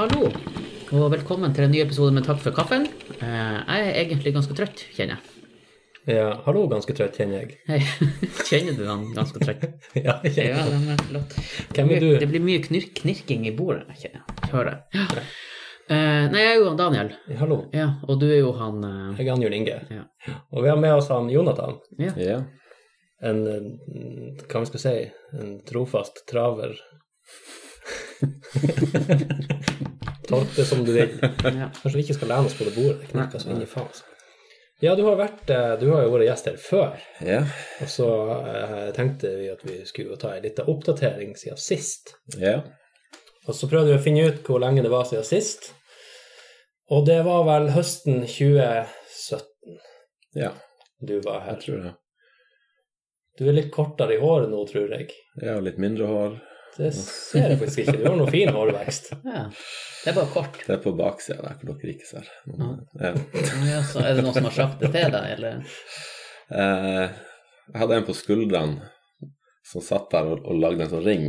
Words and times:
Hallo, 0.00 0.30
og 0.96 1.10
velkommen 1.12 1.52
til 1.52 1.66
en 1.66 1.72
ny 1.74 1.80
episode 1.82 2.14
med 2.16 2.24
Takk 2.24 2.38
for 2.40 2.54
kaffen. 2.56 2.86
Eh, 3.20 3.56
Jeg 3.68 3.82
er 3.90 3.98
egentlig 4.00 4.32
ganske 4.32 4.54
trøtt, 4.56 4.80
kjenner 4.96 5.18
jeg. 5.18 5.26
Ja, 6.16 6.30
hallo, 6.46 6.62
ganske 6.70 6.94
trøtt, 6.96 7.18
kjenner 7.20 7.42
jeg. 7.42 7.58
Hei, 7.68 7.80
kjenner 8.48 8.78
du 8.78 8.86
han 8.88 9.02
ganske 9.16 9.42
trøtt? 9.42 9.66
Ja, 10.06 10.14
jeg 10.24 10.32
kjenner 10.38 10.56
Ja, 10.56 10.62
det. 10.64 11.20
er. 11.20 11.22
Hvem 11.76 11.92
er 11.92 12.00
du? 12.00 12.08
Det 12.22 12.28
blir 12.32 12.40
mye 12.46 12.62
knirk, 12.64 12.94
knirking 13.02 13.44
i 13.50 13.52
bordet, 13.56 13.84
kjenner 14.00 14.22
jeg. 14.24 14.50
Hører 14.54 14.72
jeg. 14.72 14.82
Eh, 15.90 16.26
Nei, 16.30 16.38
jeg 16.38 16.50
er 16.52 16.58
jo 16.60 16.66
han 16.68 16.76
Daniel. 16.78 17.08
Hallo, 17.40 17.56
Ja, 17.74 17.88
og 18.06 18.20
du 18.22 18.28
er 18.30 18.36
jo 18.44 18.52
han 18.54 18.76
eh, 18.86 19.16
jeg 19.18 19.26
er 19.26 19.32
Anjørn 19.34 19.56
Inge. 19.56 19.78
Ja. 19.90 20.04
Og 20.54 20.62
vi 20.62 20.70
har 20.70 20.78
med 20.78 20.92
oss 20.94 21.08
han 21.10 21.26
Jonathan. 21.32 21.80
Ja. 21.98 22.12
Ja. 22.14 22.36
En, 23.26 23.40
hva 24.46 24.62
vi 24.62 24.68
skal 24.70 24.84
si, 24.84 24.92
en 25.34 25.56
trofast 25.66 26.22
traver. 26.30 26.76
Det 30.56 30.64
som 30.68 30.84
du 30.86 30.92
vil. 30.94 31.12
Kanskje 31.42 31.96
vi 31.96 32.04
ikke 32.04 32.16
skal 32.20 32.30
lene 32.32 32.46
oss 32.50 32.56
på 32.58 32.66
det 32.68 32.74
bordet, 32.76 33.00
det 33.02 33.10
knekker 33.12 33.42
så 33.42 33.50
inn 33.54 33.62
i 33.64 33.68
faen. 33.70 33.88
altså. 33.90 34.04
Ja, 34.80 34.94
du 34.96 35.02
har, 35.04 35.16
vært, 35.20 35.50
eh, 35.52 35.74
du 35.80 35.90
har 35.92 36.06
jo 36.06 36.12
vært 36.14 36.24
gjest 36.30 36.46
her 36.48 36.54
før, 36.56 37.00
Ja. 37.26 37.40
og 37.84 37.88
så 37.92 38.06
eh, 38.48 38.86
tenkte 38.96 39.34
vi 39.36 39.50
at 39.52 39.60
vi 39.66 39.74
skulle 39.84 40.16
ta 40.16 40.30
en 40.36 40.42
liten 40.46 40.70
oppdatering 40.72 41.34
siden 41.36 41.58
sist. 41.60 42.14
ja. 42.38 42.60
Og 43.48 43.54
så 43.56 43.66
prøvde 43.68 43.90
vi 43.92 43.98
å 43.98 44.02
finne 44.04 44.24
ut 44.28 44.42
hvor 44.46 44.60
lenge 44.62 44.82
det 44.84 44.90
var 44.92 45.04
siden 45.08 45.24
sist. 45.26 45.70
Og 46.92 47.06
det 47.08 47.18
var 47.24 47.42
vel 47.48 47.70
høsten 47.74 48.20
2017 48.28 49.78
Ja, 50.36 50.50
du 51.00 51.16
var 51.24 51.40
jeg 51.40 51.46
her. 51.48 51.56
tror 51.64 51.82
det. 51.84 51.92
Du 53.38 53.48
er 53.48 53.56
litt 53.56 53.70
kortere 53.72 54.14
i 54.16 54.20
håret 54.20 54.50
nå, 54.52 54.60
tror 54.68 54.92
jeg. 54.92 55.08
Jeg 55.40 55.48
har 55.54 55.64
litt 55.64 55.78
mindre 55.80 56.06
hår. 56.10 56.36
Det 56.76 56.90
ser 56.96 57.48
jeg 57.52 57.58
faktisk 57.60 57.82
ikke. 57.84 57.96
Du 58.00 58.06
har 58.08 58.18
noe 58.18 58.30
fin 58.32 58.52
hårvekst. 58.54 59.10
ja. 59.34 59.46
Det 60.00 60.12
er 60.12 60.16
bare 60.16 60.32
kort. 60.32 60.60
Det 60.64 60.76
er 60.76 60.80
på 60.84 60.94
baksida 60.96 61.42
der 61.44 61.58
hvor 61.60 61.76
dere 61.76 61.92
ikke 61.92 62.08
ser. 62.08 62.30
Ja. 62.48 63.10
Ja, 63.68 63.82
så 63.84 64.04
er 64.04 64.16
det 64.16 64.24
noen 64.24 64.36
som 64.36 64.48
har 64.48 64.56
sagt 64.56 64.80
det 64.80 64.92
til 64.94 65.12
deg, 65.12 65.26
eller? 65.36 65.60
Eh, 66.50 67.20
jeg 67.70 67.82
hadde 67.82 68.00
en 68.00 68.08
på 68.08 68.16
skuldrene 68.16 68.88
som 69.70 69.84
satt 69.84 70.08
der 70.14 70.32
og, 70.32 70.40
og 70.48 70.56
lagde 70.62 70.86
en 70.86 70.92
sånn 70.94 71.04
ring. 71.04 71.28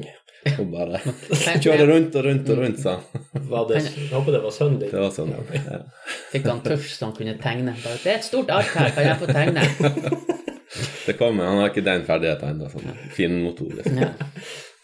Og 0.55 0.71
bare 0.71 0.97
kjørte 1.61 1.85
rundt 1.85 2.15
og 2.17 2.25
rundt 2.25 2.47
og 2.49 2.61
rundt, 2.63 2.79
sa 2.81 2.95
han. 2.97 3.27
Jeg 3.75 4.07
håper 4.09 4.33
det 4.33 4.41
var 4.41 4.55
sønnen 4.55 4.79
din. 4.81 4.89
Det 4.89 5.03
var 5.03 5.11
sånn. 5.13 5.35
Ja. 5.35 5.81
Fikk 6.31 6.47
han 6.49 6.63
tusj 6.65 6.95
så 6.95 7.09
han 7.09 7.15
kunne 7.17 7.35
tegne? 7.43 7.75
Bare, 7.83 7.99
det 8.01 8.15
er 8.15 8.21
et 8.21 8.25
stort 8.25 8.49
ark 8.55 8.71
her, 8.73 8.89
kan 8.95 9.09
jeg 9.09 9.19
få 9.21 9.29
tegne? 9.29 9.67
Det 11.05 11.17
kommer. 11.19 11.51
Han 11.51 11.61
har 11.61 11.71
ikke 11.73 11.83
den 11.85 12.07
ferdigheten 12.07 12.55
ennå. 12.55 12.71
Sånn 12.71 13.07
finmotorisk. 13.17 13.91
Ja. 13.99 14.13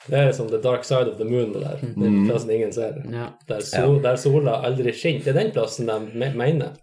Det 0.07 0.17
er 0.19 0.31
som 0.35 0.47
the 0.49 0.59
dark 0.63 0.83
side 0.87 1.09
of 1.11 1.17
the 1.19 1.25
moon, 1.27 1.53
det 1.53 1.61
der. 1.63 1.77
Den 1.95 2.03
er 2.21 2.25
plassen 2.31 2.49
ingen 2.55 2.73
ser. 2.73 2.93
ja. 3.11 3.27
Der, 3.47 3.59
sol, 3.65 4.01
der 4.03 4.15
sola 4.15 4.51
aldri 4.67 4.91
skinner. 4.95 5.23
Det 5.25 5.33
er 5.35 5.39
den 5.43 5.51
plassen 5.55 5.87
de 5.87 5.99
mener. 6.37 6.75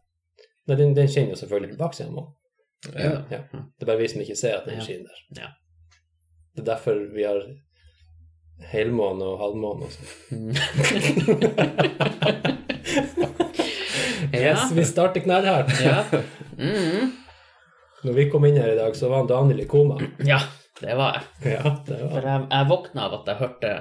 Nei, 0.69 0.77
den, 0.77 0.94
den 0.97 1.08
skinner 1.08 1.31
jo 1.34 1.36
selvfølgelig 1.42 1.70
på 1.75 1.83
baksida 1.84 2.08
òg. 2.08 2.28
Ja. 2.94 3.11
Ja. 3.33 3.39
Det 3.53 3.83
er 3.83 3.86
bare 3.89 3.98
vi 4.03 4.08
som 4.12 4.20
ikke 4.20 4.36
ser 4.36 4.58
at 4.58 4.66
den 4.69 4.75
Ja. 4.78 4.84
skinner 4.84 5.08
der. 5.08 5.42
Ja. 5.42 5.48
Det 6.56 6.61
er 6.62 6.75
derfor 6.75 7.00
vi 7.14 7.22
har 7.25 7.41
helmåne 8.70 9.25
og 9.25 9.38
halvmåne 9.41 9.83
og 9.84 9.91
sånn. 9.92 10.53
Yes, 14.34 14.72
vi 14.72 14.84
starter 14.84 15.20
knallhardt. 15.20 15.81
Ja. 15.84 16.05
Mm. 16.55 17.09
Når 18.05 18.12
vi 18.14 18.25
kom 18.31 18.44
inn 18.47 18.55
her 18.61 18.69
i 18.70 18.77
dag, 18.78 18.92
så 18.94 19.09
var 19.11 19.25
Daniel 19.27 19.64
i 19.64 19.66
koma. 19.66 19.97
ja, 20.22 20.36
det 20.80 20.97
var 20.98 21.19
jeg. 21.19 21.27
Ja, 21.55 21.75
det 21.86 22.00
For 22.00 22.27
jeg, 22.30 22.47
jeg 22.50 22.70
våkna 22.70 23.06
av 23.08 23.19
at 23.20 23.30
jeg 23.30 23.41
hørte 23.42 23.75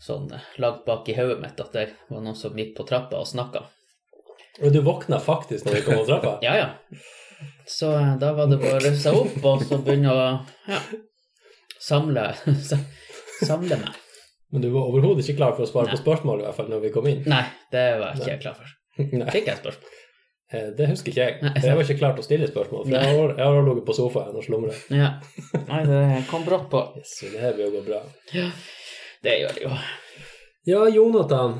sånn 0.00 0.30
langt 0.62 0.86
bak 0.86 1.08
i 1.12 1.16
hodet 1.18 1.40
mitt 1.42 1.60
at 1.60 1.74
det 1.76 1.86
var 2.08 2.24
noen 2.24 2.38
som 2.38 2.56
gikk 2.56 2.72
på 2.78 2.86
trappa 2.88 3.20
og 3.20 3.28
snakka. 3.28 3.66
Og 4.60 4.72
du 4.72 4.80
våkna 4.84 5.20
faktisk 5.22 5.66
når 5.66 5.78
vi 5.78 5.82
kom 5.86 6.00
på 6.00 6.06
trappa? 6.08 6.36
Ja, 6.46 6.56
ja. 6.56 6.70
Så 7.68 7.92
eh, 7.96 8.14
da 8.20 8.32
var 8.36 8.48
det 8.50 8.58
bare 8.60 8.80
å 8.80 8.84
løfte 8.84 9.00
seg 9.04 9.16
opp 9.16 9.44
og 9.48 9.62
så 9.64 9.78
begynne 9.84 10.12
å 10.12 10.24
ja, 10.68 10.80
samle, 11.80 12.26
samle 13.50 13.78
meg. 13.80 14.00
Men 14.50 14.64
du 14.64 14.72
var 14.74 14.90
overhodet 14.90 15.22
ikke 15.24 15.38
klar 15.38 15.54
for 15.54 15.64
å 15.64 15.70
svare 15.70 15.88
Nei. 15.88 15.94
på 15.94 16.02
spørsmål, 16.02 16.42
i 16.42 16.48
hvert 16.48 16.58
fall 16.58 16.70
når 16.72 16.82
vi 16.82 16.90
kom 16.92 17.06
inn. 17.06 17.22
Nei, 17.30 17.44
det 17.72 17.86
var 18.00 18.18
jeg 18.18 18.26
ikke 18.26 18.42
klar 18.48 18.58
for. 18.58 18.76
Nei, 19.00 19.28
Fikk 19.32 19.48
jeg 19.52 19.60
spørsmål? 19.60 19.99
Eh, 20.52 20.68
det 20.76 20.88
husker 20.90 21.12
ikke 21.12 21.24
jeg. 21.26 21.38
Nei, 21.46 21.54
jeg 21.64 21.76
var 21.78 21.84
ikke 21.86 21.98
klar 22.02 22.12
til 22.16 22.24
å 22.24 22.28
stille 22.28 22.48
spørsmål, 22.50 22.82
for 22.86 22.92
jeg 22.96 23.04
har, 23.16 23.28
jeg 23.38 23.46
har 23.56 23.62
ligget 23.68 23.86
på 23.88 23.96
sofaen 23.96 24.36
og 24.36 24.44
slumret. 24.46 24.76
Ja. 24.94 25.08
Nei, 25.70 25.80
det 25.88 26.00
kom 26.30 26.42
brått 26.46 26.68
på. 26.72 26.80
Yes, 27.00 27.12
det 27.32 27.40
her 27.42 27.52
blir 27.56 27.64
jo 27.68 27.72
gå 27.78 27.82
bra. 27.88 28.00
Ja, 28.36 28.46
det 29.26 29.34
gjør 29.42 29.52
det 29.58 29.64
jo. 29.68 29.72
Ja, 30.68 30.80
Jonathan, 30.92 31.52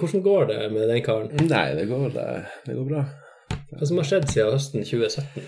hvordan 0.00 0.22
går 0.24 0.42
det 0.50 0.58
med 0.74 0.88
den 0.90 1.02
karen? 1.06 1.30
Nei, 1.46 1.68
det 1.78 1.84
går, 1.90 2.08
det, 2.16 2.26
det 2.66 2.74
går 2.74 2.86
bra. 2.90 3.02
Hva 3.70 3.86
som 3.86 4.00
har 4.00 4.06
skjedd 4.08 4.26
siden 4.32 4.52
høsten 4.56 4.82
2017? 4.84 5.46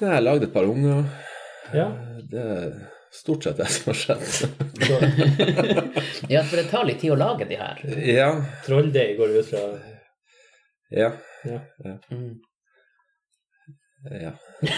Nei, 0.00 0.06
Jeg 0.06 0.14
har 0.14 0.22
lagd 0.24 0.42
et 0.46 0.54
par 0.54 0.66
unger. 0.70 1.02
Ja, 1.74 1.88
Det 2.30 2.42
er 2.54 2.68
stort 3.14 3.42
sett 3.44 3.58
det 3.58 3.66
som 3.74 3.90
har 3.90 3.98
skjedd. 3.98 4.24
Ja, 6.30 6.40
for 6.46 6.56
det 6.60 6.66
tar 6.70 6.84
litt 6.86 7.00
tid 7.02 7.10
å 7.14 7.18
lage 7.18 7.44
de 7.50 7.56
her. 7.58 7.76
Ja. 8.06 8.28
trolldeig 8.66 9.16
går 9.18 9.26
det 9.32 9.36
ut 9.42 9.48
fra. 9.50 9.62
Ja. 10.94 11.08
Ja. 11.44 11.60
Mm. 12.10 12.40
Ja. 14.10 14.32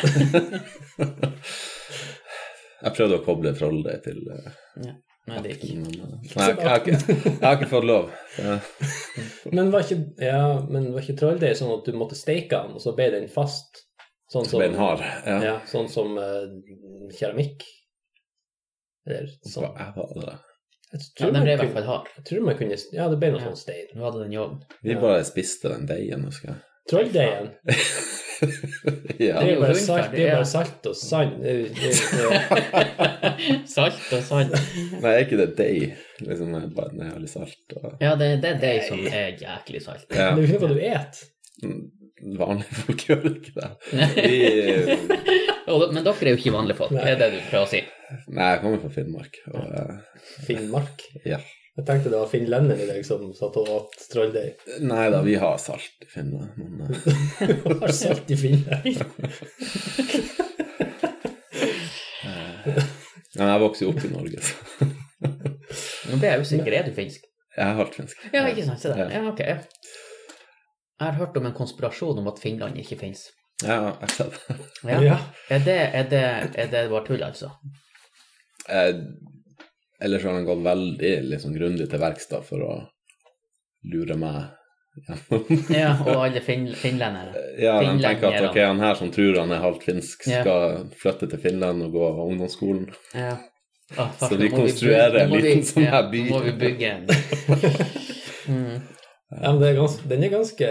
jeg 2.83 2.95
prøvde 2.97 3.19
å 3.19 3.25
koble 3.25 3.53
trolldeig 3.55 4.03
til 4.07 4.23
uh, 4.27 4.53
Ja. 4.83 4.95
Nei, 5.31 5.39
det 5.45 5.53
gikk 5.55 5.77
men, 5.79 5.93
uh, 6.03 6.17
Nei, 6.19 6.47
jeg, 6.51 6.97
har 7.45 7.55
ikke, 7.55 7.69
fått 7.71 7.87
lov. 7.87 8.11
Men 9.55 9.71
var 9.71 9.85
ikke, 9.87 10.01
ja, 10.19 10.41
men 10.67 10.89
var 10.91 11.05
ikke 11.05 11.21
trolldeig 11.21 11.55
sånn 11.61 11.71
at 11.77 11.87
du 11.87 11.95
måtte 11.95 12.19
steike 12.19 12.59
den, 12.65 12.75
og 12.75 12.83
så 12.83 12.91
ble 12.97 13.07
den 13.15 13.29
fast? 13.31 13.85
Sånn 14.33 14.49
som, 14.49 14.63
den 14.65 14.75
hard. 14.79 15.03
Ja. 15.29 15.37
Ja, 15.45 15.55
sånn 15.69 15.91
som 15.93 16.17
uh, 16.19 16.49
keramikk? 17.15 17.63
Eller 19.07 19.29
Så 19.45 19.61
sånn. 19.61 19.77
Hva 19.77 20.09
er 20.09 20.25
det. 20.25 20.39
Ja, 20.93 21.31
den 21.33 21.43
ble 21.47 21.53
i 21.55 21.57
hvert 21.61 21.73
fall 21.73 21.87
hard. 21.89 22.09
jeg 22.19 22.25
tror 22.29 22.43
man 22.45 22.57
kunne 22.59 22.77
Ja, 22.93 23.07
det 23.09 23.19
ble 23.23 23.31
noe 23.33 23.41
Ja. 23.41 23.47
sånn 23.49 23.57
stein. 23.63 23.87
Nå 23.97 24.05
hadde 24.05 24.23
den 24.27 24.33
jobben. 24.37 24.59
Vi 24.85 24.95
bare 25.01 25.23
spiste 25.25 25.71
den 25.73 25.87
deigen, 25.89 26.25
husker 26.29 26.53
jeg. 26.53 26.59
Trolldeigen, 26.91 27.53
ja. 29.23 29.39
det 29.39 29.53
er 29.53 29.61
bare 29.61 29.75
salt, 29.79 30.11
det 30.11 30.25
er 30.27 30.33
bare 30.35 30.49
salt 30.51 30.87
og 30.91 30.97
sand. 30.99 31.37
Det 31.45 31.71
det 31.79 33.61
Salt 33.71 34.09
og 34.17 34.23
sand. 34.27 34.51
Nei, 34.99 35.13
er 35.13 35.23
ikke 35.23 35.39
det 35.39 35.47
deig? 35.61 35.93
Liksom, 36.27 36.57
bare 36.75 37.13
litt 37.23 37.31
salt 37.31 37.77
og 37.79 38.03
Ja, 38.03 38.17
det, 38.19 38.33
det 38.43 38.51
er 38.57 38.59
det 38.65 38.75
som 38.89 38.99
er 39.07 39.37
jæklig 39.39 39.83
salt. 39.87 40.07
ja. 40.11 40.33
Det 40.35 40.43
er 40.43 40.57
jo 40.57 40.59
hva 40.59 40.73
du 40.75 40.81
et. 40.91 41.23
Vanlige 42.43 42.75
folk 42.83 43.07
gjør 43.09 43.25
ikke 43.31 43.55
det. 43.57 43.71
Vi, 44.19 44.39
men 45.95 46.03
dere 46.05 46.15
er 46.19 46.33
jo 46.35 46.39
ikke 46.43 46.55
vanlige 46.59 46.79
folk, 46.83 46.93
det 46.99 47.15
er 47.15 47.19
det 47.23 47.31
du 47.37 47.41
prøver 47.49 47.67
å 47.67 47.71
si? 47.71 47.81
Nei, 48.29 48.53
jeg 48.53 48.61
kommer 48.63 48.81
fra 48.83 48.93
Finnmark. 48.95 49.35
Og, 49.53 49.65
eh, 49.81 49.95
Finnmark. 50.47 51.05
ja. 51.25 51.41
Jeg 51.73 51.87
tenkte 51.89 52.11
det 52.13 52.19
var 52.21 52.29
finnlenderen 52.29 52.83
i 52.85 52.87
deg 52.91 53.01
som 53.09 53.31
satt 53.33 53.55
og 53.57 53.69
åt 53.73 53.95
trolldeig. 54.13 54.59
Nei 54.85 55.07
da, 55.15 55.23
vi 55.25 55.39
har 55.41 55.57
salt 55.57 56.05
i 56.05 56.09
Finland. 56.13 56.53
Men, 56.61 56.83
eh, 56.85 56.91
Du 57.65 57.81
har 57.81 57.93
salt 57.97 58.29
i 58.29 58.37
Finnmark. 58.37 58.85
men 63.39 63.49
jeg 63.49 63.63
vokste 63.65 63.87
jo 63.87 63.91
opp 63.95 64.05
i 64.05 64.13
Norge, 64.13 64.39
så 64.45 64.55
Nå 66.11 66.19
ble 66.21 66.29
jeg 66.29 66.43
usikker, 66.45 66.73
er 66.77 66.85
du 66.85 66.93
finsk? 66.93 67.25
jeg 67.57 67.69
er 67.69 67.77
halvt 67.79 67.95
finsk. 68.01 68.17
Ja, 68.33 68.43
ikke 68.49 68.65
sant, 68.67 68.81
se 68.83 68.89
der. 68.93 69.11
Ja, 69.13 69.23
ok. 69.29 69.41
Jeg 69.43 71.07
har 71.07 71.17
hørt 71.19 71.37
om 71.37 71.47
en 71.49 71.55
konspirasjon 71.57 72.21
om 72.21 72.29
at 72.31 72.41
Finland 72.43 72.77
ikke 72.81 72.99
finnes. 73.01 73.27
Ja, 73.63 73.95
jeg 74.01 74.11
ser 74.17 74.33
det. 74.33 74.59
Ja. 74.89 75.19
Er, 75.49 75.65
det, 75.65 75.79
er, 75.95 76.09
det, 76.11 76.23
er 76.59 76.71
det 76.73 76.91
bare 76.91 77.05
tull, 77.07 77.23
altså? 77.23 77.53
Eh, 78.69 78.95
ellers 80.03 80.25
har 80.25 80.33
han 80.37 80.45
gått 80.47 80.65
veldig 80.65 81.13
liksom, 81.31 81.55
grundig 81.55 81.89
til 81.91 81.99
verks 82.03 82.29
for 82.47 82.63
å 82.67 82.75
lure 83.93 84.17
meg. 84.19 84.51
Ja, 85.73 85.95
og 86.05 86.17
alle 86.27 86.41
fin 86.45 86.67
finlendere. 86.77 87.33
Ja, 87.59 87.79
de 87.81 87.95
tenker 88.03 88.29
at 88.29 88.51
ok, 88.51 88.59
han 88.61 88.81
her 88.85 88.95
som 88.99 89.11
tror 89.15 89.39
han 89.41 89.53
er 89.57 89.63
halvt 89.65 89.87
finsk, 89.89 90.27
Ja. 90.29 90.43
skal 90.45 90.91
flytte 91.01 91.31
til 91.33 91.41
Finland 91.41 91.83
og 91.87 91.95
gå 91.97 92.11
ungdomsskolen. 92.29 92.91
Ja. 93.17 93.39
Å, 93.93 94.07
fuck, 94.17 94.29
Så 94.33 94.37
vi 94.41 94.49
konstruerer 94.53 95.13
vi 95.13 95.19
bygge- 95.19 95.25
en 95.25 95.33
vi- 95.33 95.43
liten 95.49 95.69
sånn 95.69 95.89
her 95.93 96.11
by. 96.13 96.21
Nå 96.29 96.37
må 96.37 96.43
vi 96.45 96.53
bygge 96.61 96.91
en 96.93 97.07
mm. 98.53 98.83
Ja, 99.33 99.49
men 99.49 99.61
det 99.63 99.69
er 99.71 99.77
ganske, 99.79 100.09
den 100.11 100.25
er 100.27 100.29
ganske 100.33 100.69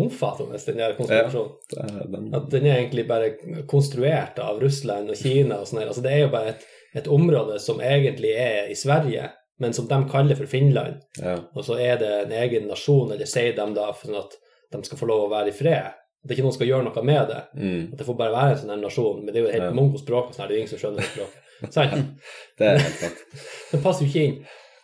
omfattende, 0.00 0.58
den 0.64 0.78
der 0.80 0.94
konspirasjonen. 0.96 1.50
Ja, 1.76 1.86
den, 2.08 2.28
At 2.38 2.46
den 2.54 2.66
er 2.66 2.78
egentlig 2.78 3.04
bare 3.08 3.34
konstruert 3.68 4.38
av 4.40 4.60
Russland 4.64 5.12
og 5.12 5.16
Kina 5.20 5.58
og 5.60 5.68
sånn 5.68 5.82
her. 5.82 5.90
Altså, 5.92 6.04
det 6.06 6.14
er 6.14 6.22
jo 6.24 6.30
bare 6.32 6.54
et, 6.54 6.64
et 6.96 7.06
område 7.08 7.58
som 7.60 7.80
egentlig 7.80 8.32
er 8.38 8.68
i 8.72 8.74
Sverige, 8.78 9.28
men 9.60 9.72
som 9.74 9.88
de 9.90 9.98
kaller 10.10 10.36
for 10.38 10.46
Finland. 10.46 11.00
ja. 11.20 11.36
Og 11.54 11.64
så 11.64 11.76
er 11.82 11.96
det 11.98 12.10
en 12.24 12.32
egen 12.32 12.68
nasjon, 12.68 13.10
eller 13.12 13.26
sier 13.26 13.52
de 13.56 13.66
da, 13.74 13.88
sånn 13.92 14.16
at 14.18 14.36
de 14.72 14.82
skal 14.84 14.98
få 14.98 15.06
lov 15.08 15.26
å 15.26 15.30
være 15.32 15.48
i 15.48 15.56
fred. 15.56 15.92
At 16.24 16.30
ikke 16.34 16.42
noen 16.44 16.54
skal 16.54 16.66
gjøre 16.68 16.84
noe 16.84 17.02
med 17.06 17.28
det. 17.30 17.42
Mm, 17.56 17.82
At 17.92 17.98
det 17.98 18.06
får 18.06 18.16
bare 18.18 18.32
være 18.34 18.50
en 18.54 18.58
sånn 18.62 18.80
nasjon. 18.82 19.20
Men 19.24 19.32
det 19.34 19.40
er 19.40 19.44
jo 19.46 19.52
helt 19.52 19.64
Ja. 19.64 19.70
mongo 19.74 19.98
språk, 19.98 20.32
sånn 20.34 20.48
det 20.48 20.54
er 20.54 20.56
jo 20.58 20.62
ingen 20.64 20.72
som 20.72 20.78
skjønner 20.82 21.02
språket. 21.02 21.44
Det 22.58 22.66
er 22.66 22.78
helt 22.78 22.98
sant. 23.02 23.22
Det 23.72 23.82
passer 23.82 24.04
jo 24.04 24.10
ikke 24.10 24.24
inn. 24.28 24.36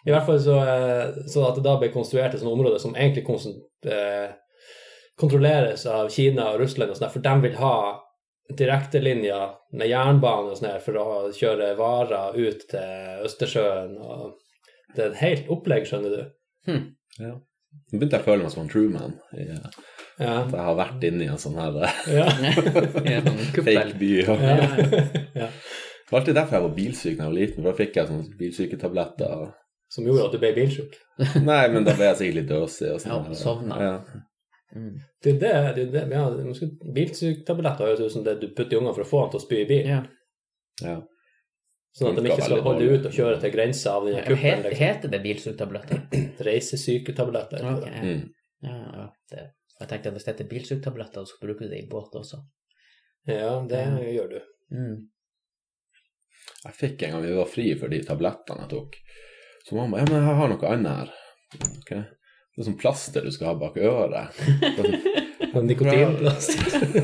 I 0.06 0.11
hvert 0.11 0.27
fall 0.27 0.41
så, 0.41 0.56
eh, 0.59 1.12
så 1.31 1.45
at 1.49 1.55
det 1.56 1.62
da 1.65 1.77
ble 1.79 1.89
konstruert 1.95 2.35
et 2.35 2.41
sånt 2.41 2.53
område 2.53 2.81
som 2.83 2.95
egentlig 2.95 3.25
konsent, 3.27 3.62
eh, 3.87 4.33
kontrolleres 5.17 5.87
av 5.87 6.09
Kina 6.11 6.49
og 6.53 6.61
Russland, 6.61 6.91
og 6.91 6.97
sånt, 6.99 7.12
for 7.15 7.23
de 7.25 7.35
vil 7.45 7.55
ha 7.61 7.75
direktelinjer 8.52 9.55
med 9.73 9.88
jernbane 9.88 10.52
og 10.52 10.58
sånn 10.58 10.70
her 10.73 10.82
for 10.85 10.99
å 11.00 11.06
kjøre 11.35 11.73
varer 11.79 12.37
ut 12.37 12.67
til 12.70 13.25
Østersjøen. 13.25 13.96
og 14.05 14.35
Det 14.94 15.02
er 15.05 15.11
et 15.11 15.23
helt 15.23 15.49
opplegg, 15.55 15.87
skjønner 15.88 16.17
du. 16.17 16.23
Ja. 17.20 17.35
Nå 17.91 17.99
begynte 17.99 18.19
jeg 18.19 18.23
å 18.23 18.29
føle 18.29 18.43
meg 18.44 18.52
som 18.55 18.62
en 18.64 18.69
Truman. 18.70 19.17
eh, 19.37 19.56
Ja. 20.20 20.35
At 20.44 20.52
jeg 20.55 20.61
har 20.62 20.76
vært 20.79 21.02
inne 21.08 21.25
i 21.25 21.26
en 21.26 21.41
sånn 21.43 21.56
her 21.58 21.75
eh, 21.82 21.96
Ja. 22.14 22.26
Ja, 23.14 23.20
sånn 23.25 23.64
fake 23.67 23.96
by. 23.99 24.12
Ja. 24.23 24.37
ja. 25.43 25.49
Det 26.05 26.12
var 26.12 26.20
alltid 26.20 26.37
derfor 26.37 26.55
jeg 26.58 26.62
var 26.69 26.75
bilsyk 26.76 27.17
da 27.17 27.25
jeg 27.25 27.31
var 27.32 27.38
liten, 27.41 27.62
for 27.62 27.70
da 27.73 27.79
fikk 27.81 27.96
jeg 27.99 28.11
sånne 28.12 28.37
bilsyketabletter. 28.38 29.49
Som 29.94 30.06
gjorde 30.06 30.26
at 30.29 30.32
du 30.37 30.38
ble 30.43 30.52
bilsjuk. 30.55 30.94
Nei, 31.46 31.64
men 31.73 31.85
da 31.87 31.94
ble 31.96 32.06
jeg 32.12 32.19
sikkert 32.20 32.38
litt 32.38 32.49
døsig. 32.52 32.93
og 32.94 33.00
sånn 33.02 33.12
Ja, 33.14 33.35
sovna. 33.41 33.81
Ja. 33.82 33.94
Mm. 34.75 34.94
Det 35.23 35.31
er 35.31 35.38
det, 35.76 35.85
det, 35.93 36.00
er 36.03 36.09
det 36.11 36.17
ja, 36.17 36.25
man 36.31 36.94
Bilsyktabletter 36.97 37.87
høres 37.93 38.00
ut 38.09 38.12
som 38.12 38.25
det 38.26 38.41
du 38.43 38.49
putter 38.50 38.75
i 38.75 38.79
ungene 38.81 38.94
for 38.97 39.05
å 39.05 39.11
få 39.11 39.21
dem 39.25 39.31
til 39.35 39.41
å 39.41 39.44
spy 39.44 39.59
i 39.62 39.67
bil. 39.71 39.91
Ja. 39.93 40.00
ja. 40.82 40.97
Sånn 41.94 42.11
at 42.11 42.19
de 42.19 42.31
ikke 42.32 42.47
skal 42.49 42.62
holde 42.67 42.88
ut 42.91 43.05
og 43.06 43.12
kjøre 43.15 43.37
til 43.44 43.53
grensa 43.55 43.93
av 44.00 44.09
den 44.09 44.17
kuppen. 44.25 44.41
Heter, 44.43 44.65
Liksom. 44.71 44.81
heter 44.82 45.12
det 45.12 45.21
bilsugtabletter? 45.23 46.00
Reisesyketabletter. 46.49 47.62
heter 47.62 47.76
Ok, 47.79 47.85
det. 47.87 47.94
ja. 47.94 48.03
Mm. 48.03 48.25
Ja, 48.65 48.79
ja, 48.99 49.05
det. 49.31 49.44
Jeg 49.81 49.88
tenkte 49.91 50.11
at 50.11 50.17
hvis 50.17 50.25
det 50.26 50.32
heter 50.35 50.49
bilsugtabletter, 50.50 51.27
så 51.31 51.38
bruker 51.43 51.67
du 51.69 51.70
det 51.75 51.82
i 51.85 51.88
båt 51.91 52.15
også. 52.19 52.41
Ja, 53.31 53.53
det 53.70 53.85
Ja. 53.85 53.94
gjør 54.17 54.29
du. 54.35 54.41
Mm. 54.75 54.97
Jeg 56.65 56.75
fikk 56.81 57.03
en 57.06 57.15
gang 57.15 57.23
vi 57.29 57.32
var 57.37 57.47
fri 57.50 57.69
for 57.79 57.93
de 57.93 58.03
tablettene 58.05 58.65
jeg 58.67 58.70
tok. 58.75 58.99
Så 59.69 59.77
mamma 59.79 60.00
ja, 60.03 60.06
men 60.11 60.19
jeg 60.19 60.37
har 60.41 60.50
noe 60.50 60.70
annet 60.75 60.99
her. 60.99 61.15
Ok. 61.79 61.93
Det 62.55 62.62
er 62.62 62.69
sånn 62.69 62.79
plaster 62.79 63.25
du 63.27 63.33
skal 63.35 63.51
ha 63.51 63.55
bak 63.59 63.77
øret. 63.83 64.37
Nikotinplaster. 65.55 65.62
Nikotinplast. 65.62 66.51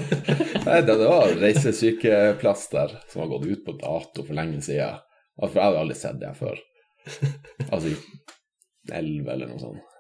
Nei, 0.67 0.81
det, 0.87 0.97
var 0.99 1.33
reisesykeplaster 1.39 2.95
som 3.11 3.23
har 3.25 3.31
gått 3.33 3.47
ut 3.47 3.65
på 3.67 3.75
dato 3.79 4.25
for 4.27 4.39
lenge 4.39 4.61
siden. 4.63 5.01
Altså, 5.41 5.53
for 5.53 5.61
jeg 5.61 5.67
hadde 5.67 5.83
aldri 5.85 5.97
sett 5.99 6.21
det 6.21 6.31
før. 6.39 6.61
Altså 7.71 7.91
i 7.91 7.97
elleve 8.95 9.35
eller 9.35 9.51
noe 9.51 9.63
sånt. 9.63 9.97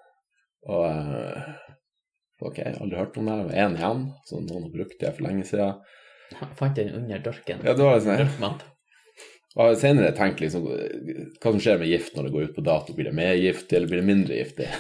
Og 0.70 0.85
eh, 0.87 1.49
ok, 2.47 2.61
aldri 2.70 3.00
hørt 3.00 3.19
om 3.19 3.31
det. 3.31 3.38
Én 3.58 3.79
igjen, 3.79 4.05
så 4.29 4.43
noen 4.43 4.69
har 4.69 4.75
brukt 4.75 4.99
det 5.02 5.14
for 5.17 5.26
lenge 5.26 5.47
siden. 5.49 5.81
Jeg 6.31 6.52
fant 6.58 6.79
den 6.79 6.94
under 7.00 7.25
dørken. 7.25 7.67
Ja, 7.67 7.75
det 7.75 7.87
var 7.87 7.99
sånn, 8.05 8.20
Dørkmatt. 8.23 8.62
og 9.56 9.75
senere 9.81 10.14
tenkt 10.14 10.43
liksom 10.44 10.69
hva 10.69 11.50
som 11.50 11.58
skjer 11.58 11.81
med 11.81 11.91
gift 11.91 12.14
når 12.14 12.29
det 12.29 12.35
går 12.37 12.49
ut 12.49 12.56
på 12.58 12.67
dato. 12.70 12.94
Blir 12.94 13.11
det 13.11 13.19
mer 13.19 13.35
giftig, 13.35 13.79
eller 13.79 13.91
blir 13.91 14.02
det 14.02 14.11
mindre 14.12 14.38
giftig? 14.38 14.70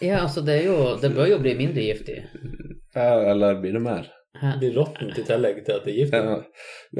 Ja, 0.00 0.18
altså, 0.26 0.42
det 0.44 0.58
er 0.60 0.66
jo 0.66 0.76
Det 1.00 1.08
bør 1.16 1.30
jo 1.30 1.38
bli 1.40 1.54
mindre 1.56 1.80
giftig. 1.86 2.18
Ja, 2.94 3.30
Eller 3.30 3.54
blir 3.60 3.72
det 3.72 3.80
mer? 3.84 4.10
Hæ? 4.36 4.50
Det 4.52 4.58
blir 4.66 4.74
råttent 4.82 5.16
i 5.18 5.24
tillegg 5.24 5.62
til 5.64 5.78
at 5.78 5.84
det 5.86 5.92
er 5.94 5.98
giftig. 6.02 6.20
Ja, 6.20 6.36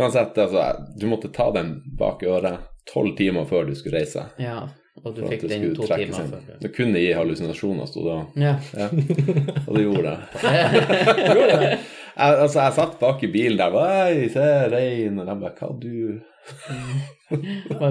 uansett, 0.00 0.38
altså, 0.40 0.62
du 1.00 1.06
måtte 1.10 1.28
ta 1.37 1.50
den 1.52 1.75
bak 1.98 2.22
øret 2.25 2.64
tolv 2.88 3.16
timer 3.19 3.44
før 3.50 3.66
du 3.69 3.75
skulle 3.76 3.98
reise. 4.00 4.22
Ja, 4.40 4.62
og 5.04 5.12
du 5.16 5.26
fikk 5.28 5.44
den 5.50 5.66
to 5.76 5.84
timer 5.84 6.22
inn. 6.22 6.32
før. 6.32 6.56
Det 6.62 6.70
kunne 6.76 7.02
gi 7.02 7.10
hallusinasjoner, 7.12 7.87
sto 7.90 8.06
det. 8.06 8.16
Ja. 8.46 8.54
Ja. 8.78 8.88
Og 9.66 9.76
det 9.76 9.82
gjorde 9.84 10.14
det. 10.14 10.19
Gjorde 11.37 11.58
det? 11.60 11.70
Jeg, 12.16 12.37
altså, 12.46 12.60
jeg 12.62 12.72
satt 12.78 12.94
bak 13.02 13.25
i 13.26 13.28
bilen 13.28 13.58
der 13.60 13.75
Oi, 13.76 14.28
se 14.32 14.46
rein. 14.72 15.19
Og 15.20 15.26
de 15.28 15.34
bare 15.42 15.52
Hva 15.58 15.69
du 15.82 16.22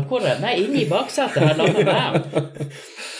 Hvor 0.09 0.25
er 0.25 0.39
Nei, 0.41 0.55
inni 0.63 0.87
baksetet. 0.89 1.43
Her 1.43 1.59
lander 1.59 1.91
jeg. 1.91 2.71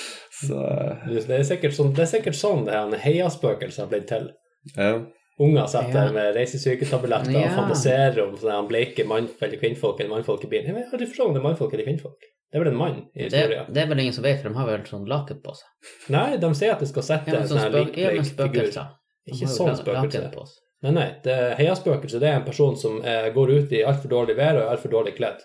Så 0.48 1.28
Det 1.28 1.40
er 1.40 1.44
sikkert 1.44 1.74
sånn, 1.78 1.94
det 1.96 2.04
er 2.06 2.12
sikkert 2.18 2.38
sånn 2.40 2.66
det 2.66 2.74
her 2.74 2.98
heiaspøkelset 3.06 3.84
har 3.86 3.88
blitt 3.92 4.08
til. 4.08 4.32
ja. 4.78 5.06
Unger 5.38 5.66
sitter 5.68 6.06
Ja. 6.06 6.12
med 6.16 6.36
reisesyketabletter 6.38 7.32
Ja. 7.34 7.50
og 7.50 7.56
fantaserer 7.58 8.22
om 8.24 8.38
sånne 8.40 8.70
bleike 8.70 9.04
mannfolk 9.06 9.42
eller 9.44 9.58
kvinnfolk 9.60 10.00
eller 10.00 10.10
mannfolk 10.16 10.46
i 10.46 10.48
bilen. 10.48 10.66
Jeg 10.78 10.86
har 10.86 10.94
aldri 10.94 11.08
forstått 11.12 11.28
om 11.28 11.34
det 11.34 11.42
er 11.42 11.48
mannfolk 11.50 11.74
eller 11.74 11.84
kvinnfolk. 11.84 12.20
Det 12.52 12.56
er 12.56 12.64
vel 12.64 12.72
en 12.72 12.78
mann 12.80 13.02
i 13.14 13.24
historien. 13.26 13.66
det 13.74 13.84
er 13.84 13.88
vel 13.90 14.00
ingen 14.00 14.14
som 14.14 14.24
vet, 14.24 14.40
for 14.42 14.48
de 14.48 14.56
har 14.56 14.66
vel 14.70 14.86
sånn 14.88 15.06
laken 15.06 15.42
på 15.44 15.52
seg. 15.58 15.68
Nei, 16.10 16.38
de 16.38 16.54
sier 16.56 16.72
at 16.72 16.80
det 16.80 16.88
skal 16.88 17.04
sette 17.04 17.28
Ja, 17.28 17.40
en 17.42 17.48
sånn 17.50 17.60
sånn 17.60 17.72
men 17.74 17.88
figur. 17.92 18.88
Ikke 19.28 19.48
sånn 19.52 19.76
spøkelse. 19.76 20.48
Nei, 20.84 20.92
nei. 20.92 21.16
Det, 21.24 21.58
heiaspøkelse 21.58 22.20
det 22.22 22.30
er 22.30 22.36
en 22.40 22.46
person 22.46 22.78
som 22.78 23.04
eh, 23.04 23.30
går 23.34 23.50
ut 23.58 23.72
i 23.74 23.84
altfor 23.84 24.08
dårlig 24.08 24.38
vær 24.38 24.56
og 24.56 24.62
er 24.64 24.78
altfor 24.78 24.92
dårlig 24.92 25.16
kledd 25.18 25.42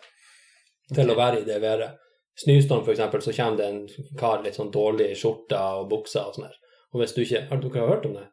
til 0.94 1.10
å 1.10 1.16
være 1.16 1.40
i 1.40 1.44
det 1.44 1.60
været. 1.62 1.96
Snøstorm, 2.38 2.86
eksempel, 2.88 3.22
så 3.22 3.32
kommer 3.36 3.56
det 3.56 3.66
en 3.66 4.14
kar 4.18 4.42
litt 4.44 4.54
sånn 4.56 4.70
dårlig 4.72 5.10
i 5.10 5.16
skjorta 5.18 5.60
og 5.80 5.90
buksa 5.90 6.28
og 6.28 6.36
sånn 6.36 6.46
her. 6.46 6.54
Og 6.94 7.00
hvis 7.02 7.12
du 7.14 7.20
ikke 7.22 7.42
Har 7.50 7.60
dere 7.60 7.88
hørt 7.88 8.06
om 8.06 8.14
det? 8.14 8.28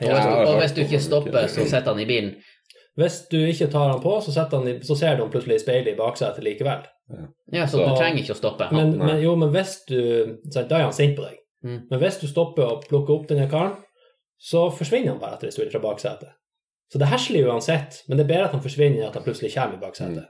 Ja, 0.00 0.46
og 0.46 0.60
hvis 0.62 0.72
du 0.72 0.80
ikke 0.80 1.00
stopper, 1.02 1.46
så 1.50 1.66
sitter 1.66 1.92
han 1.92 2.00
i 2.00 2.06
bilen. 2.08 2.34
Hvis 2.98 3.20
du 3.30 3.36
ikke 3.38 3.68
tar 3.70 3.90
han 3.92 4.00
på, 4.02 4.14
så, 4.24 4.32
han 4.50 4.68
i, 4.68 4.78
så 4.84 4.96
ser 4.96 5.16
du 5.16 5.22
han 5.22 5.30
plutselig 5.32 5.60
i 5.60 5.62
speilet 5.64 5.92
i 5.94 5.98
baksetet 5.98 6.44
likevel. 6.44 6.86
Ja, 7.52 7.66
så 7.66 7.78
Så- 7.78 7.84
du 7.88 7.96
trenger 7.96 8.22
ikke 8.22 8.34
å 8.34 8.40
stoppe. 8.40 8.64
Han. 8.70 8.76
Men, 8.76 8.98
men 8.98 9.22
jo, 9.22 9.36
men 9.36 9.50
hvis 9.50 9.84
du 9.88 10.36
Da 10.54 10.62
er 10.78 10.82
han 10.82 10.92
sint 10.92 11.16
på 11.16 11.22
deg. 11.22 11.36
Mm. 11.64 11.86
Men 11.90 12.00
hvis 12.00 12.20
du 12.20 12.26
stopper 12.26 12.64
og 12.64 12.84
plukker 12.88 13.14
opp 13.14 13.28
denne 13.28 13.48
karen, 13.50 13.76
så 14.40 14.70
forsvinner 14.72 15.12
han 15.12 15.20
bare 15.20 15.34
etter 15.36 15.46
en 15.46 15.52
stund 15.52 15.72
fra 15.72 15.80
baksetet. 15.80 16.28
Så 16.90 16.98
det 16.98 17.06
er 17.06 17.12
heslig 17.12 17.44
uansett, 17.46 18.02
men 18.08 18.16
det 18.18 18.24
er 18.24 18.32
bedre 18.34 18.44
at 18.48 18.52
han 18.52 18.62
forsvinner 18.64 19.02
enn 19.02 19.08
at 19.08 19.14
han 19.14 19.22
plutselig 19.26 19.52
kommer 19.54 19.76
i 19.76 19.82
baksetet. 19.84 20.26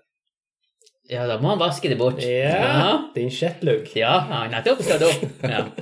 Ja, 1.11 1.27
da 1.27 1.41
må 1.43 1.49
han 1.51 1.59
vaske 1.59 1.91
det 1.91 1.97
bort. 1.99 2.23
Ja, 2.23 3.11
din 3.15 3.31
skjettlugg. 3.35 3.89
Ja, 3.99 4.15
ja 4.31 4.45
nettopp 4.53 4.83
skal 4.87 5.03
opp. 5.09 5.23
Ja. 5.43 5.65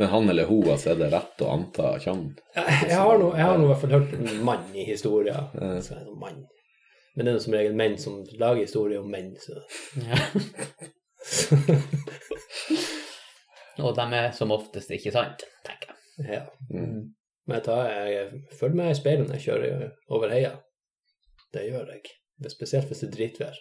Men 0.00 0.08
han 0.08 0.28
eller 0.32 0.44
hun, 0.48 0.68
altså, 0.68 0.90
er 0.92 1.00
det 1.00 1.10
rett 1.12 1.42
å 1.44 1.48
anta 1.52 1.90
kjønn? 2.00 2.26
Jeg 2.56 2.96
har 2.96 3.18
nå 3.20 3.32
i 3.36 3.68
hvert 3.68 3.80
fall 3.82 3.96
hørt 3.98 4.12
en 4.16 4.28
mann 4.44 4.68
i 4.72 4.84
historier. 4.88 5.48
Ja. 5.56 5.70
Er 5.76 6.06
mann. 6.20 6.44
Men 7.14 7.26
det 7.26 7.32
er 7.32 7.36
noe 7.36 7.44
som 7.44 7.56
regel 7.56 7.74
menn 7.76 7.96
som 8.00 8.20
lager 8.40 8.62
historier 8.64 9.00
om 9.02 9.10
menn. 9.12 9.34
Så. 9.40 9.60
Ja. 10.00 10.16
Og 13.84 13.96
de 13.96 14.04
er 14.16 14.30
som 14.36 14.52
oftest 14.56 14.92
ikke 14.92 15.12
sant, 15.14 15.44
tenker 15.66 15.92
jeg. 15.92 15.98
Ja. 16.36 16.44
Mm. 16.68 17.12
Men 17.48 17.58
jeg, 17.58 17.64
tar, 17.64 17.88
jeg 18.12 18.56
følger 18.60 18.80
med 18.82 18.92
i 18.92 18.98
speilet 18.98 19.28
når 19.28 19.38
jeg 19.38 19.46
kjører 19.48 19.86
over 20.12 20.32
heia. 20.32 20.52
Det 21.52 21.64
gjør 21.66 21.92
jeg. 21.96 22.19
Spesielt 22.48 22.88
hvis 22.88 23.02
det 23.02 23.10
er 23.10 23.16
dritvær. 23.16 23.58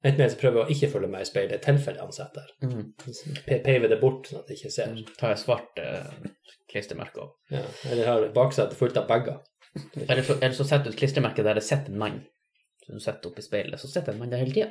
Enten 0.00 0.24
jeg 0.24 0.36
prøver 0.40 0.62
å 0.62 0.72
ikke 0.72 0.88
følge 0.94 1.10
meg 1.12 1.26
i 1.26 1.28
speilet, 1.28 1.60
i 1.60 1.64
tilfelle 1.64 2.00
han 2.00 2.14
sitter 2.16 2.46
der. 2.46 2.70
Mm. 2.70 3.58
Peive 3.66 3.90
det 3.92 3.98
bort 4.00 4.30
sånn 4.30 4.40
at 4.40 4.48
jeg 4.48 4.56
ikke 4.56 4.72
ser. 4.72 4.94
Tar 5.20 5.34
jeg 5.34 5.42
svart 5.42 5.80
eh, 5.82 6.06
klistremerke 6.72 7.20
over. 7.20 7.34
Ja. 7.52 7.66
Eller 7.90 8.08
har 8.08 8.28
baksetet 8.36 8.78
fullt 8.80 8.96
av 8.96 9.10
bager. 9.10 9.42
Eller 10.06 10.22
så, 10.24 10.38
eller 10.40 10.56
så 10.56 10.64
setter 10.64 10.88
du 10.88 10.94
et 10.94 11.02
klistremerke 11.02 11.44
der 11.46 11.60
det 11.60 11.66
sitter 11.66 11.92
en 11.92 12.00
mann. 12.00 12.22
Så 12.80 12.96
du 12.96 13.04
setter 13.04 13.28
opp 13.28 13.38
i 13.38 13.44
speilet, 13.44 13.82
så 13.82 13.90
sitter 13.92 14.16
en 14.16 14.22
mann 14.22 14.32
der 14.32 14.40
hele 14.40 14.56
tida. 14.56 14.70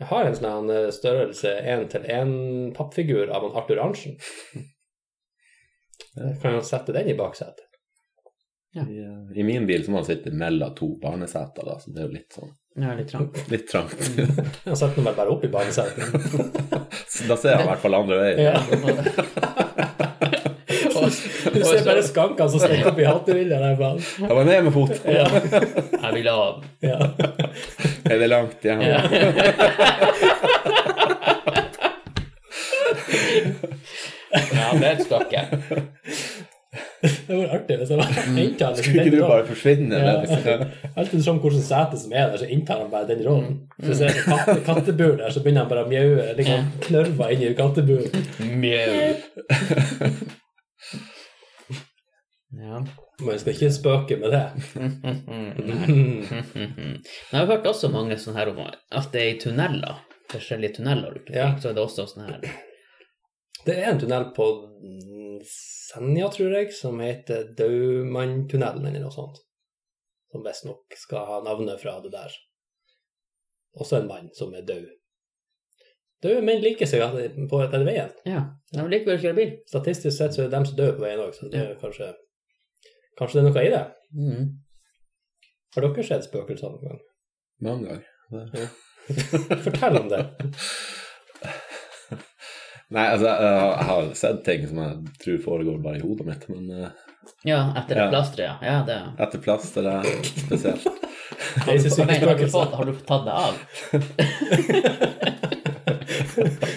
Jeg 0.00 0.08
har 0.08 0.26
en 0.26 0.38
sånn 0.38 0.72
eh, 0.72 0.88
størrelse 0.96 1.52
én-til-én-pappfigur 1.74 3.28
av 3.28 3.44
en 3.46 3.60
Arthur 3.60 3.82
Arntzen. 3.84 4.16
Jeg 6.16 6.38
kan 6.42 6.56
jo 6.56 6.64
sette 6.64 6.96
den 6.96 7.12
i 7.12 7.18
baksetet. 7.18 7.68
I, 8.74 8.78
eh, 8.80 9.38
I 9.40 9.42
min 9.42 9.66
bil 9.66 9.84
så 9.84 9.90
må 9.90 9.98
han 10.00 10.06
sitte 10.06 10.30
mellom 10.32 10.74
to 10.74 10.94
barneseter, 11.00 11.64
da, 11.66 11.78
så 11.80 11.90
det 11.92 12.00
er 12.00 12.06
jo 12.06 12.12
litt 12.14 12.32
sånn 12.38 12.52
Ja, 12.80 12.94
litt 12.96 13.10
trangt. 13.10 13.36
litt 13.52 13.66
trangt. 13.68 14.00
Jeg 14.64 14.76
setter 14.80 14.96
den 14.96 15.08
bare 15.10 15.28
opp 15.28 15.44
i 15.44 15.50
barnesetet. 15.52 16.08
Da 17.28 17.36
ser 17.36 17.58
han 17.58 17.66
i 17.66 17.68
hvert 17.68 17.82
fall 17.82 17.94
andre 17.94 18.16
veien. 18.18 18.38
Ja. 18.40 18.56
Du 21.52 21.60
ser 21.60 21.84
bare 21.84 22.02
skankene 22.06 22.48
som 22.48 22.62
stikker 22.62 22.88
opp 22.90 23.00
i 23.02 23.04
hattevilja 23.06 23.58
der 23.60 23.76
bak. 23.76 24.00
Jeg 24.22 24.36
var 24.38 24.48
ned 24.48 24.64
med 24.66 24.72
fot. 24.74 24.94
Ja. 25.04 25.26
jeg 25.28 26.14
vil 26.16 26.30
av. 26.32 26.64
Ja. 26.82 26.98
Er 28.08 28.22
det 28.22 28.30
langt 28.32 28.64
igjen? 28.64 28.80
Ja. 28.88 29.00
ja, 34.32 34.66
det 34.72 34.86
er 34.86 34.94
et 34.96 35.04
stykke. 35.04 35.40
Det 37.02 37.34
var 37.34 37.48
artig 37.56 37.76
hvis 37.80 37.90
jeg 37.90 37.98
var 37.98 38.06
inntar 38.38 38.74
den 38.76 38.84
Skulle 38.84 39.02
ikke 39.02 39.16
du 39.16 39.22
bare 39.26 39.46
forsvinne? 39.48 39.96
Ja. 39.98 40.12
eller? 40.22 40.60
Alltid 41.02 41.24
sånn 41.24 41.40
hvilket 41.42 41.64
sete 41.66 41.96
som 41.98 42.12
er 42.14 42.28
der, 42.30 42.38
så 42.38 42.46
inntar 42.54 42.78
han 42.84 42.92
bare 42.92 43.08
den 43.10 43.24
rollen. 43.26 43.56
Så 43.82 43.96
ser 43.98 44.06
jeg 44.12 44.22
katte, 44.28 44.54
kattebur 44.68 45.16
der, 45.18 45.30
så 45.34 45.40
begynner 45.42 45.62
han 45.64 45.72
bare 45.72 45.82
å 45.86 45.90
mjaue, 45.90 46.28
liksom 46.38 46.60
knørver 46.86 47.28
inn 47.34 47.42
i 47.48 47.50
katteburen. 47.58 48.22
Mjau. 48.62 48.94
Ja. 52.52 52.82
Men 53.22 53.30
jeg 53.32 53.40
skal 53.40 53.54
ikke 53.54 53.68
spøke 53.72 54.16
med 54.20 54.34
det. 54.34 54.42
Men 54.76 54.92
jeg 57.00 57.38
har 57.38 57.46
hørt 57.48 57.64
også 57.70 57.88
mange 57.92 58.18
sånne 58.20 58.38
her 58.42 58.50
om 58.52 58.58
at 58.66 59.08
det 59.14 59.20
er 59.22 59.30
i 59.30 59.38
tunneler, 59.40 59.94
forskjellige 60.32 60.74
tunneler 60.78 61.14
Ja. 61.32 61.46
så 61.60 61.66
er 61.70 61.74
det 61.78 61.84
også 61.86 62.02
sånn 62.10 62.26
her 62.28 62.40
Det 63.66 63.74
er 63.78 63.92
en 63.92 64.00
tunnel 64.00 64.30
på 64.34 64.46
Senja, 65.46 66.28
tror 66.34 66.54
jeg, 66.56 66.72
som 66.74 66.98
heter 67.02 67.52
Daumanntunnelen 67.58 68.88
eller 68.88 69.04
noe 69.04 69.14
sånt. 69.14 69.38
Som 70.32 70.42
visstnok 70.46 70.96
skal 70.98 71.28
ha 71.28 71.38
navnet 71.44 71.82
fra 71.82 71.98
det 72.02 72.10
der. 72.14 72.34
Også 73.78 74.00
en 74.00 74.08
mann 74.08 74.32
som 74.36 74.54
er 74.54 74.66
død. 74.66 74.88
Døde 76.22 76.42
menn 76.46 76.62
liker 76.62 76.86
seg 76.86 77.02
på 77.50 77.60
den 77.72 77.86
veien. 77.86 78.10
Ja, 78.28 78.44
de 78.70 78.84
liker 78.86 79.10
vel 79.10 79.18
å 79.18 79.22
kjøre 79.24 79.38
bil. 79.38 79.54
Statistisk 79.70 80.14
sett 80.16 80.36
så 80.36 80.44
er 80.44 80.50
det 80.50 80.56
dem 80.56 80.66
som 80.68 80.78
dør 80.78 80.94
på 80.98 81.04
veien 81.06 81.22
òg, 81.22 81.32
så 81.34 81.50
det 81.50 81.62
er 81.62 81.78
kanskje 81.80 82.12
Kanskje 83.18 83.36
det 83.36 83.42
er 83.42 83.48
noe 83.50 83.62
i 83.62 83.72
det? 83.74 83.80
Mm. 84.16 84.44
Har 85.74 85.84
dere 85.84 86.04
sett 86.06 86.24
spøkelser 86.24 86.72
noen 86.72 86.86
gang? 86.86 87.02
Mange 87.66 87.98
ganger. 88.32 88.70
Fortell 89.66 89.98
om 90.00 90.08
det. 90.08 90.22
Nei, 92.92 93.06
altså, 93.14 93.26
jeg 93.26 93.36
jeg 93.52 93.84
har 93.88 94.02
sett 94.20 94.40
ting 94.44 94.60
som 94.68 94.78
jeg 94.82 94.92
tror 95.24 95.38
foregår 95.46 95.76
bare 95.84 95.96
i 96.00 96.04
hodet 96.04 96.26
mitt, 96.28 96.42
men 96.52 96.62
eh, 96.76 96.90
Ja, 97.46 97.60
etter 97.78 97.94
det 97.94 98.02
Ja. 98.02 98.08
plasteret, 98.10 98.46
ja. 98.48 98.54
ja 98.66 98.78
det. 98.88 98.98
etter 99.26 99.38
plasteret, 99.44 100.02
spesielt. 100.42 100.86
Har 101.62 101.72
du, 101.78 102.04
men, 102.04 102.08
har, 102.28 102.36
du 102.38 102.46
fått, 102.52 102.72
har 102.76 102.84
du 102.84 102.92
tatt 103.08 103.24
det 103.24 103.32
av? 103.32 103.54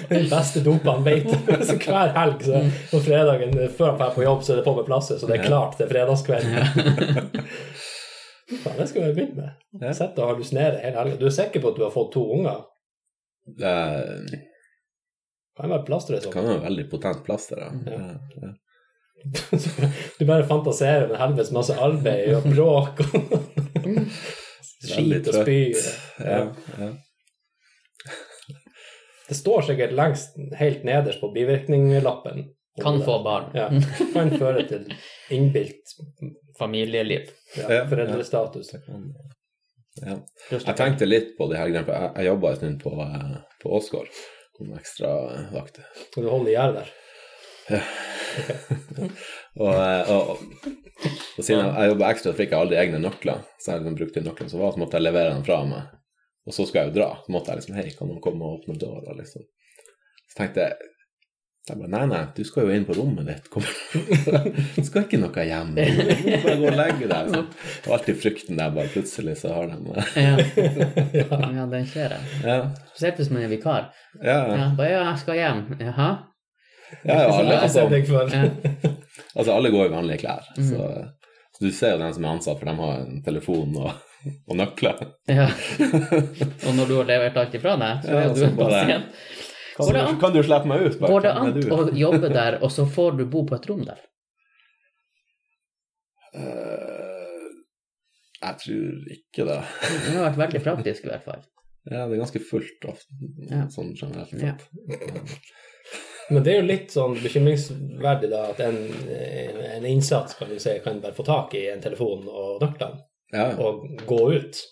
Den 0.10 0.30
beste 0.30 0.60
dopa 0.64 0.92
han 0.96 1.04
vet. 1.06 1.28
Så 1.68 1.76
hver 1.82 2.12
helg 2.16 2.44
så 2.46 2.62
på 2.92 3.00
fredagen 3.06 3.56
før 3.78 3.90
han 3.92 4.00
drar 4.00 4.14
på 4.16 4.24
jobb, 4.26 4.42
så 4.44 4.54
er 4.54 4.58
det 4.62 4.66
på 4.68 4.76
med 4.78 4.88
plasser, 4.88 5.16
så 5.20 5.26
det 5.30 5.36
er 5.40 5.46
klart 5.48 5.74
til 5.80 5.90
fredagskveld. 5.92 6.46
Faen, 8.64 8.78
det 8.78 8.88
skal 8.92 9.02
vi 9.08 9.14
begynne 9.18 9.48
med. 9.82 9.92
Sett 9.98 10.20
og 10.22 10.30
hallusinere 10.34 10.78
hele 10.84 10.98
helga. 11.02 11.16
Du 11.20 11.26
er 11.30 11.34
sikker 11.34 11.60
på 11.64 11.70
at 11.74 11.80
du 11.80 11.84
har 11.88 11.94
fått 11.96 12.12
to 12.16 12.24
unger? 12.38 12.60
Er- 13.60 14.52
Kan 15.56 15.72
være 15.72 15.86
plasteret 15.88 16.26
sånn. 16.26 16.34
kan 16.36 16.48
være 16.50 16.64
veldig 16.66 16.86
potent 16.92 17.24
plaster. 17.26 17.64
Ja. 17.64 18.06
Ja. 18.44 18.54
Du 20.20 20.26
bare 20.28 20.44
fantaserer 20.46 21.08
med 21.10 21.18
helvetes 21.18 21.52
masse 21.56 21.74
arbeid 21.82 22.28
og 22.36 22.44
bråk 22.52 23.00
og 23.08 23.32
skit 24.86 25.30
og 25.32 25.38
spy. 25.40 25.56
Ja. 26.20 26.42
Ja. 26.78 26.90
Det 29.26 29.38
står 29.40 29.66
sikkert 29.72 29.96
lengst 29.98 30.36
helt 30.60 30.84
nederst 30.86 31.24
på 31.24 31.32
bivirkninglappen. 31.34 32.44
Kan 32.82 33.00
få 33.08 33.16
barn. 33.26 33.48
Ja. 33.56 33.70
Kan 34.14 34.34
føre 34.38 34.66
til 34.70 34.92
innbilt 35.34 35.96
Familieliv. 36.60 37.32
ja, 37.58 37.66
Ja, 37.80 37.82
foreldrestatus. 37.90 38.76
Ja. 40.06 40.20
Jeg 40.52 40.76
tenkte 40.76 41.08
litt 41.08 41.34
på 41.40 41.48
de 41.50 41.58
her 41.58 41.72
greiene, 41.72 41.86
for 41.88 41.96
jeg, 41.96 42.12
jeg 42.20 42.30
jobba 42.30 42.52
en 42.52 42.60
stund 42.60 42.82
på, 42.84 42.94
eh, 43.08 43.36
på 43.64 43.74
Åsgård 43.80 44.12
som 44.56 44.78
ekstravakt. 44.78 45.82
Skal 46.10 46.26
du 46.26 46.32
holde 46.32 46.54
gjerdet 46.54 46.86
gjerde 46.86 46.86
der? 46.86 47.02
Og, 49.56 49.72
eh, 49.72 50.10
og, 50.12 50.32
og, 50.34 50.66
og 51.38 51.46
siden 51.46 51.62
jeg, 51.62 51.70
jeg 51.72 51.92
jobba 51.94 52.10
ekstra, 52.12 52.34
fikk 52.36 52.52
jeg 52.52 52.60
aldri 52.60 52.76
egne 52.82 53.00
nøkler. 53.00 53.46
Så 53.64 53.78
jeg 53.78 53.94
brukte 53.96 54.24
nøklene 54.26 54.52
som 54.52 54.60
var, 54.60 54.74
så 54.76 54.82
måtte 54.82 55.00
jeg 55.00 55.06
levere 55.06 55.32
den 55.32 55.46
fra 55.48 55.62
meg. 55.70 55.94
Og 56.46 56.54
så 56.54 56.66
skulle 56.66 56.84
jeg 56.84 56.92
jo 56.92 56.98
dra. 56.98 57.08
Så 57.24 57.32
måtte 57.32 57.54
jeg 57.54 57.62
liksom 57.62 57.78
Hei, 57.80 57.86
kan 57.96 58.12
noen 58.12 58.20
komme 58.24 58.44
og 58.44 58.60
åpne 58.60 58.76
døra, 58.82 59.16
liksom. 59.16 59.46
Så 60.28 60.40
tenkte 60.42 60.66
jeg 60.66 60.92
jeg 61.74 61.80
bare, 61.80 61.90
Nei, 61.90 62.04
nei, 62.12 62.22
du 62.36 62.44
skal 62.46 62.68
jo 62.68 62.74
inn 62.76 62.84
på 62.86 62.94
rommet 62.94 63.26
ditt. 63.26 63.48
Kom. 63.50 63.64
Du 64.76 64.82
skal 64.88 65.06
ikke 65.06 65.18
noe 65.18 65.46
hjem. 65.48 65.72
Du 65.74 65.82
må 65.82 66.38
bare 66.44 66.58
gå 66.62 66.68
og 66.70 66.78
legge 66.78 67.08
deg. 67.10 67.32
Så. 67.32 67.40
Det 67.48 67.90
var 67.90 67.96
alltid 67.98 68.20
frykten 68.22 68.60
der, 68.60 68.74
bare 68.76 68.92
plutselig 68.94 69.34
så 69.42 69.54
har 69.56 69.72
de 69.72 69.78
Ja. 70.26 70.36
ja, 71.58 71.66
den 71.72 71.88
ser 71.90 72.14
jeg. 72.14 72.30
Ja. 72.46 72.60
Spesielt 72.92 73.22
hvis 73.22 73.32
man 73.34 73.48
er 73.48 73.50
vikar. 73.50 73.88
Ja, 74.20 74.36
ja. 74.36 74.60
Ja, 74.62 74.68
bare, 74.78 74.90
ja, 74.94 75.00
jeg 75.10 75.24
skal 75.24 75.40
hjem. 75.42 75.64
Jaha? 75.82 76.10
ja, 77.02 77.16
ja 77.18 77.34
alle, 77.34 77.58
altså. 77.66 77.88
Ja. 77.90 78.44
altså, 79.38 79.50
alle 79.56 79.74
går 79.74 79.88
i 79.88 79.94
vanlige 79.96 80.22
klær. 80.22 80.46
Så, 80.60 80.92
så 81.58 81.66
du 81.66 81.72
ser 81.74 81.96
jo 81.96 82.04
den 82.04 82.14
som 82.14 82.28
er 82.30 82.36
ansatt, 82.36 82.62
for 82.62 82.70
de 82.70 82.78
har 82.84 83.02
en 83.08 83.26
telefon 83.26 83.74
og, 83.82 83.90
og 84.46 84.62
nøkler. 84.62 85.02
ja. 85.34 85.50
Og 85.82 86.78
når 86.78 86.86
du 86.94 86.96
har 87.00 87.10
levert 87.10 87.42
alt 87.42 87.58
ifra 87.58 87.74
deg, 87.82 88.06
så 88.06 88.14
Ja, 88.14 88.22
er 88.22 88.38
du 88.38 88.44
så 88.44 88.52
en 88.52 88.58
pasient. 88.62 89.12
Kan, 89.76 89.90
du, 89.92 90.00
an? 90.00 90.20
kan 90.20 90.34
du 90.34 90.40
slippe 90.44 90.70
meg 90.72 90.86
ut? 90.86 91.00
Bare, 91.02 91.12
Går 91.12 91.24
det 91.26 91.32
an 91.36 91.58
å 91.76 91.80
jobbe 92.00 92.30
der, 92.32 92.60
og 92.64 92.72
så 92.72 92.86
får 92.88 93.18
du 93.20 93.26
bo 93.28 93.42
på 93.50 93.58
et 93.58 93.66
rom 93.68 93.82
der? 93.84 94.00
Uh, 96.36 97.52
jeg 98.42 98.58
tror 98.62 99.12
ikke 99.16 99.46
det. 99.48 99.60
Det 100.06 100.16
har 100.16 100.26
vært 100.30 100.42
veldig 100.44 100.62
praktisk, 100.66 101.06
i 101.08 101.12
hvert 101.12 101.26
fall. 101.28 101.44
Ja, 101.86 102.06
det 102.10 102.16
er 102.16 102.22
ganske 102.24 102.42
fullt 102.42 102.88
ofte, 102.90 103.14
Ja. 103.52 103.66
sånn 103.70 103.94
generelt 103.96 104.34
Ja. 104.42 104.56
Men 106.32 106.42
det 106.44 106.54
er 106.56 106.62
jo 106.62 106.66
litt 106.66 106.90
sånn 106.90 107.14
bekymringsverdig 107.22 108.32
da, 108.32 108.40
at 108.50 108.60
en, 108.66 108.80
en 109.76 109.86
innsats 109.86 110.34
kan 110.40 110.50
du 110.50 110.58
si, 110.60 110.74
kan 110.82 110.98
bare 111.04 111.14
få 111.14 111.26
tak 111.28 111.54
i 111.54 111.68
en 111.70 111.84
telefon 111.84 112.26
og 112.26 112.64
nøklene 112.64 113.04
Ja, 113.36 113.52
ja. 113.52 113.58
og 113.62 113.86
gå 114.10 114.22
ut. 114.34 114.64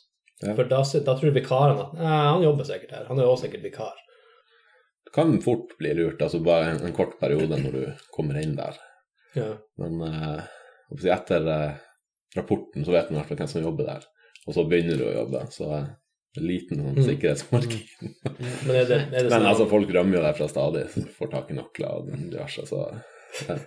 Ja. 0.42 0.56
For 0.58 0.66
da, 0.66 0.82
da 0.82 1.14
tror 1.20 1.36
vikarene 1.36 1.86
at 1.86 1.94
nei, 2.00 2.16
han 2.32 2.42
jobber 2.48 2.66
sikkert 2.68 2.96
her. 2.98 3.06
Han 3.12 3.20
er 3.22 3.28
jo 3.28 3.36
også 3.36 3.46
sikkert 3.46 3.68
vikar. 3.68 4.00
Kan 5.14 5.36
fort 5.46 5.76
bli 5.78 5.92
lurt, 5.98 6.22
altså 6.26 6.40
bare 6.44 6.72
en, 6.74 6.84
en 6.88 6.96
kort 6.98 7.20
periode 7.20 7.60
når 7.62 7.76
du 7.76 8.06
kommer 8.16 8.40
inn 8.42 8.56
der. 8.58 8.78
Ja. 9.38 9.52
Men 9.82 10.00
eh, 10.08 10.40
etter 11.14 11.50
eh, 11.54 11.76
rapporten 12.38 12.86
så 12.86 12.96
vet 12.96 13.12
man 13.12 13.18
i 13.18 13.22
hvert 13.22 13.30
fall 13.32 13.40
hvem 13.44 13.52
som 13.52 13.66
jobber 13.66 13.92
der. 13.92 14.08
Og 14.48 14.56
så 14.58 14.66
begynner 14.68 14.98
du 15.00 15.06
å 15.06 15.14
jobbe, 15.20 15.44
så 15.54 15.70
eh, 15.78 15.92
liten 16.42 16.82
sånn 16.82 16.98
Mm. 16.98 17.06
sikkerhetsmargin. 17.06 18.16
Men 18.66 18.76
er 18.80 18.88
det, 18.90 18.98
er 18.98 19.12
det 19.14 19.22
Men 19.30 19.36
sånn 19.36 19.52
altså, 19.52 19.70
folk 19.70 19.94
rømmer 19.94 20.18
jo 20.18 20.24
derfra 20.26 20.48
stadig, 20.50 20.88
så 20.96 21.06
får 21.20 21.32
tak 21.36 21.52
i 21.54 21.58
nøkler 21.60 22.00
og 22.00 22.10
diverse, 22.10 22.66
så 22.70 22.82
ja. 23.46 23.60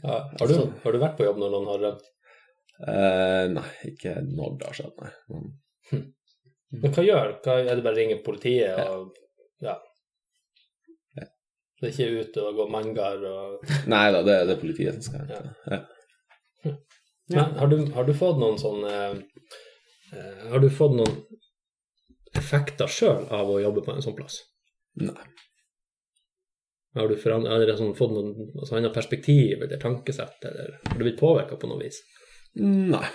ja, 0.00 0.16
har, 0.40 0.48
du, 0.48 0.56
har 0.86 0.96
du 0.96 1.00
vært 1.04 1.20
på 1.20 1.28
jobb 1.28 1.40
når 1.42 1.52
noen 1.52 1.70
har 1.74 1.84
rømt? 1.86 2.08
Eh, 2.82 3.44
nei, 3.52 3.68
ikke 3.92 4.16
når 4.24 4.56
det 4.58 4.70
har 4.70 4.78
skjedd, 4.80 4.94
nei. 5.04 5.12
Men, 5.32 5.50
Men 6.80 6.94
hva 6.96 7.04
gjør 7.04 7.34
hva, 7.44 7.58
Er 7.60 7.76
det 7.76 7.84
bare 7.84 7.92
å 7.92 7.98
ringe 8.00 8.16
politiet 8.24 8.78
og. 8.88 9.10
Ja. 9.62 9.76
Det 11.82 11.88
er 11.88 11.94
ikke 11.96 12.22
ute 12.22 12.42
og 12.46 12.58
gå 12.60 12.64
mangar 12.70 13.24
og 13.26 13.70
nei 13.90 14.04
da, 14.14 14.20
det, 14.22 14.36
det 14.46 14.54
er 14.54 14.60
politiet 14.60 14.94
som 14.94 15.02
skal 15.02 15.24
hente. 15.26 15.40
Ja. 15.66 16.76
Men 17.32 17.56
har 17.58 17.70
du, 17.72 17.76
har 17.96 18.06
du 18.06 18.12
fått 18.14 18.38
noen 18.38 18.58
sånne 18.60 18.92
eh, 19.10 20.44
Har 20.52 20.62
du 20.62 20.68
fått 20.70 20.94
noen 20.94 21.16
effekter 22.38 22.86
sjøl 22.86 23.26
av 23.34 23.50
å 23.50 23.58
jobbe 23.64 23.82
på 23.82 23.96
en 23.96 24.04
sånn 24.04 24.14
plass? 24.14 24.38
Nei. 25.02 25.26
Har 26.94 27.08
du 27.10 27.16
foran- 27.18 27.48
sånn, 27.76 27.94
fått 27.98 28.14
noen 28.14 28.32
altså, 28.60 28.76
annet 28.78 28.94
perspektiv 28.94 29.62
eller 29.64 29.80
tankesett, 29.82 30.38
eller 30.44 30.78
har 30.86 30.98
du 30.98 31.04
blitt 31.06 31.20
påvirka 31.20 31.58
på 31.58 31.70
noe 31.70 31.82
vis? 31.82 31.98
Nei. 32.62 33.06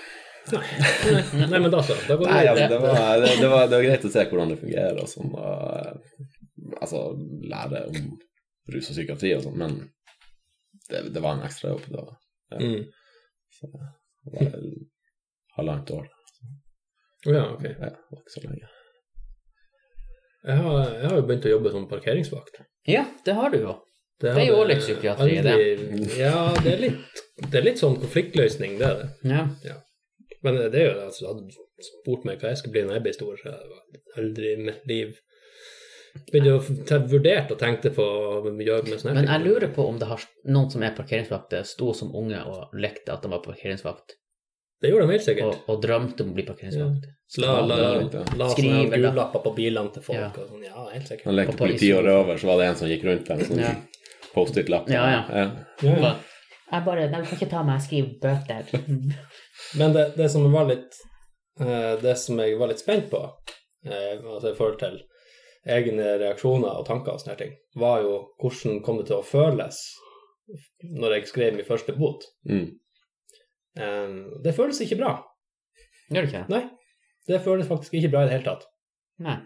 Nei, 0.51 1.59
men 1.59 1.71
da 1.71 1.81
så. 1.83 1.95
Da 2.07 2.15
går 2.19 2.29
Nei, 2.31 2.45
altså, 2.51 2.67
det 2.71 2.79
var, 2.83 3.19
det, 3.21 3.33
det, 3.41 3.49
var, 3.51 3.67
det 3.67 3.75
var 3.79 3.87
greit 3.87 4.07
å 4.07 4.13
se 4.13 4.23
hvordan 4.29 4.53
det 4.53 4.61
fungerer 4.61 5.01
og 5.03 5.11
sånn, 5.11 5.33
og 5.35 6.81
altså 6.81 7.03
lære 7.51 7.83
om 7.91 8.15
rus 8.73 8.89
og 8.91 8.95
psykiatri 8.97 9.33
og 9.37 9.43
sånn, 9.45 9.57
men 9.61 9.77
det, 10.89 11.03
det 11.15 11.21
var 11.23 11.37
en 11.37 11.45
ekstra 11.47 11.73
jobb. 11.73 11.85
Det 11.91 11.97
var, 12.03 12.13
ja, 12.51 12.57
Mm. 12.57 12.85
det 13.61 13.69
var 13.73 14.57
halvannet 15.57 15.91
år. 15.97 16.07
Å 17.27 17.33
ja, 17.33 17.43
ok. 17.53 17.63
Ja, 17.67 17.89
det 17.91 18.11
var 18.13 18.21
ikke 18.21 18.35
så 18.35 18.43
lenge. 18.45 18.69
Jeg 20.47 20.61
har, 20.63 20.77
jeg 20.93 21.09
har 21.09 21.17
jo 21.17 21.25
begynt 21.27 21.45
å 21.49 21.51
jobbe 21.51 21.71
som 21.73 21.87
parkeringsvakt. 21.91 22.61
Ja, 22.87 23.03
det 23.25 23.33
har 23.35 23.51
du 23.51 23.57
jo. 23.59 23.73
Det, 24.21 24.31
Det 24.33 24.43
er 24.45 24.47
jo 24.51 24.61
litt 24.65 24.79
psykiatri, 24.81 25.33
det. 25.45 25.55
Ja, 26.17 26.37
det 26.63 26.71
er 26.71 26.79
litt, 26.85 27.19
det 27.51 27.59
er 27.59 27.65
litt 27.67 27.81
sånn 27.81 27.97
konfliktløsning, 28.01 28.77
det 28.79 28.87
er 28.87 29.01
det. 29.01 29.09
Ja. 29.65 29.75
Men 30.45 30.55
det 30.71 30.79
er 30.79 30.87
jo 30.87 30.93
altså, 31.03 31.33
hadde 31.33 31.51
spurt 31.83 32.23
meg 32.25 32.39
hva 32.41 32.53
jeg 32.53 32.61
skulle 32.61 32.77
bli 32.77 32.85
når 32.87 32.97
jeg 32.97 33.05
blir 33.07 33.17
stor, 33.17 33.35
så 33.41 33.49
jeg 33.49 33.57
har 33.57 34.23
aldri 34.23 34.53
i 34.53 34.61
mitt 34.69 34.87
liv 34.89 35.11
begynte 36.31 36.53
å 36.57 36.85
te- 36.89 36.99
vurdert 37.11 37.51
og 37.51 37.59
tenkte 37.61 37.91
på 37.95 38.03
å 38.03 38.51
gjøre 38.51 38.83
med 38.89 38.99
sånne 39.01 39.13
Men 39.21 39.27
jeg 39.31 39.43
lurer 39.45 39.73
på 39.75 39.85
om 39.87 39.97
det 40.01 40.07
har 40.09 40.23
noen 40.45 40.71
som 40.71 40.83
er 40.83 40.95
parkeringsvakter, 40.97 41.63
sto 41.67 41.93
som 41.93 42.13
unge 42.15 42.39
og 42.47 42.73
lekte 42.75 43.13
at 43.13 43.21
de 43.25 43.31
var 43.33 43.43
parkeringsvakt, 43.45 44.15
Det 44.81 44.91
gjorde 44.91 45.07
de 45.07 45.13
helt 45.15 45.23
sikkert. 45.25 45.45
og, 45.65 45.69
og 45.73 45.81
drømte 45.81 46.23
om 46.23 46.29
å 46.31 46.35
bli 46.37 46.43
parkeringsvakt. 46.45 47.05
La, 47.41 47.53
la, 47.65 47.75
la, 47.75 48.23
la 48.39 48.49
Skrive, 48.53 48.83
sånne 48.87 48.99
gullapper 49.01 49.41
på 49.43 49.51
bilene 49.57 49.91
til 49.91 50.03
folk. 50.05 50.19
Ja. 50.19 50.27
Og 50.37 50.51
sånn. 50.51 50.63
ja, 50.67 50.83
helt 50.93 51.07
sikkert. 51.09 51.25
Han 51.27 51.35
lekte 51.35 51.55
på 51.57 51.63
politi 51.65 51.89
og 51.97 52.03
røver, 52.05 52.37
så 52.39 52.47
var 52.51 52.61
det 52.61 52.67
en 52.69 52.75
som 52.81 52.87
gikk 52.91 53.03
rundt 53.09 53.29
med 53.33 53.45
sånn 53.49 53.59
Ja. 53.65 53.71
Post-It-lapp. 54.33 54.89
Ja, 54.93 55.03
ja. 55.09 55.21
Ja, 55.33 55.97
ja. 55.97 56.13
Jeg 56.71 56.83
bare, 56.85 57.07
De 57.09 57.19
kan 57.23 57.37
ikke 57.39 57.49
ta 57.49 57.63
meg 57.65 57.79
jeg 57.79 57.85
skriver 57.87 58.13
bøter. 58.21 59.17
Men 59.81 59.93
det, 59.97 60.05
det 60.17 60.29
som 60.31 60.45
var 60.53 60.67
litt 60.69 60.97
eh, 61.59 61.93
Det 62.03 62.13
som 62.21 62.37
jeg 62.43 62.57
var 62.59 62.69
litt 62.71 62.79
spent 62.83 63.09
på, 63.11 63.21
eh, 63.87 64.19
altså 64.21 64.51
i 64.53 64.57
forhold 64.57 64.77
til 64.83 64.99
egne 65.67 66.17
reaksjoner 66.21 66.79
og 66.79 66.87
tanker 66.87 67.15
og 67.15 67.21
sånne 67.21 67.37
ting, 67.39 67.55
var 67.79 68.01
jo 68.05 68.17
hvordan 68.41 68.81
kom 68.85 68.99
det 69.01 69.09
til 69.09 69.19
å 69.19 69.25
føles 69.25 69.81
når 70.97 71.17
jeg 71.17 71.29
skrev 71.31 71.57
min 71.57 71.67
første 71.67 71.95
bot. 71.97 72.23
Mm. 72.47 72.67
Um, 73.77 74.17
det 74.43 74.55
føles 74.55 74.79
ikke 74.81 74.99
bra. 75.01 75.17
Gjør 76.07 76.23
det 76.23 76.31
ikke? 76.31 76.45
Nei. 76.53 76.63
Det 77.27 77.43
føles 77.43 77.67
faktisk 77.67 77.97
ikke 77.99 78.13
bra 78.13 78.23
i 78.23 78.29
det 78.29 78.37
hele 78.37 78.47
tatt. 78.47 78.67
Nei. 79.23 79.37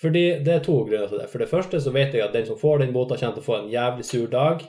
Fordi 0.00 0.24
det 0.44 0.52
er 0.52 0.64
to 0.64 0.76
grunner 0.84 1.08
til 1.08 1.20
det. 1.20 1.28
For 1.32 1.40
det 1.40 1.50
første 1.50 1.80
så 1.80 1.92
vet 1.92 2.16
jeg 2.16 2.24
at 2.24 2.34
den 2.36 2.48
som 2.48 2.58
får 2.60 2.82
den 2.82 2.92
bota, 2.96 3.16
kommer 3.20 3.36
til 3.36 3.44
å 3.44 3.46
få 3.46 3.58
en 3.60 3.70
jævlig 3.72 4.04
sur 4.08 4.26
dag. 4.32 4.64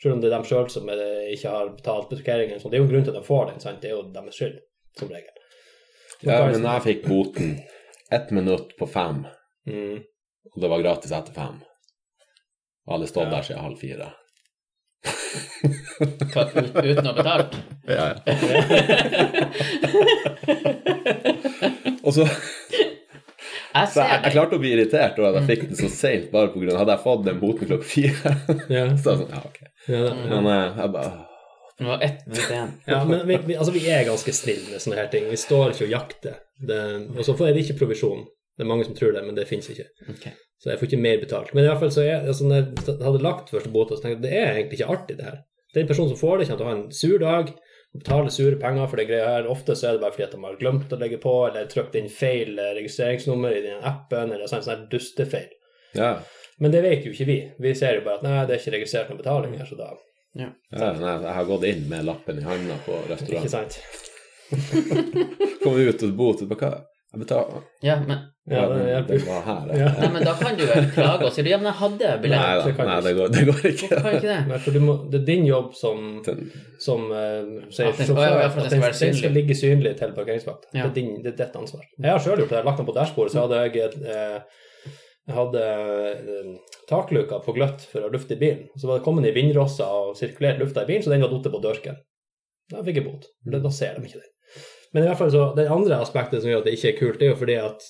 Selv 0.00 0.16
om 0.16 0.22
det 0.22 0.30
er 0.30 0.36
dem 0.36 0.46
sjøl 0.48 0.70
som 0.72 0.88
er, 0.90 1.02
ikke 1.34 1.54
har 1.54 1.72
betalt 1.76 2.10
parkeringen. 2.12 2.60
Så 2.60 2.70
det 2.70 2.78
er 2.78 2.82
jo 2.82 2.88
en 2.88 2.92
grunn 2.92 3.06
til 3.06 3.14
at 3.14 3.20
de 3.20 3.26
får 3.26 3.50
den. 3.50 3.60
sant? 3.62 3.82
Det 3.82 3.90
er 3.90 3.96
jo 3.96 4.06
deres 4.14 4.38
skyld, 4.38 4.56
som 4.98 5.10
regel. 5.12 5.42
Så 6.10 6.30
Ja, 6.30 6.40
men 6.46 6.66
jeg 6.66 6.86
fikk 6.86 7.04
boten 7.08 7.58
ett 8.10 8.30
minutt 8.34 8.76
på 8.78 8.88
fem. 8.90 9.24
Mm. 9.68 9.98
og 10.54 10.58
det 10.62 10.70
var 10.72 10.80
gratis 10.82 11.12
etter 11.12 11.32
fem. 11.36 11.56
Og 12.88 12.94
alle 12.96 13.06
stått 13.10 13.28
Ja. 13.28 13.34
der 13.36 13.42
siden 13.46 13.64
halv 13.64 13.78
fire. 13.80 14.08
Hva, 16.32 16.42
uten 16.52 17.06
å 17.06 17.10
ha 17.10 17.16
betalt? 17.16 17.52
Ja, 17.88 18.06
og 22.04 22.12
så, 22.16 22.24
Jeg 23.70 23.86
så 23.92 24.02
jeg, 24.02 24.20
jeg 24.24 24.32
klarte 24.34 24.56
å 24.56 24.60
bli 24.62 24.70
irritert 24.74 25.18
over 25.20 25.28
at 25.30 25.36
jeg 25.40 25.46
fikk 25.50 25.62
den 25.70 25.78
så 25.78 25.88
seint, 25.92 26.26
bare 26.32 26.46
av 26.50 26.54
Hadde 26.82 26.94
jeg 26.96 27.04
fått 27.04 27.26
den 27.28 27.38
boten 27.42 27.66
klokka 27.70 27.86
fire, 27.88 28.30
Ja. 28.76 28.84
så 28.96 29.08
sånn, 29.20 29.30
ja, 29.32 29.40
ok. 29.46 29.58
Ja, 29.88 30.00
ja. 30.08 30.12
Men 30.40 30.46
jeg, 30.50 30.66
jeg 30.80 30.88
bare 30.96 31.12
Det 31.78 31.86
var 31.88 31.98
ett 32.08 32.20
minutt 32.26 32.50
igjen. 32.50 32.70
Ja, 32.90 32.98
men 33.08 33.18
vi, 33.28 33.34
vi, 33.48 33.54
altså, 33.56 33.72
vi 33.76 33.82
er 33.88 34.04
ganske 34.08 34.32
snille 34.36 34.66
med 34.74 34.80
sånne 34.84 34.98
her 35.00 35.08
ting. 35.12 35.24
Vi 35.32 35.38
står 35.40 35.66
ikke 35.72 35.86
og 35.86 35.94
jakter. 35.94 36.34
Det, 36.60 36.80
og 37.16 37.22
så 37.24 37.32
får 37.38 37.46
jeg 37.52 37.58
ikke 37.64 37.78
provisjon. 37.84 38.22
Det 38.60 38.66
er 38.66 38.68
mange 38.68 38.84
som 38.84 38.92
tror 38.96 39.14
det, 39.16 39.22
men 39.24 39.36
det 39.38 39.46
fins 39.48 39.70
ikke. 39.72 39.86
Okay. 40.12 40.34
Så 40.60 40.68
jeg 40.68 40.76
får 40.76 40.90
ikke 40.90 41.00
mer 41.00 41.20
betalt. 41.22 41.54
Men 41.56 41.64
i 41.64 41.68
hvert 41.70 41.80
fall 41.80 41.92
så 41.94 42.02
er, 42.04 42.26
altså, 42.28 42.44
når 42.44 42.58
jeg 42.58 42.96
hadde 43.00 43.22
lagt 43.24 43.48
første 43.48 43.70
båt, 43.72 43.94
så 43.94 44.02
tenkte 44.02 44.10
jeg 44.10 44.18
at 44.18 44.26
det 44.26 44.32
er 44.36 44.50
egentlig 44.50 44.76
ikke 44.76 44.88
artig, 44.92 45.16
det 45.16 45.28
her. 45.30 45.38
Den 45.72 45.86
personen 45.88 46.10
som 46.10 46.18
får 46.20 46.42
det, 46.42 46.48
kommer 46.50 46.60
til 46.60 46.66
å 46.66 46.68
ha 46.68 46.74
en 46.76 46.90
sur 46.98 47.22
dag, 47.22 47.54
og 47.94 48.02
betale 48.02 48.34
sure 48.34 48.58
penger 48.60 48.90
for 48.90 49.00
det 49.00 49.06
greia 49.08 49.30
her. 49.38 49.48
Ofte 49.48 49.78
så 49.78 49.88
er 49.88 49.96
det 49.96 50.02
bare 50.04 50.12
fordi 50.18 50.26
at 50.26 50.34
de 50.36 50.42
har 50.44 50.58
glemt 50.60 50.92
å 50.92 50.98
legge 51.00 51.20
på, 51.22 51.32
eller 51.46 51.70
trykt 51.72 51.96
inn 51.96 52.12
feil 52.12 52.60
eh, 52.60 52.74
registreringsnummer 52.76 53.56
i 53.56 53.64
den 53.64 53.88
appen, 53.88 54.34
eller 54.36 54.52
sånn, 54.52 54.66
sånn 54.66 54.74
her 54.74 54.84
dustefeil. 54.92 55.48
Ja. 55.96 56.12
Men 56.60 56.76
det 56.76 56.84
vet 56.84 57.08
jo 57.08 57.14
ikke 57.16 57.30
vi. 57.30 57.40
Vi 57.64 57.74
ser 57.80 57.96
jo 57.96 58.04
bare 58.04 58.20
at 58.20 58.28
nei, 58.28 58.36
det 58.44 58.58
er 58.58 58.60
ikke 58.60 58.76
registrert 58.76 59.08
noen 59.08 59.22
betaling 59.22 59.56
her, 59.56 59.66
så 59.70 59.80
da 59.80 59.90
Ja. 60.36 60.52
ja 60.76 60.92
nei, 61.00 61.16
jeg 61.24 61.36
har 61.40 61.48
gått 61.48 61.64
inn 61.72 61.88
med 61.88 62.04
lappen 62.06 62.38
i 62.38 62.44
handa 62.44 62.76
på 62.84 63.00
restauranten. 63.08 63.40
Ikke 63.40 63.56
sant? 63.56 63.80
Kom 65.64 65.80
ut 65.80 66.04
og 66.04 66.16
bot, 66.18 66.44
hva? 66.52 66.74
Jeg 67.10 67.20
betaler. 67.24 67.62
Ja, 67.82 67.96
men, 68.06 68.18
Ja, 68.50 68.60
det 68.70 68.84
hjelper. 68.86 69.40
her. 69.46 69.70
Ja. 69.78 69.88
Nei, 70.00 70.08
men 70.14 70.24
da 70.26 70.32
kan 70.38 70.56
du 70.58 70.62
vel 70.66 70.86
klage 70.94 71.26
og 71.26 71.32
si 71.34 71.42
ja, 71.46 71.56
men 71.58 71.68
jeg 71.70 71.78
hadde 71.80 72.10
billett. 72.22 72.40
Nei 72.40 72.54
det 72.56 72.64
da, 72.70 72.74
kan 72.78 72.88
nei, 72.90 73.00
det 73.06 73.12
går, 73.18 73.28
det 73.34 73.42
går 73.48 73.66
ikke. 73.70 73.88
Hvorfor 73.90 74.04
kan 74.06 74.16
ikke 74.18 74.30
det? 74.30 74.38
Nei, 74.50 74.58
for 74.64 74.76
du 74.76 74.80
må, 74.84 74.94
det 75.10 75.18
er 75.20 75.26
din 75.28 75.44
jobb 75.48 75.68
som, 75.78 76.00
som 76.86 77.04
uh, 77.10 77.50
sier 77.70 77.90
At 77.90 77.98
den- 78.00 78.08
sjåfør 78.10 78.38
at 78.46 78.56
den, 78.58 78.70
den 78.70 78.82
skal 78.82 78.96
den 79.08 79.18
skal 79.20 79.36
ligge 79.38 79.56
synlig 79.58 79.92
til 80.00 80.14
parkeringsvakt. 80.16 80.66
Ja. 80.74 80.86
Det, 80.86 80.90
er 80.90 80.96
din, 81.00 81.12
det 81.22 81.32
er 81.34 81.38
ditt 81.44 81.58
ansvar. 81.62 81.84
Jeg 81.98 82.10
har 82.14 82.22
sjøl 82.26 82.38
gjort 82.42 82.48
det. 82.50 82.56
Jeg 82.58 82.62
har 82.64 82.70
lagt 82.70 82.82
den 82.82 82.90
på 82.90 82.96
dashbordet, 83.00 83.34
så 83.34 83.44
hadde 83.46 83.60
jeg 83.66 83.84
et, 83.90 83.98
eh, 84.16 84.60
hadde 85.34 85.62
eh, 85.66 86.50
takluka 86.90 87.38
på 87.44 87.54
gløtt 87.58 87.86
for 87.90 88.06
å 88.06 88.10
lufte 88.14 88.34
i 88.34 88.40
bilen. 88.40 88.66
Så 88.78 88.90
var 88.90 88.98
det 88.98 89.06
kommet 89.06 89.26
i 89.30 89.34
vindrosser 89.36 89.86
og 89.86 90.14
sirkulert 90.18 90.58
lufta 90.62 90.86
i 90.86 90.90
bilen, 90.90 91.02
så 91.06 91.10
den 91.14 91.22
var 91.26 91.34
datt 91.34 91.50
på 91.54 91.62
dørken. 91.66 91.98
Da 92.70 92.82
fikk 92.86 93.02
jeg 93.02 93.06
bot. 93.06 93.26
Da 93.50 93.70
ser 93.74 93.98
de 93.98 94.06
ikke 94.06 94.22
den. 94.22 94.30
Men 94.94 95.04
i 95.04 95.10
hvert 95.10 95.20
fall 95.20 95.32
så, 95.32 95.42
det 95.56 95.68
andre 95.70 96.00
aspektet 96.02 96.42
som 96.42 96.50
gjør 96.50 96.62
at 96.62 96.68
det 96.68 96.76
ikke 96.76 96.90
er 96.90 96.98
kult, 96.98 97.18
det 97.20 97.28
er 97.28 97.32
jo 97.34 97.40
fordi 97.40 97.58
at 97.62 97.84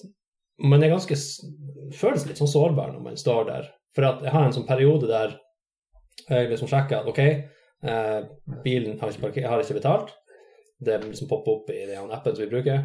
man 0.71 0.83
er 0.85 0.92
ganske 0.92 1.16
føles 1.97 2.26
litt 2.28 2.40
sånn 2.40 2.50
sårbar 2.50 2.92
når 2.92 3.04
man 3.04 3.21
står 3.21 3.47
der. 3.49 3.71
For 3.97 4.07
jeg 4.07 4.33
har 4.35 4.47
en 4.47 4.54
sånn 4.54 4.69
periode 4.69 5.09
der 5.11 5.38
jeg 6.28 6.50
liksom 6.50 6.69
sjekker 6.71 7.00
at 7.00 7.09
ok, 7.11 7.21
eh, 7.90 8.19
bilen 8.64 8.99
har 9.00 9.14
ikke, 9.14 9.47
har 9.49 9.62
ikke 9.62 9.78
betalt. 9.80 10.12
Det 10.80 10.99
liksom 11.02 11.28
popper 11.30 11.59
opp 11.59 11.71
i 11.73 11.87
den 11.88 12.12
appen 12.12 12.37
som 12.37 12.45
vi 12.45 12.50
bruker. 12.52 12.85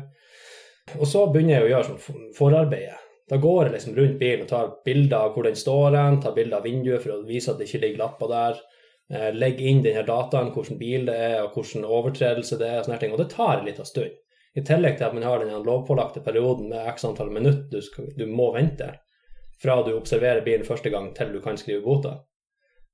Og 1.00 1.07
så 1.10 1.25
begynner 1.31 1.57
jeg 1.57 1.65
å 1.65 1.72
gjøre 1.74 1.89
sånn 1.89 2.31
forarbeidet. 2.38 3.01
Da 3.29 3.39
går 3.41 3.65
jeg 3.65 3.74
liksom 3.74 3.95
rundt 3.98 4.19
bilen 4.22 4.43
og 4.45 4.50
tar 4.51 4.74
bilder 4.86 5.17
av 5.25 5.31
hvor 5.34 5.48
den 5.48 5.57
står 5.57 5.95
hen, 5.98 6.19
tar 6.22 6.36
bilder 6.36 6.60
av 6.60 6.67
vinduet 6.67 7.01
for 7.01 7.15
å 7.15 7.24
vise 7.25 7.51
at 7.51 7.57
det 7.57 7.65
ikke 7.67 7.81
ligger 7.81 8.03
lapper 8.03 8.29
der. 8.29 8.60
Eh, 9.13 9.33
legg 9.33 9.62
inn 9.62 9.83
denne 9.85 10.01
dataen, 10.01 10.51
hvilken 10.53 10.79
bil 10.81 11.05
det 11.05 11.15
er, 11.15 11.39
og 11.43 11.53
hvilken 11.53 11.85
overtredelse 11.85 12.57
det 12.57 12.69
er, 12.69 12.79
og 12.79 12.88
sånne 12.88 13.01
ting. 13.01 13.13
Og 13.13 13.21
det 13.21 13.29
tar 13.33 13.59
en 13.59 13.67
liten 13.67 13.85
stund. 13.85 14.13
I 14.55 14.63
tillegg 14.65 14.97
til 14.97 15.09
at 15.09 15.13
man 15.13 15.25
har 15.27 15.43
den 15.43 15.65
lovpålagte 15.67 16.24
perioden 16.24 16.69
med 16.71 16.88
x 16.93 17.03
antall 17.05 17.31
minutter 17.33 17.67
du, 17.69 17.81
skal, 17.83 18.07
du 18.15 18.24
må 18.25 18.53
vente 18.55 18.93
fra 19.62 19.81
du 19.83 19.91
observerer 19.95 20.45
bilen 20.45 20.67
første 20.67 20.89
gang 20.93 21.09
til 21.15 21.33
du 21.33 21.41
kan 21.43 21.59
skrive 21.59 21.83
bota. 21.83 22.13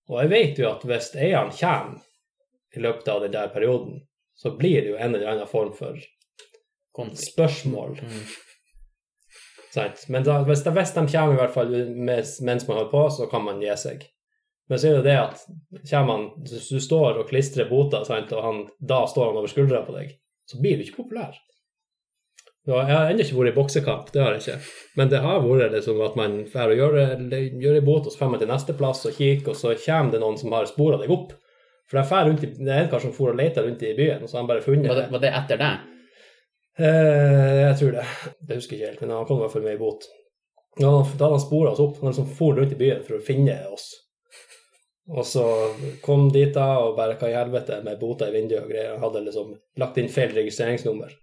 Og 0.09 0.23
jeg 0.23 0.31
vet 0.31 0.61
jo 0.61 0.71
at 0.71 0.85
hvis 0.89 1.11
eieren 1.15 1.53
kommer 1.53 2.01
i 2.75 2.81
løpet 2.81 3.11
av 3.13 3.21
den 3.23 3.35
der 3.35 3.51
perioden, 3.53 4.01
så 4.33 4.55
blir 4.57 4.81
det 4.81 4.93
jo 4.93 4.97
en 4.97 5.15
eller 5.15 5.35
annen 5.35 5.49
form 5.49 5.71
for 5.77 5.99
spørsmål. 6.97 7.99
Mm. 8.01 8.23
Men 10.11 10.25
da, 10.27 10.41
hvis, 10.47 10.63
de, 10.65 10.73
hvis 10.75 10.95
de 10.97 11.05
kommer 11.13 11.35
i 11.35 11.39
hvert 11.39 11.53
fall 11.53 11.75
mens 11.93 12.39
man 12.41 12.81
holder 12.81 12.91
på, 12.91 13.03
så 13.15 13.29
kan 13.31 13.45
man 13.45 13.61
gi 13.63 13.75
seg. 13.79 14.09
Men 14.71 14.79
så 14.79 14.87
er 14.87 15.01
det 15.01 15.11
det 15.11 15.17
at 15.19 15.41
han, 15.91 16.29
du 16.39 16.79
står 16.79 17.17
og 17.19 17.27
klistrer 17.27 17.67
bota, 17.67 18.05
sant, 18.07 18.31
og 18.31 18.45
han, 18.45 18.61
da 18.79 19.01
står 19.09 19.33
han 19.33 19.39
over 19.41 19.51
skuldra 19.51 19.81
på 19.83 19.97
deg, 19.97 20.13
så 20.47 20.61
blir 20.63 20.79
du 20.79 20.85
ikke 20.85 21.01
populær. 21.01 21.35
Jeg 22.69 22.93
har 22.93 23.09
ennå 23.09 23.25
ikke 23.25 23.35
vært 23.39 23.51
i 23.51 23.55
boksekamp, 23.57 24.11
det 24.13 24.21
har 24.21 24.35
jeg 24.37 24.43
ikke. 24.45 24.71
Men 24.95 25.11
det 25.11 25.19
har 25.23 25.43
vært 25.43 25.75
liksom 25.75 25.99
at 26.05 26.15
man 26.15 26.37
drar 26.53 26.71
og 26.71 26.77
gjør, 26.79 26.97
gjør 27.59 27.79
en 27.79 27.87
bot, 27.87 28.05
og 28.05 28.13
så 28.13 28.21
drar 28.21 28.31
man 28.31 28.43
til 28.43 28.51
neste 28.51 28.75
plass 28.77 29.01
og 29.09 29.17
kikker, 29.17 29.51
og 29.51 29.57
så 29.59 29.73
kommer 29.81 30.13
det 30.13 30.21
noen 30.23 30.37
som 30.39 30.55
har 30.55 30.69
spora 30.69 30.99
deg 31.01 31.11
opp. 31.11 31.33
For 31.89 31.99
jeg 31.99 32.07
fær 32.13 32.29
rundt 32.29 32.45
i, 32.47 32.51
det 32.55 32.71
er 32.71 32.85
en 32.85 32.91
kar 32.93 33.03
som 33.03 33.15
for 33.15 33.33
og 33.33 33.41
leter 33.41 33.65
rundt 33.67 33.81
i 33.83 33.95
byen, 33.97 34.21
og 34.23 34.29
så 34.29 34.37
har 34.37 34.45
han 34.45 34.51
bare 34.53 34.63
funnet 34.63 34.87
Var, 34.87 35.01
det, 35.01 35.07
var 35.11 35.23
det 35.25 35.33
etter 35.41 35.59
deg? 35.59 35.89
Eh, 36.79 37.57
jeg 37.65 37.79
tror 37.81 37.97
det. 37.97 38.05
Det 38.39 38.59
husker 38.61 38.77
jeg 38.77 38.79
ikke 38.79 38.91
helt, 38.93 39.03
men 39.03 39.17
han 39.17 39.27
kom 39.27 39.41
i 39.41 39.43
hvert 39.43 39.55
fall 39.57 39.65
med 39.65 39.75
i 39.75 39.81
bot. 39.81 40.07
Ja, 40.77 40.93
da 40.93 41.01
hadde 41.01 41.33
han 41.33 41.43
spora 41.43 41.73
oss 41.73 41.83
opp. 41.83 41.99
Han 41.99 42.13
liksom 42.13 42.29
for 42.37 42.55
rundt 42.55 42.77
i 42.77 42.79
byen 42.79 43.03
for 43.03 43.17
å 43.17 43.25
finne 43.25 43.57
oss. 43.73 43.89
Og 45.11 45.25
så 45.27 45.43
kom 46.03 46.29
dit 46.31 46.53
da, 46.55 46.67
og 46.85 46.95
bare 46.95 47.17
hva 47.19 47.29
i 47.29 47.35
helvete 47.35 47.81
med 47.83 47.99
bota 47.99 48.29
i 48.29 48.35
vinduet 48.35 48.63
og 48.63 48.71
greier. 48.71 48.93
Han 48.95 49.03
hadde 49.03 49.25
liksom 49.25 49.55
lagt 49.81 49.99
inn 49.99 50.11
feil 50.11 50.31
registreringsnummer. 50.37 51.17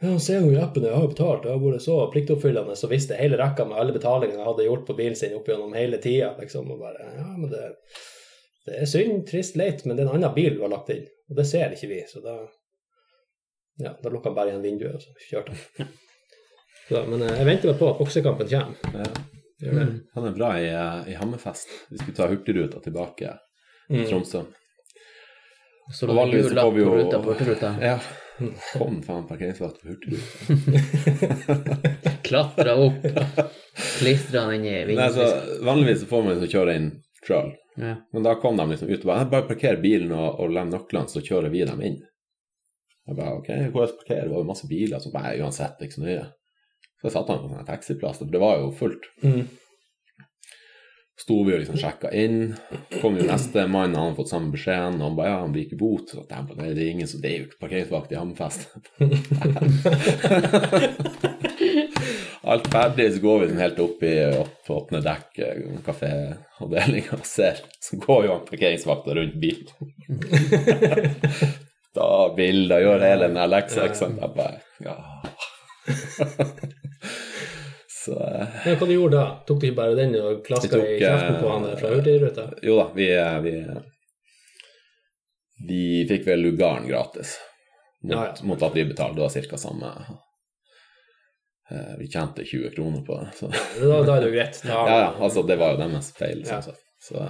Ja, 0.00 0.12
se 0.22 0.36
nå 0.38 0.52
i 0.54 0.60
appen, 0.62 0.84
jeg 0.86 0.94
har 0.94 1.02
jo 1.02 1.10
betalt, 1.10 1.44
jeg 1.44 1.56
har 1.56 1.62
vært 1.62 1.82
så 1.82 1.96
pliktoppfyllende, 2.12 2.76
så 2.78 2.86
visste 2.90 3.16
hele 3.18 3.36
rekka 3.40 3.64
med 3.66 3.80
alle 3.82 3.96
betalingene 3.96 4.38
jeg 4.38 4.46
hadde 4.46 4.66
gjort 4.68 4.84
på 4.86 4.94
bilen 5.00 5.18
sin 5.18 5.34
opp 5.34 5.48
gjennom 5.50 5.74
hele 5.74 5.98
tida, 5.98 6.28
liksom, 6.38 6.70
og 6.70 6.84
bare 6.84 7.08
Ja, 7.16 7.26
men 7.32 7.50
det, 7.50 7.64
det 8.68 8.76
er 8.78 8.90
synd, 8.92 9.24
trist, 9.26 9.58
leit, 9.58 9.82
men 9.84 9.98
det 9.98 10.04
er 10.04 10.12
en 10.12 10.20
annen 10.20 10.36
bil 10.36 10.54
du 10.54 10.62
har 10.62 10.70
lagt 10.70 10.92
inn, 10.94 11.02
og 11.26 11.40
det 11.40 11.48
ser 11.50 11.74
ikke 11.74 11.90
vi, 11.90 11.98
så 12.06 12.22
da 12.22 12.36
ja, 13.82 13.96
da 14.02 14.10
lukka 14.10 14.30
han 14.30 14.38
bare 14.38 14.52
igjen 14.52 14.62
vinduet, 14.62 14.94
og 14.94 15.02
så 15.02 15.32
kjørte 15.32 15.56
han. 15.56 15.90
Så, 16.88 17.02
men 17.10 17.22
eh, 17.22 17.34
jeg 17.36 17.46
venter 17.50 17.70
vel 17.72 17.82
på 17.82 17.90
at 17.90 17.98
boksekampen 17.98 18.48
kommer. 18.50 19.02
Ja. 19.02 19.37
Gjør 19.62 19.74
det. 19.80 19.86
Han 20.14 20.24
er 20.28 20.34
bra 20.36 20.52
i, 20.60 20.68
eh, 20.70 21.08
i 21.12 21.16
Hammerfest. 21.18 21.68
Vi 21.90 21.98
skulle 21.98 22.16
ta 22.16 22.28
Hurtigruta 22.30 22.80
tilbake 22.84 23.32
til 23.88 24.02
Mm. 24.02 24.04
Tromsø. 24.10 24.42
Så 25.96 26.04
Og 26.10 26.16
vanligvis 26.18 26.50
så 26.50 26.60
får 26.60 26.72
vi 26.74 26.80
jo 26.82 26.90
ruta 26.98 27.18
på 27.24 27.32
Hurtigruta. 27.32 27.70
Ja. 27.80 27.98
Kom 28.74 28.98
faen 29.02 29.24
parkeringsvakt 29.26 29.80
på 29.80 29.88
Hurtigruta. 29.88 30.26
Klatra 32.28 32.74
opp, 32.76 33.06
klistra 33.98 34.44
den 34.50 34.64
i 34.68 34.84
vinduet. 34.90 35.62
vanligvis 35.64 36.00
så 36.04 36.06
får 36.10 36.22
man 36.24 36.34
liksom 36.36 36.52
kjøre 36.52 36.74
inn 36.76 36.90
sjøl. 37.24 37.50
Ja. 37.78 37.94
Men 38.12 38.22
da 38.26 38.34
kom 38.42 38.56
de 38.60 38.66
liksom 38.68 38.90
ut 38.92 39.00
og 39.00 39.06
bare, 39.08 39.24
bare 39.32 39.48
parker 39.48 39.80
bilen 39.82 40.12
og, 40.12 40.40
og 40.42 40.52
lem 40.52 40.70
nøklene, 40.72 41.08
så 41.08 41.22
kjører 41.24 41.50
vi 41.50 41.64
dem 41.64 41.80
inn. 41.80 41.98
Jeg 43.08 43.16
bare 43.16 43.38
ok, 43.40 43.48
hvor 43.72 43.86
skal 43.88 44.02
parkere? 44.02 44.24
Det 44.28 44.32
var 44.34 44.42
jo 44.44 44.48
masse 44.52 44.68
biler. 44.68 45.00
Så 45.00 45.12
bare 45.14 45.38
uansett, 45.40 45.80
ikke 45.80 45.96
så 45.96 46.04
nøye. 46.04 46.26
Så 46.98 47.08
jeg 47.08 47.14
satte 47.14 47.34
han 47.34 47.46
på 47.46 47.60
en 47.60 47.68
taxiplass, 47.68 48.18
for 48.18 48.32
det 48.32 48.40
var 48.42 48.58
jo 48.58 48.72
fullt. 48.74 49.04
Mm. 49.22 49.44
Sto 51.18 51.40
vi 51.42 51.50
og 51.54 51.58
liksom 51.58 51.74
sjekka 51.78 52.10
inn. 52.14 52.54
Kom 53.02 53.16
jo 53.18 53.24
neste 53.26 53.66
mann, 53.66 53.94
han 53.94 54.04
hadde 54.04 54.16
fått 54.20 54.30
samme 54.30 54.52
beskjeden, 54.54 55.00
og 55.00 55.04
han 55.08 55.16
bare 55.18 55.30
ja, 55.32 55.38
han 55.42 55.52
blir 55.54 55.64
ikke 55.66 55.80
bot. 55.80 56.10
Så 56.12 56.18
jeg 56.22 56.46
bare, 56.46 56.74
det 56.76 56.82
er 56.84 56.92
ingen 56.92 57.10
som, 57.10 57.20
det 57.22 57.30
er 57.30 57.36
jo 57.40 57.46
ikke 57.48 57.62
parkeringsvakt 57.64 58.12
i 58.14 58.20
Hammerfest. 58.20 58.60
Alt 62.48 62.66
ferdig, 62.72 63.06
så 63.12 63.18
går 63.20 63.36
vi 63.40 63.48
sånn 63.50 63.64
helt 63.64 63.80
opp 63.82 63.98
i 64.06 64.08
opp, 64.38 64.70
åpne 64.72 65.00
dekk, 65.04 65.30
kaféavdelinga, 65.88 67.12
og 67.18 67.26
ser. 67.26 67.56
Så 67.82 67.90
går 68.02 68.20
jo 68.28 68.32
han 68.36 68.46
parkeringsvakta 68.46 69.10
rundt 69.18 69.36
bilen. 69.42 69.68
da 71.98 72.08
bilder, 72.38 72.78
gjør 72.86 73.04
hele 73.04 73.26
den 73.26 73.40
her 73.42 73.50
leksa, 73.50 73.90
ikke 73.90 74.02
sant. 74.06 74.22
Jeg 74.22 74.30
bare 74.38 74.58
ja. 74.86 74.96
Så 77.88 78.14
Men 78.64 78.76
hva 78.78 78.86
du 78.86 78.92
gjorde 78.94 79.16
da? 79.18 79.26
Tok 79.48 79.60
du 79.60 79.66
ikke 79.68 79.76
bare 79.80 79.96
den 79.98 80.14
og 80.20 80.40
klaska 80.46 80.78
i 80.80 80.98
kjeften 81.00 81.38
på 81.40 81.48
eh, 81.48 81.52
han 81.52 81.66
fra 81.80 81.90
Hurtigruta? 81.92 82.44
Jo 82.64 82.78
da, 82.78 82.86
vi, 82.96 83.08
vi, 83.44 83.52
vi 85.68 85.82
fikk 86.08 86.26
vel 86.28 86.40
lugaren 86.46 86.88
gratis. 86.88 87.36
Mot, 88.02 88.12
Ja, 88.14 88.24
ja. 88.30 88.46
mot 88.46 88.62
at 88.62 88.76
vi 88.76 88.84
betalte. 88.84 89.18
Det 89.18 89.26
var 89.26 89.50
ca. 89.50 89.58
samme 89.58 89.92
eh, 91.70 91.94
Vi 91.98 92.08
tjente 92.08 92.44
20 92.44 92.70
kroner 92.76 93.00
på 93.06 93.18
det. 93.20 93.28
Så. 93.40 93.50
Da, 93.80 94.02
da 94.02 94.16
er 94.16 94.20
det 94.20 94.30
jo 94.30 94.34
greit. 94.36 94.60
Da, 94.62 94.68
Ja, 94.72 94.98
ja, 95.00 95.12
altså 95.18 95.42
det 95.42 95.58
var 95.60 95.74
jo 95.74 95.82
deres 95.82 96.12
feil, 96.16 96.44
sånn 96.46 96.62
sett. 96.70 96.84
Så, 97.02 97.28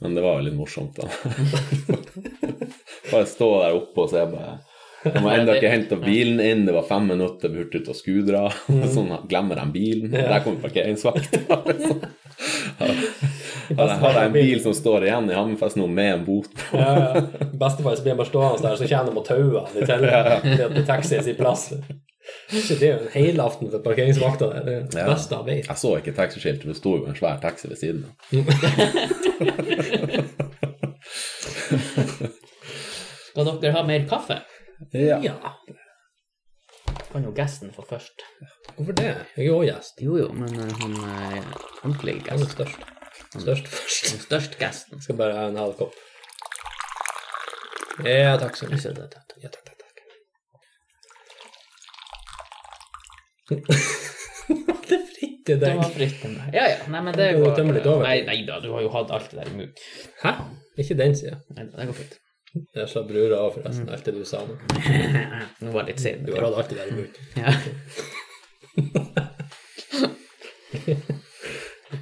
men 0.00 0.14
det 0.14 0.22
var 0.24 0.38
jo 0.38 0.46
litt 0.46 0.56
morsomt, 0.56 0.96
da. 0.96 1.08
bare 3.12 3.26
stå 3.26 3.48
der 3.64 3.76
oppe 3.80 4.04
og 4.04 4.12
se 4.12 4.22
bare 4.30 4.58
De 5.04 5.18
har 5.22 5.34
ennå 5.38 5.52
ikke 5.54 5.70
henta 5.70 5.96
bilen 6.02 6.40
inn, 6.42 6.64
det 6.66 6.72
var 6.74 6.82
fem 6.88 7.04
minutter 7.06 7.48
vi 7.52 7.58
hurtig 7.62 7.80
ut 7.84 7.88
og 7.92 7.96
skudra. 7.98 8.40
Sånn, 8.94 9.12
glemmer 9.30 9.56
de 9.60 9.66
bilen? 9.74 10.08
Ja. 10.14 10.18
Der 10.34 10.42
kommer 10.46 10.60
parkeringsvakta. 10.66 11.38
Liksom. 11.68 11.98
Har 12.78 12.86
jeg- 12.88 12.96
har 14.00 14.12
jeg 14.16 14.24
en 14.28 14.32
bil 14.32 14.60
som 14.64 14.72
står 14.72 15.04
igjen 15.04 15.26
i 15.28 15.34
Hammerfest 15.36 15.76
nå 15.76 15.84
med 15.92 16.08
en 16.14 16.22
bot 16.24 16.46
på? 16.56 16.78
Ja, 16.78 16.92
ja. 16.96 17.20
I 17.44 17.58
beste 17.60 17.82
fall 17.84 17.96
så 17.98 18.02
blir 18.06 18.14
bare 18.16 18.30
stående 18.30 18.62
der, 18.64 18.76
så 18.80 18.86
kommer 18.88 19.12
de 19.12 19.18
og 19.20 19.26
tauer 19.26 19.66
han 19.66 19.74
i 19.76 19.84
tillegg 19.90 20.40
til 20.46 20.62
at 20.64 20.72
det 20.78 20.84
taxi 20.88 21.12
er 21.18 21.24
sin 21.26 21.36
plass. 21.36 21.66
Det 22.48 22.78
er 22.78 22.94
jo 22.94 23.00
en 23.02 23.12
helaften 23.12 23.68
for 23.74 23.80
parkeringsvakta. 23.84 24.44
Det 24.54 24.58
er 24.62 24.66
det 24.94 25.04
beste 25.10 25.34
jeg 25.36 25.44
vet. 25.50 25.66
Jeg 25.68 25.78
så 25.82 25.90
ikke 26.00 26.16
taxiskilt, 26.16 26.64
det 26.70 26.78
sto 26.80 26.90
jo 26.96 27.04
en 27.10 27.18
svær 27.18 27.36
taxi 27.44 27.64
ved 27.68 27.76
siden 27.82 28.00
av. 28.08 28.12
Skal 33.28 33.50
dere 33.62 33.74
ha 33.76 33.82
mer 33.86 34.06
kaffe? 34.10 34.40
Ja. 34.92 35.18
Ja, 35.22 35.34
Kan 37.12 37.24
jo 37.24 37.32
gesten 37.36 37.72
få 37.74 37.82
først. 37.88 38.22
hvorfor 38.76 38.92
det? 38.92 39.04
Jeg 39.36 39.44
er 39.44 39.46
jo 39.46 39.56
også 39.58 39.72
gjest. 39.72 40.00
Jo, 40.04 40.16
jo, 40.20 40.28
men 40.32 40.52
uh, 40.54 40.68
han 40.82 40.92
er 41.08 41.48
ordentlig 41.82 42.14
Han 42.28 42.38
er 42.38 42.44
gest. 42.44 42.52
størst. 42.52 42.78
Størst 43.38 43.68
først. 43.68 44.10
Den 44.12 44.20
største 44.20 44.60
gesten. 44.60 45.02
Skal 45.02 45.16
bare 45.16 45.36
ha 45.36 45.48
en 45.48 45.56
halv 45.56 45.74
kopp. 45.80 45.94
Ja, 48.04 48.36
takk 48.38 48.56
så 48.56 48.68
mye. 48.70 48.78
Ja, 48.78 48.92
takk, 48.94 49.26
takk, 49.42 49.64
takk. 49.64 50.04
det 54.88 55.00
fritte 55.08 55.56
deg. 55.56 55.60
Det 55.64 55.74
var 55.80 55.90
fritt 55.96 56.20
til 56.22 56.36
meg. 56.36 56.54
Ja, 56.54 56.68
ja. 56.68 56.78
Nei, 56.92 57.02
men 57.08 57.16
det 57.16 57.28
går. 57.40 57.62
Nei, 58.04 58.16
nei 58.28 58.38
da, 58.46 58.60
du 58.62 58.70
har 58.76 58.84
jo 58.84 58.92
hatt 58.94 59.10
alt 59.16 59.30
det 59.32 59.40
der 59.40 59.50
i 59.50 59.56
munnen. 59.56 59.74
Hæ? 60.22 60.34
Ikke 60.78 60.96
den 60.98 61.16
sida. 61.18 61.40
Nei, 61.56 61.64
det 61.72 61.88
går 61.90 61.96
fint. 62.04 62.18
Jeg 62.54 62.88
slapp 62.88 63.08
brura 63.08 63.36
av, 63.44 63.50
forresten. 63.56 63.86
Det 64.04 64.12
du 64.16 64.24
sa 64.24 64.40
nå. 64.46 64.54
Nå 65.60 65.70
var 65.74 65.82
det 65.84 65.92
litt 65.92 66.02
sent. 66.02 66.26
Du 66.26 66.32
har 66.34 66.42
hatt 66.46 66.58
alt 66.62 66.70
det 66.72 66.78
der 66.78 66.88
i 66.88 66.92
munnen. 66.96 67.14
Ja. 67.36 67.50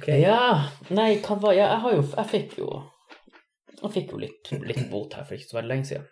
ja. 0.17 0.41
Nei, 0.89 1.11
hva 1.23 1.35
var 1.41 1.53
Jeg, 1.55 1.65
jeg 1.65 1.79
har 1.83 1.93
jo 1.95 2.03
Jeg 2.03 2.27
fikk 2.31 2.51
jo 2.59 2.67
Jeg 3.81 3.91
fikk 3.95 4.11
jo 4.13 4.17
litt, 4.21 4.51
litt 4.67 4.85
bot 4.91 5.15
her 5.17 5.25
for 5.27 5.33
ikke 5.37 5.49
så 5.49 5.57
veldig 5.59 5.71
lenge 5.71 5.87
siden. 5.89 6.07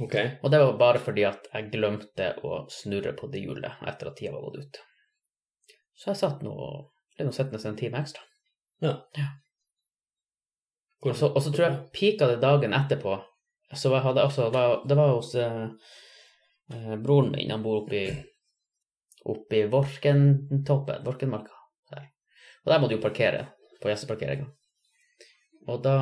Okay. 0.00 0.26
Og 0.42 0.50
det 0.52 0.60
var 0.62 0.78
bare 0.80 1.00
fordi 1.02 1.24
at 1.28 1.48
jeg 1.52 1.70
glemte 1.72 2.26
å 2.46 2.62
snurre 2.72 3.12
på 3.16 3.28
det 3.32 3.42
hjulet 3.44 3.72
etter 3.88 4.08
at 4.08 4.16
tida 4.18 4.32
var 4.32 4.44
gått 4.46 4.62
ut. 4.62 4.74
Så 5.98 6.12
jeg 6.12 6.20
satt 6.22 6.40
nå 6.44 6.54
det 7.12 7.26
ble 7.26 7.28
nå 7.28 7.34
sittende 7.36 7.68
en 7.68 7.76
time 7.76 8.00
ekstra. 8.00 8.22
Ja. 8.82 8.94
ja. 9.18 9.26
og 11.04 11.16
så 11.18 11.50
tror 11.52 11.64
jeg 11.66 11.82
pika 11.94 12.30
det 12.30 12.40
dagen 12.42 12.72
etterpå. 12.74 13.18
Så 13.74 13.92
jeg 13.94 14.04
hadde 14.04 14.24
også, 14.26 14.50
det 14.52 14.96
var, 14.98 15.14
hos 15.16 15.32
eh, 15.38 15.64
eh, 16.74 16.96
broren 17.00 17.32
min, 17.32 17.50
han 17.50 17.62
bor 17.64 17.82
oppi, 17.82 18.04
oppi 19.28 19.62
Vorkentoppen, 19.72 21.04
Vorkenmarka. 21.06 21.56
Der. 21.92 22.10
Og 22.64 22.72
der 22.72 22.82
må 22.82 22.90
du 22.90 22.98
jo 22.98 23.04
parkere 23.04 23.46
på 23.82 23.90
gjesteparkeringa. 23.90 24.50
Og 25.70 25.80
da 25.84 25.96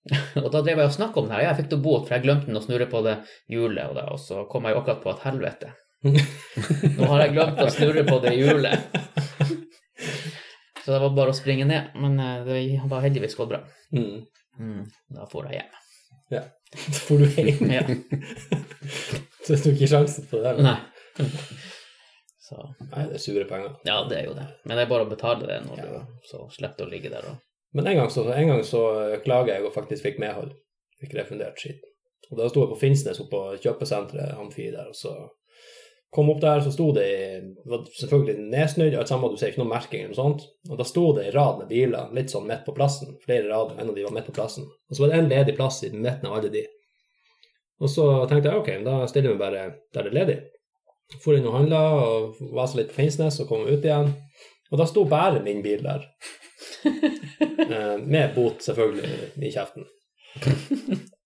og 0.40 0.48
da 0.48 0.62
drev 0.64 0.78
jeg 0.80 0.88
og 0.88 0.94
snakka 0.94 1.20
om 1.20 1.28
det 1.28 1.36
her. 1.36 1.46
Jeg 1.50 1.58
fikk 1.60 1.70
da 1.74 1.78
bot, 1.84 2.06
for 2.06 2.16
jeg 2.16 2.24
glemte 2.24 2.56
å 2.56 2.64
snurre 2.64 2.88
på 2.90 3.02
det 3.04 3.18
hjulet, 3.52 3.84
og, 3.90 3.98
da, 3.98 4.06
og 4.14 4.20
så 4.22 4.46
kom 4.50 4.66
jeg 4.66 4.74
jo 4.74 4.80
akkurat 4.80 5.02
på 5.04 5.12
at 5.12 5.26
helvete. 5.28 5.74
Nå 6.96 7.10
har 7.10 7.26
jeg 7.26 7.34
glemt 7.34 7.60
å 7.60 7.68
snurre 7.72 8.06
på 8.08 8.16
det 8.24 8.32
hjulet. 8.38 8.86
Så 10.80 10.94
det 10.94 11.02
var 11.02 11.12
bare 11.14 11.34
å 11.34 11.36
springe 11.36 11.68
ned, 11.68 11.92
men 12.00 12.16
eh, 12.24 12.40
det 12.46 12.88
var 12.88 13.04
heldigvis 13.04 13.36
gått 13.38 13.52
bra. 13.52 13.60
Mm. 13.92 14.24
Mm, 14.60 14.86
da 15.12 15.28
får 15.28 15.50
jeg 15.50 15.60
hjem. 15.60 15.76
Så 16.30 17.00
får 17.08 17.18
du 17.18 17.26
hjem. 17.34 17.70
Ja. 17.74 17.82
Så 19.46 19.56
du 19.56 19.62
tok 19.64 19.72
ikke 19.74 19.88
sjansen 19.90 20.26
på 20.30 20.38
det 20.38 20.52
der? 20.54 20.62
Nei. 20.62 20.76
Så 22.40 22.58
Nei, 22.90 23.04
det 23.10 23.16
er 23.18 23.22
sure 23.22 23.44
penger. 23.50 23.76
ja, 23.86 23.96
det 24.10 24.18
er 24.20 24.24
jo 24.28 24.34
det. 24.36 24.46
Men 24.66 24.76
det 24.78 24.84
er 24.84 24.90
bare 24.90 25.06
å 25.06 25.10
betale 25.10 25.46
det 25.48 25.60
når 25.66 25.78
Ja. 25.82 25.86
du 26.02 26.28
så 26.30 26.44
slipper 26.54 26.84
du 26.84 26.86
å 26.88 26.90
ligge 26.92 27.10
der 27.12 27.26
og 27.30 27.38
Men 27.74 27.86
en 27.86 27.96
gang 28.00 28.10
så, 28.10 28.24
en 28.34 28.48
gang 28.48 28.62
så 28.66 28.80
klager 29.24 29.54
jeg 29.54 29.64
og 29.66 29.74
faktisk 29.74 30.02
fikk 30.02 30.18
medhold. 30.18 30.52
Fikk 31.00 31.12
refundert 31.14 31.58
skitten. 31.62 31.86
Og 32.30 32.38
da 32.38 32.48
sto 32.50 32.64
jeg 32.64 32.70
på 32.72 32.78
Finnsnes 32.80 33.20
oppe 33.22 33.30
på 33.30 33.60
kjøpesenteret 33.62 34.34
Amfi 34.38 34.70
der, 34.74 34.88
og 34.90 34.94
så 34.98 35.12
kom 36.10 36.30
opp 36.32 36.40
der, 36.42 36.60
så 36.64 36.72
sto 36.74 36.90
det 36.94 37.06
det 37.60 37.70
var 37.70 37.84
selvfølgelig 38.00 38.50
nedsnødd, 38.50 38.96
alt 38.98 39.10
sammen, 39.10 39.30
du 39.30 39.38
ser 39.38 39.52
ikke 39.52 39.62
noe 39.62 39.70
merking 39.70 40.02
eller 40.02 40.14
noe 40.14 40.18
sånt. 40.18 40.46
Og 40.70 40.78
da 40.80 40.86
sto 40.88 41.04
det 41.16 41.28
i 41.28 41.34
rad 41.34 41.60
med 41.60 41.70
biler, 41.70 42.10
litt 42.16 42.32
sånn 42.32 42.48
midt 42.48 42.64
på 42.66 42.74
plassen. 42.76 43.14
Flere 43.24 43.46
rader, 43.50 43.78
en 43.78 43.92
av 43.92 43.96
de 43.96 44.06
var 44.06 44.14
midt 44.16 44.26
på 44.26 44.34
plassen. 44.34 44.66
Og 44.66 44.96
så 44.96 45.04
var 45.04 45.12
det 45.12 45.20
en 45.20 45.30
ledig 45.30 45.54
plass 45.58 45.82
i 45.86 45.92
midten 45.94 46.26
av 46.30 46.38
alle 46.38 46.50
de. 46.52 46.64
Og 47.80 47.92
så 47.92 48.06
tenkte 48.28 48.50
jeg 48.50 48.60
ok, 48.60 48.72
da 48.84 48.96
stiller 49.08 49.36
vi 49.36 49.40
bare 49.40 49.62
der 49.94 50.08
det 50.08 50.10
er 50.10 50.18
ledig. 50.18 50.38
For 51.22 51.34
inn 51.34 51.46
og 51.48 51.56
handla 51.56 51.80
og 51.94 52.42
vasa 52.54 52.78
litt 52.78 52.90
på 52.92 53.00
Finnsnes 53.00 53.40
og 53.42 53.48
kom 53.50 53.64
ut 53.68 53.86
igjen. 53.86 54.12
Og 54.70 54.78
da 54.78 54.86
sto 54.86 55.06
bare 55.10 55.42
min 55.46 55.64
bil 55.66 55.86
der. 55.86 56.06
Eh, 57.70 57.98
med 58.02 58.32
bot, 58.34 58.64
selvfølgelig, 58.64 59.28
i 59.46 59.50
kjeften. 59.52 59.84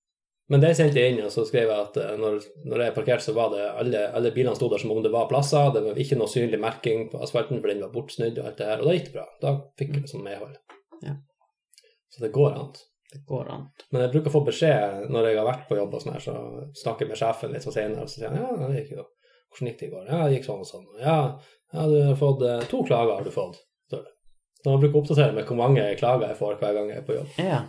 Men 0.52 0.60
det 0.60 0.74
sendte 0.76 1.00
jeg 1.00 1.14
inn, 1.14 1.22
og 1.24 1.32
så 1.32 1.46
skrev 1.48 1.70
jeg 1.70 1.84
at 1.86 1.94
eh, 2.02 2.16
når, 2.20 2.40
når 2.68 2.82
jeg 2.84 2.94
parkerte, 2.96 3.24
så 3.24 3.32
var 3.36 3.52
det 3.54 3.62
alle, 3.64 4.02
alle 4.16 4.32
bilene 4.34 4.56
sto 4.58 4.68
der 4.72 4.82
som 4.82 4.92
om 4.92 5.00
det 5.04 5.12
var 5.14 5.28
plasser. 5.30 5.70
Det 5.72 5.84
var 5.86 6.00
ikke 6.00 6.18
noe 6.20 6.28
synlig 6.30 6.60
merking 6.60 7.06
på 7.12 7.20
asfalten, 7.24 7.62
for 7.62 7.72
den 7.72 7.80
var 7.84 7.94
bortsnudd 7.94 8.40
og 8.42 8.50
alt 8.50 8.60
det 8.60 8.68
her. 8.68 8.82
Og 8.82 8.90
da 8.90 8.96
gikk 8.96 9.08
det 9.08 9.14
bra. 9.16 9.28
Da 9.40 9.54
fikk 9.80 9.94
jeg 9.96 10.10
sånn 10.12 10.26
medhold. 10.26 10.58
Ja. 11.04 11.16
Så 12.12 12.26
det 12.26 12.34
går 12.34 12.52
an. 12.60 12.74
Det 13.14 13.22
går 13.26 13.50
an. 13.54 13.66
Men 13.94 14.04
jeg 14.04 14.12
bruker 14.12 14.32
å 14.32 14.34
få 14.34 14.44
beskjed 14.48 15.08
når 15.14 15.30
jeg 15.30 15.40
har 15.40 15.48
vært 15.48 15.66
på 15.68 15.78
jobb 15.78 15.96
og 15.96 16.04
sånn 16.04 16.16
her, 16.16 16.24
så 16.24 16.36
snakker 16.82 17.06
jeg 17.06 17.14
med 17.14 17.20
sjefen 17.20 17.54
litt 17.54 17.64
sånn 17.64 17.76
senere, 17.76 18.04
og 18.04 18.10
så 18.10 18.20
sier 18.20 18.34
han 18.34 18.40
ja, 18.42 18.68
det 18.68 18.80
gikk 18.82 18.96
jo. 18.98 19.04
Hvordan 19.54 19.70
gikk 19.70 19.80
det 19.80 19.86
i 19.86 19.92
går? 19.92 20.06
Ja, 20.10 20.20
det 20.24 20.36
gikk 20.36 20.48
sånn 20.48 20.64
og 20.64 20.68
sånn. 20.68 20.86
Ja, 21.00 21.18
ja 21.72 21.84
du 21.88 21.96
har 22.10 22.18
fått 22.18 22.42
eh, 22.44 22.64
to 22.70 22.80
klager, 22.84 23.16
har 23.16 23.24
du 23.24 23.32
fått. 23.34 23.60
Så 23.90 24.00
man 24.66 24.80
bruker 24.80 24.98
å 24.98 25.02
oppdatere 25.04 25.36
med 25.36 25.46
hvor 25.46 25.60
mange 25.60 25.82
klager 26.00 26.30
jeg 26.30 26.38
får 26.40 26.56
hver 26.60 26.76
gang 26.78 26.90
jeg 26.90 27.02
er 27.02 27.06
på 27.06 27.18
jobb. 27.18 27.38
Ja. 27.38 27.60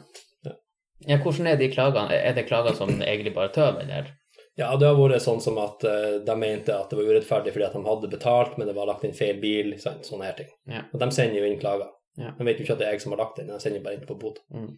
Ja. 1.08 1.18
hvordan 1.22 1.48
er 1.52 1.58
de 1.60 1.68
klagene? 1.74 2.16
Er 2.16 2.34
det 2.38 2.46
klager 2.48 2.76
som 2.78 2.90
egentlig 3.02 3.34
bare 3.36 3.52
tøv, 3.54 3.82
eller? 3.84 4.14
Ja, 4.56 4.70
det 4.80 4.88
har 4.88 4.96
vært 4.96 5.20
sånn 5.24 5.42
som 5.44 5.58
at 5.60 5.84
eh, 5.84 6.22
de 6.24 6.36
mente 6.40 6.72
at 6.72 6.90
det 6.90 6.96
var 6.96 7.10
urettferdig 7.12 7.52
fordi 7.52 7.66
at 7.68 7.76
de 7.76 7.84
hadde 7.84 8.12
betalt, 8.14 8.56
men 8.58 8.70
det 8.70 8.76
var 8.78 8.88
lagt 8.88 9.04
inn 9.04 9.16
feil 9.18 9.42
bil, 9.42 9.74
sant? 9.82 10.08
sånne 10.08 10.30
her 10.30 10.38
ting. 10.38 10.52
Ja. 10.72 10.86
Og 10.94 11.02
de 11.02 11.10
sender 11.12 11.42
jo 11.42 11.50
inn 11.50 11.60
klager. 11.60 11.92
Ja. 12.16 12.32
De 12.38 12.48
vet 12.48 12.62
jo 12.62 12.64
ikke 12.64 12.78
at 12.78 12.84
det 12.84 12.88
er 12.88 12.96
jeg 12.96 13.04
som 13.04 13.12
har 13.16 13.26
lagt 13.26 13.42
den, 13.42 13.52
de 13.52 13.60
sender 13.60 13.84
bare 13.84 14.00
inn 14.00 14.08
på 14.08 14.16
bot. 14.22 14.40
Mm. 14.56 14.70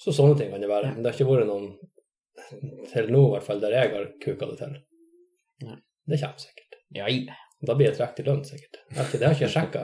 Så 0.00 0.14
sånne 0.14 0.38
ting 0.38 0.52
kan 0.54 0.62
det 0.62 0.70
være. 0.70 0.94
Men 0.94 1.02
det 1.02 1.10
har 1.10 1.18
ikke 1.18 1.32
vært 1.32 1.50
noen, 1.50 1.72
til 2.92 3.10
nå 3.10 3.24
i 3.26 3.32
hvert 3.34 3.48
fall, 3.48 3.60
der 3.64 3.74
jeg 3.74 3.90
har 3.96 4.06
kuka 4.22 4.48
det 4.52 4.60
til. 4.62 4.76
Nei. 5.66 5.78
Det 6.10 6.20
kommer 6.22 6.44
sikkert. 6.46 6.78
Ja, 6.96 7.10
Da 7.66 7.74
blir 7.76 7.90
det 7.90 7.98
trekk 7.98 8.22
i 8.22 8.24
lønn, 8.24 8.44
sikkert. 8.46 8.78
Det 8.88 8.96
har 8.96 9.10
har 9.26 9.34
ikke 9.34 9.44
jeg 9.44 9.52
sjekka. 9.52 9.82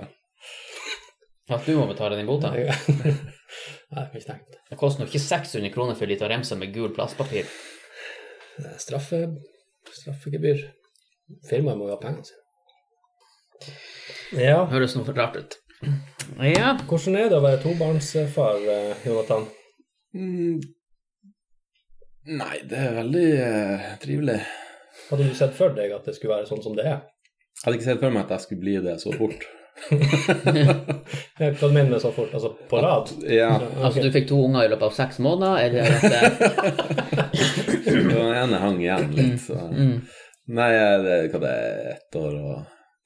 at 1.50 1.66
du 1.66 1.74
må 1.76 1.84
betale 1.90 2.16
den 2.16 2.30
bota? 2.30 2.54
Nei, 3.86 4.02
jeg 4.02 4.08
har 4.08 4.18
ikke 4.18 4.30
tenkt. 4.32 4.56
Det 4.70 4.78
koster 4.80 5.02
nå 5.02 5.06
ikke 5.06 5.22
600 5.22 5.72
kroner 5.74 5.94
for 5.94 6.06
en 6.06 6.10
liten 6.10 6.30
remse 6.32 6.56
med 6.58 6.72
gul 6.74 6.90
plastpapir. 6.94 7.46
Det 8.56 8.72
er 8.72 8.80
Straffe, 8.82 9.20
straffegebyr. 9.94 10.64
Firmaet 11.46 11.78
må 11.78 11.86
jo 11.86 11.94
ha 11.94 12.00
pengene 12.02 12.26
sine. 12.26 12.42
Ja. 14.36 14.64
Høres 14.70 14.96
noe 14.98 15.14
rart 15.14 15.38
ut. 15.38 15.58
Ja. 16.42 16.72
Hvordan 16.88 17.18
er 17.20 17.30
det 17.30 17.38
å 17.38 17.44
være 17.44 17.60
tobarnsfar, 17.62 18.58
eh, 18.72 19.06
Jonathan? 19.06 19.46
Mm. 20.16 20.58
Nei, 22.26 22.56
det 22.66 22.80
er 22.80 22.96
veldig 22.96 23.26
eh, 23.38 23.90
trivelig. 24.02 24.40
Hadde 25.10 25.28
du 25.28 25.36
sett 25.38 25.54
for 25.54 25.76
deg 25.76 25.94
at 25.94 26.08
det 26.08 26.16
skulle 26.16 26.40
være 26.40 26.48
sånn 26.50 26.64
som 26.64 26.74
det 26.74 26.88
er? 26.88 27.04
Jeg 27.56 27.68
hadde 27.68 27.78
ikke 27.78 27.88
sett 27.92 28.02
for 28.02 28.14
meg 28.14 28.24
at 28.26 28.34
jeg 28.34 28.46
skulle 28.48 28.64
bli 28.64 28.74
det 28.82 28.96
så 29.02 29.14
fort. 29.14 29.46
Hva 31.36 31.50
du 31.60 31.74
mener 31.74 31.90
med 31.90 32.00
så 32.02 32.10
fort? 32.16 32.32
Altså 32.34 32.52
på 32.70 32.80
rad? 32.82 33.10
Ja, 33.28 33.50
Altså, 33.80 34.02
du 34.02 34.10
fikk 34.14 34.28
to 34.30 34.38
unger 34.46 34.64
i 34.64 34.70
løpet 34.72 34.86
av 34.88 34.94
seks 34.96 35.20
måneder, 35.22 35.56
eller 35.66 35.82
det 36.02 36.20
den 38.08 38.10
ene 38.14 38.62
hang 38.62 38.80
igjen 38.80 39.12
litt, 39.16 39.40
så 39.44 39.58
mm. 39.68 39.96
Nei, 40.56 40.70
det, 41.02 41.14
hva 41.32 41.38
det 41.42 41.52
er 41.52 41.92
ett 41.96 42.18
år 42.20 42.34
og 42.38 42.56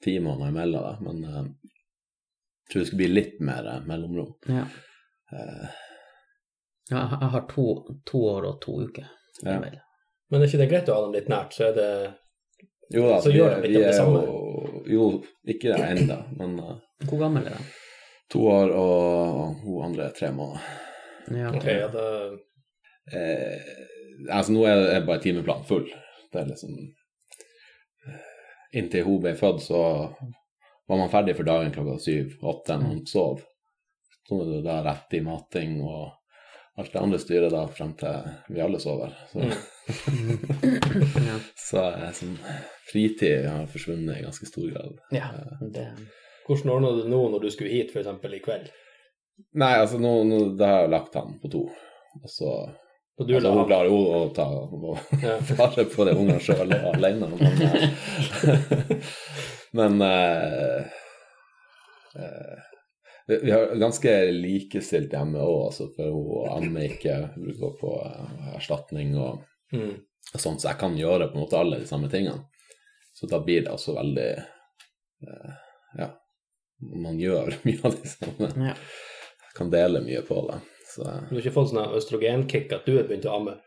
ti 0.05 0.19
måneder 0.21 0.53
imellom, 0.53 0.83
da. 0.85 0.93
Men 1.01 1.23
eh, 1.25 1.45
jeg 1.45 2.73
tror 2.73 2.83
det 2.83 2.87
skulle 2.89 3.01
bli 3.01 3.13
litt 3.15 3.39
mer 3.43 3.65
eh, 3.65 3.85
mellomrom. 3.89 4.35
Ja. 4.45 4.65
Uh, 5.31 5.71
Ja, 6.91 7.05
jeg 7.21 7.29
har 7.33 7.43
to, 7.47 7.65
to 8.05 8.21
år 8.33 8.47
og 8.49 8.57
to 8.63 8.73
uker. 8.83 9.07
Ja. 9.45 9.59
Men 10.31 10.41
er 10.41 10.49
ikke 10.49 10.59
det 10.59 10.69
greit 10.71 10.89
å 10.91 10.97
ha 10.97 11.05
dem 11.05 11.15
litt 11.15 11.29
nært, 11.31 11.55
så 11.55 11.69
er 11.69 11.77
det 11.77 11.91
jo 12.93 13.03
da, 13.09 13.17
Så 13.23 13.31
vi, 13.31 13.37
gjør 13.39 13.55
de 13.55 13.61
litt 13.61 13.71
vi 13.71 13.75
av 13.77 13.83
det 13.83 13.89
er 13.91 13.97
samme. 13.99 14.21
jo 14.25 14.37
Jo, 14.91 15.05
ikke 15.53 15.75
det 15.75 15.89
ennå, 15.91 16.17
men 16.39 16.55
uh, 16.59 16.75
Hvor 17.07 17.19
gammel 17.21 17.45
er 17.47 17.57
de? 17.59 17.65
to 18.31 18.41
år 18.47 18.71
og 18.79 19.57
hun 19.65 19.83
andre 19.89 20.05
er 20.07 20.13
tre 20.15 20.29
måneder. 20.31 20.63
Ja, 21.35 21.49
Ok, 21.55 21.65
ja, 21.67 21.87
det... 21.91 22.05
Eh, 23.11 23.71
altså 24.31 24.53
nå 24.55 24.63
er, 24.69 24.83
er 24.95 25.05
bare 25.07 25.19
timeplanen 25.23 25.65
full. 25.67 25.87
Det 26.31 26.39
er 26.39 26.47
liksom 26.49 26.75
eh, 28.07 28.79
Inntil 28.79 29.03
hun 29.07 29.19
ble 29.23 29.33
født, 29.35 29.61
så 29.65 29.81
var 30.87 30.97
man 31.01 31.11
ferdig 31.11 31.35
for 31.37 31.47
dagen 31.47 31.73
klokka 31.75 31.97
syv-åtte 32.03 32.77
når 32.79 32.93
hun 32.95 33.05
sov. 33.09 33.41
Så 34.27 34.39
er 34.45 34.51
det 34.53 34.61
da 34.69 34.77
rett 34.85 35.17
i 35.17 35.21
mating 35.25 35.77
og 35.83 36.09
alt 36.79 36.93
det 36.93 36.99
andre 36.99 37.19
styret 37.19 37.51
da 37.51 37.65
frem 37.67 37.93
til 37.99 38.29
vi 38.49 38.61
alle 38.63 38.79
sover. 38.79 39.15
Så, 39.31 39.39
ja. 41.29 41.37
så 41.59 41.85
eh, 41.89 42.11
sånn, 42.15 42.37
fritid 42.91 43.47
har 43.49 43.67
forsvunnet 43.71 44.19
i 44.19 44.25
ganske 44.25 44.47
stor 44.47 44.69
grad. 44.71 44.99
ja 45.15 45.31
det, 45.61 45.89
Hvordan 46.47 46.71
ordna 46.73 46.93
du 46.95 47.03
det 47.03 47.11
nå 47.11 47.21
når 47.33 47.43
du 47.43 47.51
skulle 47.53 47.73
hit, 47.73 47.91
f.eks. 47.93 48.07
i 48.07 48.43
kveld? 48.43 48.71
Nei, 49.57 49.73
altså 49.81 49.99
nå, 50.01 50.13
nå 50.27 50.39
da 50.59 50.69
har 50.69 50.85
jeg 50.85 50.93
lagt 50.95 51.17
han 51.19 51.35
på 51.41 51.51
to. 51.51 51.65
Og 52.21 52.29
så 52.29 52.49
Og 53.19 53.27
du 53.27 53.35
altså, 53.35 53.51
hun 53.53 53.67
klarer 53.69 53.91
jo 53.91 53.99
å 54.01 54.21
ta 54.35 54.47
vare 54.49 55.85
på 55.93 56.07
de 56.07 56.15
ungene 56.15 56.39
sjøl 56.41 56.71
alene. 56.95 57.29
Men, 57.35 57.61
eh, 57.67 57.85
men 59.77 60.01
uh, 60.01 60.79
eh, 62.15 62.70
vi 63.43 63.51
har 63.51 63.75
ganske 63.79 64.11
likestilt 64.35 65.11
hjemme 65.15 65.39
òg, 65.39 65.67
altså, 65.69 65.87
for 65.95 66.11
hun 66.11 66.49
ammer 66.57 66.87
ikke, 66.89 67.15
hun 67.35 67.53
går 67.59 67.73
på 67.79 67.91
eh, 68.05 68.55
erstatning 68.57 69.15
og, 69.17 69.43
Mm. 69.73 69.93
og 70.33 70.39
sånt, 70.43 70.59
så 70.61 70.67
jeg 70.73 70.77
kan 70.81 70.97
gjøre 70.99 71.29
på 71.31 71.37
en 71.37 71.43
måte 71.45 71.55
alle 71.59 71.77
de 71.79 71.85
samme 71.87 72.09
tingene. 72.11 72.43
Så 73.15 73.27
da 73.31 73.39
blir 73.39 73.61
det 73.63 73.71
altså 73.71 73.93
veldig 73.95 74.25
eh, 75.27 75.53
Ja, 75.99 76.09
man 76.81 77.19
gjør 77.19 77.53
mye 77.67 77.79
av 77.87 77.95
de 77.95 78.09
samme. 78.11 78.49
Ja. 78.67 78.73
Kan 79.55 79.69
dele 79.71 80.01
mye 80.03 80.21
på 80.27 80.41
det. 80.49 80.59
Så 80.91 81.03
Du 81.03 81.35
har 81.35 81.39
ikke 81.41 81.53
fått 81.55 81.69
sånn 81.71 81.95
østrogenkick 81.95 82.73
at 82.75 82.85
du 82.85 82.97
har 82.97 83.07
begynt 83.07 83.25
å 83.29 83.35
amme? 83.39 83.57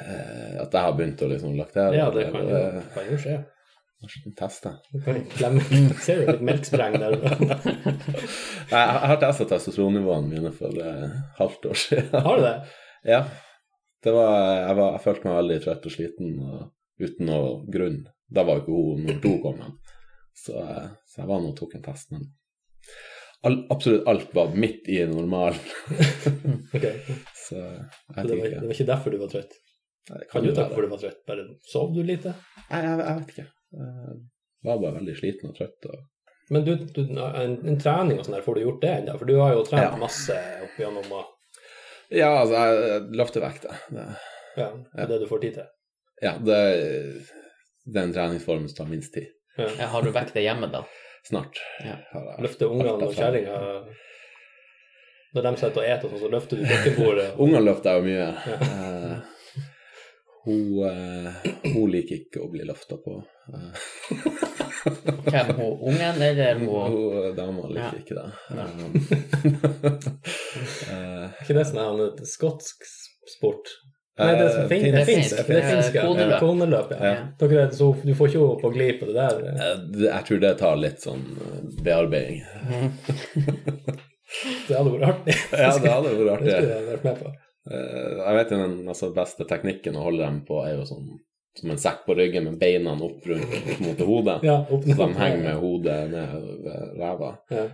eh, 0.00 0.56
at 0.60 0.72
jeg 0.72 0.82
har 0.86 0.92
begynt 0.96 1.22
å 1.24 1.28
liksom 1.30 1.54
laktere 1.56 1.96
Ja, 1.96 2.10
det 2.12 2.26
kan 2.32 2.48
jo, 2.48 2.56
eh, 2.56 2.82
kan 2.94 3.06
jo 3.10 3.16
skje. 3.20 3.36
Kanskje. 4.06 4.72
Du 4.92 5.00
kan 5.00 5.20
glemme. 5.36 5.62
Ser 6.04 6.20
du 6.20 6.30
litt 6.30 6.44
melkspreng 6.46 6.98
der? 7.00 7.16
Jeg, 8.66 8.82
jeg 8.82 9.08
har 9.10 9.18
testa 9.22 9.46
testosteronnivåene 9.46 10.30
mine 10.30 10.50
for 10.54 10.74
et 10.82 11.12
halvt 11.38 11.68
år 11.70 11.78
siden. 11.78 12.22
Har 12.24 12.38
du 12.40 12.42
det? 12.42 12.54
ja. 13.06 13.20
Det 14.02 14.12
var, 14.14 14.32
jeg, 14.60 14.74
var, 14.78 14.88
jeg 14.94 15.02
følte 15.02 15.26
meg 15.26 15.36
veldig 15.36 15.56
trøtt 15.64 15.86
og 15.88 15.92
sliten 15.94 16.34
og 16.42 17.02
uten 17.02 17.26
noe 17.30 17.46
grunn. 17.74 17.96
Da 18.30 18.44
var 18.46 18.58
jo 18.58 18.62
ikke 18.62 18.80
hun 18.82 19.20
to 19.22 19.32
kommet. 19.42 19.94
Så, 20.36 20.58
eh, 20.60 20.88
så 21.08 21.22
jeg 21.22 21.30
var 21.30 21.42
nå 21.42 21.50
og 21.50 21.56
tok 21.58 21.74
en 21.78 21.84
test. 21.86 22.12
Men 22.14 22.26
all, 23.46 23.60
absolutt 23.72 24.06
alt 24.10 24.34
var 24.36 24.54
midt 24.54 24.90
i 24.92 25.00
normalen. 25.10 25.58
Ok. 26.76 26.86
Så 27.46 27.56
jeg 27.56 27.86
Så 28.14 28.26
det 28.28 28.38
var, 28.38 28.48
det 28.52 28.62
var 28.62 28.76
ikke 28.76 28.90
derfor 28.92 29.14
du 29.14 29.20
var 29.22 29.32
trøtt? 29.32 29.58
Nei, 30.10 30.20
det 30.22 30.30
Kan 30.30 30.46
du 30.46 30.52
ta 30.54 30.68
hvorfor 30.68 30.86
du 30.86 30.92
var 30.92 31.02
trøtt? 31.02 31.20
Bare 31.26 31.46
sov 31.72 31.94
du 31.94 32.02
lite? 32.06 32.34
Nei, 32.68 32.82
jeg, 32.82 32.98
jeg 33.00 33.20
vet 33.20 33.34
ikke. 33.34 33.46
Jeg 33.72 34.68
var 34.70 34.78
bare 34.82 34.96
veldig 34.98 35.14
sliten 35.18 35.50
og 35.50 35.56
trøtt. 35.58 35.86
Og... 35.90 36.04
Men 36.54 36.64
du, 36.66 36.72
du 36.94 37.00
en, 37.02 37.56
en 37.66 37.78
trening 37.82 38.18
og 38.20 38.26
sånn 38.26 38.36
der, 38.38 38.44
får 38.46 38.54
du 38.58 38.62
gjort 38.64 38.82
det 38.84 38.92
ennå? 39.00 39.16
For 39.18 39.26
du 39.30 39.34
har 39.40 39.54
jo 39.56 39.64
trent 39.66 39.82
Ja. 39.88 39.96
masse 40.00 40.36
opp 40.66 40.76
igjennom 40.78 41.08
og 41.18 41.32
Ja, 42.14 42.28
altså, 42.42 42.54
jeg, 42.54 42.82
jeg 42.92 43.18
løfter 43.18 43.42
vekt, 43.42 43.66
det. 43.66 43.78
det. 43.96 44.06
ja, 44.60 44.68
det 44.94 45.02
er 45.02 45.10
det 45.10 45.20
du 45.24 45.26
får 45.30 45.40
tid 45.42 45.56
til. 45.58 45.66
Ja, 46.22 46.36
det, 46.38 46.58
det 47.84 47.98
er 48.00 48.06
en 48.06 48.14
treningsform 48.14 48.68
som 48.70 48.76
tar 48.78 48.90
minst 48.92 49.12
tid. 49.16 49.26
Ja. 49.58 49.66
Ja, 49.80 49.86
har 49.90 50.02
du 50.06 50.12
vekt 50.14 50.34
det 50.36 50.44
hjemme, 50.46 50.68
da? 50.70 50.84
Snart. 51.26 51.58
Ja. 51.82 51.96
Løfter 52.44 52.70
ungene 52.70 52.92
og 52.94 53.08
er 53.10 53.16
kjerringa 53.18 53.56
Når 55.34 55.42
de 55.48 55.50
sitter 55.58 55.82
og 55.82 55.88
eter, 55.90 56.08
sånn, 56.12 56.20
så 56.22 56.28
løfter 56.32 56.60
du 56.60 56.68
kjøkkenbordet. 56.70 57.26
og- 57.34 57.40
Ungene 57.46 57.64
løfter 57.66 57.90
jeg 57.90 57.98
jo 57.98 58.06
mye. 58.06 58.28
Eh, 58.54 59.16
hun, 60.46 60.60
eh, 60.86 61.48
hun 61.74 61.90
liker 61.92 62.20
ikke 62.22 62.44
å 62.46 62.50
bli 62.52 62.64
løfta 62.68 62.96
på. 63.02 63.18
Eh, 63.46 63.70
Hvem? 65.26 65.46
Hun 65.58 65.72
ungen, 65.90 66.22
eller 66.22 66.54
hun 66.60 66.68
hun 66.68 67.34
dama 67.36 67.62
liker 67.68 67.82
Ja. 67.82 67.90
ikke 68.00 68.14
det. 68.18 68.28
Eh, 70.90 71.24
Er 71.26 71.42
ikke 71.42 71.54
det 71.58 71.66
som 71.68 71.78
er 71.78 71.86
en 72.06 72.24
skotsk 72.26 72.78
sport? 73.36 73.66
eh, 74.18 74.24
Nei, 74.26 74.34
det 74.38 74.44
er 74.46 74.68
fin- 74.68 74.68
finsk, 74.70 74.92
det 74.94 75.00
er 75.00 75.04
finsk. 75.04 75.30
det 75.30 75.40
er 75.40 75.46
Det 75.46 75.56
er 75.56 75.70
finsk. 75.72 75.94
ja. 75.94 76.02
Koneløp. 76.40 76.90
Ja. 76.90 76.98
Ja. 77.04 77.14
Dere, 77.38 77.62
er- 77.66 77.70
så 77.76 77.86
du 78.04 78.14
får 78.14 78.26
ikke 78.28 78.40
henne 78.40 78.60
på 78.62 78.70
glid 78.74 78.94
på 79.00 79.06
det 79.06 79.14
der? 79.14 79.34
Eh, 79.48 79.76
Jeg 80.06 80.24
tror 80.24 80.38
det 80.40 80.58
tar 80.58 80.76
litt 80.76 81.00
sånn 81.02 81.24
eh, 81.36 81.82
bearbeiding. 81.84 82.42
Det 84.68 84.76
hadde 84.76 84.90
vært 84.94 85.08
artig. 85.10 85.34
Ja, 85.52 85.78
det 85.78 85.90
hadde 85.90 86.08
vært 86.10 86.26
Det 86.26 86.32
artig. 86.32 86.50
skulle 86.50 86.74
jeg 86.76 86.86
vært 86.92 87.04
med 87.04 87.16
på. 87.22 87.28
Eh, 87.70 88.10
Jeg 88.26 88.34
vet 88.38 88.50
jo 88.50 88.56
den 88.62 88.88
altså, 88.88 89.12
beste 89.14 89.44
teknikken 89.46 89.96
å 89.96 90.02
holde 90.06 90.22
dem 90.24 90.40
på, 90.46 90.62
er 90.66 90.76
jo 90.78 90.84
sånn 90.88 91.08
som 91.56 91.70
en 91.72 91.78
sekk 91.80 92.02
på 92.06 92.14
ryggen 92.18 92.44
med 92.44 92.58
beina 92.60 92.92
opp 92.92 93.24
rundt 93.26 93.80
mot 93.80 94.00
hodet. 94.08 94.42
Ja, 94.44 94.58
opp 94.70 94.84
Så 94.84 94.96
de 94.96 95.06
henger 95.20 95.42
med 95.42 95.56
hodet 95.62 96.10
ned 96.10 96.36
ved 96.66 97.00
ræva. 97.00 97.30
Ja. 97.50 97.66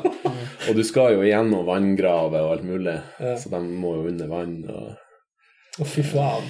Og 0.68 0.74
du 0.76 0.82
skal 0.84 1.14
jo 1.16 1.24
gjennom 1.26 1.66
vanngrave 1.68 2.40
og 2.42 2.52
alt 2.56 2.64
mulig, 2.68 2.96
Ja. 3.20 3.34
så 3.36 3.50
de 3.52 3.60
må 3.64 3.94
jo 3.96 4.08
under 4.10 4.28
vann 4.30 4.56
og 4.70 4.94
Å, 5.76 5.84
fy 5.84 6.00
faen. 6.08 6.46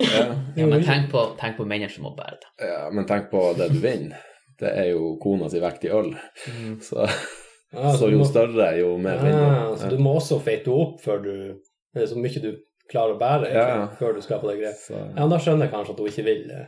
ja. 0.00 0.22
Ja, 0.56 0.64
men 0.66 0.80
tenk 0.86 1.10
på, 1.12 1.20
tenk 1.36 1.58
på 1.58 1.66
mennene 1.68 1.90
som 1.92 2.06
må 2.08 2.14
bære 2.16 2.38
det. 2.40 2.48
ja, 2.70 2.86
Men 2.90 3.04
tenk 3.06 3.26
på 3.30 3.42
det 3.58 3.66
du 3.74 3.78
vinner. 3.82 4.22
Det 4.60 4.70
er 4.76 4.86
jo 4.94 5.18
kona 5.20 5.48
si 5.52 5.60
vekt 5.60 5.84
i 5.84 5.90
øl. 5.92 6.14
Så, 6.80 7.04
Ja, 7.72 7.92
så 7.94 8.08
du 8.08 8.16
jo 8.16 8.18
må- 8.22 8.26
større, 8.26 8.70
jo 8.80 8.96
mer 8.98 9.20
vinner 9.22 9.52
Ah, 9.70 9.76
så 9.78 9.88
du 9.92 9.98
må 10.02 10.16
også 10.18 10.40
feite 10.42 10.72
opp 10.72 10.96
før 11.04 11.20
du 11.22 11.32
Det 11.94 12.02
er 12.02 12.06
så 12.10 12.16
mye 12.18 12.40
du 12.42 12.56
klarer 12.90 13.14
å 13.14 13.20
bære 13.20 13.46
egentlig, 13.46 13.62
Ja, 13.62 13.78
ja. 13.84 13.86
før 14.00 14.16
du 14.16 14.20
skal 14.24 14.40
på 14.42 14.50
det 14.50 14.58
grepet. 14.60 14.82
Så, 14.88 14.98
Ja, 14.98 15.20
men 15.22 15.32
da 15.32 15.38
skjønner 15.42 15.66
jeg 15.66 15.74
kanskje 15.74 15.94
at 15.94 16.00
hun 16.02 16.10
ikke 16.12 16.26
vil 16.28 16.42
det. 16.50 16.60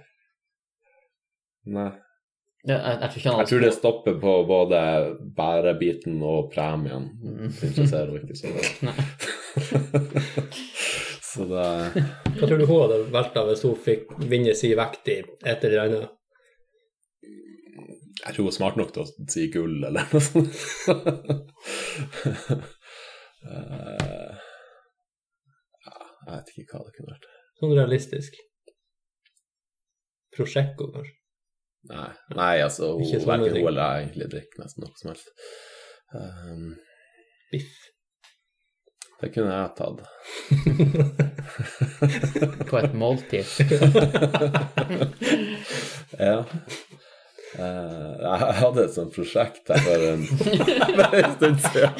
nei. 1.76 1.90
det 2.66 2.74
jeg, 2.76 2.80
jeg 3.02 3.10
tror 3.10 3.18
ikke 3.20 3.36
Jeg 3.42 3.48
tror 3.50 3.60
det 3.66 3.72
stopper 3.74 4.14
på 4.22 4.32
både 4.46 4.80
bærebiten 5.36 6.16
og 6.22 6.50
premien. 6.54 7.04
Mm. 7.22 7.48
Det 7.50 7.68
interesserer 7.72 8.06
henne 8.06 8.22
ikke 8.22 8.38
så 8.38 8.48
godt. 8.54 8.72
så 11.32 11.46
det 11.50 11.68
Hva 12.38 12.46
tror 12.48 12.58
du 12.60 12.66
hun 12.70 12.82
hadde 12.84 12.98
valgt 13.14 13.36
av 13.40 13.48
hvis 13.50 13.64
hun 13.66 13.78
fikk 13.86 14.04
vinne 14.30 14.54
si 14.58 14.70
vekt 14.78 15.08
i 15.10 15.18
et 15.22 15.64
eller 15.68 15.84
annet? 15.86 16.10
Jeg 18.22 18.34
tror 18.36 18.44
hun 18.44 18.52
er 18.52 18.54
smart 18.54 18.76
nok 18.78 18.90
til 18.94 19.02
å 19.02 19.10
si 19.32 19.48
gull, 19.50 19.78
eller 19.88 20.06
noe 20.12 20.22
sånt. 20.22 20.54
Ja, 23.42 24.38
jeg 26.26 26.36
vet 26.36 26.48
ikke 26.54 26.76
hva 26.76 26.82
det 26.86 26.94
kunne 26.96 27.12
vært. 27.14 27.26
Sånn 27.60 27.76
realistisk. 27.76 28.32
Prosjekko, 30.32 30.84
kanskje? 30.94 31.16
Nei, 31.90 32.12
nei 32.38 32.54
altså, 32.62 32.84
hun, 32.94 33.24
verken 33.26 33.56
hun 33.56 33.66
eller 33.66 33.82
jeg 33.82 33.96
egentlig 34.06 34.28
drikker 34.36 34.58
nesten 34.62 34.80
noe 34.84 34.94
som 35.00 35.08
helst. 35.10 35.28
Um, 36.14 36.68
Biff. 37.50 37.72
det 39.20 39.28
kunne 39.34 39.54
jeg 39.56 39.68
tatt. 39.80 39.98
på 42.70 42.74
et 42.78 42.94
måltid. 42.94 43.46
ja. 46.28 46.38
Uh, 47.52 48.12
jeg 48.22 48.36
hadde 48.62 48.80
et 48.86 48.94
sånt 48.94 49.12
prosjekt 49.12 49.68
her 49.74 49.82
for 49.84 49.98
en, 50.12 50.22
en 51.18 51.32
stund 51.34 51.58
siden. 51.66 51.90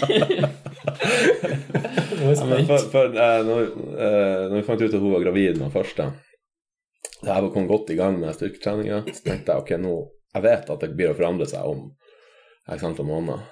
Ja, 0.83 2.45
men 2.47 2.67
for, 2.67 2.79
for, 2.93 3.17
eh, 3.19 3.41
når, 3.47 3.63
eh, 3.99 4.43
når 4.49 4.57
vi 4.57 4.67
fant 4.67 4.83
ut 4.83 4.93
at 4.95 5.01
hun 5.01 5.15
var 5.15 5.25
gravid 5.25 5.57
med 5.57 5.65
den 5.67 5.75
første, 5.75 6.09
da 7.23 7.37
jeg 7.37 7.53
kom 7.55 7.67
godt 7.71 7.91
i 7.95 7.99
gang 7.99 8.19
med 8.21 8.35
styrketreninga, 8.37 9.03
så 9.09 9.25
tenkte 9.27 9.55
jeg 9.55 9.65
ok, 9.65 9.73
nå 9.83 9.97
jeg 10.33 10.45
vet 10.47 10.71
at 10.73 10.81
det 10.81 10.95
blir 10.97 11.13
å 11.13 11.17
forandre 11.17 11.47
seg 11.49 11.67
om 11.69 11.85
x 12.73 12.85
antall 12.87 13.09
måneder. 13.09 13.43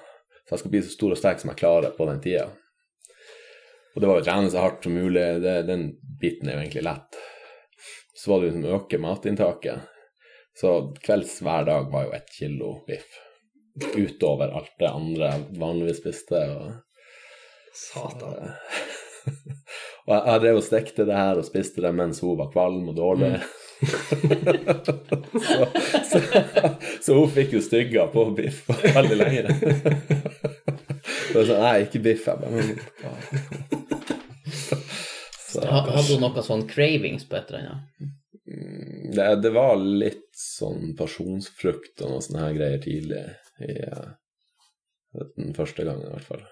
Så 0.47 0.55
jeg 0.55 0.63
skal 0.63 0.73
bli 0.73 0.81
så 0.83 0.93
stor 0.95 1.13
og 1.13 1.19
sterk 1.19 1.41
som 1.41 1.51
jeg 1.51 1.61
klarer 1.61 1.93
på 1.95 2.07
den 2.09 2.21
tida. 2.23 2.47
Og 3.93 4.01
det 4.01 4.09
var 4.09 4.17
jo 4.17 4.23
å 4.23 4.25
trene 4.25 4.51
så 4.51 4.63
hardt 4.63 4.87
som 4.87 4.95
mulig, 4.95 5.25
det, 5.43 5.55
den 5.67 5.89
biten 6.21 6.49
er 6.49 6.57
jo 6.57 6.63
egentlig 6.63 6.85
lett. 6.87 7.19
Så 8.17 8.31
var 8.31 8.41
det 8.41 8.49
liksom 8.49 8.65
å 8.65 8.77
øke 8.79 9.01
matinntaket. 9.03 9.89
Så 10.57 10.71
kvelds 11.03 11.37
hver 11.45 11.67
dag 11.69 11.91
var 11.91 12.07
jo 12.07 12.15
ett 12.17 12.33
kilo 12.33 12.71
biff. 12.87 13.19
Utover 13.95 14.51
alt 14.57 14.73
det 14.79 14.89
andre 14.89 15.31
jeg 15.31 15.59
vanligvis 15.61 16.01
spiste. 16.01 16.41
og 16.55 16.90
Satan. 17.73 18.51
og 20.05 20.13
jeg, 20.13 20.21
jeg 20.27 20.43
drev 20.43 20.59
og 20.59 20.65
stekte 20.65 21.05
det 21.07 21.17
her 21.17 21.41
og 21.41 21.47
spiste 21.47 21.83
det 21.83 21.91
mens 21.95 22.21
hun 22.25 22.39
var 22.39 22.51
kvalm 22.53 22.89
og 22.91 22.95
dårlig. 22.97 23.33
så, 24.85 24.93
så, 26.05 26.19
så 27.01 27.17
hun 27.17 27.29
fikk 27.33 27.55
jo 27.57 27.61
stygger 27.65 28.11
på 28.13 28.27
biff 28.37 28.67
veldig 28.69 29.17
lenge. 29.17 29.55
så 31.31 31.41
jeg 31.41 31.47
sa 31.49 31.59
nei, 31.63 31.75
ikke 31.87 32.03
biff. 32.05 32.27
Jeg 32.29 32.37
bare, 32.41 32.61
så, 35.49 35.65
Hadde 35.65 36.07
hun 36.11 36.25
noe 36.27 36.45
sånn 36.45 36.67
cravings 36.69 37.25
på 37.29 37.39
et 37.39 37.49
eller 37.49 37.71
annet? 37.71 37.83
mm, 38.51 39.11
det, 39.15 39.27
det 39.43 39.51
var 39.55 39.75
litt 39.81 40.29
sånn 40.37 40.93
pasjonsfrukt 40.97 42.01
og 42.05 42.15
noe 42.15 42.25
sånne 42.25 42.45
her 42.45 42.57
greier 42.57 42.81
tidlig 42.83 43.25
i 43.61 43.75
eh, 43.85 44.09
den 45.37 45.53
første 45.57 45.85
gangen 45.87 46.07
i 46.07 46.13
hvert 46.13 46.29
fall. 46.29 46.45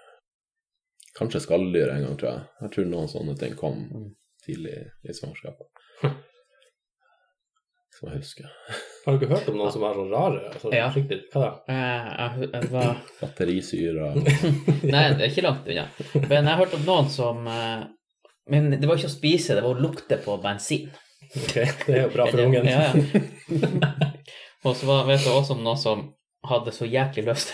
Kanskje 1.20 1.42
skalldyr 1.44 1.92
en 1.92 2.02
gang, 2.06 2.16
tror 2.20 2.30
jeg. 2.32 2.42
Jeg 2.64 2.72
tror 2.74 2.90
noen 2.90 3.08
sånne 3.12 3.36
ting 3.40 3.54
kom 3.58 3.80
tidlig 4.44 4.76
i 5.04 5.12
svangerskapet. 5.14 5.68
Som 7.98 8.08
jeg 8.08 8.22
husker. 8.22 8.46
Har 9.04 9.12
du 9.12 9.18
ikke 9.20 9.34
hørt 9.34 9.48
om 9.50 9.56
noen 9.60 9.72
som 9.74 9.82
er 9.84 9.96
så 9.98 10.04
rare? 10.08 10.40
Så 10.62 10.70
Ja. 10.72 10.86
skikkelig, 10.94 11.26
hva 11.34 11.40
da? 11.42 11.50
Eh, 11.68 12.06
Jeg, 12.20 12.48
jeg 12.54 12.70
var 12.72 13.00
Batterisyre 13.20 14.10
Nei, 14.94 15.02
det 15.18 15.24
er 15.26 15.28
ikke 15.28 15.44
langt 15.44 15.68
unna. 15.68 15.84
Men 16.14 16.36
jeg 16.38 16.48
har 16.48 16.60
hørt 16.62 16.76
om 16.78 16.86
noen 16.88 17.10
som 17.12 17.46
eh, 17.50 17.82
Men 18.48 18.70
det 18.72 18.88
var 18.88 18.96
ikke 18.96 19.10
å 19.10 19.16
spise, 19.18 19.54
det 19.58 19.64
var 19.66 19.74
å 19.76 19.82
lukte 19.84 20.16
på 20.24 20.38
bensin. 20.42 20.88
Ok, 21.30 21.52
det 21.86 21.92
er 21.98 22.00
jo 22.06 22.12
bra 22.14 22.24
for 22.30 22.40
ungen. 22.42 22.64
Ja, 22.66 22.88
ja. 22.88 24.00
Og 24.64 24.74
så 24.76 24.88
var, 24.88 25.04
vet 25.08 25.20
jeg 25.26 25.32
også 25.36 25.54
om 25.58 25.62
noen 25.64 25.78
som 25.80 26.06
hadde 26.48 26.72
så 26.74 26.88
jæklig 26.88 27.26
lyst 27.28 27.52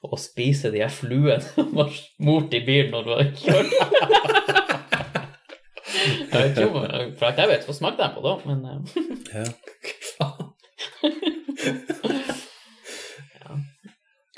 å 0.00 0.16
spise 0.20 0.70
de 0.72 0.80
her 0.82 0.92
fluene 0.92 1.40
som 1.46 1.74
var 1.76 1.90
smurt 1.94 2.54
i 2.56 2.62
bilen 2.66 2.90
når 2.94 3.02
du 3.04 3.10
har 3.14 3.26
kjørt. 3.42 3.70
Jeg 6.00 6.32
vet 6.32 6.50
ikke 6.54 6.68
om, 6.70 6.76
for 7.18 7.24
jeg 7.36 7.48
vet, 7.50 7.66
hva 7.66 7.74
smakte 7.76 8.06
jeg 8.06 8.14
på 8.16 8.22
det, 8.24 8.34
men 8.48 8.58
eh, 8.70 8.80
Ja. 9.34 9.44
ja. 13.40 13.52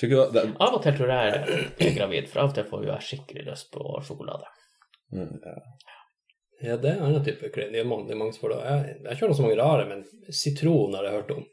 Det, 0.03 0.43
Av 0.59 0.75
og 0.75 0.81
til 0.83 0.95
tror 0.99 1.11
jeg 1.13 1.23
jeg 1.31 1.39
er 1.87 1.95
gravid, 1.95 2.25
for 2.31 2.43
av 2.43 2.49
og 2.51 2.57
til 2.57 2.67
får 2.67 2.81
jo 2.83 2.91
jeg 2.91 3.07
skikkelig 3.11 3.43
lyst 3.53 3.67
på 3.75 3.83
sjokolade. 4.03 4.49
det, 5.13 5.27
ja. 5.47 5.59
Ja, 6.63 6.77
det 6.79 6.93
er 6.93 7.01
en 7.01 7.09
annen 7.09 7.25
type 7.27 7.49
klin. 7.51 7.73
Det 7.75 7.83
mange, 7.87 8.15
mange 8.15 8.35
som 8.37 8.51
det. 8.53 8.59
Jeg, 8.63 8.97
jeg 9.09 9.19
kjører 9.19 9.35
så 9.35 9.43
mange 9.47 9.59
rare, 9.59 9.87
men 9.89 10.05
sitron 10.31 10.95
har 10.95 11.09
jeg 11.09 11.17
hørt 11.17 11.33
om. 11.35 11.45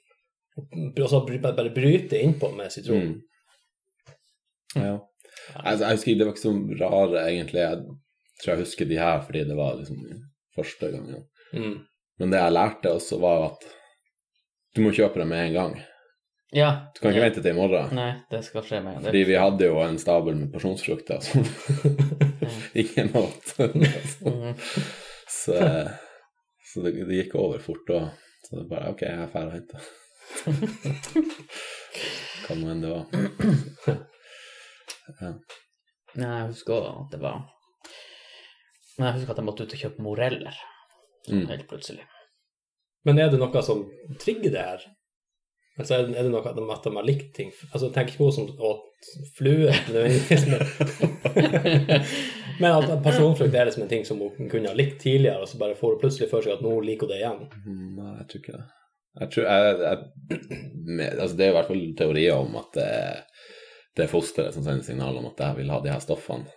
Og 0.59 1.09
så 1.09 1.21
bare 1.25 1.53
bare 1.57 1.73
bryte 1.73 2.19
innpå 2.21 2.51
med 2.53 2.69
sitron. 2.73 3.07
Mm. 3.07 3.28
Ja. 4.75 4.95
Jeg, 5.49 5.79
jeg 5.81 5.95
husker 5.95 6.17
det 6.19 6.27
var 6.27 6.35
ikke 6.35 6.45
så 6.45 6.53
rare, 6.81 7.21
egentlig. 7.25 7.61
Jeg 7.61 7.83
tror 8.41 8.53
jeg 8.53 8.63
husker 8.63 8.89
de 8.89 8.97
her 8.99 9.21
fordi 9.25 9.43
det 9.49 9.57
var 9.57 9.77
liksom 9.79 10.01
første 10.55 10.91
gangen. 10.93 11.23
Mm. 11.53 11.77
Men 12.19 12.33
det 12.33 12.41
jeg 12.41 12.55
lærte 12.55 12.91
også, 12.97 13.19
var 13.21 13.45
at 13.51 13.69
du 14.75 14.83
må 14.85 14.91
kjøpe 14.93 15.21
det 15.21 15.29
med 15.29 15.45
en 15.47 15.55
gang. 15.55 15.79
Ja. 16.53 16.69
Du 16.95 17.01
kan 17.01 17.13
ikke 17.13 17.25
vente 17.27 17.41
til 17.45 17.53
i 17.53 17.57
morgen. 17.57 17.91
Nei, 17.93 18.11
det 18.31 18.41
skal 18.45 18.63
skje 18.65 18.79
med 18.81 19.03
Fordi 19.05 19.21
vi 19.29 19.37
hadde 19.37 19.67
jo 19.69 19.81
en 19.83 19.99
stabel 20.01 20.37
med 20.37 20.51
pasjonsfrukter 20.53 21.21
som 21.21 21.45
ingen 22.83 23.15
åt. 23.17 23.55
Mhm. 24.19 24.53
så 25.29 25.55
så 26.73 26.81
det, 26.81 26.91
det 27.07 27.15
gikk 27.15 27.35
over 27.39 27.61
fort 27.63 27.85
da. 27.87 27.99
Så 28.45 28.59
det 28.59 28.67
bare 28.69 28.91
OK, 28.93 29.01
jeg 29.05 29.23
er 29.23 29.31
ferdig 29.33 29.49
å 29.49 29.57
hente. 29.57 29.77
Hva 32.45 32.57
nå 32.59 32.71
enn 32.73 32.83
det 32.83 32.91
var. 32.93 33.05
Ja. 35.21 35.33
Jeg 36.19 36.47
husker 36.49 36.73
også 36.73 36.93
at 37.05 37.11
det 37.13 37.19
var 37.21 37.41
Men 38.97 39.05
jeg 39.07 39.13
husker 39.19 39.31
at 39.31 39.37
jeg 39.41 39.45
måtte 39.47 39.63
ut 39.67 39.73
og 39.75 39.83
kjøpe 39.83 40.03
moreller, 40.03 40.55
Mm. 41.29 41.43
helt 41.47 41.67
plutselig. 41.69 42.05
Men 43.05 43.19
er 43.19 43.29
det 43.29 43.37
noe 43.39 43.61
som 43.63 43.83
trigger 44.19 44.49
det 44.51 44.63
her? 44.63 44.81
Altså, 45.79 45.95
er 45.95 46.07
det, 46.07 46.15
er 46.17 46.23
det 46.25 46.31
noe 46.33 46.41
at 46.49 46.55
de, 46.57 46.63
at 46.73 46.83
de 46.87 46.91
har 46.95 47.05
likt 47.07 47.29
ting? 47.35 47.51
Altså, 47.73 47.89
tenk 47.93 48.09
ikke 48.09 48.17
på 48.23 48.31
som 48.35 48.47
åt 48.59 49.09
flue, 49.37 49.69
nødvendigvis, 49.93 50.47
men, 50.49 50.59
men 52.59 52.71
at 52.89 53.03
personfrukt 53.05 53.55
er 53.55 53.69
liksom 53.69 53.83
en 53.85 53.91
ting 53.93 54.03
som 54.07 54.19
hun 54.19 54.49
kunne 54.51 54.71
ha 54.71 54.75
likt 54.75 54.99
tidligere, 55.03 55.39
og 55.43 55.47
så 55.47 55.59
bare 55.61 55.77
får 55.79 55.93
hun 55.95 56.01
plutselig 56.01 56.29
for 56.31 56.43
seg 56.43 56.57
at 56.57 56.65
nå 56.65 56.73
liker 56.83 57.07
hun 57.07 57.13
det 57.13 57.21
igjen. 57.21 57.45
Nei, 57.99 58.11
jeg 58.17 58.27
tror 58.31 58.41
ikke 58.43 58.57
det. 58.57 58.65
Jeg 59.19 59.31
tror 59.35 59.47
jeg, 59.49 59.79
jeg, 59.85 59.97
med, 60.97 61.19
altså 61.19 61.35
Det 61.37 61.45
er 61.45 61.49
i 61.53 61.55
hvert 61.57 61.69
fall 61.71 61.85
teorier 61.97 62.35
om 62.43 62.59
at 62.59 62.75
det, 62.77 62.89
det 63.99 64.07
er 64.07 64.11
fosteret 64.13 64.55
som 64.55 64.63
sender 64.65 64.83
signal 64.87 65.17
om 65.19 65.27
at 65.29 65.43
jeg 65.43 65.57
vil 65.59 65.69
ha 65.73 65.79
de 65.83 65.91
her 65.93 65.99
stoffene, 66.03 66.47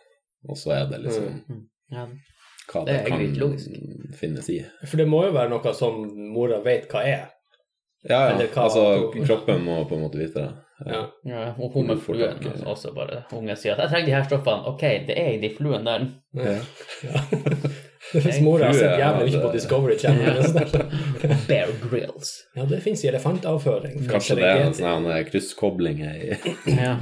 og 0.48 0.57
så 0.59 0.72
er 0.78 0.87
det 0.92 1.02
liksom 1.05 1.42
Mm. 1.48 1.62
Ja. 1.92 2.07
hva 2.72 2.85
Det 2.87 2.94
det, 3.02 3.07
kan 3.11 3.35
logisk. 3.37 3.68
finnes 4.16 4.48
i. 4.48 4.61
For 4.87 4.96
det 4.96 5.09
må 5.11 5.24
jo 5.26 5.33
være 5.35 5.50
noe 5.50 5.74
som 5.74 5.98
mora 6.33 6.61
vet 6.64 6.88
hva 6.88 7.02
er. 7.05 7.26
Ja, 8.09 8.20
ja. 8.31 8.46
Hva- 8.46 8.62
altså 8.64 9.12
kroppen 9.26 9.61
må 9.64 9.85
på 9.88 9.94
en 9.98 10.02
måte 10.07 10.18
vite 10.18 10.35
det. 10.40 10.52
Ja. 10.87 11.02
Ja, 11.24 11.42
og 11.62 11.70
hun 11.76 11.87
med 11.87 12.00
fluen 12.02 12.40
altså, 12.42 12.64
også 12.66 12.90
bare 12.94 13.20
Ungen 13.33 13.57
sier 13.57 13.74
at 13.74 13.78
'jeg 13.78 13.90
trenger 13.90 14.07
de 14.07 14.12
her 14.16 14.24
stoffene'. 14.24 14.66
Ok, 14.66 14.81
det 15.07 15.14
er 15.18 15.28
i 15.35 15.40
de 15.40 15.50
fluene 15.55 15.85
der. 15.85 16.09
Ja. 16.35 16.59
Ja. 18.12 18.20
Hvis 18.20 18.40
mora 18.44 18.66
har 18.68 18.77
sett 18.77 18.98
jævlig 19.01 19.33
ja, 19.33 19.38
mye 19.38 19.42
på 19.46 19.53
Discovery 19.55 19.98
Channel. 19.98 20.42
Bear 21.48 21.70
Grills. 21.90 22.33
Ja, 22.55 22.66
det 22.68 22.81
fins 22.85 23.05
i 23.05 23.09
elefantavføring. 23.09 24.03
Kanskje 24.11 24.37
det 24.37 24.48
er 24.51 24.64
en 24.66 24.77
sånn 24.77 25.09
her 25.09 25.25
krysskobling 25.29 26.03
i 26.05 26.37
Ja, 26.77 26.98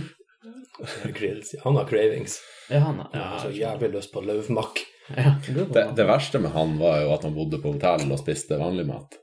Grills. 1.16 1.54
Han 1.64 1.76
har 1.80 1.88
cravings. 1.88 2.40
ja 2.68 2.82
han 2.84 3.00
har 3.00 3.16
har 3.16 3.38
så 3.46 3.50
jævlig 3.56 3.92
lyst 3.96 4.12
på 4.12 4.20
løvmakk. 4.26 4.84
Ja, 5.16 5.34
det, 5.48 5.86
det 5.96 6.04
verste 6.08 6.38
med 6.38 6.54
han 6.54 6.76
var 6.78 7.00
jo 7.02 7.10
at 7.16 7.24
han 7.26 7.34
bodde 7.34 7.58
på 7.62 7.72
hotell 7.74 8.06
og 8.12 8.20
spiste 8.20 8.58
vanlig 8.60 8.86
mat. 8.88 9.16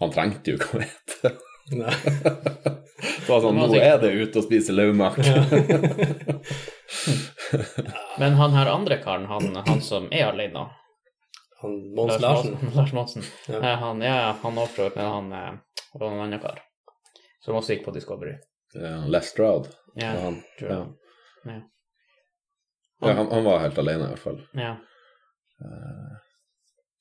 Han 0.00 0.12
trengte 0.12 0.54
jo 0.54 0.58
ikke 0.58 0.76
å 0.76 0.82
vite. 0.82 1.36
Nei. 1.70 1.94
Så 3.00 3.30
var 3.30 3.44
sånn, 3.44 3.60
nå 3.60 3.68
er 3.78 4.00
det 4.02 4.10
ute 4.16 4.40
og 4.40 4.46
spise 4.48 4.74
laumak. 4.74 5.20
Men 8.18 8.36
han 8.38 8.54
her 8.56 8.70
andre 8.72 8.98
karen, 9.02 9.26
han, 9.30 9.56
han 9.66 9.80
som 9.82 10.08
er 10.12 10.28
alene 10.30 10.66
Han 11.62 11.74
Mons 11.96 12.20
Larsen. 12.20 12.56
Lars 12.74 12.92
Monsen. 12.92 13.26
Ja. 13.48 13.58
Ja. 13.62 13.74
Han, 13.82 14.02
ja, 14.02 14.36
han 14.42 14.58
overprøvde, 14.58 14.96
men 14.96 15.10
han 15.12 15.32
eh, 15.32 15.58
var 16.00 16.12
en 16.12 16.22
annen 16.24 16.40
kar. 16.40 16.62
Som 17.44 17.58
også 17.58 17.74
gikk 17.74 17.84
på 17.84 17.92
Discovery. 17.96 18.38
Ja, 18.74 18.94
Les 19.12 19.28
Stroud. 19.28 19.68
Ja, 19.94 20.14
var 20.14 20.24
han, 20.28 20.40
tror 20.58 20.70
ja. 20.70 20.78
jeg. 20.78 21.52
Ja. 21.52 21.60
Ja, 23.00 23.12
han, 23.12 23.30
han 23.32 23.44
var 23.44 23.62
helt 23.64 23.78
alene, 23.80 24.04
i 24.04 24.12
hvert 24.14 24.24
fall. 24.24 24.40
Ja. 24.56 24.72
Eh, 25.64 26.19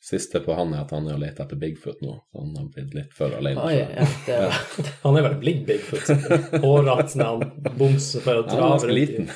Siste 0.02 0.40
på 0.40 0.54
han 0.56 0.72
er 0.74 0.86
at 0.86 0.92
han 0.96 1.08
er 1.10 1.18
og 1.18 1.20
leter 1.20 1.44
etter 1.44 1.60
Bigfoot 1.60 2.00
nå, 2.00 2.14
så 2.32 2.40
han 2.40 2.54
har 2.56 2.68
blitt 2.72 2.94
litt 2.96 3.16
for 3.16 3.34
alene. 3.36 3.66
Oi, 3.68 3.74
ja, 3.76 4.06
det 4.26 4.38
Han 5.04 5.18
er 5.20 5.26
vel 5.26 5.36
blitt 5.42 5.66
Bigfoot. 5.68 6.08
Hårete 6.64 7.20
når 7.20 7.34
han 7.34 7.74
bomser 7.82 8.24
for 8.24 8.40
å 8.40 8.46
dra 8.48 8.62
ja, 8.62 8.70
han 8.80 8.94
liten. 8.96 9.28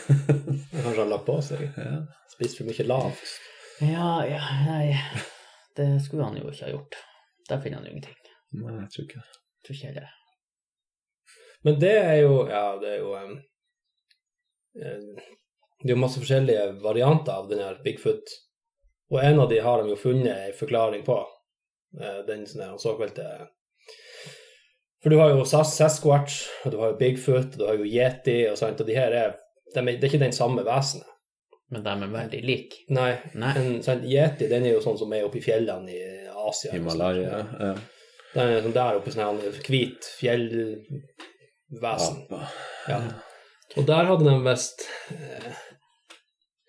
Kanskje 0.72 1.02
han 1.02 1.12
la 1.12 1.20
på 1.28 1.36
seg. 1.44 1.66
Ja. 1.84 1.98
Spist 2.32 2.58
for 2.58 2.70
mye 2.70 2.86
lav. 2.88 3.20
Ja, 3.84 4.08
ja, 4.26 4.42
nei 4.66 4.96
Det 5.76 5.86
skulle 6.06 6.30
han 6.30 6.40
jo 6.40 6.48
ikke 6.48 6.66
ha 6.66 6.72
gjort. 6.72 6.98
Der 7.50 7.60
finner 7.62 7.82
han 7.82 7.90
jo 7.90 7.98
ingenting. 7.98 8.16
Nei, 8.64 8.78
jeg 8.80 8.90
tror 8.94 9.08
ikke 9.10 9.26
Tror 9.64 9.76
ikke 9.76 9.92
heller. 9.92 10.16
Men 11.68 11.80
det 11.84 11.94
er 12.00 12.18
jo 12.22 12.40
Ja, 12.48 12.64
det 12.80 12.96
er 12.96 13.04
jo 13.04 13.14
um, 13.20 13.36
eh, 14.80 15.28
Det 15.84 15.92
er 15.92 15.96
jo 15.96 16.02
masse 16.02 16.24
forskjellige 16.24 16.66
varianter 16.84 17.36
av 17.36 17.52
den 17.52 17.64
her 17.64 17.84
Bigfoot. 17.84 18.32
Og 19.14 19.20
en 19.22 19.40
av 19.44 19.50
de 19.52 19.60
har 19.62 19.84
de 19.84 19.90
jo 19.94 19.98
funnet 20.00 20.34
en 20.50 20.56
forklaring 20.58 21.04
på. 21.06 21.20
Eh, 22.02 22.20
Den 22.28 22.46
sånne 22.50 22.72
her 22.72 22.78
såkalte 22.82 23.26
For 25.04 25.10
du 25.14 25.18
har 25.20 25.30
jo 25.36 25.44
Sas- 25.46 25.76
Sasquatch, 25.78 26.38
og 26.66 26.72
du 26.74 26.78
har 26.80 26.94
jo 26.94 26.98
Bigfoot, 26.98 27.54
og 27.54 27.58
du 27.60 27.66
har 27.68 27.76
jo 27.78 27.84
Yeti, 27.86 28.38
og 28.50 28.58
sånt, 28.58 28.80
og 28.82 28.88
de 28.88 28.96
her 28.96 29.12
er 29.14 29.34
de 29.74 29.80
er, 29.80 29.86
Det 29.86 30.04
er 30.04 30.10
ikke 30.10 30.20
den 30.26 30.32
samme 30.36 30.64
vesenet. 30.66 31.06
Men 31.74 31.84
de 31.84 31.90
er 31.90 32.08
veldig 32.14 32.42
like. 32.46 32.76
Nei. 32.94 33.12
Nei. 33.36 33.54
En 33.58 33.82
sånn 33.84 34.04
Yeti 34.06 34.48
den 34.50 34.66
er 34.66 34.74
jo 34.76 34.82
sånn 34.86 34.98
som 34.98 35.14
er 35.14 35.24
oppe 35.26 35.38
i 35.40 35.42
fjellene 35.42 35.90
i 35.90 36.28
Asia. 36.48 36.72
Himalaya. 36.72 37.40
Ja. 37.60 37.74
Den 38.34 38.50
er 38.50 38.62
sånn 38.66 38.74
der 38.76 38.96
oppe, 39.00 39.12
sånn 39.14 39.40
hvit 39.68 40.06
fjellvesen. 40.20 42.18
Ja. 42.90 43.00
Og 43.78 43.86
der 43.90 44.06
hadde 44.10 44.26
de 44.28 44.36
visst 44.46 44.84
eh, 45.12 45.54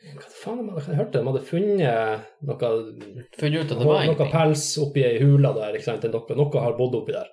Hva 0.05 0.29
faen 0.29 0.69
har 0.69 0.83
hadde 0.83 0.99
hørt 0.99 1.15
det? 1.15 1.21
De 1.23 1.31
hadde 1.31 1.47
funnet 1.49 2.25
noe, 2.45 2.73
Funnet 3.39 3.63
ut 3.65 3.73
at 3.73 3.79
det 3.81 3.89
var 3.89 4.05
noe 4.11 4.27
pels 4.33 4.67
oppi 4.83 5.05
ei 5.07 5.17
hule 5.23 5.53
der. 5.57 5.77
ikke 5.79 5.87
sant? 5.87 6.05
Noe, 6.13 6.37
noe 6.37 6.65
har 6.67 6.77
bodd 6.79 6.99
oppi 6.99 7.15
der. 7.17 7.31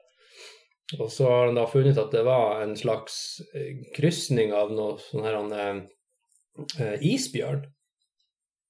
Og 0.99 1.11
så 1.11 1.27
har 1.29 1.47
de 1.47 1.55
da 1.55 1.65
funnet 1.71 1.99
at 1.99 2.11
det 2.11 2.23
var 2.27 2.63
en 2.63 2.73
slags 2.79 3.15
eh, 3.55 3.79
krysning 3.95 4.51
av 4.55 4.73
noe 4.75 4.97
sånn 4.99 5.23
her 5.27 5.37
en, 5.39 5.51
eh, 5.55 6.63
eh, 6.83 7.05
isbjørn. 7.13 7.63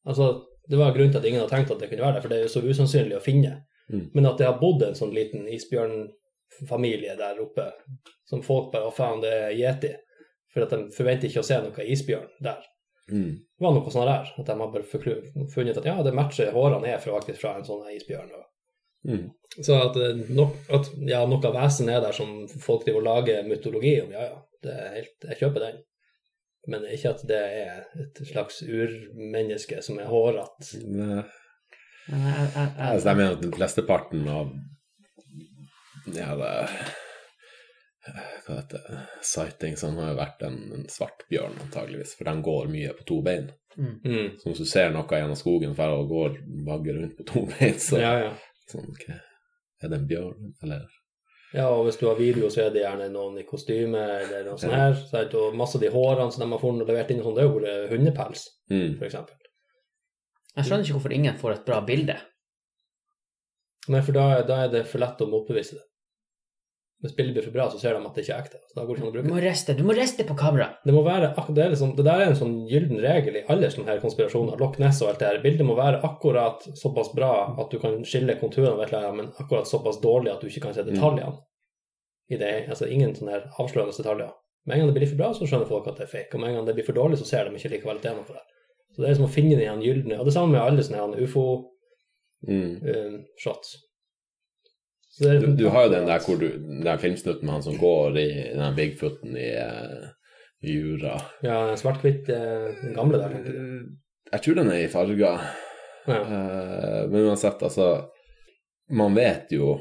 Altså, 0.09 0.31
det 0.69 0.77
var 0.77 0.93
grunnen 0.95 1.13
til 1.13 1.21
at 1.21 1.27
ingen 1.29 1.41
har 1.41 1.49
tenkt 1.51 1.73
at 1.73 1.81
det 1.81 1.89
kunne 1.89 2.05
være 2.05 2.17
der, 2.17 2.25
for 2.25 2.33
det 2.33 2.39
er 2.39 2.45
jo 2.45 2.53
så 2.53 2.65
usannsynlig 2.65 3.17
å 3.17 3.25
finne. 3.25 3.55
Mm. 3.91 4.05
Men 4.13 4.29
at 4.29 4.37
det 4.41 4.47
har 4.49 4.61
bodd 4.61 4.85
en 4.85 4.97
sånn 4.97 5.13
liten 5.15 5.47
isbjørnfamilie 5.51 7.17
der 7.19 7.41
oppe, 7.43 7.71
som 8.29 8.45
folk 8.45 8.69
bare 8.73 8.89
Å, 8.89 8.95
faen, 8.95 9.23
det 9.23 9.33
er 9.47 9.57
yeti. 9.57 9.95
For 10.51 10.65
at 10.65 10.73
de 10.73 10.93
forventer 10.93 11.29
ikke 11.29 11.41
å 11.41 11.47
se 11.47 11.57
noe 11.63 11.89
isbjørn 11.95 12.29
der. 12.43 12.61
Mm. 13.11 13.31
Det 13.41 13.65
var 13.65 13.75
noe 13.75 13.91
sånn 13.93 14.07
der, 14.07 14.29
at 14.37 14.47
de 14.47 14.55
har 14.59 14.73
bare 14.73 14.87
funnet 15.51 15.77
at 15.79 15.87
ja, 15.89 15.97
det 16.05 16.13
matcher 16.15 16.53
hårene 16.55 16.93
er 16.93 17.01
fra, 17.01 17.17
faktisk 17.19 17.41
fra 17.43 17.55
en 17.57 17.67
sånn 17.67 17.87
isbjørn. 17.95 18.33
Mm. 19.09 19.31
så 19.65 19.79
at, 19.87 19.95
eh, 19.97 20.19
nok, 20.37 20.57
at 20.69 20.91
ja, 21.09 21.23
noe 21.25 21.53
vesen 21.55 21.89
er 21.89 22.03
der 22.03 22.13
som 22.13 22.43
folk 22.61 22.83
driver 22.85 23.01
og 23.01 23.07
lager 23.07 23.47
mytologi 23.47 23.95
om, 24.03 24.11
ja 24.13 24.27
ja, 24.27 24.35
det 24.61 24.75
er 24.77 24.91
helt, 24.99 25.15
jeg 25.25 25.39
kjøper 25.39 25.65
den. 25.65 25.79
Men 26.69 26.85
ikke 26.85 27.15
at 27.15 27.23
det 27.25 27.39
er 27.41 27.79
et 28.03 28.19
slags 28.29 28.59
urmenneske 28.61 29.79
som 29.81 29.97
er 29.97 30.11
hårete. 30.11 30.77
Jeg, 30.77 31.23
jeg, 32.11 32.51
jeg, 32.53 32.67
Altså, 32.77 33.07
jeg 33.07 33.17
mener 33.17 33.33
at 33.33 33.41
den 33.41 33.55
flesteparten 33.55 34.27
av 34.29 34.51
ja, 36.13 36.35
det, 36.37 36.51
hva 38.01 38.55
heter 38.57 38.81
det, 38.87 38.99
sightings 39.21 39.83
har 39.85 39.93
jo 40.09 40.15
vært 40.17 40.41
en, 40.47 40.55
en 40.73 40.85
svart 40.89 41.25
bjørn, 41.29 41.57
antageligvis, 41.67 42.15
for 42.17 42.25
de 42.29 42.33
går 42.47 42.71
mye 42.73 42.93
på 42.97 43.05
to 43.11 43.19
bein. 43.25 43.51
mm. 43.77 43.91
Mm. 44.05 44.31
Så 44.41 44.49
hvis 44.49 44.63
du 44.63 44.65
ser 44.71 44.89
noe 44.95 45.05
gjennom 45.19 45.37
skogen 45.37 45.75
for 45.77 45.93
og 45.99 46.09
går 46.09 46.39
vagger 46.67 46.97
rundt 47.01 47.19
på 47.19 47.27
to 47.29 47.43
bein, 47.51 47.77
så 47.79 47.99
Ja, 48.01 48.15
ja. 48.23 48.31
sånn, 48.71 48.89
okay. 48.95 49.19
er 49.83 49.93
det 49.93 49.99
en 50.01 50.07
bjørn, 50.09 50.55
eller 50.63 50.87
Ja, 51.53 51.67
og 51.67 51.83
hvis 51.85 51.99
du 51.99 52.07
har 52.07 52.15
video, 52.17 52.49
så 52.49 52.63
er 52.65 52.73
det 52.73 52.81
gjerne 52.85 53.09
noen 53.11 53.37
i 53.41 53.45
kostyme 53.45 53.99
eller 53.99 54.45
noe 54.47 54.57
sånt 54.57 54.71
Ja. 54.71 54.81
her. 54.87 54.97
Sant? 55.11 55.33
Og 55.35 55.53
masse 55.59 55.75
av 55.77 55.81
de 55.83 55.89
hårene 55.93 56.31
som 56.31 56.45
de 56.45 56.49
har 56.55 56.61
funnet 56.63 56.85
og 56.87 56.89
levert 56.93 57.11
inn, 57.11 57.21
sånn, 57.21 57.35
det 57.37 57.43
er 57.43 57.49
jo 57.49 57.55
bare 57.59 57.77
hundepels, 57.91 58.47
mm. 58.71 58.97
f.eks. 58.97 59.17
jeg 60.55 60.65
skjønner 60.65 60.85
ikke 60.87 60.97
hvorfor 60.97 61.13
ingen 61.19 61.37
får 61.37 61.57
et 61.59 61.65
bra 61.69 61.81
bilde. 61.85 62.17
Nei, 63.91 64.01
for 64.05 64.15
da, 64.15 64.25
da 64.47 64.63
er 64.65 64.69
det 64.73 64.85
for 64.89 65.01
lett 65.03 65.21
å 65.21 65.27
motbevise 65.29 65.75
det. 65.77 65.85
Hvis 67.01 67.15
bildet 67.17 67.33
blir 67.33 67.45
for 67.47 67.53
bra, 67.55 67.63
så 67.73 67.79
ser 67.81 67.95
de 67.97 68.01
at 68.05 68.13
det 68.17 68.23
ikke 68.23 68.35
er 68.35 68.43
ekte. 68.43 68.59
Så 68.69 68.75
da 68.77 68.83
går 68.85 68.93
det 68.93 68.99
ikke 69.01 69.07
an 69.07 69.09
å 69.09 69.13
Du 69.13 69.15
bruke 69.17 69.25
det. 69.27 69.33
må 69.33 69.41
riste, 69.41 69.73
du 69.73 69.83
må 69.87 69.93
riste 69.97 70.25
på 70.27 70.35
kamera. 70.37 70.67
Det 70.85 70.93
må 70.93 71.01
være 71.05 71.31
det, 71.33 71.63
er 71.63 71.71
liksom, 71.73 71.95
det 71.97 72.05
der 72.05 72.19
er 72.21 72.27
en 72.29 72.37
sånn 72.37 72.57
gyllen 72.69 72.99
regel 73.01 73.39
i 73.39 73.45
alle 73.49 73.71
sånne 73.73 73.89
her 73.89 74.03
konspirasjoner. 74.03 74.59
Loch 74.61 74.77
Ness 74.83 75.01
og 75.01 75.09
alt 75.09 75.19
det 75.23 75.27
her. 75.31 75.39
Bildet 75.41 75.65
må 75.65 75.73
være 75.79 76.03
akkurat 76.05 76.67
såpass 76.77 77.09
bra 77.17 77.31
at 77.57 77.73
du 77.73 77.79
kan 77.81 77.97
skille 78.05 78.37
konturene 78.37 78.75
av 78.75 78.83
et 78.85 78.93
eller 78.93 79.07
annet, 79.09 79.17
men 79.17 79.31
akkurat 79.41 79.65
såpass 79.71 79.97
dårlig 80.03 80.31
at 80.35 80.45
du 80.45 80.47
ikke 80.51 80.67
kan 80.67 80.77
se 80.77 80.85
detaljene. 80.85 81.41
I 82.29 82.37
det, 82.39 82.51
altså 82.69 82.85
ingen 82.87 83.15
sånne 83.17 83.33
her 83.33 83.49
avslørende 83.59 83.97
detaljer. 83.97 84.29
Med 84.69 84.77
en 84.77 84.81
gang 84.85 84.89
det 84.93 84.99
blir 85.01 85.09
for 85.09 85.19
bra, 85.19 85.33
så 85.33 85.49
skjønner 85.49 85.67
folk 85.67 85.87
at 85.89 85.97
det 85.97 86.05
er 86.05 86.11
fake. 86.13 86.35
Og 86.37 86.39
med 86.43 86.49
en 86.51 86.55
gang 86.59 86.67
det 86.69 86.77
blir 86.77 86.85
for 86.85 86.95
dårlig, 87.01 87.17
så 87.17 87.25
ser 87.27 87.49
de 87.49 87.57
ikke 87.57 87.73
likevel 87.73 87.97
at 87.97 88.05
det 88.05 88.11
er 88.13 88.17
noe 88.21 88.29
der. 88.29 88.45
Så 88.93 89.01
det 89.01 89.09
er 89.09 89.17
som 89.17 89.25
å 89.25 89.31
finne 89.33 89.57
den 89.57 89.81
gylne. 89.81 90.19
Og 90.21 90.25
det 90.29 90.35
samme 90.35 90.53
med 90.53 90.61
alle 90.61 90.83
sånne 90.85 91.17
ufo-shots. 91.25 91.71
Mm. 92.47 93.25
Så 93.41 93.57
det 95.21 95.35
Du, 95.43 95.51
du 95.59 95.67
har 95.73 95.85
jo 95.85 95.93
den 95.93 96.07
der, 96.09 96.25
du, 96.39 96.47
den 96.57 96.81
der 96.85 96.97
filmsnutten 97.01 97.45
med 97.45 97.53
han 97.57 97.63
som 97.65 97.77
går 97.77 98.17
i 98.19 98.31
den 98.55 98.75
Bigfooten 98.75 99.37
i 99.37 99.51
eh, 99.57 100.09
i 100.61 100.73
jura. 100.73 101.21
Ja, 101.41 101.77
svart-hvitt, 101.77 102.29
eh, 102.29 102.69
den 102.83 102.93
gamle 102.93 103.17
der, 103.17 103.33
tenker 103.33 103.53
du. 103.53 103.97
Jeg 104.31 104.43
tror 104.45 104.59
den 104.59 104.69
er 104.71 104.83
i 104.83 104.91
farger. 104.91 105.45
Ja. 106.07 106.19
Uh, 106.25 107.09
men 107.11 107.27
uansett, 107.29 107.61
altså 107.61 107.87
Man 108.91 109.15
vet 109.15 109.51
jo 109.55 109.77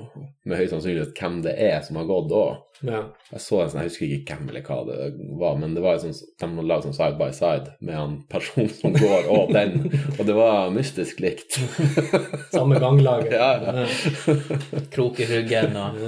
med 0.46 0.54
høy 0.58 0.68
sannsynlighet 0.70 1.16
hvem 1.18 1.40
det 1.42 1.56
er 1.58 1.80
som 1.82 1.96
har 1.98 2.06
gått 2.06 2.30
òg. 2.36 2.60
ja. 2.86 3.00
Jeg 3.32 3.42
så 3.42 3.60
en 3.60 3.70
sånn, 3.72 3.80
jeg 3.82 3.90
husker 3.90 4.12
ikke 4.14 4.36
hvem 4.36 4.50
eller 4.52 4.64
hva 4.66 4.78
det 4.86 4.98
var, 5.40 5.56
men 5.58 5.74
det 5.74 5.82
var 5.84 5.98
en 5.98 6.02
sånn, 6.14 6.30
de 6.40 6.48
hadde 6.48 6.66
lagd 6.70 6.86
sånn 6.86 6.96
side 6.96 7.18
by 7.18 7.28
side 7.34 7.74
med 7.80 7.98
han 7.98 8.16
personen 8.30 8.70
som 8.74 8.94
går 8.94 9.28
og 9.34 9.52
den, 9.54 9.90
og 10.16 10.22
det 10.28 10.36
var 10.38 10.70
mystisk 10.74 11.20
likt. 11.24 11.58
Samme 12.54 12.78
ganglaget. 12.82 13.34
Ja, 13.34 13.50
ja. 13.60 14.80
Krok 14.94 15.20
i 15.22 15.28
ryggen 15.30 15.76
og 15.80 16.00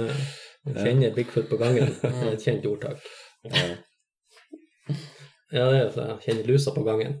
kjenner 0.79 1.15
Bigfoot 1.15 1.49
på 1.51 1.59
gangen. 1.59 1.91
Det 2.01 2.11
er 2.13 2.33
et 2.33 2.43
kjent 2.47 2.67
ordtak. 2.71 3.03
Ja, 5.53 5.67
det 5.69 5.79
er 5.79 5.89
det. 5.95 6.05
kjenner 6.25 6.47
lusa 6.49 6.71
på 6.73 6.83
gangen. 6.87 7.19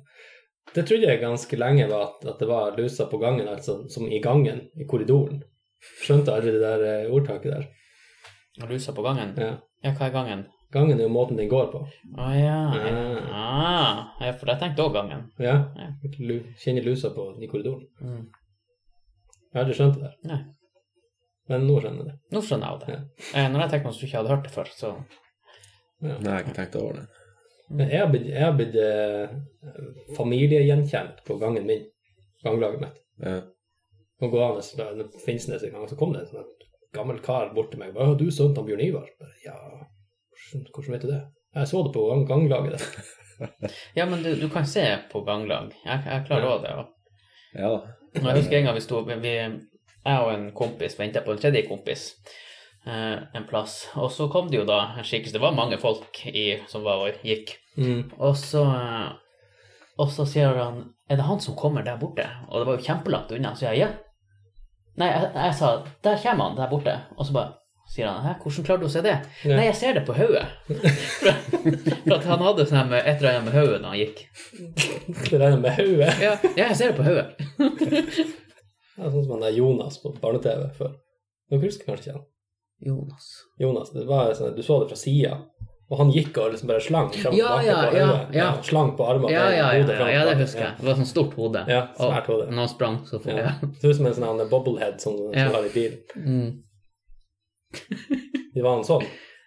Det 0.73 0.87
trodde 0.87 1.05
jeg 1.05 1.19
ganske 1.21 1.57
lenge 1.59 1.85
var 1.91 2.07
at, 2.07 2.23
at 2.31 2.39
det 2.41 2.47
var 2.49 2.77
lusa 2.79 3.05
på 3.11 3.19
gangen, 3.21 3.47
altså 3.51 3.83
som 3.91 4.07
i 4.07 4.21
gangen, 4.23 4.63
i 4.79 4.87
korridoren. 4.89 5.43
Skjønte 6.03 6.33
aldri 6.35 6.53
det 6.55 6.63
der 6.63 6.83
eh, 6.87 7.13
ordtaket 7.13 7.51
der. 7.51 7.69
og 8.61 8.69
lusa 8.69 8.93
på 8.93 9.05
gangen. 9.05 9.33
Ja. 9.37 9.55
Ja, 9.83 9.91
hva 9.97 10.07
er 10.07 10.13
gangen? 10.15 10.45
Gangen 10.73 10.97
er 10.97 11.05
jo 11.05 11.13
måten 11.13 11.37
den 11.37 11.49
går 11.51 11.67
på. 11.73 11.83
Å 11.85 12.21
ah, 12.23 12.33
ja. 12.33 12.57
Ja. 12.73 13.01
Ah, 13.29 13.97
ja, 14.23 14.31
for 14.33 14.49
jeg 14.49 14.61
tenkte 14.61 14.85
òg 14.87 14.95
gangen. 14.95 15.27
Ja. 15.41 15.57
Ja. 15.77 15.89
Lu, 16.19 16.39
kjenner 16.61 16.85
lusa 16.87 17.11
på 17.13 17.27
i 17.37 17.49
korridoren. 17.51 17.85
Mm. 18.01 18.23
Jeg 19.53 19.59
har 19.59 19.65
aldri 19.65 19.77
skjønt 19.77 19.99
det 19.99 20.07
der. 20.07 20.15
Nei. 20.31 20.39
Men 21.51 21.67
nå 21.67 21.75
skjønner 21.83 21.99
jeg 22.01 22.09
det. 22.09 22.15
Nå 22.33 22.41
skjønner 22.41 22.71
jeg 22.71 22.79
det. 22.85 22.95
det. 22.95 23.25
Eh, 23.35 23.49
når 23.51 23.65
jeg 23.65 23.73
tenker 23.73 23.85
meg 23.89 23.93
at 23.93 23.99
du 23.99 24.07
ikke 24.07 24.17
hadde 24.21 24.33
hørt 24.33 24.47
det 24.47 24.55
før, 24.55 24.71
så 24.79 24.93
Ja. 26.03 26.15
Nei, 26.17 26.23
jeg 26.23 26.33
har 26.33 26.41
ikke 26.43 26.57
tenkt 26.57 26.79
over 26.79 26.97
det. 26.97 27.05
Men 27.73 27.89
jeg 27.93 27.99
har 28.01 28.09
blitt, 28.11 28.25
jeg 28.27 28.43
har 28.43 28.55
blitt 28.57 28.75
eh, 28.75 29.35
familiegjenkjent 30.17 31.21
på 31.27 31.37
gangen 31.41 31.67
min. 31.69 31.85
Ganglaget 32.43 32.81
mitt. 32.81 32.97
Ja. 33.23 33.37
Og 34.23 34.31
gående 34.31 34.63
da 34.79 34.89
det 34.97 35.09
Finnsnes 35.25 35.63
en 35.67 35.73
gang, 35.75 35.87
så 35.89 35.97
kom 35.99 36.13
det 36.15 36.21
en 36.23 36.31
sånn 36.31 36.51
gammel 36.95 37.19
kar 37.25 37.49
bort 37.55 37.71
til 37.73 37.79
meg. 37.81 37.93
Bare, 37.95 38.11
har 38.11 38.15
'Du 38.15 38.27
er 38.27 38.31
sønnen 38.35 38.55
til 38.55 38.67
Bjørn 38.69 38.83
Ivar?' 38.85 39.09
Bare, 39.19 39.33
Ja, 39.45 39.55
hvordan, 39.57 40.67
hvordan 40.73 40.91
vet 40.93 41.01
du 41.01 41.07
det? 41.11 41.21
Jeg 41.55 41.67
så 41.67 41.83
det 41.83 41.93
på 41.93 42.07
gang, 42.09 42.25
ganglaget. 42.27 42.81
Ja, 43.97 44.05
men 44.05 44.23
du, 44.23 44.35
du 44.39 44.47
kan 44.49 44.65
se 44.65 44.83
på 45.11 45.21
ganglag. 45.25 45.73
Jeg, 45.85 46.03
jeg 46.05 46.25
klarer 46.27 46.45
Ja. 46.45 46.57
det. 46.61 46.73
Og 46.77 46.85
ja 47.55 47.71
Jeg 48.13 48.35
husker 48.37 48.57
en 48.57 48.63
gang 48.65 48.75
vi 48.75 48.81
sto 48.81 49.01
vi, 49.01 49.33
Jeg 50.05 50.19
og 50.19 50.33
en 50.33 50.51
kompis 50.53 50.99
venta 50.99 51.21
på 51.21 51.31
en 51.31 51.37
tredje 51.41 51.67
kompis 51.67 52.13
eh, 52.85 53.17
en 53.35 53.47
plass. 53.49 53.89
Og 53.95 54.11
så 54.11 54.27
kom 54.31 54.49
det 54.51 54.59
jo 54.59 54.65
da 54.65 54.93
en 54.97 55.03
skikkelse 55.03 55.33
Det 55.33 55.41
var 55.41 55.51
mange 55.57 55.77
folk 55.81 56.25
i, 56.27 56.59
som 56.67 56.83
var 56.83 57.01
og 57.07 57.19
gikk. 57.23 57.57
Og 58.19 58.35
så 58.37 58.63
eh, 58.63 59.11
Og 59.99 60.09
så 60.11 60.25
sier 60.25 60.53
han 60.57 60.93
Er 61.09 61.15
det 61.17 61.25
han 61.25 61.39
som 61.41 61.55
kommer 61.55 61.83
der 61.83 61.97
borte? 61.97 62.29
Og 62.49 62.59
det 62.59 62.67
var 62.67 62.77
jo 62.77 62.85
kjempelangt 62.85 63.31
unna. 63.31 63.55
Så 63.55 63.65
jeg 63.71 63.77
ja. 63.79 63.87
Nei, 65.01 65.09
jeg, 65.09 65.29
jeg 65.35 65.53
sa 65.57 65.69
Der 66.05 66.17
kommer 66.21 66.49
han, 66.49 66.57
der 66.57 66.69
borte. 66.69 66.93
Og 67.17 67.25
så 67.25 67.33
bare 67.35 67.53
sier 67.93 68.07
han 68.09 68.23
Hæ, 68.25 68.35
hvordan 68.41 68.65
klarer 68.67 68.81
du 68.83 68.87
å 68.87 68.91
se 68.93 69.01
det? 69.05 69.15
Ja. 69.43 69.57
Nei, 69.57 69.65
jeg 69.67 69.77
ser 69.79 69.97
det 69.97 70.03
på 70.07 70.15
hodet. 70.17 70.45
for, 70.69 72.15
at 72.17 72.27
han 72.29 72.45
hadde 72.45 72.67
sånn 72.69 72.91
med 72.91 73.01
et 73.01 73.17
eller 73.21 73.39
annet 73.39 73.47
med 73.49 73.57
hodet 73.57 73.81
når 73.83 73.89
han 73.89 74.01
gikk. 74.03 74.21
Regner 75.33 75.59
med 75.65 75.75
hodet. 75.79 76.13
Ja, 76.23 76.35
ja, 76.53 76.67
jeg 76.67 76.79
ser 76.79 76.93
det 76.93 76.99
på 77.01 77.07
hodet. 77.09 77.27
Ja, 78.93 79.07
sånn 79.09 79.23
som 79.25 79.31
han 79.33 79.41
der 79.41 79.55
Jonas 79.57 79.95
på 80.03 80.11
barne-TV 80.21 80.67
før. 80.77 80.91
Dere 81.49 81.63
husker 81.63 81.87
kanskje 81.87 82.03
ikke 82.11 82.17
han? 82.19 82.25
Jonas. 82.85 83.29
Jonas, 83.57 83.89
det 83.95 84.03
var 84.05 84.29
sånn, 84.37 84.51
Du 84.53 84.61
så 84.61 84.77
det 84.83 84.91
fra 84.91 84.97
sida, 84.99 85.37
og 85.93 85.99
han 86.01 86.11
gikk 86.13 86.37
og 86.41 86.51
liksom 86.55 86.71
bare 86.71 86.81
slang 86.81 87.11
fram 87.13 87.35
Ja, 87.37 87.53
ja, 87.61 87.77
på 87.91 87.97
ja, 87.99 88.09
ja. 88.33 88.49
Slang 88.65 88.91
på 88.97 89.05
armene. 89.05 89.31
Ja, 89.33 89.45
ja, 89.53 89.69
ja, 89.77 89.85
ja, 89.85 90.09
ja 90.09 90.25
det 90.31 90.35
husker 90.41 90.65
jeg. 90.65 90.75
Det 90.79 90.87
var 90.89 90.97
sånn 90.99 91.09
stort 91.09 91.37
hode. 91.37 91.61
Ja, 91.69 91.83
svært 91.99 92.29
hode. 92.31 92.47
Og 92.49 92.53
når 92.57 92.65
han 92.65 92.71
sprang, 92.73 92.99
så 93.09 93.21
Ja. 93.29 93.37
ja. 93.37 93.53
Det 93.61 93.81
Ser 93.81 93.93
ut 93.93 93.99
som 94.01 94.09
en 94.09 94.17
sånn 94.19 94.43
bobblehead 94.49 94.99
som 95.03 95.17
du 95.19 95.29
har 95.37 95.65
i 95.69 95.73
bilen. 95.73 95.99
Mm. 96.17 96.51
Det 98.53 98.61
var 98.61 98.75
han 98.77 98.85
sånn, 98.85 99.05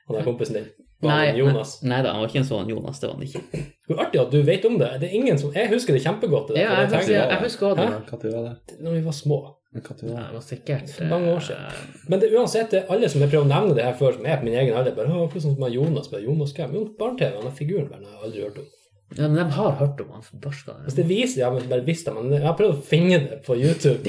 han 0.08 0.18
der 0.18 0.26
kompisen 0.26 0.58
din. 0.60 0.68
Var 1.02 1.10
Nei, 1.12 1.26
han 1.28 1.36
Jonas. 1.36 1.74
nei 1.84 1.98
da, 2.02 2.14
han 2.14 2.22
var 2.24 2.30
ikke 2.30 2.40
en 2.40 2.48
sånn 2.48 2.70
Jonas. 2.72 3.00
Det 3.02 3.10
var 3.10 3.18
han 3.18 3.26
ikke. 3.26 3.64
Hvor 3.86 4.00
artig 4.06 4.20
at 4.22 4.32
du 4.32 4.38
vet 4.46 4.64
om 4.64 4.78
det. 4.80 4.88
Det 5.02 5.10
er 5.10 5.14
ingen 5.18 5.38
som, 5.38 5.52
Jeg 5.54 5.68
husker 5.70 5.92
det 5.94 6.02
kjempegodt. 6.06 6.48
Det 6.54 6.62
Ja, 6.62 6.70
jeg, 6.70 6.70
jeg 6.70 6.86
husker, 6.86 6.96
tenkte 6.96 7.34
jeg 7.34 7.42
husker 7.44 7.76
det? 7.76 8.78
Når 8.80 8.96
vi 8.96 9.02
var 9.04 9.12
små. 9.12 9.38
Ja, 9.82 9.96
det? 10.00 10.24
Var 10.34 10.44
sikkert 10.46 10.94
mange 11.10 11.32
år 11.34 11.42
eh, 11.42 11.46
siden. 11.48 11.90
Men 12.08 12.22
det, 12.22 12.30
uansett, 12.36 12.70
det 12.72 12.80
er 12.82 12.92
alle 12.94 13.08
som 13.12 13.20
jeg 13.24 13.30
prøver 13.32 13.46
å 13.46 13.50
nevne 13.50 13.76
det 13.78 13.84
her 13.86 13.98
før, 13.98 14.16
som 14.16 14.26
er 14.26 14.40
på 14.40 14.48
min 14.48 14.56
egen 14.60 14.76
alder, 14.78 14.94
bare 14.96 15.12
Å, 15.12 15.28
sånn 15.36 15.56
som 15.58 15.68
Jonas? 15.72 16.08
Bare, 16.12 16.24
Jonas 16.24 16.54
hvem? 16.56 16.74
Jo, 16.78 16.86
barne-TV. 16.98 17.36
Han 17.40 17.50
er 17.50 17.54
figuren 17.60 17.90
der, 17.92 18.02
jeg 18.06 18.14
har 18.16 18.26
aldri 18.30 18.44
hørt 18.46 18.58
om. 18.64 18.72
Ja, 19.14 19.28
men 19.30 19.36
de 19.38 19.44
har 19.54 19.76
hørt 19.78 20.00
om 20.02 20.08
han 20.16 20.24
forbarska. 20.26 20.72
Hvis 20.82 20.96
det 20.98 21.04
viser, 21.06 21.40
ja, 21.44 21.50
men 21.54 21.68
bare 21.70 21.84
visste 21.86 22.10
det, 22.10 22.22
men 22.24 22.32
jeg 22.34 22.42
har 22.42 22.56
prøvd 22.58 22.74
å 22.74 22.86
finne 22.88 23.20
det 23.22 23.36
på 23.46 23.54
YouTube. 23.54 24.02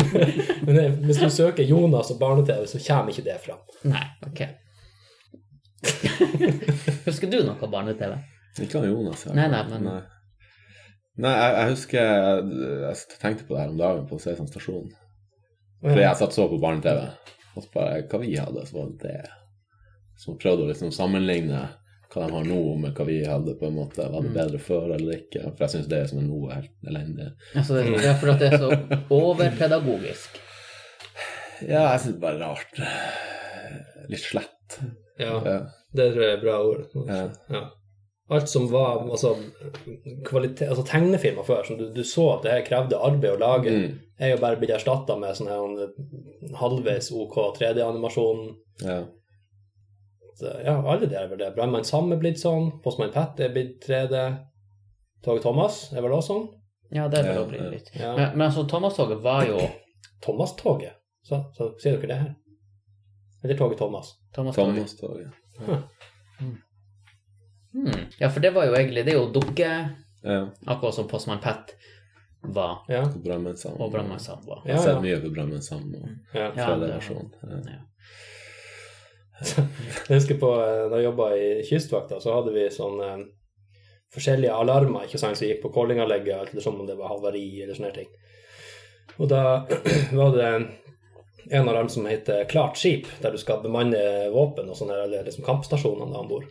men 0.64 0.78
det, 0.78 0.86
hvis 1.04 1.20
du 1.20 1.26
søker 1.34 1.66
Jonas 1.68 2.08
og 2.14 2.22
barne-TV, 2.22 2.64
så 2.70 2.80
kommer 2.86 3.12
ikke 3.12 3.26
det 3.26 3.36
fram. 3.44 3.60
Nei, 3.92 4.06
ok. 4.24 4.40
Husker 7.06 7.30
du 7.32 7.42
noe 7.44 7.68
barne-TV? 7.72 8.16
Ikke 8.64 8.80
han 8.80 8.88
Jonas. 8.90 9.26
Jeg. 9.28 9.36
Nei, 9.36 9.46
nei, 9.52 9.60
men- 9.74 9.84
Nei, 9.90 10.00
nei 11.20 11.34
jeg, 11.36 11.52
jeg 11.58 11.70
husker 11.74 12.00
jeg, 12.00 12.44
jeg 12.86 13.20
tenkte 13.20 13.44
på 13.48 13.54
det 13.54 13.62
her 13.62 13.72
om 13.74 13.78
dagen 13.80 14.08
på 14.08 14.18
Sesam 14.22 14.48
stasjon. 14.48 14.88
For 15.80 15.96
jeg 16.00 16.16
satt 16.20 16.34
så 16.36 16.44
på 16.50 16.58
barne-TV, 16.60 17.04
og 17.56 17.64
så 17.64 17.70
bare 17.74 18.02
hva 18.10 18.18
vi 18.22 18.34
hadde, 18.36 18.64
så 18.68 18.76
var 18.76 18.90
det. 19.00 19.20
Så 20.20 20.34
prøvde 20.36 20.66
å 20.66 20.68
liksom 20.68 20.90
sammenligne 20.92 21.62
hva 22.10 22.26
de 22.26 22.34
har 22.34 22.44
nå 22.44 22.58
med 22.82 22.92
hva 22.98 23.04
vi 23.06 23.20
hadde, 23.24 23.54
på 23.56 23.68
en 23.68 23.76
måte. 23.78 24.04
Var 24.12 24.24
det 24.26 24.32
bedre 24.34 24.58
før 24.60 24.94
eller 24.96 25.16
ikke? 25.22 25.44
For 25.54 25.64
jeg 25.64 25.72
syns 25.76 25.88
det 25.92 26.02
som 26.10 26.18
er 26.20 26.26
nå, 26.26 26.40
er 26.50 26.58
helt 26.60 26.90
elendig. 26.92 27.28
Altså, 27.54 27.78
det, 27.78 28.04
er 28.04 28.18
for 28.20 28.32
at 28.34 28.42
det 28.42 28.48
er 28.52 28.64
så 28.64 28.70
overpedagogisk. 29.14 30.40
Ja, 31.64 31.84
jeg 31.92 32.00
syns 32.02 32.14
det 32.14 32.18
er 32.18 32.24
bare 32.24 32.40
rart. 32.42 32.80
Litt 34.10 34.24
slett. 34.26 34.80
Ja, 35.20 35.36
Ja. 35.44 35.58
det 35.94 36.12
tror 36.14 36.24
jeg 36.24 36.36
er 36.38 36.42
bra 36.42 36.56
ord. 36.64 36.84
Ja. 37.06 37.22
Ja. 37.52 37.62
Alt 38.30 38.48
som 38.48 38.68
var 38.70 39.00
altså, 39.10 39.32
kvalitet, 40.28 40.68
altså 40.68 40.84
tegnefilmer 40.86 41.42
før, 41.46 41.64
som 41.66 41.78
du, 41.80 41.88
du 41.94 42.04
så 42.06 42.28
at 42.36 42.44
det 42.44 42.52
her 42.52 42.66
krevde 42.68 42.98
arbeid 42.98 43.32
å 43.34 43.40
lage, 43.40 43.72
Mm. 43.74 43.96
er 44.20 44.30
jo 44.34 44.36
bare 44.42 44.58
blitt 44.60 44.70
erstatta 44.76 45.16
med 45.18 45.34
sånn 45.34 45.48
her 45.50 45.64
en 45.64 46.54
halvveis 46.60 47.10
OK 47.10 47.36
3D-animasjon. 47.58 48.44
Ja. 48.84 49.00
Ja, 50.40 50.76
alle 50.88 51.06
de 51.10 51.16
er 51.18 51.26
vel 51.28 51.38
det. 51.42 51.50
Brannmann 51.56 51.84
Sam 51.84 52.12
er 52.14 52.20
blitt 52.22 52.38
sånn, 52.40 52.70
Postmann 52.84 53.12
Pat 53.12 53.40
er 53.44 53.50
blitt 53.52 53.82
3D. 53.84 54.22
Toget 55.24 55.42
Thomas 55.44 55.82
er 55.92 56.00
vel 56.00 56.14
også 56.16 56.32
sånn? 56.32 56.46
Ja, 56.96 57.08
det 57.12 57.18
er 57.20 57.28
vel 57.32 57.42
å 57.42 57.48
bli 57.50 57.58
ja. 57.60 57.68
litt. 57.74 57.90
Ja. 57.94 58.14
Men, 58.16 58.30
men 58.38 58.46
altså, 58.46 58.64
Thomas-toget 58.70 59.20
var 59.26 59.44
jo 59.50 59.58
Thomas-toget. 60.24 60.96
Så, 61.26 61.42
så 61.58 61.72
sier 61.82 61.98
dere 61.98 62.08
det 62.14 62.20
her? 62.22 62.32
Eller 63.44 63.58
Toget 63.58 63.78
Thomas. 63.82 64.14
Thomas-toget. 64.34 64.96
Thomas-toget. 65.02 66.66
Hmm. 67.72 68.06
Ja, 68.18 68.28
for 68.34 68.40
det 68.42 68.50
var 68.54 68.64
jo 68.66 68.72
egentlig 68.74 69.04
Det 69.06 69.12
er 69.14 69.18
jo 69.20 69.28
dukke, 69.32 69.68
Ja. 70.24 70.40
akkurat 70.66 70.94
som 70.94 71.06
Postman 71.08 71.38
Pat 71.40 71.74
var, 72.42 72.80
Ja. 72.88 73.02
Og 73.04 73.58
Sam. 73.58 73.76
og 73.80 73.92
Brannmann 73.92 74.18
Sam 74.18 74.38
var. 74.46 74.62
Jeg 74.66 74.74
har 74.76 74.82
sett 74.82 74.94
ja. 74.96 75.00
mye 75.00 75.20
på 75.22 75.30
Brannmenn 75.34 75.62
Sam 75.62 75.84
og 75.94 76.08
ja. 76.34 76.50
Ja, 76.56 76.66
fra 76.66 76.76
det- 76.80 76.90
er 76.90 76.98
versjonen. 76.98 77.30
Ja. 77.42 77.72
Ja. 77.72 77.78
Jeg 80.08 80.16
husker 80.20 80.38
på 80.40 80.48
eh, 80.60 80.88
da 80.90 80.96
jeg 81.00 81.06
jobba 81.06 81.28
i 81.36 81.62
Kystvakta, 81.64 82.18
så 82.20 82.34
hadde 82.34 82.52
vi 82.52 82.66
sånn 82.74 82.98
eh, 83.00 83.22
forskjellige 84.12 84.52
alarmer 84.52 85.06
ikke 85.06 85.18
sant, 85.22 85.38
som 85.38 85.46
gikk 85.48 85.62
på 85.62 85.70
callinganlegget, 85.72 86.50
eller 86.52 86.60
sånn 86.64 86.80
om 86.82 86.86
det 86.88 86.98
var 86.98 87.08
havari 87.14 87.62
eller 87.62 87.74
sånne 87.78 87.94
ting. 87.94 88.10
Og 89.18 89.28
da 89.32 89.64
var 90.18 90.34
det 90.36 90.50
en 91.50 91.68
alarm 91.68 91.88
som 91.88 92.04
heter 92.06 92.44
Klart 92.50 92.76
skip, 92.76 93.06
der 93.22 93.32
du 93.32 93.38
skal 93.40 93.62
bemanne 93.64 94.00
våpen 94.34 94.68
og 94.68 94.76
sånne, 94.76 94.98
eller 95.06 95.24
liksom 95.24 95.44
kampstasjonene 95.46 96.20
om 96.20 96.28
bord. 96.28 96.44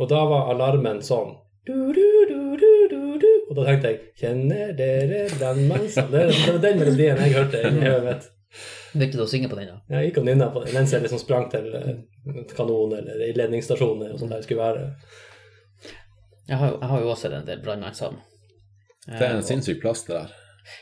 Og 0.00 0.08
da 0.08 0.22
var 0.28 0.50
alarmen 0.54 1.02
sånn 1.04 1.34
du, 1.66 1.74
du, 1.94 2.06
du, 2.28 2.56
du, 2.58 2.70
du, 2.90 3.00
du. 3.22 3.26
Og 3.50 3.56
da 3.58 3.64
tenkte 3.68 3.90
jeg 3.92 3.98
Kjenner 4.18 4.72
dere 4.78 5.26
den 5.38 5.60
mensen? 5.68 6.08
Det 6.10 6.22
det 6.32 6.38
var 6.48 6.62
den 6.64 6.78
melodien 6.80 7.20
jeg 7.22 7.34
hørte 7.36 7.60
inni 7.68 7.84
hodet 7.86 8.04
mitt. 8.08 8.30
Begynte 8.92 9.20
du 9.20 9.22
å 9.24 9.28
synge 9.30 9.48
på 9.52 9.56
den, 9.60 9.68
da? 9.70 9.76
Jeg 9.94 10.08
gikk 10.10 10.18
og 10.22 10.26
nynna 10.26 10.48
på 10.52 10.62
den 10.64 10.74
mens 10.76 10.90
jeg 10.92 11.04
liksom 11.04 11.20
sprang 11.22 11.46
til 11.52 11.68
eh, 11.78 11.92
kanon 12.56 12.92
eller 12.98 13.22
i 13.28 13.30
eller 13.36 14.12
og 14.16 14.18
sånt 14.20 14.34
der 14.34 14.42
det 14.42 14.48
skulle 14.48 14.64
være. 14.64 14.82
Jeg 16.50 16.58
har, 16.58 16.72
jo- 16.74 16.80
jeg 16.82 16.88
har 16.90 17.00
jo 17.06 17.12
også 17.14 17.30
en 17.38 17.46
del 17.46 17.62
brannmannssam. 17.64 18.18
Det 19.06 19.22
er 19.22 19.36
en 19.38 19.42
sinnssyk 19.46 19.80
plass, 19.82 20.02
det 20.08 20.14
der. 20.18 20.34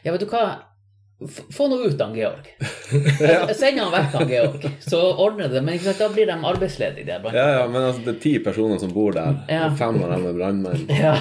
Ja, 0.05 0.13
vet 0.13 0.25
du 0.25 0.27
hva? 0.33 0.43
Få 1.53 1.67
nå 1.69 1.77
ut 1.85 2.01
han 2.01 2.15
Georg. 2.17 2.47
Send 3.59 3.81
han 3.81 3.91
vekk, 3.93 4.13
han 4.15 4.29
Georg, 4.31 4.63
så 4.81 5.01
ordner 5.21 5.51
det. 5.53 5.61
Men 5.67 5.79
sant, 5.79 5.99
da 6.01 6.09
blir 6.09 6.27
de 6.31 6.37
arbeidsledige, 6.49 7.05
der. 7.05 7.35
Ja, 7.37 7.47
ja, 7.59 7.67
men 7.69 7.83
altså, 7.91 8.05
det 8.07 8.15
er 8.15 8.21
ti 8.23 8.33
personer 8.45 8.81
som 8.81 8.95
bor 8.95 9.13
der, 9.13 9.37
Ja. 9.53 9.67
fem 9.77 9.99
av 10.03 10.15
dem 10.15 10.27
er 10.31 10.39
brannmenn. 10.39 10.87
Ja. 11.01 11.13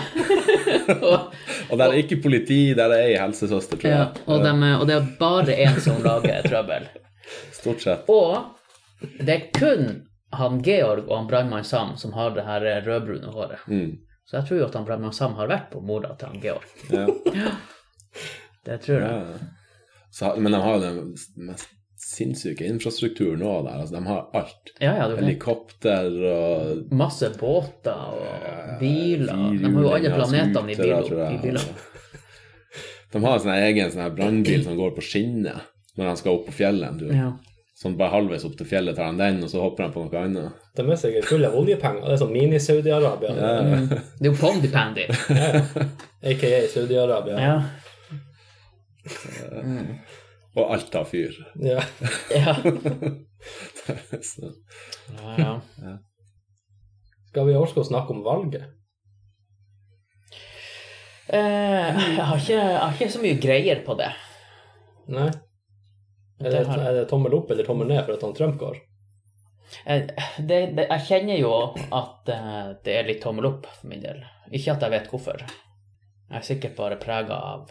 og, 1.01 1.33
Og 1.69 1.77
der 1.77 1.85
er 1.89 1.99
ikke 1.99 2.21
politi, 2.23 2.61
der 2.77 2.93
er 2.95 3.09
ei 3.09 3.17
helsesøster, 3.19 3.77
tror 3.81 3.91
ja, 3.91 4.05
og, 4.25 4.39
de, 4.45 4.53
og 4.79 4.87
det 4.89 4.95
er 4.95 5.11
bare 5.19 5.57
én 5.67 5.77
som 5.83 5.99
lager 6.05 6.47
trøbbel. 6.47 6.87
Stort 7.59 7.83
sett. 7.83 8.07
Og 8.09 9.11
det 9.19 9.35
er 9.35 9.45
kun 9.55 9.85
han 10.39 10.61
Georg 10.65 11.05
og 11.09 11.15
han 11.17 11.27
brannmann 11.29 11.63
Sam 11.67 11.95
som 11.97 12.13
har 12.15 12.31
det 12.37 12.47
her 12.47 12.65
rødbrune 12.87 13.31
håret. 13.35 13.67
Mm. 13.67 13.97
Så 14.29 14.39
jeg 14.39 14.47
tror 14.47 14.59
jo 14.61 14.65
at 14.71 14.75
han 14.79 14.85
brannmann 14.87 15.13
Sam 15.17 15.35
har 15.39 15.49
vært 15.51 15.69
på 15.73 15.81
mora 15.85 16.15
til 16.17 16.31
han 16.31 16.41
Georg. 16.43 16.65
Ja. 16.93 17.05
Det 18.65 18.81
tror 18.85 19.01
jeg. 19.05 19.39
Så, 20.11 20.33
men 20.37 20.55
de 20.55 20.61
har 20.63 20.77
jo 20.77 20.81
den 20.83 21.49
mest 21.49 21.75
sinnssyke 21.99 22.65
infrastrukturen 22.65 23.43
òg 23.43 23.65
der. 23.67 23.81
Altså, 23.83 23.95
de 23.97 24.07
har 24.07 24.39
alt. 24.39 24.71
Ja, 24.79 24.93
ja. 24.97 25.09
Helikopter 25.19 26.07
og 26.31 26.95
Masse 26.95 27.29
båter 27.35 28.15
og 28.15 28.79
biler. 28.81 29.43
De 29.59 29.73
har 29.73 29.83
jo 29.83 29.93
alle 29.97 30.13
planetene 30.15 30.73
i 30.73 30.79
bilene. 30.79 31.67
De 33.09 33.17
har 33.23 33.39
en 33.39 33.41
sånn 33.41 33.55
egen 33.57 33.87
sånn 33.89 34.11
brannbil 34.13 34.61
som 34.61 34.75
går 34.77 34.91
på 34.93 35.01
skinner 35.01 35.63
når 35.97 36.11
de 36.11 36.19
skal 36.19 36.35
opp 36.37 36.43
på 36.45 36.53
fjellet 36.59 36.91
en 36.91 36.99
tur. 36.99 37.13
Ja. 37.15 37.31
Sånn 37.79 37.95
bare 37.97 38.11
halvveis 38.13 38.43
opp 38.45 38.53
til 38.59 38.67
fjellet 38.69 38.97
tar 38.99 39.13
de 39.15 39.23
den, 39.23 39.39
og 39.43 39.49
så 39.49 39.63
hopper 39.63 39.87
de 39.87 39.95
på 39.95 40.03
noe 40.03 40.21
annet. 40.21 40.63
De 40.75 40.83
er 40.83 40.99
sikkert 40.99 41.29
fulle 41.29 41.49
av 41.49 41.55
oljepenger. 41.57 42.05
Det 42.05 42.13
er 42.13 42.21
sånn 42.21 42.33
mini-Saudi-Arabia. 42.35 43.33
Ja. 43.33 43.51
Mm. 43.65 43.85
Det 43.89 44.27
er 44.27 44.29
jo 44.29 44.33
Pondy-Pandy. 44.37 45.05
AKA 46.33 46.59
Saudi-Arabia. 46.73 47.39
Ja. 47.39 47.53
Og 50.57 50.73
alt 50.73 50.89
tar 50.91 51.05
fyr. 51.07 51.35
Ja. 51.61 51.83
Ja. 52.33 52.55
Så, 54.29 54.49
ja, 55.37 55.53
ja. 55.79 55.93
Skal 57.29 57.45
vi 57.47 57.55
orke 57.55 57.83
å 57.83 57.87
snakke 57.87 58.11
om 58.15 58.23
valget? 58.25 58.65
Eh, 61.29 61.37
jeg, 61.37 62.25
har 62.25 62.39
ikke, 62.41 62.57
jeg 62.57 62.79
har 62.81 62.95
ikke 62.95 63.13
så 63.13 63.21
mye 63.21 63.37
greier 63.41 63.83
på 63.85 63.95
det. 63.99 64.09
Nei? 65.13 65.29
Er 66.39 66.55
det, 66.55 66.63
Det 66.65 66.85
er 66.89 66.95
det 66.97 67.07
tommel 67.11 67.35
opp 67.37 67.51
eller 67.53 67.67
tommel 67.67 67.89
ned 67.91 68.01
for 68.05 68.15
at 68.15 68.25
han 68.25 68.33
Trump 68.37 68.57
går? 68.61 68.79
Eh, 69.85 70.07
det, 70.39 70.59
det, 70.77 70.87
jeg 70.87 71.05
kjenner 71.05 71.37
jo 71.37 71.53
at 71.75 72.31
eh, 72.33 72.71
det 72.85 72.95
er 72.97 73.09
litt 73.11 73.21
tommel 73.21 73.49
opp 73.51 73.69
for 73.69 73.91
min 73.91 74.01
del. 74.01 74.23
Ikke 74.49 74.73
at 74.73 74.85
jeg 74.85 74.95
vet 74.95 75.11
hvorfor. 75.11 75.45
Jeg 76.29 76.41
er 76.41 76.47
sikkert 76.49 76.77
bare 76.79 76.97
prega 77.01 77.37
av 77.53 77.69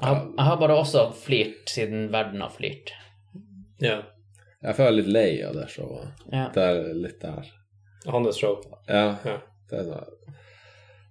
jeg 0.00 0.08
har, 0.08 0.20
jeg 0.36 0.44
har 0.50 0.56
bare 0.60 0.76
også 0.80 1.06
flirt 1.14 1.68
siden 1.68 2.08
verden 2.12 2.40
har 2.40 2.50
flirt. 2.54 2.92
Ja. 3.80 3.98
jeg 4.62 4.76
føler 4.76 4.98
litt 5.02 5.12
lei 5.12 5.42
av 5.46 5.54
det 5.56 5.68
showet. 5.72 6.08
Ja. 6.32 6.48
Det 6.54 6.62
er 6.70 6.94
litt 6.94 7.20
der. 7.22 7.46
Hans 8.06 8.36
show. 8.40 8.58
Ja, 8.88 9.16
Ja. 9.24 9.38
det 9.70 9.78
er 9.78 9.84
sånn 9.90 10.16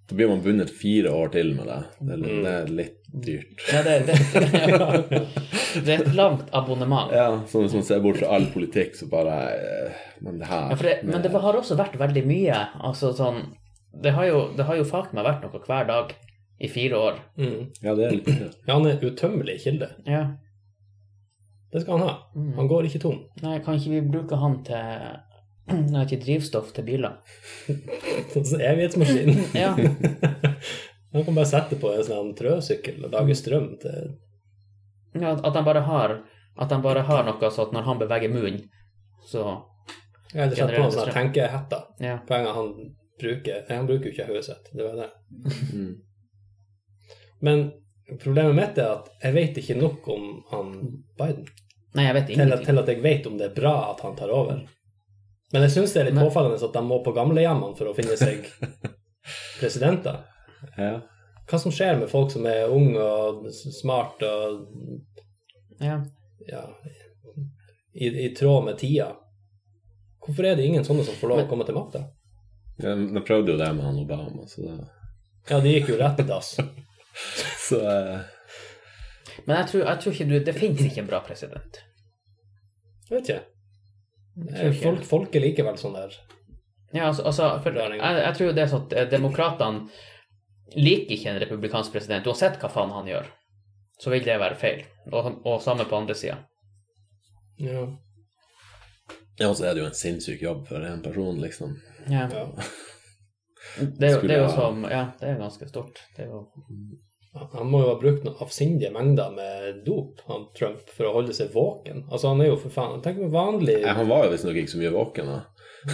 Da 0.10 0.16
blir 0.18 0.28
man 0.32 0.40
bundet 0.42 0.72
fire 0.74 1.12
år 1.14 1.30
til 1.36 1.52
med 1.54 1.68
det. 1.70 1.84
Det 2.02 2.14
er, 2.14 2.18
Mm. 2.18 2.44
det 2.44 2.54
er 2.54 2.66
litt 2.74 2.96
dyrt. 3.14 3.60
Ja, 3.72 3.82
det, 3.84 4.08
det, 4.08 4.16
det 5.86 5.94
er 5.94 6.02
et 6.02 6.16
langt 6.18 6.48
abonnement. 6.52 7.12
Ja, 7.14 7.28
sånn 7.46 7.68
hvis 7.68 7.76
man 7.78 7.84
ser 7.86 8.00
bort 8.02 8.18
fra 8.18 8.32
all 8.34 8.48
politikk, 8.54 8.96
så 8.98 9.06
bare 9.10 9.36
eh, 9.54 10.00
Men 10.22 10.40
det 10.42 10.48
her 10.50 10.70
Ja, 10.72 10.76
for 10.80 10.84
det, 10.90 10.96
men 11.04 11.22
det 11.22 11.32
har 11.32 11.54
også 11.62 11.78
vært 11.78 11.98
veldig 12.02 12.26
mye. 12.26 12.58
Altså 12.82 13.14
sånn 13.14 13.52
Det 14.02 14.12
har 14.18 14.26
jo, 14.26 14.42
det 14.58 14.66
har 14.66 14.76
jo 14.82 14.84
faen 14.90 15.14
meg 15.14 15.26
vært 15.30 15.46
noe 15.46 15.62
hver 15.66 15.86
dag 15.88 16.16
i 16.60 16.68
fire 16.68 16.98
år. 16.98 17.20
Mm. 17.40 17.72
Ja, 17.82 17.96
det 17.96 18.06
er 18.06 18.16
litt 18.18 18.28
mye. 18.28 18.52
Ja, 18.68 18.74
han 18.74 18.88
er 18.90 19.04
utømmelig 19.04 19.60
kilde. 19.64 19.90
Ja. 20.06 20.24
Det 21.72 21.82
skal 21.84 22.00
han 22.00 22.08
ha. 22.08 22.14
Mm. 22.36 22.54
Han 22.58 22.68
går 22.68 22.90
ikke 22.90 23.02
tom. 23.04 23.20
Nei, 23.44 23.60
kan 23.64 23.78
ikke 23.78 23.94
vi 23.94 24.02
bruke 24.10 24.40
han 24.42 24.60
til 24.68 25.20
Nei, 25.94 26.04
ikke 26.04 26.22
drivstoff 26.24 26.74
til 26.76 26.88
biler? 26.88 27.20
Sånn 28.34 28.64
evighetsmaskin. 28.72 29.36
Ja. 29.64 29.76
Han 31.10 31.24
kan 31.26 31.34
bare 31.34 31.50
sette 31.50 31.74
på 31.82 31.90
en 31.90 32.04
sånn 32.06 32.36
trøsykkel 32.38 33.00
og 33.08 33.16
lage 33.16 33.34
strøm 33.34 33.72
til 33.82 34.12
ja 35.18 35.32
at 35.34 35.56
han 35.58 35.66
bare 35.66 35.82
har 35.82 36.12
At 36.54 36.70
han 36.70 36.84
bare 36.84 37.02
har 37.08 37.24
noe 37.26 37.50
sånn 37.50 37.66
at 37.66 37.74
når 37.74 37.88
han 37.88 38.02
beveger 38.02 38.30
munnen, 38.30 38.60
så 39.26 39.42
Ja, 40.36 40.44
eller 40.44 40.54
sette 40.54 40.76
på 40.76 40.84
en 40.84 40.92
sånn 40.94 41.10
tenkehette. 41.16 41.80
Ja. 42.04 42.20
Poenget 42.28 42.54
han 42.60 42.70
bruker 43.22 43.64
han 43.72 43.88
bruker 43.90 44.10
jo 44.10 44.14
ikke 44.14 44.28
hodet 44.28 44.46
sitt. 44.46 44.70
Det 44.76 44.86
var 44.86 45.00
det. 45.00 45.08
Mm. 45.74 45.96
Men 47.42 47.72
problemet 48.20 48.56
mitt 48.58 48.78
er 48.82 48.92
at 48.98 49.10
jeg 49.24 49.34
vet 49.36 49.58
ikke 49.62 49.78
nok 49.80 50.08
om 50.12 50.24
han 50.52 50.72
Biden 51.20 51.46
Nei, 51.98 52.04
jeg 52.06 52.14
vet 52.20 52.28
til 52.30 52.54
at, 52.54 52.64
til 52.68 52.78
at 52.84 52.90
jeg 52.92 53.02
vet 53.02 53.26
om 53.28 53.38
det 53.40 53.48
er 53.48 53.54
bra 53.56 53.72
at 53.92 54.02
han 54.06 54.16
tar 54.18 54.30
over. 54.30 54.60
Men 55.54 55.64
jeg 55.66 55.72
syns 55.74 55.94
det 55.96 56.02
er 56.04 56.06
litt 56.12 56.18
Men- 56.20 56.28
påfallende 56.28 56.60
at 56.68 56.76
de 56.76 56.84
må 56.86 57.00
på 57.06 57.14
gamlehjemmene 57.16 57.74
for 57.80 57.90
å 57.90 57.96
finne 57.98 58.18
seg 58.20 58.46
presidenter. 59.60 60.20
Ja. 60.78 61.00
Hva 61.50 61.58
som 61.64 61.74
skjer 61.74 61.98
med 61.98 62.12
folk 62.12 62.30
som 62.32 62.46
er 62.46 62.70
unge 62.70 63.02
og 63.02 63.48
smarte 63.54 64.30
og 64.30 64.68
Ja. 65.82 65.96
ja, 66.46 66.62
i, 67.96 68.08
i 68.26 68.30
tråd 68.38 68.66
med 68.68 68.78
tida? 68.78 69.16
Hvorfor 70.22 70.46
er 70.46 70.56
det 70.60 70.66
ingen 70.70 70.86
sånne 70.86 71.06
som 71.08 71.16
får 71.18 71.32
lov 71.32 71.42
å 71.46 71.50
komme 71.50 71.66
til 71.66 71.78
makta? 71.80 72.04
Ja, 72.84 72.94
De 72.96 73.22
prøvde 73.26 73.56
jo 73.56 73.58
det 73.60 73.72
med 73.76 73.86
han 73.88 73.98
Obama, 74.04 74.46
så 74.48 74.62
det 74.62 74.78
Ja, 75.50 75.58
de 75.64 75.74
gikk 75.74 75.90
jo 75.96 75.98
rett 76.04 76.20
i 76.22 76.28
dass. 76.30 76.54
Så 77.68 77.80
eh, 77.86 78.20
Men 79.46 79.62
jeg 79.62 79.70
tror, 79.72 79.86
jeg 79.86 80.02
tror 80.02 80.16
ikke 80.16 80.28
du 80.30 80.36
Det 80.46 80.56
fins 80.58 80.84
ikke 80.84 81.04
en 81.04 81.10
bra 81.10 81.22
president. 81.26 81.80
Jeg 83.10 83.16
vet 83.16 83.30
ikke. 83.30 83.42
Jeg 84.40 84.54
tror 84.54 84.70
ikke. 84.74 84.84
Folk, 84.84 85.08
folk 85.10 85.36
er 85.36 85.46
likevel 85.48 85.80
sånn 85.82 85.98
der 85.98 86.16
Ja, 86.94 87.10
altså, 87.10 87.26
altså 87.30 87.50
for 87.64 87.76
jeg, 87.76 88.00
jeg 88.00 88.36
tror 88.38 88.48
jo 88.48 88.56
det 88.56 88.64
er 88.64 88.72
sånn 88.72 88.88
at 88.88 88.96
eh, 88.98 89.10
demokratene 89.12 90.06
liker 90.78 91.16
ikke 91.16 91.32
en 91.32 91.40
republikansk 91.42 91.94
president, 91.96 92.28
uansett 92.30 92.60
hva 92.62 92.70
faen 92.70 92.92
han 92.94 93.08
gjør. 93.10 93.30
Så 94.00 94.12
vil 94.14 94.22
det 94.26 94.36
være 94.40 94.58
feil. 94.60 94.84
Og, 95.12 95.32
og 95.50 95.64
samme 95.64 95.88
på 95.90 95.98
andre 95.98 96.16
sida. 96.16 96.38
Ja. 97.60 97.88
Ja, 99.40 99.50
og 99.50 99.58
så 99.58 99.70
er 99.70 99.76
det 99.76 99.84
jo 99.84 99.90
en 99.90 99.98
sinnssyk 99.98 100.42
jobb 100.44 100.66
for 100.68 100.84
en 100.86 101.02
person, 101.04 101.40
liksom. 101.42 101.74
Ja. 102.06 102.28
ja. 102.32 102.46
Det, 103.80 104.10
er 104.10 104.22
det 104.24 104.36
er 104.36 104.42
jo 104.44 104.50
som 104.52 104.86
Ja, 104.88 105.10
det 105.20 105.34
er 105.34 105.40
ganske 105.40 105.68
stort. 105.70 106.02
Det 106.16 106.26
er 106.26 106.32
jo 106.32 106.46
Han 107.34 107.70
må 107.70 107.84
jo 107.84 107.92
ha 107.92 107.98
brukt 108.02 108.24
noen 108.26 108.40
avsindige 108.42 108.90
mengder 108.94 109.30
med 109.36 109.84
dop, 109.86 110.24
han 110.26 110.48
Trump, 110.58 110.82
for 110.90 111.06
å 111.06 111.12
holde 111.20 111.36
seg 111.38 111.52
våken. 111.54 112.08
Altså, 112.10 112.32
han 112.32 112.42
er 112.42 112.50
jo 112.50 112.56
for 112.58 112.74
faen 112.74 113.04
Tenk 113.06 113.20
på 113.22 113.30
vanlig 113.34 113.76
Nei, 113.84 113.94
han 114.00 114.10
var 114.10 114.26
jo 114.26 114.32
visstnok 114.34 114.58
ikke 114.58 114.74
så 114.74 114.82
mye 114.82 114.94
våken, 114.96 115.30
da. 115.30 115.40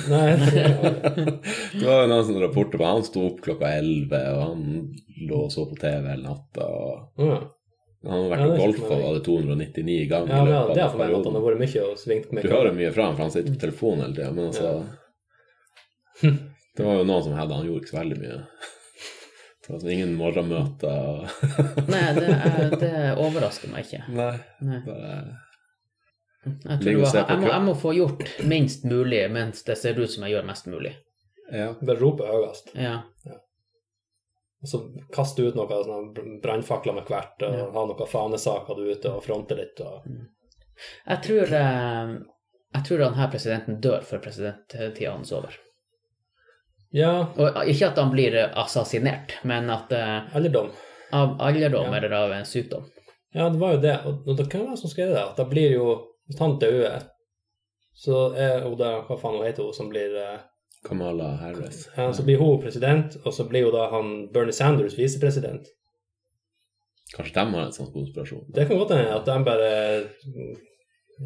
Nei, 0.09 0.29
Det 0.39 1.83
var 1.89 2.05
jo 2.05 2.07
noen 2.09 2.23
sånne 2.29 2.45
rapporter 2.45 2.79
på 2.79 2.88
han 2.88 3.03
sto 3.05 3.25
opp 3.27 3.43
klokka 3.45 3.73
elleve, 3.81 4.21
og 4.31 4.41
han 4.45 4.63
lå 5.27 5.41
og 5.43 5.51
så 5.53 5.67
på 5.69 5.75
TV 5.81 6.07
hele 6.07 6.23
natta. 6.23 6.69
og 6.71 7.27
ja. 7.27 7.41
Han 8.05 8.21
har 8.21 8.31
vært 8.31 8.43
Ja, 8.43 8.47
og 8.47 8.59
golfa, 8.61 8.97
var 9.01 9.15
det 9.17 9.21
299 9.25 9.99
ganger 10.11 10.33
ja, 10.36 10.41
løpet 10.45 10.75
det 10.77 10.83
er 10.83 10.89
for 10.93 11.01
meg 11.01 11.13
at 11.17 11.27
han 11.27 11.38
har 11.39 11.45
vært 11.47 11.61
mye 11.63 11.83
og 11.89 11.95
svingt 11.97 12.33
med 12.38 12.45
Du 12.45 12.51
hører 12.53 12.75
mye 12.77 12.91
fra 12.93 13.07
ham, 13.09 13.15
for 13.17 13.25
han 13.25 13.33
sitter 13.33 13.55
på 13.55 13.61
telefonen 13.65 14.05
hele 14.05 14.17
tida, 14.19 14.31
men 14.31 14.51
altså 14.51 14.69
Det 16.75 16.83
var 16.86 16.99
jo 16.99 17.05
noen 17.07 17.23
som 17.25 17.36
hadde 17.38 17.55
han 17.55 17.67
gjorde 17.67 17.81
ikke 17.81 17.91
så 17.93 17.97
veldig 18.01 18.17
mye. 18.19 18.39
Var 19.68 19.80
sånn 19.82 19.91
ingen 19.95 20.13
morgenmøter. 20.20 21.26
Nei, 21.93 22.03
det, 22.18 22.28
er, 22.36 22.76
det 22.82 22.93
overrasker 23.18 23.72
meg 23.74 23.88
ikke. 23.88 24.03
Nei. 24.13 24.36
Nei. 24.61 24.82
Bare 24.86 25.16
Jeg, 26.45 26.59
tror 26.61 26.84
Ligge 26.86 27.07
jeg, 27.09 27.24
jeg, 27.26 27.39
må, 27.41 27.47
jeg 27.49 27.63
må 27.66 27.74
få 27.82 27.93
gjort 27.97 28.28
minst 28.45 28.84
mulig 28.86 29.24
mens 29.34 29.63
det 29.66 29.80
ser 29.82 29.97
ut 29.97 30.11
som 30.13 30.28
jeg 30.28 30.36
gjør 30.36 30.45
mest 30.51 30.70
mulig. 30.70 30.93
Ja. 31.49 31.72
Bare 31.82 31.97
rope 31.97 32.28
høyest. 32.30 32.70
Ja. 32.78 32.99
Og 34.66 34.70
så 34.70 34.80
kaste 35.13 35.45
ut 35.45 35.57
noe 35.57 35.82
sånne 35.86 36.39
brannfakler 36.41 36.95
med 36.97 37.09
hvert, 37.09 37.36
og 37.45 37.57
Ja. 37.59 37.66
ha 37.74 37.84
noen 37.89 38.09
fanesaker 38.09 38.78
du 38.80 38.88
ute 38.93 39.11
og 39.13 39.22
fronte 39.26 39.57
litt. 39.57 39.82
Og... 39.82 40.05
Jeg 41.05 41.22
tror 41.26 41.53
eh, 41.59 42.16
Jeg 42.76 42.88
tror 42.88 43.03
denne 43.03 43.28
presidenten 43.32 43.78
dør 43.82 44.01
før 44.05 44.24
presidenttida 44.26 45.13
hans 45.13 45.32
er 45.32 45.38
over. 45.41 45.59
Ja, 46.93 47.27
Og 47.38 47.67
ikke 47.67 47.88
at 47.91 47.97
han 47.97 48.11
blir 48.11 48.36
assasinert, 48.55 49.33
men 49.43 49.69
at 49.69 49.91
eh, 49.91 50.36
alderdom. 50.36 50.71
av 51.13 51.38
alderdom 51.41 51.86
Ja. 51.91 51.95
eller 51.97 52.11
av 52.13 52.31
en 52.31 52.45
sykdom. 52.45 52.83
Ja, 53.33 53.49
det 53.49 53.59
var 53.59 53.73
jo 53.73 53.81
det. 53.81 53.99
Og 54.05 54.38
det 54.38 54.49
kan 54.51 54.65
være 54.67 54.77
som 54.77 54.89
skrev 54.89 55.09
det, 55.13 55.19
at 55.23 55.36
da 55.38 55.43
blir 55.45 55.71
jo 55.73 56.07
Hvis 56.27 56.39
han 56.39 56.57
dør, 56.59 57.03
så 57.93 58.33
er 58.36 58.61
hun 58.63 58.77
da 58.77 59.01
Hva 59.05 59.17
faen 59.21 59.36
hun 59.38 59.45
heter 59.45 59.63
hun 59.63 59.73
som 59.73 59.89
blir 59.89 60.15
eh, 60.17 60.39
Kamala 60.86 61.36
Harris. 61.38 61.88
ja, 61.97 62.11
Så 62.13 62.23
blir 62.23 62.38
hun 62.39 62.61
president, 62.61 63.17
og 63.25 63.33
så 63.33 63.43
blir 63.49 63.61
jo 63.61 63.71
da 63.71 63.89
han 63.89 64.29
Bernie 64.33 64.51
Sanders 64.53 64.97
visepresident. 64.97 65.67
Kanskje 67.15 67.33
de 67.33 67.51
har 67.53 67.65
en 67.65 67.71
sånn 67.71 67.91
konspirasjon? 67.93 68.45
Det 68.53 68.67
kan 68.67 68.77
godt 68.77 68.91
hende 68.97 69.13
at 69.15 69.25
de 69.25 69.43
bare 69.43 69.69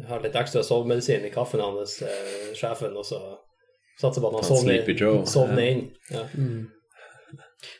har 0.08 0.20
litt 0.22 0.36
ekstra 0.36 0.62
sovemedisin 0.62 1.24
i 1.26 1.30
kaffen 1.34 1.60
hans, 1.60 2.02
eh, 2.02 2.52
sjefen, 2.54 2.96
og 2.96 3.04
så 3.04 3.20
satser 4.00 4.22
på 4.24 4.30
at 4.30 4.38
han 4.40 4.44
sovner, 5.26 5.60
Ja. 5.60 5.70
inn. 5.70 5.82
Ja. 6.10 6.24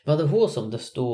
Var 0.05 0.17
det 0.17 0.27
hun 0.29 0.49
som 0.49 0.69
det 0.71 0.79
sto 0.81 1.07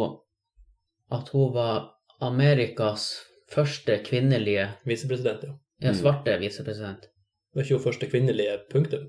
at 1.12 1.30
hun 1.34 1.54
var 1.56 1.90
Amerikas 2.22 3.06
første 3.52 4.00
kvinnelige 4.04 4.70
Visepresident, 4.86 5.44
ja. 5.48 5.54
ja, 5.82 5.92
Mm. 5.94 6.00
svarte 6.02 6.38
visepresident? 6.42 7.02
Det 7.08 7.56
var 7.56 7.64
ikke 7.64 7.78
hun 7.78 7.84
første 7.94 8.10
kvinnelige 8.12 8.58
punktum. 8.72 9.08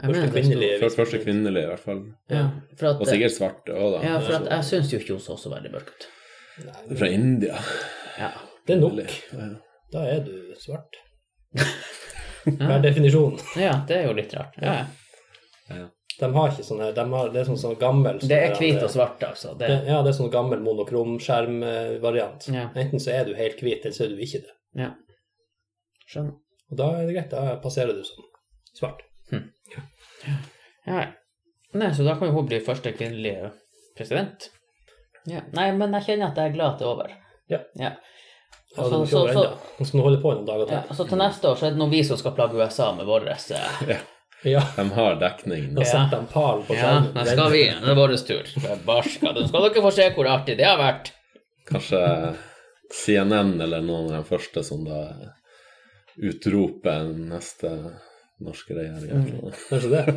Første 0.00 0.22
det 0.22 0.32
kvinnelige 0.34 0.78
For 0.80 0.90
første 0.90 1.18
kvinnelige, 1.22 1.64
i 1.64 1.66
hvert 1.70 1.80
fall. 1.84 2.00
Ja, 2.30 2.44
at, 2.80 3.00
Og 3.00 3.06
sikkert 3.06 3.32
svarte 3.34 3.74
òg, 3.74 3.92
da. 3.94 4.00
ja, 4.08 4.18
for 4.20 4.34
at 4.40 4.48
jeg 4.50 4.64
syns 4.70 4.92
jo 4.92 4.98
ikke 4.98 5.14
hun 5.14 5.20
så 5.22 5.36
så 5.38 5.50
veldig 5.52 5.70
mørk 5.72 5.88
ut. 5.92 6.06
Nei, 6.64 6.96
Fra 6.98 7.06
India. 7.10 7.58
Ja. 8.18 8.30
det 8.66 8.76
er 8.76 8.80
nok. 8.80 8.98
Ja. 9.32 9.48
Da 9.92 10.02
er 10.10 10.20
du 10.26 10.54
svart. 10.58 10.96
Per 12.44 12.82
definisjon. 12.82 13.38
ja, 13.56 13.84
det 13.88 13.96
er 13.96 14.06
jo 14.08 14.12
litt 14.18 14.34
rart. 14.34 14.54
Ja. 14.62 14.86
De 15.68 16.28
har 16.34 16.52
ikke 16.52 16.62
sånn 16.66 16.82
her, 16.84 16.92
de 16.94 17.04
har, 17.10 17.30
det 17.34 17.40
er 17.40 17.48
sånn, 17.48 17.58
sånn 17.58 17.78
gammel 17.80 18.20
sånn 18.20 18.30
Det 18.30 18.36
er 18.38 18.52
hvit 18.58 18.82
og 18.84 18.90
svart, 18.92 19.22
altså. 19.26 19.54
Det, 19.58 19.66
det- 19.66 19.88
Ja, 19.90 20.02
det 20.02 20.12
er 20.12 20.18
sånn 20.18 20.30
gammel 20.30 20.60
monokromskjermvariant. 20.62 22.46
Ja. 22.54 22.68
Enten 22.74 23.02
så 23.02 23.10
er 23.16 23.24
du 23.26 23.34
helt 23.34 23.58
hvit, 23.64 23.82
eller 23.82 23.96
så 23.96 24.04
er 24.06 24.14
du 24.14 24.22
ikke 24.22 24.44
det. 24.44 24.54
ja. 24.84 24.92
Skjønner. 26.06 26.36
Og 26.70 26.76
da 26.78 26.86
er 26.98 27.06
det 27.08 27.14
greit, 27.16 27.30
da 27.32 27.56
passerer 27.62 27.96
du 27.96 28.04
som 28.04 28.24
svart. 28.76 29.00
Ja. 30.86 31.06
Nei, 31.74 31.90
så 31.96 32.04
da 32.04 32.14
kan 32.18 32.28
jo 32.28 32.34
hun 32.36 32.46
bli 32.46 32.60
første 32.62 32.92
kvinnelige 32.94 33.50
president. 33.96 34.50
Ja. 35.26 35.40
Nei, 35.56 35.70
men 35.72 35.94
jeg 35.96 36.04
kjenner 36.10 36.30
at 36.30 36.36
jeg 36.38 36.52
er 36.52 36.56
glad 36.58 36.74
at 36.74 36.78
det 36.78 36.86
er 36.86 36.92
over. 36.92 37.14
Ja. 37.48 37.60
ja. 37.80 37.94
Ja, 38.76 38.82
Altså, 38.82 39.02
er 39.02 39.06
så, 39.06 39.42
så, 39.78 39.84
skal 39.86 39.98
vi 40.00 40.02
holde 40.02 40.20
på 40.22 40.32
noen 40.34 40.46
dager 40.48 40.66
ja, 40.66 40.80
til. 40.80 40.90
altså 40.90 41.04
til 41.06 41.18
neste 41.20 41.46
år 41.46 41.58
så 41.60 41.66
er 41.68 41.74
det 41.76 41.78
nå 41.78 41.86
vi 41.92 42.00
som 42.06 42.18
skal 42.18 42.32
plage 42.34 42.58
USA 42.58 42.88
med 42.96 43.06
vår 43.06 43.28
eh, 43.30 43.44
Ja, 43.86 43.98
De 44.44 44.86
har 44.98 45.18
dekning. 45.20 45.70
Nå 45.74 45.84
setter 45.88 46.20
de 46.20 46.26
pal 46.32 46.62
på 46.68 46.76
Ja, 46.76 46.80
skjermen. 46.84 47.12
da 47.16 47.24
skal 47.28 47.52
vi. 47.54 47.62
Det 47.80 47.92
er 47.92 47.98
vår 47.98 48.16
tur. 48.28 48.50
Det 48.64 48.78
Barska. 48.86 49.32
Nå 49.32 49.46
skal 49.48 49.68
dere 49.68 49.84
få 49.86 49.92
se 49.96 50.08
hvor 50.16 50.28
artig 50.30 50.58
det 50.60 50.66
har 50.68 50.80
vært. 50.80 51.12
Kanskje 51.70 52.00
CNN 52.92 53.54
eller 53.64 53.80
noen 53.84 54.10
av 54.12 54.20
de 54.22 54.28
første 54.28 54.62
som 54.66 54.84
da 54.84 55.00
utroper 56.20 57.08
neste 57.16 57.70
norske 58.44 58.74
regjering. 58.76 59.10
Mm. 59.24 59.54
Kanskje 59.70 59.90
det. 59.90 60.14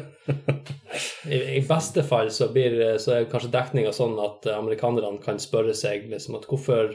I, 1.32 1.40
I 1.58 1.62
beste 1.68 2.04
fall 2.04 2.32
så, 2.34 2.50
blir, 2.54 2.76
så 3.02 3.16
er 3.16 3.30
kanskje 3.32 3.54
dekninga 3.54 3.94
sånn 3.96 4.18
at 4.22 4.48
amerikanerne 4.58 5.22
kan 5.24 5.40
spørre 5.42 5.76
seg 5.78 6.10
liksom 6.12 6.38
at 6.40 6.48
hvorfor, 6.50 6.94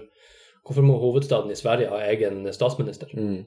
hvorfor 0.67 0.87
må 0.87 0.99
hovedstaden 1.03 1.53
i 1.55 1.59
Sverige 1.59 1.91
ha 1.93 2.03
egen 2.13 2.45
statsminister? 2.55 3.13
Mm. 3.17 3.45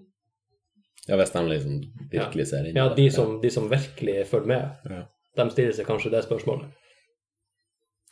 Ja, 1.07 1.15
hvis 1.19 1.31
de 1.35 1.41
liksom 1.49 1.81
virkelig 2.11 2.47
ser 2.49 2.65
inn 2.65 2.75
i 2.75 2.79
Ja, 2.79 2.87
det. 2.89 2.95
de 2.97 3.09
som, 3.13 3.35
de 3.41 3.49
som 3.53 3.69
virkelig 3.69 4.25
følger 4.27 4.47
med, 4.47 4.89
Ja. 4.89 5.03
de 5.37 5.49
stiller 5.51 5.71
seg 5.77 5.85
kanskje 5.85 6.11
det 6.11 6.23
spørsmålet. 6.25 6.71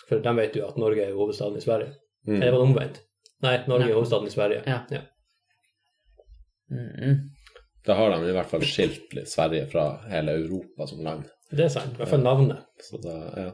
For 0.08 0.20
de 0.20 0.36
vet 0.36 0.56
jo 0.56 0.68
at 0.68 0.78
Norge 0.78 1.02
er 1.06 1.10
jo 1.10 1.18
hovedstaden 1.24 1.58
i 1.58 1.62
Sverige. 1.64 1.94
Mm. 2.28 2.36
Eller 2.42 2.52
var 2.52 2.60
det 2.60 2.68
omvendt? 2.70 3.00
Nei, 3.42 3.58
Norge 3.68 3.86
Nei. 3.86 3.90
er 3.92 3.96
hovedstaden 3.96 4.28
i 4.28 4.34
Sverige. 4.36 4.64
Ja. 4.68 4.80
Mm. 6.72 7.30
Da 7.86 7.94
har 7.94 8.10
de 8.10 8.30
i 8.30 8.34
hvert 8.34 8.50
fall 8.50 8.62
skilt 8.64 9.14
litt 9.14 9.28
Sverige 9.30 9.66
fra 9.72 9.84
hele 10.10 10.32
Europa 10.40 10.88
som 10.88 11.02
land. 11.04 11.26
Det 11.52 11.66
er 11.66 11.70
sant. 11.74 11.94
I 11.94 11.98
hvert 12.02 12.10
fall 12.14 12.24
navnet. 12.24 12.64
Så 12.82 12.98
da, 13.04 13.16
ja. 13.38 13.50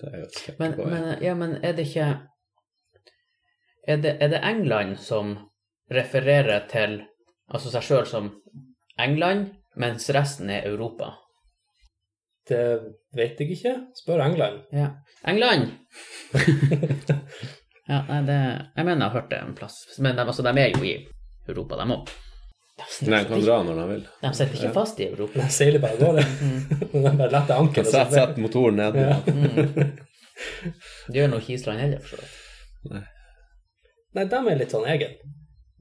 Det 0.00 0.08
er 0.12 0.18
jo 0.18 0.24
et 0.26 0.58
Men, 0.58 0.72
på 0.76 0.82
ja. 0.82 0.88
men, 0.88 1.22
ja, 1.24 1.34
men 1.34 1.54
er 1.64 1.72
det 1.72 1.86
ikke 1.86 2.08
er 3.88 3.96
det, 4.02 4.16
er 4.20 4.28
det 4.28 4.40
England 4.44 4.98
som 5.00 5.36
refererer 5.90 6.66
til 6.68 6.98
altså 7.52 7.72
seg 7.72 7.86
sjøl 7.86 8.08
som 8.10 8.32
England, 9.02 9.52
mens 9.76 10.08
resten 10.14 10.50
er 10.50 10.68
Europa? 10.70 11.12
Det 12.46 12.62
vet 13.16 13.40
jeg 13.42 13.56
ikke. 13.56 13.72
Spør 13.98 14.22
England. 14.22 14.62
Ja. 14.72 14.92
England! 15.26 15.72
ja, 17.90 18.04
nei, 18.06 18.20
det 18.28 18.36
Jeg 18.38 18.84
mener 18.84 19.00
jeg 19.00 19.08
har 19.08 19.16
hørt 19.18 19.32
det 19.32 19.40
en 19.42 19.56
plass. 19.58 19.80
Men 19.98 20.16
de, 20.16 20.22
altså, 20.22 20.46
de 20.46 20.54
er 20.62 20.70
jo 20.76 20.84
i 20.86 20.94
Europa, 21.48 21.80
de 21.80 21.96
òg. 21.96 22.14
Nei, 23.08 23.22
de 23.24 23.28
kan 23.30 23.40
dra 23.42 23.56
når 23.64 23.78
de 23.80 23.86
vil. 23.90 24.02
De 24.22 24.30
sitter 24.36 24.58
ikke 24.60 24.74
fast 24.76 25.00
i 25.00 25.08
Europa. 25.08 25.40
De 25.40 25.48
seiler 25.52 25.82
bare 25.82 25.96
av 25.96 26.02
gårde. 26.04 26.24
De 26.92 27.02
bare 27.06 27.30
letter 27.32 27.56
ankeret. 27.56 27.90
Sett, 27.90 28.12
sett 28.14 28.38
motoren 28.42 28.78
ned. 28.78 28.98
Ja. 29.00 29.16
Det 31.08 31.16
gjør 31.16 31.32
nå 31.32 31.40
ikke 31.42 31.56
Island 31.56 31.82
heller, 31.82 32.02
for 32.04 32.14
så 32.14 32.22
vidt. 32.22 33.06
Nei, 34.16 34.24
de 34.30 34.38
er 34.38 34.60
litt 34.60 34.72
sånn 34.72 34.86
egen. 34.92 35.16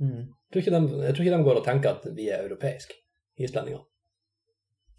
Mm. 0.02 0.24
Tror, 0.54 0.62
de, 0.62 1.02
jeg 1.06 1.16
tror 1.16 1.26
ikke 1.26 1.38
de 1.38 1.48
går 1.50 1.60
og 1.60 1.66
tenker 1.66 1.90
at 1.98 2.06
vi 2.16 2.30
er 2.32 2.46
europeiske, 2.46 2.98
islendingene. 3.42 3.84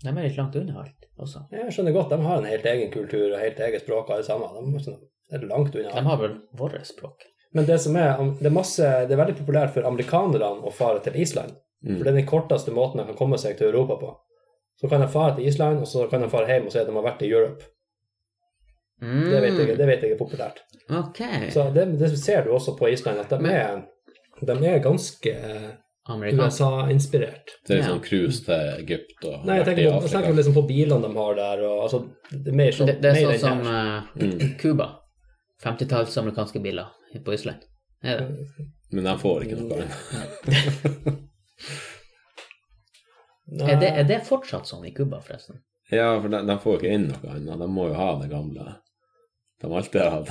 De 0.05 0.11
er 0.13 0.27
litt 0.27 0.37
langt 0.37 0.57
unna 0.61 0.83
alt 0.83 1.07
også. 1.23 1.47
Jeg 1.55 1.73
skjønner 1.73 1.95
godt, 1.97 2.11
de 2.13 2.19
har 2.27 2.41
en 2.43 2.49
helt 2.51 2.67
egen 2.69 2.91
kultur 2.93 3.31
og 3.31 3.41
helt 3.41 3.61
eget 3.65 3.85
språk 3.87 4.11
alle 4.13 4.27
sammen. 4.27 4.53
De 4.53 4.77
er 4.77 4.85
sånn- 4.85 5.49
langt 5.49 5.75
unna. 5.75 5.95
De 5.95 6.05
har 6.11 6.19
vel 6.21 6.35
vårt 6.59 6.87
språk. 6.87 7.25
Men 7.57 7.65
det 7.65 7.79
som 7.81 7.97
er, 7.97 8.19
det 8.41 8.51
er 8.51 8.53
masse, 8.53 8.83
det 9.09 9.15
er 9.17 9.23
veldig 9.23 9.39
populært 9.39 9.73
for 9.73 9.87
amerikanerne 9.89 10.67
å 10.67 10.73
fare 10.75 11.01
til 11.01 11.17
Island. 11.17 11.55
Mm. 11.87 11.97
For 11.97 12.05
det 12.05 12.11
er 12.13 12.19
den 12.19 12.29
korteste 12.29 12.75
måten 12.75 13.01
de 13.01 13.07
kan 13.09 13.17
komme 13.17 13.39
seg 13.41 13.57
til 13.57 13.71
Europa 13.71 13.97
på. 14.03 14.13
Så 14.81 14.91
kan 14.93 15.01
de 15.01 15.09
fare 15.09 15.37
til 15.39 15.47
Island, 15.49 15.81
og 15.81 15.89
så 15.89 16.05
kan 16.11 16.21
de 16.21 16.29
fare 16.29 16.51
hjem 16.51 16.67
og 16.69 16.75
si 16.75 16.79
at 16.83 16.87
de 16.91 16.93
har 16.93 17.07
vært 17.07 17.23
i 17.25 17.31
Europe. 17.33 17.65
Mm. 19.01 19.25
Det 19.31 19.41
vet 19.45 19.59
jeg, 19.61 19.77
det 19.79 19.87
vet 19.89 20.05
jeg 20.05 20.13
er 20.13 20.21
populært. 20.21 20.61
Ok. 20.93 21.21
Så 21.53 21.71
det, 21.73 21.87
det 22.01 22.11
ser 22.21 22.45
du 22.45 22.53
også 22.57 22.77
på 22.77 22.91
Island, 22.93 23.21
at 23.25 23.33
de 23.33 23.53
er, 23.53 23.83
de 24.45 24.57
er 24.68 24.78
ganske 24.84 25.32
USA-inspirert. 26.07 27.55
Det 27.66 27.74
er 27.74 27.80
liksom 27.80 28.03
cruise 28.05 28.45
til 28.45 28.68
Egypt 28.76 29.24
og 29.26 29.47
Nei, 29.49 29.57
jeg 29.59 29.66
tenker, 29.70 29.89
på, 29.91 30.03
jeg 30.05 30.12
tenker 30.12 30.37
liksom 30.39 30.55
på 30.55 30.66
bilene 30.68 31.03
de 31.03 31.11
har 31.16 31.34
der, 31.41 31.64
og 31.66 31.82
altså, 31.87 32.03
det 32.30 32.53
er 32.53 32.59
mer 32.61 32.76
sånn, 32.76 32.91
Det, 32.91 32.97
det 33.03 33.11
er 33.11 33.14
mer 33.16 33.39
sånn 33.43 33.64
som 33.64 34.57
Cuba. 34.61 34.84
uh, 34.84 34.97
50-talls 35.64 36.18
amerikanske 36.20 36.62
biler 36.62 36.93
på 37.24 37.34
Island. 37.34 37.64
Er 38.05 38.20
det? 38.20 38.26
Men 38.93 39.09
de 39.09 39.14
får 39.18 39.47
ikke 39.47 39.57
noe. 39.62 39.76
Nei, 43.47 43.70
Er, 43.70 43.76
det, 43.80 43.91
er 44.03 44.07
det 44.07 44.20
fortsatt 44.26 44.66
sånn 44.66 44.87
i 44.87 44.93
Cuba, 44.95 45.20
forresten? 45.22 45.62
Ja, 45.91 46.20
for 46.20 46.28
de, 46.32 46.41
de 46.47 46.57
får 46.62 46.80
ikke 46.80 46.95
inn 46.97 47.09
noe 47.12 47.34
annet. 47.34 47.61
De 47.62 47.68
må 47.70 47.89
jo 47.91 47.97
ha 47.99 48.09
det 48.20 48.28
gamle. 48.32 48.72
De 49.61 49.71
har 49.71 49.79
alltid 49.79 50.01
hatt. 50.01 50.29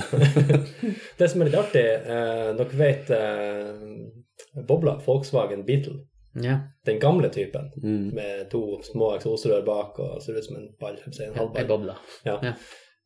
Det 1.18 1.28
som 1.30 1.40
er 1.42 1.48
litt 1.48 1.58
artig, 1.58 1.84
eh, 1.84 2.50
dere 2.58 2.78
vet 2.78 3.10
eh, 3.10 4.62
Bobla, 4.68 4.98
Volkswagen 5.06 5.64
Beetle, 5.66 5.98
Ja. 6.42 6.58
den 6.84 6.98
gamle 7.00 7.28
typen, 7.32 7.70
Mm. 7.82 8.10
med 8.14 8.50
to 8.50 8.80
små 8.84 9.14
eksosrør 9.16 9.64
bak 9.64 9.98
og 9.98 10.22
ser 10.22 10.36
ut 10.36 10.44
som 10.44 10.56
en 10.56 10.68
ball, 10.80 10.98
si, 11.10 11.24
en 11.24 11.34
halvball. 11.34 11.94
Ja. 12.24 12.38
Ja. 12.42 12.52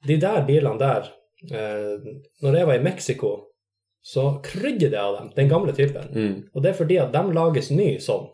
De 0.06 0.16
der 0.20 0.44
bilene 0.46 0.78
der, 0.78 1.08
eh, 1.52 1.96
når 2.42 2.56
jeg 2.56 2.66
var 2.66 2.74
i 2.74 2.82
Mexico, 2.82 3.30
så 4.02 4.40
krydder 4.42 4.90
det 4.90 4.98
av 4.98 5.16
dem, 5.18 5.30
den 5.36 5.48
gamle 5.48 5.72
typen. 5.72 6.08
Mm. 6.14 6.42
Og 6.54 6.62
det 6.62 6.70
er 6.70 6.76
fordi 6.78 6.96
at 6.98 7.12
de 7.12 7.22
lages 7.32 7.70
ny 7.70 7.98
sånn. 7.98 8.26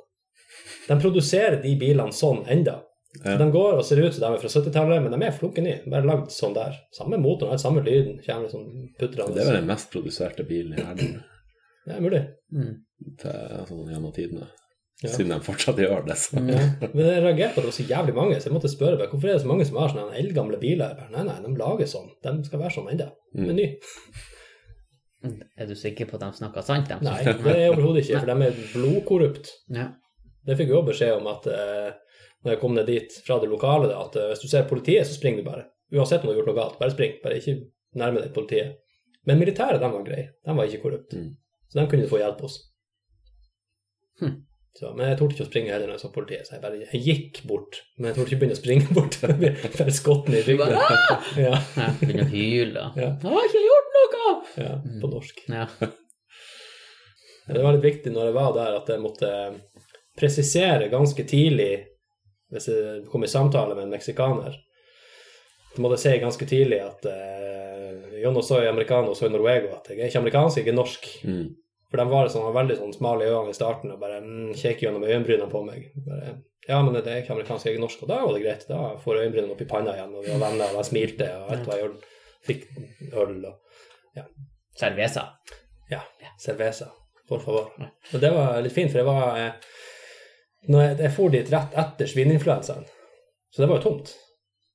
De 0.89 0.95
produserer 1.03 1.61
de 1.63 1.77
bilene 1.79 2.13
sånn 2.15 2.45
enda. 2.49 2.81
Ja. 3.25 3.37
De 3.41 3.47
går 3.53 3.79
og 3.79 3.85
ser 3.87 4.03
ut 4.03 4.15
som 4.15 4.25
de 4.25 4.29
er 4.29 4.43
fra 4.43 4.51
70-tallet, 4.51 5.03
men 5.05 5.15
de 5.15 5.27
er 5.27 5.35
flukken 5.37 5.67
nye. 5.67 5.79
Bare 5.93 6.09
lagd 6.09 6.35
sånn 6.35 6.57
der. 6.57 6.77
Samme 6.97 7.19
motoren, 7.23 7.55
helt 7.55 7.63
samme 7.63 7.85
lyden. 7.87 8.21
Kommer 8.27 8.47
liksom 8.47 8.69
putrende. 8.99 9.35
Det 9.37 9.43
er 9.45 9.51
vel 9.51 9.59
den 9.61 9.73
mest 9.73 9.91
produserte 9.95 10.47
bilen 10.49 10.77
i 10.77 10.85
verden 10.85 11.19
Det 11.87 11.97
er 11.97 12.05
mulig. 12.05 12.23
Mm. 12.53 12.73
til 13.21 13.35
altså, 13.61 13.83
gjennom 13.91 14.15
tidene. 14.17 14.49
Ja. 15.03 15.11
Siden 15.13 15.35
de 15.35 15.45
fortsatt 15.45 15.81
gjør 15.81 16.07
det. 16.07 16.17
Så. 16.17 16.41
Mm. 16.41 16.55
Ja. 16.55 16.63
Men 16.87 17.03
jeg 17.05 17.25
reagerte 17.25 17.53
på 17.55 17.61
at 17.61 17.67
det 17.67 17.71
var 17.71 17.77
så 17.77 17.89
jævlig 17.91 18.15
mange, 18.17 18.39
så 18.41 18.49
jeg 18.49 18.57
måtte 18.57 18.73
spørre 18.73 18.97
meg, 19.01 19.11
hvorfor 19.13 19.29
er 19.29 19.37
det 19.37 19.43
så 19.45 19.51
mange 19.51 19.67
som 19.69 19.77
har 19.81 19.93
sånne 19.93 20.23
eldgamle 20.23 20.61
biler. 20.63 20.97
Bare, 20.97 21.13
nei, 21.13 21.27
nei, 21.29 21.37
de 21.45 21.61
lager 21.61 21.91
sånn. 21.91 22.09
De 22.25 22.33
skal 22.49 22.63
være 22.63 22.77
sånn 22.79 22.89
enda. 22.95 23.11
Mm. 23.37 23.45
Men 23.45 23.61
ny. 23.61 23.69
Er 25.59 25.69
du 25.69 25.77
sikker 25.77 26.09
på 26.09 26.17
at 26.19 26.25
de 26.25 26.41
snakker 26.41 26.65
sant? 26.65 26.89
De? 26.89 26.99
Nei, 27.05 27.21
det 27.27 27.53
er 27.53 27.63
jeg 27.65 27.75
overhodet 27.75 28.05
ikke, 28.05 28.23
for 28.23 28.33
de 28.33 28.49
er 28.49 28.59
blodkorrupt. 28.73 29.53
Ja. 29.75 29.91
Det 30.47 30.57
fikk 30.59 30.71
jo 30.71 30.83
beskjed 30.87 31.17
om 31.19 31.27
at 31.33 31.49
eh, 31.51 31.89
når 32.47 32.55
jeg 32.55 32.63
kom 32.63 32.77
ned 32.77 32.87
dit 32.87 33.17
fra 33.27 33.41
det 33.43 33.51
lokale, 33.51 33.91
da, 33.91 34.05
at 34.07 34.15
eh, 34.21 34.29
hvis 34.31 34.45
du 34.45 34.49
ser 34.53 34.69
politiet, 34.71 35.07
så 35.09 35.17
springer 35.19 35.43
du 35.43 35.49
bare. 35.51 35.67
Uansett 35.97 36.23
om 36.23 36.31
du 36.31 36.33
har 36.35 36.41
gjort 36.41 36.51
noe 36.53 36.59
galt, 36.61 36.79
bare 36.79 36.95
spring. 36.95 37.17
Bare 37.25 37.41
ikke 37.41 37.57
nærme 37.99 38.23
deg 38.23 38.31
politiet. 38.37 38.77
Men 39.27 39.41
militæret, 39.43 39.83
de 39.83 39.91
var 39.91 40.07
greie. 40.07 40.29
De 40.47 40.55
var 40.55 40.71
ikke 40.71 40.85
korrupte. 40.85 41.19
Mm. 41.19 41.33
Så 41.67 41.81
de 41.81 41.87
kunne 41.91 42.11
få 42.11 42.21
hjelp 42.23 42.45
hos. 42.47 42.61
Hm. 44.23 44.37
Så, 44.77 44.91
men 44.93 45.09
jeg 45.09 45.17
torde 45.19 45.35
ikke 45.35 45.45
å 45.47 45.49
springe 45.49 45.73
heller 45.73 45.89
når 45.89 45.97
jeg 45.97 46.03
så 46.05 46.11
politiet, 46.13 46.47
så 46.47 46.55
jeg 46.55 46.63
bare 46.63 46.79
jeg 46.83 47.01
gikk 47.03 47.39
bort. 47.49 47.79
Men 47.97 48.11
jeg 48.11 48.19
torde 48.19 48.29
ikke 48.31 48.41
begynne 48.43 48.57
å 48.57 48.61
springe 48.61 48.91
bort. 48.97 49.19
Bare 49.81 49.95
skotten 49.97 50.37
i 50.37 50.43
ryggen. 50.45 50.75
Ja, 51.41 51.53
Ja, 51.81 51.89
Begynner 52.01 52.27
å 52.27 52.33
hyle. 52.33 52.87
Ja. 53.03 53.11
Jeg 53.17 53.33
har 53.35 53.49
ikke 53.51 53.65
gjort 53.67 53.95
noe! 53.97 54.03
ja, 54.57 54.73
på 55.01 55.09
norsk. 55.11 55.41
Ja. 55.53 55.67
Det 57.47 57.63
var 57.63 57.77
litt 57.77 57.85
viktig 57.85 58.13
når 58.15 58.31
jeg 58.31 58.37
var 58.37 58.55
der, 58.57 58.77
at 58.81 58.89
jeg 58.91 59.03
måtte 59.03 59.31
presisere 60.19 60.89
ganske 60.93 61.25
tidlig, 61.29 61.73
hvis 62.53 62.71
jeg 62.71 63.05
kom 63.11 63.25
i 63.27 63.31
samtale 63.31 63.75
med 63.75 63.87
en 63.87 63.95
meksikaner, 63.95 64.57
så 65.75 65.83
måtte 65.83 65.99
jeg 65.99 66.17
si 66.17 66.25
ganske 66.25 66.49
tidlig 66.49 66.81
at 66.81 67.07
eh, 67.11 68.17
yo 68.23 68.33
no 68.33 68.43
soy 68.45 68.69
americano, 68.69 69.15
soy 69.15 69.29
noruego, 69.33 69.75
at 69.77 69.91
jeg 69.91 70.01
er 70.01 70.11
ikke 70.11 70.23
amerikansk, 70.23 70.61
jeg 70.63 70.73
er 70.73 70.79
norsk. 70.79 71.09
Mm. 71.29 71.47
For 71.91 72.01
de 72.01 72.07
var 72.11 72.31
sånn, 72.33 72.47
veldig 72.55 72.77
sånn 72.81 72.95
smale 72.97 73.27
i 73.27 73.31
øynene 73.31 73.53
i 73.53 73.57
starten 73.57 73.93
og 73.95 74.01
bare 74.01 74.19
mm, 74.25 74.55
kikker 74.59 74.89
gjennom 74.89 75.05
øyenbrynene 75.07 75.51
på 75.53 75.63
meg. 75.67 75.91
Bare, 76.07 76.39
ja, 76.67 76.81
men 76.83 76.97
det 76.97 77.05
er 77.05 77.23
ikke 77.23 77.37
amerikansk, 77.37 77.69
jeg 77.69 77.79
er 77.79 77.85
norsk, 77.85 78.03
og 78.03 78.11
da 78.11 78.19
var 78.25 78.35
det 78.35 78.43
greit. 78.43 78.67
Da 78.71 78.81
får 79.03 79.21
øyenbrynene 79.23 79.55
opp 79.55 79.63
i 79.63 79.69
panna 79.71 79.95
igjen, 79.95 80.17
og 80.17 80.25
vi 80.25 80.33
var 80.33 80.43
venner, 80.49 80.73
og 80.73 80.81
jeg 80.81 80.91
smilte, 80.91 81.31
og 81.39 81.53
alt 81.55 81.71
var 81.71 81.79
i 81.79 81.87
orden. 81.87 82.13
Fikk 82.47 82.67
øl 83.13 83.37
og 83.45 83.55
ja. 84.17 84.25
Cerveza. 84.81 85.29
ja, 85.91 86.01
cerveza. 86.43 86.91
For 87.29 87.43
favor. 87.43 87.71
Og 88.15 88.21
det 88.23 88.31
var 88.31 88.61
litt 88.63 88.75
fint, 88.75 88.93
for 88.93 89.03
det 89.03 89.07
var 89.07 89.39
eh, 89.41 89.71
når 90.69 90.83
jeg, 90.83 90.97
jeg 91.05 91.13
for 91.17 91.31
dit 91.35 91.51
rett 91.53 91.77
etter 91.83 92.07
svineinfluensaen, 92.11 92.87
så 93.55 93.63
det 93.63 93.69
var 93.71 93.79
jo 93.81 93.85
tomt. 93.91 94.15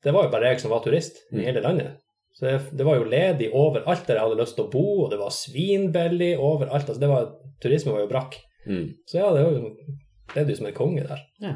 Det 0.03 0.13
var 0.15 0.25
jo 0.25 0.31
bare 0.33 0.51
jeg 0.53 0.61
som 0.63 0.71
var 0.73 0.81
turist 0.85 1.17
i 1.31 1.35
Mm. 1.37 1.43
hele 1.45 1.61
landet. 1.61 1.97
Så 2.33 2.45
det, 2.47 2.53
det 2.79 2.85
var 2.87 2.95
jo 2.97 3.03
ledig 3.11 3.49
overalt 3.53 4.07
der 4.07 4.15
jeg 4.17 4.23
hadde 4.23 4.39
lyst 4.39 4.55
til 4.55 4.65
å 4.65 4.71
bo, 4.71 4.85
og 5.03 5.09
det 5.11 5.19
var 5.19 5.33
svinbillig 5.35 6.31
overalt. 6.39 6.87
Altså 6.89 6.99
det 7.03 7.09
var, 7.11 7.27
turisme 7.61 7.91
var 7.93 8.05
jo 8.05 8.07
brakk. 8.13 8.37
Mm. 8.65 8.87
Så 9.05 9.19
ja, 9.19 9.27
det 9.35 9.43
var 9.43 9.51
jo 9.51 9.75
levde 10.35 10.53
jo 10.55 10.57
som 10.61 10.69
en 10.71 10.73
konge 10.77 11.03
der. 11.05 11.21
Ja. 11.43 11.53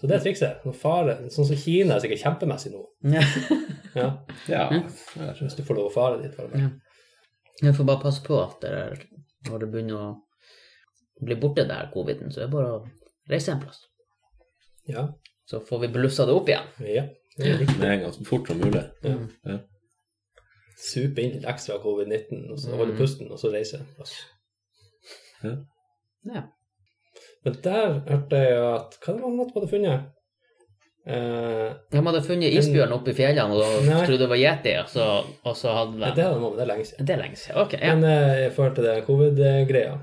Så 0.00 0.06
det 0.10 0.16
er 0.18 0.24
trikset. 0.26 0.66
Fare, 0.78 1.14
sånn 1.30 1.46
som 1.48 1.56
Kina 1.58 1.96
er 1.96 2.02
sikkert 2.04 2.22
kjempemessig 2.26 2.74
nå. 2.74 2.84
Ja. 3.14 3.22
Ja, 3.96 4.08
Ja. 4.50 4.66
Jeg 5.16 5.38
hvis 5.40 5.56
du 5.56 5.62
får 5.66 5.74
lov 5.78 5.86
å 5.88 5.94
fare 5.94 6.18
dit. 6.22 6.34
For 6.36 6.50
det. 6.52 6.66
Jeg 7.64 7.74
får 7.74 7.86
bare 7.88 8.02
passe 8.02 8.22
på 8.22 8.36
at 8.42 8.60
det 8.62 8.70
er, 8.70 9.00
når 9.48 9.62
det 9.64 9.68
begynner 9.72 10.02
å 10.02 11.24
bli 11.24 11.34
borte 11.40 11.64
der, 11.66 11.88
coviden, 11.94 12.30
så 12.30 12.42
er 12.42 12.46
det 12.46 12.52
bare 12.52 12.74
å 12.76 12.82
reise 13.30 13.52
en 13.52 13.60
plass. 13.62 13.80
Ja. 14.88 15.06
Så 15.48 15.60
får 15.64 15.78
vi 15.84 15.88
blussa 15.88 16.26
det 16.26 16.32
opp 16.36 16.48
igjen. 16.48 16.68
ja. 16.96 17.06
Det 17.38 17.46
er 17.52 17.58
riktig. 17.60 17.78
Med 17.78 17.92
en 17.92 18.00
gang 18.02 18.12
så 18.12 18.24
fort 18.26 18.48
som 18.50 18.58
mulig. 18.58 18.80
Ja. 19.04 19.58
Supe 20.78 21.22
inn 21.22 21.36
litt 21.36 21.44
ekstra 21.46 21.76
covid-19, 21.82 22.48
og 22.50 22.58
så 22.58 22.72
Mm. 22.72 22.78
holde 22.80 22.96
pusten, 22.98 23.30
og 23.30 23.38
så 23.38 23.52
reise. 23.52 23.78
Altså. 23.98 24.16
Ja. 25.44 26.42
Men 27.44 27.54
der 27.62 28.00
hørte 28.08 28.36
jeg 28.42 28.58
at 28.74 28.96
Hva 29.04 29.12
var 29.14 29.28
det 29.30 29.36
man 29.36 29.50
hadde 29.54 29.68
funnet? 29.70 30.00
Eh, 31.06 31.72
De 31.92 32.02
hadde 32.04 32.22
funnet 32.26 32.52
isbjørn 32.58 32.92
oppe 32.92 33.10
i 33.10 33.14
fjellene 33.16 33.54
og 33.54 33.84
Nei. 33.86 34.00
trodde 34.04 34.18
det 34.18 34.28
var 34.28 34.36
yeti, 34.42 34.74
og 34.82 34.88
så, 34.92 35.06
og 35.44 35.56
så 35.56 35.72
hadde 35.78 36.00
det, 36.02 36.16
de 36.16 36.22
hadde 36.26 36.40
man, 36.42 36.52
det 36.58 36.62
er 36.66 36.70
lenge 36.72 36.84
siden. 36.90 37.06
Det 37.06 37.14
er 37.14 37.22
lenge 37.22 37.36
siden. 37.36 37.56
Ok, 37.62 37.72
ja. 37.80 37.94
Men 37.94 38.04
eh, 38.04 38.46
i 38.48 38.50
forhold 38.50 38.74
til 38.74 38.84
det 38.84 39.04
covid-greia, 39.06 39.94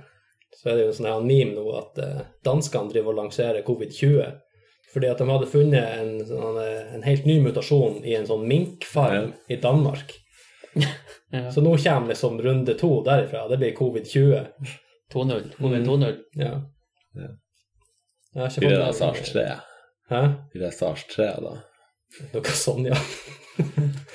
så 0.56 0.72
er 0.72 0.78
det 0.78 0.86
jo 0.86 0.92
en 0.94 0.98
sånn 0.98 1.28
meme 1.28 1.54
nå 1.58 1.66
at 1.78 2.02
eh, 2.04 2.26
danskene 2.46 2.92
driver 2.92 3.14
og 3.14 3.22
lanserer 3.24 3.66
covid-20. 3.68 4.42
Fordi 4.96 5.10
at 5.12 5.20
de 5.20 5.28
hadde 5.28 5.50
funnet 5.52 5.98
en, 6.00 6.12
sånn, 6.28 6.60
eh, 6.62 6.94
en 6.96 7.04
helt 7.04 7.26
ny 7.28 7.40
mutasjon 7.44 8.00
i 8.08 8.16
en 8.16 8.28
sånn 8.30 8.46
minkfarm 8.48 9.34
i 9.52 9.60
Danmark. 9.62 10.16
Ja. 11.34 11.50
Så 11.52 11.60
nå 11.60 11.72
kommer 11.82 12.14
liksom 12.14 12.38
runde 12.40 12.74
to 12.80 12.90
derifra. 13.04 13.48
Det 13.50 13.58
blir 13.60 13.74
covid-20. 13.76 14.46
2-0. 15.12 15.48
Covid 15.58 15.88
2-0. 15.88 16.14
Ja. 16.40 16.52
Ja. 17.18 18.50
Blir 18.58 18.70
det 18.70 18.78
da 18.78 18.94
SARS 18.94 19.32
3? 19.34 19.44
Hæ? 20.10 20.22
Blir 20.54 20.62
det 20.62 20.72
SARS 20.72 21.04
3 21.16 21.26
da? 21.44 21.56
Noe 22.32 22.56
sånn, 22.56 22.88
ja. 22.88 23.00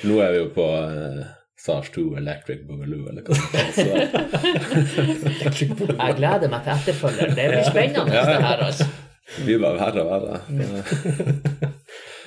Nå 0.07 0.21
er 0.23 0.33
vi 0.33 0.39
jo 0.39 0.49
på 0.55 0.67
eh, 0.79 1.21
SARS 1.61 1.91
2 1.95 2.17
Electric 2.17 2.61
Boogaloo, 2.69 3.09
eller 3.11 3.23
hva 3.27 3.35
det 3.53 3.61
heter. 3.69 3.97
Jeg 5.51 6.17
gleder 6.17 6.49
meg 6.49 6.65
til 6.65 6.73
etterfølger. 6.77 7.35
Det 7.37 7.47
blir 7.53 7.65
spennende, 7.69 8.15
Ja, 8.15 8.23
ja. 8.25 8.27
det 8.33 8.45
her, 8.47 8.63
altså. 8.71 8.87
Det 9.37 9.45
blir 9.47 9.61
bare 9.63 9.79
verre 9.79 10.03
og 10.03 10.09
verre. 10.11 10.41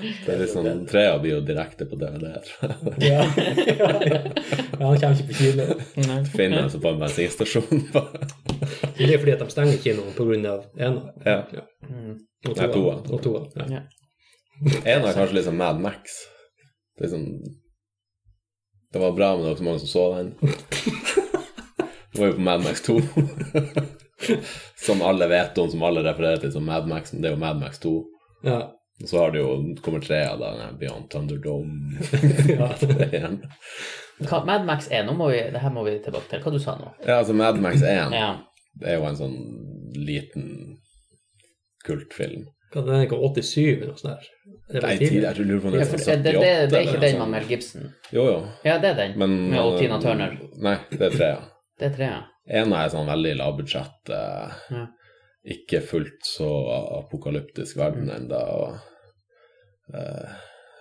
Det 0.04 0.34
er 0.34 0.40
liksom 0.40 0.66
tre 0.66 0.74
Trea 0.90 1.18
blir 1.22 1.36
jo 1.36 1.40
direkte 1.48 1.86
på 1.90 1.98
DVD-er. 2.00 2.52
ja. 3.04 3.24
ja, 3.70 3.90
ja. 4.12 4.22
han 4.80 5.00
kommer 5.00 5.18
ikke 5.18 5.28
på 5.30 5.38
kino. 5.40 5.66
Finner 6.34 6.64
altså 6.66 6.80
på 6.84 6.94
en 6.94 7.02
bensinstasjon. 7.04 7.84
Det 8.98 9.10
er 9.10 9.20
fordi 9.20 9.36
at 9.36 9.44
de 9.44 9.50
stenger 9.52 9.82
kinoen 9.84 10.16
pga. 10.18 10.56
ena. 10.78 11.04
ja. 11.26 11.40
ja. 11.58 11.66
Og 12.44 12.58
Nei, 12.60 12.70
toa. 12.74 12.96
Og 13.08 13.22
toa. 13.24 13.44
Ja. 13.56 13.68
Ja. 13.80 13.84
En 14.84 15.06
er 15.08 15.16
kanskje 15.16 15.46
sånn 15.46 15.60
Mad 15.60 15.80
Max. 15.84 16.18
Det 17.00 17.08
er 17.08 17.14
sånn 17.16 17.30
Det 18.94 19.00
var 19.00 19.12
bra, 19.12 19.32
men 19.36 19.44
det 19.44 19.50
var 19.50 19.56
ikke 19.56 19.64
så 19.64 19.70
mange 19.70 19.80
som 19.80 19.88
så 19.88 20.06
den. 20.18 20.34
Det 22.14 22.22
var 22.22 22.28
jo 22.28 22.34
på 22.34 22.42
Mad 22.46 22.62
Max 22.64 22.82
2. 22.82 23.00
Som 24.86 25.02
alle 25.02 25.28
vet 25.28 25.58
om, 25.58 25.70
som 25.72 25.84
alle 25.84 26.04
refererer 26.06 26.38
til 26.38 26.52
som 26.54 26.66
Mad 26.66 26.86
Max, 26.88 27.12
det 27.12 27.26
er 27.26 27.34
jo 27.34 27.40
Mad 27.42 27.58
Max 27.58 27.80
2. 27.82 27.94
Ja. 28.46 28.60
Og 29.02 29.10
så 29.10 29.18
har 29.18 29.34
det 29.34 29.42
jo 29.42 29.56
kommer 29.82 30.04
tre 30.04 30.20
av 30.30 30.40
den 30.40 30.78
Beyond 30.80 31.10
Thunderdome. 31.10 31.98
Ja. 32.54 32.70
igjen. 33.08 33.40
Hva, 34.22 34.44
Mad 34.46 34.68
Max 34.70 34.88
1, 34.92 35.08
nå 35.10 35.16
må 35.18 35.32
vi, 35.34 35.42
det 35.52 35.64
her 35.64 35.74
må 35.74 35.84
vi 35.88 35.98
tilbake 36.06 36.30
til. 36.30 36.44
Hva 36.46 36.54
du 36.54 36.60
sa 36.62 36.78
nå? 36.78 36.94
Ja, 37.02 37.18
altså 37.24 37.34
Mad 37.34 37.58
Max 37.64 37.82
1 37.82 38.14
Ja. 38.14 38.30
det 38.80 38.94
er 38.94 39.00
jo 39.02 39.10
en 39.10 39.18
sånn 39.20 39.40
liten 39.98 40.46
kultfilm. 41.88 42.46
Hva 42.74 42.82
er 42.82 42.88
det, 42.90 43.10
kom 43.12 43.20
87 43.22 43.64
eller 43.74 43.88
noe 43.92 44.00
sånt 44.02 44.14
der? 44.14 44.30
Det 44.74 44.78
er 44.80 44.86
Nei, 44.88 44.94
tid, 44.98 45.08
tidlig. 45.10 45.24
jeg 45.28 45.36
tror 45.38 45.46
lurer 45.50 45.60
på 45.62 45.68
om 45.68 45.74
det 45.74 45.82
er 45.82 45.90
sånn 45.92 46.00
78 46.00 46.24
det, 46.24 46.34
det, 46.34 46.54
det 46.72 46.78
er 46.80 46.88
ikke 46.88 47.02
den 47.04 47.20
med. 47.20 47.30
Mel 47.34 47.48
Gibson. 47.52 47.90
Jo, 48.16 48.24
jo. 48.32 48.38
Ja, 48.66 48.78
det 48.82 48.90
er 48.94 48.96
den. 49.02 49.14
Men, 49.22 49.36
med 49.52 49.60
eh, 49.60 49.78
Tina 49.80 50.00
Turner. 50.02 50.38
Nei, 50.68 50.76
det 50.94 51.02
er 51.10 51.18
tre. 51.18 51.28
ja. 51.36 51.42
Det 51.80 51.86
er 51.92 51.96
trea. 51.98 52.18
En 52.62 52.74
er 52.78 52.90
sånn 52.94 53.08
veldig 53.10 53.36
lavbudsjett, 53.40 54.10
eh, 54.14 54.58
Ja. 54.74 54.86
ikke 55.56 55.82
fullt 55.86 56.26
så 56.26 56.50
apokalyptisk 57.04 57.78
verden 57.78 58.10
Mm. 58.10 58.16
enda. 58.16 58.42
Eh, 59.94 60.34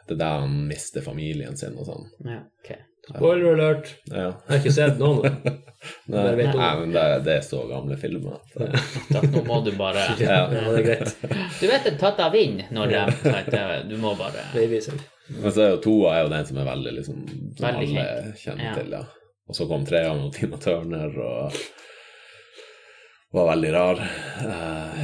det 0.08 0.14
er 0.16 0.18
der 0.18 0.40
han 0.44 0.56
mister 0.68 1.02
familien 1.04 1.56
sin 1.56 1.76
og 1.78 1.86
sånn. 1.88 2.08
Ja, 2.26 2.40
ok. 2.62 2.72
Spoiler 3.08 3.52
alert! 3.56 3.88
Ja. 4.06 4.28
Jeg 4.30 4.48
har 4.48 4.58
ikke 4.60 4.72
sett 4.74 4.98
noen 5.00 5.24
av 5.26 5.38
dem. 5.42 5.60
Nei, 6.06 6.20
nei, 6.38 6.66
men 6.78 6.92
det, 6.94 7.02
det 7.26 7.32
er 7.40 7.40
så 7.42 7.64
gamle 7.66 7.96
filmer. 7.98 8.36
Så. 9.10 9.22
nå 9.32 9.40
må 9.48 9.56
du 9.66 9.72
bare 9.74 10.04
Ja, 10.22 10.44
det 10.46 10.60
er 10.62 10.84
greit. 10.86 11.16
Du 11.58 11.64
vet 11.66 11.88
er 11.90 11.96
tatt 11.98 12.20
av 12.22 12.30
vind 12.36 12.62
når 12.70 12.92
de 12.92 13.88
Du 13.90 13.96
må 13.98 14.12
bare 14.14 14.44
Men 14.54 15.50
så 15.50 15.64
er 15.64 15.72
jo 15.72 15.80
toa 15.82 16.12
er 16.14 16.22
jo 16.22 16.30
den 16.30 16.46
som 16.46 16.60
er 16.62 16.68
veldig 16.70 16.92
liksom 17.00 17.24
Som 17.26 17.66
Veldig 17.66 17.88
alle 17.88 18.36
kjenner 18.38 18.68
Ja. 18.68 18.76
til, 18.78 18.94
ja. 18.94 19.02
Og 19.50 19.58
så 19.58 19.66
kom 19.72 19.82
trea 19.88 20.14
med 20.14 20.30
Tina 20.36 20.60
Turner 20.62 21.18
og 21.18 21.58
var 23.32 23.48
veldig 23.50 23.72
rar. 23.74 23.98
Uh, 24.44 25.02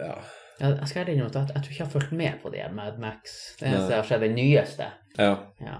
ja. 0.00 0.16
Jeg 0.60 0.74
jeg 0.80 0.90
skal 0.90 1.08
innrømme 1.12 1.30
at 1.30 1.38
jeg, 1.38 1.54
jeg 1.54 1.62
tror 1.62 1.70
ikke 1.70 1.78
jeg 1.78 1.86
har 1.86 1.94
fulgt 1.94 2.12
med 2.24 2.42
på 2.42 2.52
de 2.52 2.66
Mad 2.74 2.98
Max. 3.00 3.38
Det 3.60 3.70
eneste 3.70 3.94
jeg 3.94 4.02
har 4.02 4.10
sett, 4.10 4.26
den 4.26 4.34
nyeste. 4.40 4.90
ja. 5.20 5.34
Ja. 5.62 5.78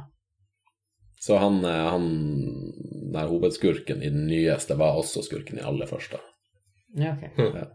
Så 1.20 1.36
han, 1.36 1.64
eh, 1.64 1.86
han 1.92 2.06
der 3.12 3.26
hovedskurken 3.28 4.02
i 4.02 4.10
den 4.10 4.26
nyeste 4.30 4.76
var 4.80 4.96
også 4.96 5.22
skurken 5.26 5.58
i 5.58 5.66
aller 5.66 5.86
første. 5.86 6.20
ja, 6.96 7.12
ok. 7.12 7.38
Ja. 7.38 7.66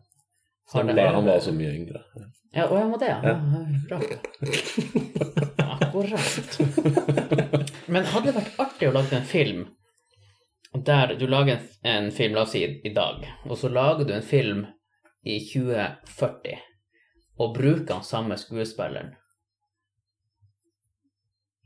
Har 0.73 0.83
Han, 0.83 0.95
var, 0.95 1.07
han 1.13 1.25
var 1.25 1.35
også 1.37 1.51
mye 1.53 1.75
yngre. 1.77 2.01
Ja, 2.55 2.65
å, 2.71 2.77
ja, 2.79 2.85
må 2.89 2.97
det, 2.97 3.11
ja. 3.11 3.19
ja. 3.21 3.35
Bra. 3.85 3.99
Akkurat. 5.75 6.57
Men 7.87 8.07
hadde 8.09 8.31
det 8.31 8.37
vært 8.39 8.61
artig 8.63 8.89
å 8.89 8.95
lage 8.95 9.19
en 9.19 9.27
film 9.29 9.65
der 10.85 11.13
du 11.15 11.27
lager 11.27 11.61
en, 11.87 12.09
film, 12.11 12.33
la 12.35 12.41
oss 12.43 12.51
si 12.51 12.63
i 12.65 12.91
dag, 12.93 13.21
og 13.45 13.57
så 13.57 13.69
lager 13.71 14.07
du 14.07 14.15
en 14.15 14.25
film 14.25 14.65
i 15.23 15.37
2040 15.39 16.57
og 17.39 17.53
bruker 17.55 17.93
den 17.93 18.03
samme 18.03 18.37
skuespilleren 18.39 19.13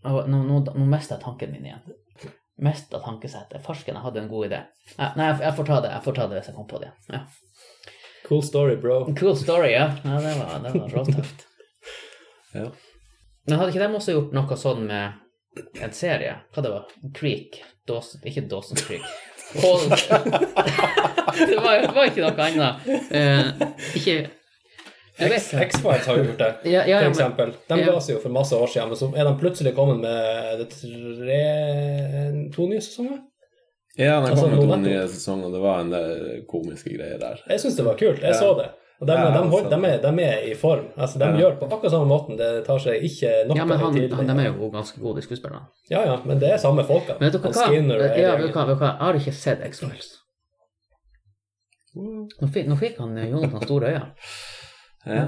Nå, 0.03 0.21
nå, 0.27 0.59
nå 0.63 0.85
mister 0.87 1.17
jeg 1.17 1.23
tanken 1.23 1.51
min 1.51 1.67
igjen. 1.67 1.95
Mista 2.59 2.99
tankesettet. 3.03 3.63
Farsken, 3.63 3.95
jeg 3.95 4.03
hadde 4.03 4.21
en 4.23 4.31
god 4.31 4.49
idé. 4.49 4.63
Nei, 4.97 5.29
jeg, 5.29 5.39
jeg 5.45 5.55
får 5.57 5.69
ta 5.69 5.79
det 5.85 5.93
jeg 5.93 6.05
får 6.07 6.17
ta 6.17 6.27
det 6.27 6.39
hvis 6.39 6.51
jeg 6.51 6.57
kommer 6.57 6.71
på 6.73 6.81
det. 6.83 6.91
Ja. 7.11 7.21
Cool 8.27 8.43
story, 8.43 8.75
bro. 8.79 8.99
Cool 9.19 9.37
story, 9.39 9.71
ja. 9.73 9.89
ja 10.03 10.19
det 10.23 10.35
var, 10.39 10.59
det 10.65 10.75
var 10.75 10.97
råtøft. 10.97 11.45
Ja. 12.49 12.63
Men 13.45 13.59
hadde 13.59 13.69
ikke 13.69 13.83
de 13.83 13.93
også 13.93 14.13
gjort 14.15 14.31
noe 14.33 14.55
sånn 14.57 14.87
med 14.89 15.83
en 15.85 15.91
serie? 15.93 16.31
Hva 16.49 16.63
det 16.65 16.71
var? 16.73 16.87
Creek? 17.13 17.59
Dawson, 17.85 18.23
ikke 18.25 18.41
Dawson 18.49 18.79
Creek. 18.81 19.05
hold 19.61 19.89
Det 21.49 21.59
var, 21.61 21.85
var 21.93 22.09
ikke 22.09 22.25
noe 22.25 22.47
annet. 22.47 22.89
Uh, 23.13 23.69
ikke 23.97 24.15
X-Files 25.19 26.05
har 26.07 26.17
jo 26.17 26.23
gjort 26.29 26.37
det, 26.39 26.51
Ja, 26.73 26.83
ja, 26.87 26.99
for 27.03 27.09
eksempel. 27.11 27.53
De 27.67 27.79
ja. 27.81 27.85
ga 27.91 27.99
seg 28.01 28.15
jo 28.15 28.21
for 28.23 28.31
masse 28.35 28.55
år 28.55 28.67
siden, 28.71 28.89
men 28.93 28.97
så 29.01 29.09
er 29.15 29.27
de 29.27 29.33
plutselig 29.41 29.73
kommet 29.75 29.99
med 30.03 30.59
det 30.63 30.69
tre, 30.73 31.41
to 32.55 32.67
nye 32.71 32.81
sesonger. 32.81 33.19
Ja, 33.99 34.19
den 34.21 34.31
Altså, 34.31 34.45
kom 34.47 34.53
med 34.55 34.69
to 34.69 34.77
nye 34.85 35.07
sesonger, 35.11 35.51
det 35.55 35.63
var 35.63 35.81
en 35.83 35.89
del 35.91 36.43
komiske 36.47 36.93
greier 36.95 37.19
der. 37.19 37.41
Jeg 37.49 37.59
syns 37.65 37.75
det 37.79 37.85
var 37.89 37.97
kult. 37.99 38.21
Jeg 38.23 38.31
Ja. 38.31 38.39
så 38.39 38.53
det. 38.61 38.69
Og 38.99 39.07
de, 39.07 39.13
Ja, 39.15 39.29
de, 39.31 39.37
hold, 39.47 39.63
altså. 39.65 39.69
de, 39.81 39.87
er, 39.87 39.99
de 40.03 40.23
er 40.23 40.39
i 40.51 40.53
form. 40.59 40.85
Altså, 40.97 41.19
de 41.19 41.25
Ja. 41.25 41.37
gjør 41.39 41.53
på 41.59 41.65
akkurat 41.71 41.91
samme 41.91 42.07
måten. 42.07 42.37
Det 42.37 42.65
tar 42.65 42.79
seg 42.83 43.03
ikke 43.03 43.29
noe 43.47 43.55
ja, 43.57 43.65
men 43.65 43.77
han, 43.79 43.93
han, 44.11 44.27
de 44.27 44.43
er 44.43 44.49
jo 44.53 44.69
ganske 44.73 44.99
gode 44.99 45.21
skuespillere. 45.23 45.61
Ja, 45.89 46.01
ja, 46.05 46.17
men 46.25 46.39
det 46.39 46.51
er 46.51 46.57
samme 46.57 46.83
folka. 46.83 47.15
Men 47.19 47.31
vet 47.31 47.41
dere 47.41 47.51
hva? 47.51 47.67
Skinner 47.67 47.95
og 47.95 48.03
Ja, 48.19 48.35
vet 48.35 48.41
dere 48.43 48.51
hva? 48.55 48.65
Vet 48.67 48.77
hva? 48.81 48.89
Jeg 48.91 49.05
har 49.07 49.19
ikke 49.21 49.33
sett 49.33 49.63
X-Files. 49.69 50.09
Nå 51.95 52.27
nå 52.69 52.75
fikk 52.77 52.99
han 53.01 53.17
eh, 53.17 53.29
Jonathan 53.31 53.63
store 53.65 53.93
øyne. 53.93 54.05
Ja. 55.09 55.25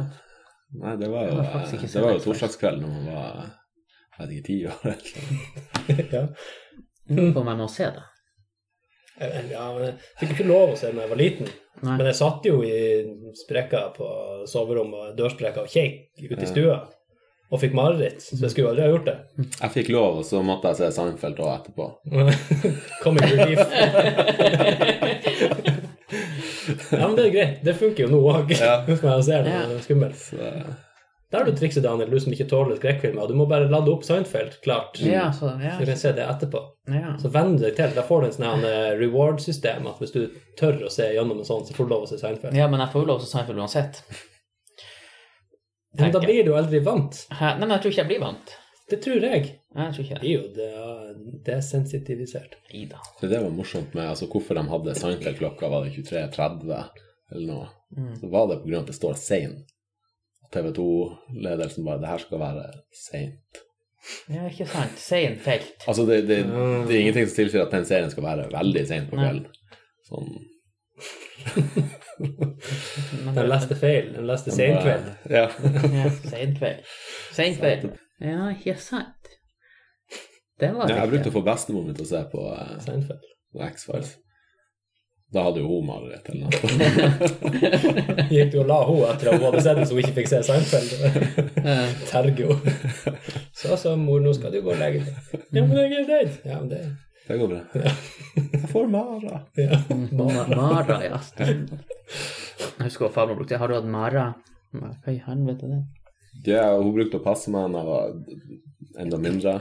Nei, 0.81 0.93
det 1.01 1.09
var 1.11 1.27
jo, 1.27 1.41
det 1.41 2.03
var 2.05 2.13
jo 2.15 2.21
torsdagskveld 2.23 2.79
når 2.79 2.93
man 2.93 3.09
var 3.11 3.41
jeg 4.21 4.27
vet 4.27 4.31
ikke, 4.35 4.45
ti 4.47 4.57
år. 4.67 4.77
eller 4.85 4.97
noe. 5.31 6.05
ja. 6.15 6.23
Jeg 7.09 7.17
lurer 7.17 7.33
på 7.35 7.41
om 7.41 7.51
jeg 7.51 7.59
må 7.59 7.67
se 7.71 7.89
det. 7.97 8.07
Ja, 9.51 9.65
men 9.75 9.83
jeg 9.83 9.95
fikk 10.21 10.31
ikke 10.35 10.47
lov 10.49 10.71
å 10.73 10.79
se 10.79 10.89
da 10.93 11.03
jeg 11.03 11.11
var 11.11 11.19
liten. 11.19 11.51
Nei. 11.81 11.97
Men 11.97 12.07
jeg 12.09 12.17
satt 12.17 12.47
jo 12.47 12.61
i 12.65 12.77
sprekka 13.37 13.83
på 13.95 14.07
soverommet, 14.49 15.13
dørsprekka, 15.17 15.65
og 15.65 15.71
kjekk 15.71 16.25
ute 16.31 16.41
i 16.45 16.49
stua. 16.49 16.77
Og 17.51 17.59
fikk 17.59 17.73
mareritt, 17.75 18.21
så 18.23 18.37
jeg 18.39 18.53
skulle 18.53 18.71
aldri 18.71 18.85
ha 18.85 18.91
gjort 18.93 19.09
det. 19.09 19.17
Jeg 19.57 19.73
fikk 19.73 19.89
lov, 19.91 20.21
og 20.21 20.25
så 20.27 20.39
måtte 20.45 20.71
jeg 20.71 20.79
se 20.79 20.87
Sandfeld 20.95 21.41
òg 21.43 21.51
etterpå. 21.57 21.85
Comic 23.03 23.27
relief. 23.27 23.59
ja, 26.91 27.07
men 27.07 27.15
det 27.17 27.25
er 27.27 27.33
greit. 27.35 27.59
Det 27.65 27.75
funker 27.79 28.05
jo 28.07 28.13
nå 28.13 28.21
òg, 28.31 28.53
Ja. 28.59 28.79
man 29.03 29.23
ser 29.23 29.43
det. 29.47 29.51
Det 29.69 29.75
er 29.79 29.83
skummelt. 29.85 30.17
Så, 30.17 30.37
Der 31.31 31.39
har 31.39 31.45
du 31.47 31.55
trikset, 31.55 31.83
Daniel, 31.85 32.09
du 32.11 32.19
som 32.19 32.33
ikke 32.35 32.47
tåler 32.51 32.75
skrekkfilmer. 32.75 33.27
Du 33.29 33.35
må 33.39 33.45
bare 33.47 33.69
lade 33.71 33.87
opp 33.93 34.03
Seinfeld, 34.03 34.57
klart. 34.65 34.97
Ja, 34.99 35.29
så, 35.31 35.53
ja, 35.63 35.77
Så 35.77 35.85
du 35.85 35.91
kan 35.93 36.01
se 36.01 36.11
det 36.17 36.25
etterpå. 36.27 36.59
ja. 36.91 37.13
Så 37.21 37.31
venn 37.31 37.53
deg 37.61 37.77
til. 37.77 37.93
Da 37.95 38.03
får 38.03 38.21
du 38.21 38.27
en 38.27 38.35
sånn 38.35 38.65
eh, 38.67 38.89
reward-system. 38.99 39.87
At 39.87 40.01
hvis 40.03 40.11
du 40.11 40.25
tør 40.59 40.81
å 40.89 40.91
se 40.91 41.07
gjennom 41.15 41.39
en 41.39 41.47
sånn, 41.47 41.63
så 41.69 41.73
får 41.77 41.87
du 41.87 41.93
lov 41.95 42.03
å 42.03 42.09
se 42.11 42.19
Seinfeld. 42.19 42.57
ja, 42.59 42.67
men 42.67 42.83
jeg 42.83 42.91
får 42.91 43.05
jo 43.05 43.11
lov 43.13 43.23
til 43.23 43.31
Seinfeld 43.31 43.63
uansett. 43.63 44.01
Men 45.99 46.11
da 46.15 46.19
blir 46.23 46.43
du 46.47 46.53
aldri 46.55 46.79
vant. 46.83 47.17
Hæ? 47.35 47.53
Nei, 47.57 47.65
men 47.67 47.73
jeg 47.75 47.81
tror 47.83 47.91
ikke 47.95 48.01
jeg 48.03 48.11
blir 48.11 48.21
vant. 48.23 48.53
Det 48.91 48.99
tror 49.05 49.23
jeg. 49.23 49.45
Jeg 49.75 49.93
tror 49.95 50.03
ikke 50.03 50.17
Det 50.19 50.21
det. 50.21 50.29
er 50.29 50.33
jo 50.35 50.43
det, 50.57 51.43
desensitivisert. 51.47 52.55
Ida. 52.75 52.99
så 53.19 53.27
det 53.31 53.39
var 53.43 53.49
morsomt 53.55 53.93
med 53.95 54.09
altså, 54.11 54.27
hvorfor 54.31 54.57
de 54.59 54.65
hadde 54.67 54.95
Seinfeld-klokka, 54.99 55.69
var 55.71 55.85
det 55.85 55.93
23.30 55.95 56.83
eller 57.31 57.47
noe? 57.47 57.67
Mm. 57.95 58.15
Så 58.19 58.27
var 58.31 58.47
det 58.51 58.57
av 58.59 58.79
at 58.81 58.87
det 58.91 58.95
står 58.97 59.13
sein. 59.19 59.53
TV 60.51 60.71
2-ledelsen 60.75 61.85
bare 61.87 62.01
Det 62.03 62.09
her 62.11 62.17
skal 62.25 62.39
være 62.41 62.65
seint. 62.91 63.61
Ja, 64.33 64.47
ikke 64.49 64.65
sant. 64.67 64.97
Seinfeld. 64.99 65.67
Altså, 65.87 66.05
det, 66.09 66.23
det, 66.27 66.41
det 66.49 66.95
er 66.95 66.99
ingenting 67.05 67.27
som 67.29 67.35
tilsier 67.37 67.63
at 67.63 67.71
den 67.75 67.85
serien 67.87 68.11
skal 68.11 68.25
være 68.25 68.49
veldig 68.51 68.83
seint 68.89 69.07
på 69.11 69.15
Nei. 69.19 69.27
kvelden. 69.29 69.47
Sånn 70.09 70.31
Den 73.35 73.47
leste 73.49 73.75
feil. 73.79 74.11
Den 74.13 74.27
leste 74.29 74.51
senkveld. 74.53 75.07
Ja. 75.31 75.47
Ja, 75.95 76.09
Seinkveld. 76.29 76.83
Seinkveld. 77.33 77.87
Ja, 78.21 78.49
ikke 78.53 78.75
sant. 78.81 79.31
Det 80.61 80.69
var 80.75 80.89
ja. 80.91 80.99
Jeg 81.01 81.09
brukte 81.15 81.31
å 81.31 81.35
få 81.39 81.41
bestemor 81.45 81.85
min 81.87 81.95
til 81.97 82.05
å 82.05 82.09
se 82.11 82.19
på 82.31 82.41
uh, 82.53 82.75
Seinfeld. 82.83 83.23
X-Files. 83.71 84.11
Da 85.31 85.45
hadde 85.47 85.61
jo 85.63 85.69
hun 85.71 85.85
mareritt 85.87 86.27
eller 86.27 86.43
noe. 86.43 86.57
Gikk 88.35 88.49
du 88.51 88.57
og 88.61 88.67
la 88.69 88.79
henne 88.83 89.07
etter 89.13 89.29
at 89.31 89.37
hun 89.39 89.45
hadde 89.47 89.61
sett 89.63 89.77
det, 89.79 89.85
så 89.87 89.95
hun 89.95 90.01
ikke 90.03 90.15
fikk 90.19 90.29
se 90.31 90.41
Seinfeld? 90.43 90.89
Terge 92.11 92.49
Tergo. 92.51 92.57
Så 93.55 93.77
så, 93.79 93.93
mor, 93.99 94.19
nå 94.25 94.33
skal 94.35 94.51
du 94.53 94.59
gå 94.65 94.73
og 94.75 94.81
legge 94.81 95.05
deg. 95.07 95.13
Ja, 95.55 95.63
men 95.63 95.79
jeg 95.79 95.95
er 96.01 96.09
redd. 96.11 96.35
Ja, 96.47 96.59
men 96.59 96.69
det 96.73 96.81
Det 97.29 97.37
går 97.39 97.47
bra. 97.53 97.61
Jeg 98.35 98.69
får 98.73 98.91
mara. 98.91 99.39
ja. 99.55 99.79
Ma- 100.19 100.45
Mara, 100.51 100.99
ja. 101.07 101.19
Jeg 101.39 102.83
husker 102.83 103.07
hva 103.07 103.11
farmor 103.15 103.39
brukte. 103.39 103.57
Har 103.61 103.71
du 103.71 103.77
hatt 103.79 103.87
Mara? 103.87 104.27
Hva 104.75 105.15
i 105.15 105.17
helvete 105.25 105.67
er 105.67 105.73
det? 105.77 105.81
Ja, 106.47 106.71
hun 106.77 106.93
brukte 106.95 107.19
å 107.19 107.23
passe 107.25 107.51
meg 107.53 107.71
da 107.73 107.81
jeg 107.81 107.87
var 107.91 109.01
enda 109.05 109.17
mindre. 109.21 109.53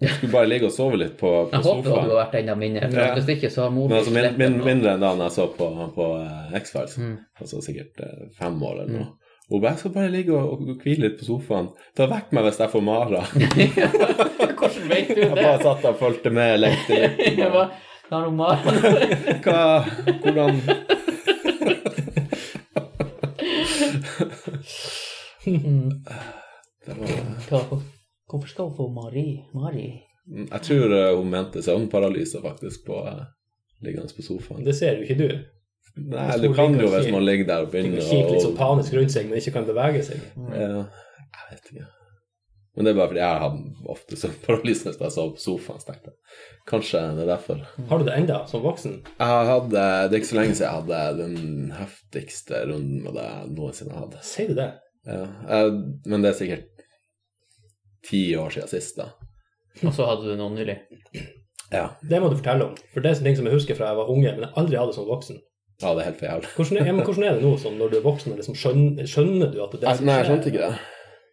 Hun 0.00 0.08
skulle 0.12 0.32
bare 0.32 0.48
ligge 0.50 0.68
og 0.68 0.72
sove 0.74 0.98
litt 1.00 1.14
på, 1.16 1.30
på 1.48 1.56
Jeg 1.56 1.64
håper 1.64 1.82
du 1.82 1.88
sofaen. 1.88 2.10
har 2.10 2.18
vært 2.18 2.34
enda 2.42 2.54
mindre, 2.60 2.88
for 2.90 3.00
Ja. 3.00 3.14
hvis 3.16 3.30
ikke 3.36 3.50
så 3.50 3.62
har 3.62 3.70
mor 3.72 3.88
Men 3.88 3.96
altså 3.98 4.12
min, 4.12 4.26
min, 4.36 4.58
mindre 4.64 4.92
enn 4.92 5.00
da 5.00 5.14
jeg 5.22 5.32
så 5.38 5.46
på, 5.56 5.68
på 5.94 6.08
eh, 6.20 6.58
X-Files. 6.60 6.98
Mm. 7.00 7.14
Altså 7.40 7.62
sikkert 7.64 8.02
eh, 8.04 8.26
fem 8.36 8.58
år 8.62 8.82
eller 8.82 8.92
noe. 8.98 9.08
Hun 9.48 9.60
bare 9.62 9.72
'Jeg 9.72 9.78
skal 9.78 9.92
bare 9.94 10.10
ligge 10.10 10.32
og, 10.34 10.52
og 10.52 10.82
hvile 10.82 11.06
litt 11.06 11.18
på 11.20 11.24
sofaen'. 11.24 11.68
Ta 11.94 12.06
vekk 12.10 12.32
meg 12.34 12.44
hvis 12.44 12.58
jeg 12.58 12.70
får 12.74 12.82
mara. 12.82 13.20
Hvordan 14.58 14.88
vet 14.90 15.08
du 15.08 15.14
det? 15.14 15.28
Jeg 15.30 15.36
bare 15.38 15.62
satt 15.62 15.82
der 15.82 15.88
og 15.92 15.98
fulgte 16.00 16.30
med, 16.34 16.58
lekte 16.60 16.98
litt. 16.98 17.20
Jeg? 17.38 17.50
Hva 18.10 19.84
Hvordan 20.22 20.60
Hva- 26.86 27.82
Hvorfor 28.26 28.48
skal 28.50 28.64
hun 28.68 28.76
få 28.76 28.86
Mari? 28.90 29.26
Mari? 29.54 29.86
Jeg 30.26 30.62
tror 30.66 30.92
eh, 30.96 31.12
hun 31.16 31.28
mente 31.30 31.62
søvnparalyse, 31.62 32.40
faktisk, 32.42 32.86
på 32.88 32.96
uh, 33.06 33.20
liggende 33.86 34.10
på 34.16 34.22
sofaen. 34.26 34.64
Det 34.66 34.74
ser 34.74 34.96
jo 34.98 35.04
ikke 35.06 35.18
du. 35.20 35.28
Nei, 35.96 36.24
du 36.42 36.48
kan 36.52 36.74
jo 36.76 36.88
hvis 36.92 37.06
man 37.14 37.22
ligger 37.24 37.46
der 37.48 37.62
og 37.64 37.70
begynner 37.72 38.02
å 38.02 38.08
Kikke 38.08 38.32
litt 38.34 38.42
sånn 38.44 38.56
panisk 38.58 38.96
rundt 38.98 39.14
seg, 39.14 39.28
men 39.30 39.38
ikke 39.38 39.52
kan 39.54 39.68
bevege 39.68 40.02
seg. 40.04 40.24
Ja, 40.50 40.82
jeg 40.82 41.46
vet 41.52 41.70
ikke. 41.70 41.86
Men 42.76 42.84
det 42.84 42.90
er 42.92 42.96
bare 42.98 43.08
fordi 43.08 43.22
jeg 43.22 43.38
har 43.40 43.54
ofte 43.94 44.18
søvnparalyse 44.20 44.90
hvis 44.90 44.98
jeg 45.00 45.14
sover 45.14 45.30
på 45.38 45.40
sofaen. 45.40 45.78
så 45.80 45.88
tenkte 45.92 46.10
jeg. 46.10 46.18
Kanskje 46.68 47.00
det 47.16 47.22
er 47.24 47.30
derfor. 47.30 47.62
Har 47.88 48.02
du 48.02 48.04
det 48.10 48.16
enda 48.18 48.40
som 48.50 48.60
voksen? 48.66 48.98
Jeg 49.22 49.46
hadde, 49.52 49.70
Det 50.10 50.10
er 50.10 50.18
ikke 50.20 50.32
så 50.34 50.40
lenge 50.42 50.58
siden 50.58 50.66
jeg 50.66 50.76
hadde 50.82 51.22
den 51.22 51.72
heftigste 51.78 52.60
runden 52.68 52.98
med 53.06 53.16
det 53.16 53.24
jeg 53.30 53.54
noensinne 53.56 53.96
hadde. 54.02 54.20
Sier 54.26 54.50
du 54.52 54.58
det? 54.58 54.68
Ja, 55.06 55.60
men 56.10 56.22
det 56.24 56.32
er 56.32 56.38
sikkert 56.40 56.84
ti 58.06 58.20
år 58.38 58.50
siden 58.54 58.70
sist, 58.70 58.96
da. 58.98 59.10
Og 59.84 59.92
så 59.94 60.06
hadde 60.08 60.30
du 60.30 60.36
noe 60.38 60.50
nylig. 60.54 60.78
Ja, 61.72 61.88
Det 62.02 62.20
må 62.22 62.30
du 62.30 62.36
fortelle 62.38 62.68
om. 62.70 62.74
For 62.94 63.02
det 63.04 63.10
er 63.12 63.22
ting 63.24 63.36
som 63.38 63.46
jeg 63.48 63.54
husker 63.58 63.76
fra 63.78 63.90
jeg 63.90 63.98
var 63.98 64.10
unge, 64.12 64.32
men 64.36 64.46
jeg 64.46 64.52
aldri 64.62 64.78
hadde 64.80 64.94
som 64.96 65.06
voksen. 65.08 65.40
ja 65.82 65.92
det 65.94 66.02
er 66.02 66.08
helt 66.10 66.18
for 66.20 66.26
jævlig. 66.30 66.50
Hvordan 66.56 66.76
er, 66.80 66.86
ja, 66.86 66.92
men 66.96 67.04
hvordan 67.04 67.24
er 67.28 67.34
det 67.36 67.42
nå 67.44 67.54
sånn 67.60 67.78
når 67.80 67.90
du 67.92 67.96
er 67.98 68.04
voksen? 68.06 68.36
Liksom 68.38 68.56
skjønner, 68.56 69.08
skjønner 69.10 69.50
du 69.52 69.58
at 69.64 69.74
det 69.74 69.82
er 69.82 69.86
det 69.86 69.96
som 69.98 70.04
skjer? 70.04 70.06
nei, 70.06 70.16
jeg 70.20 70.28
skjønte 70.30 70.52
ikke 70.52 70.62
det. 70.66 70.78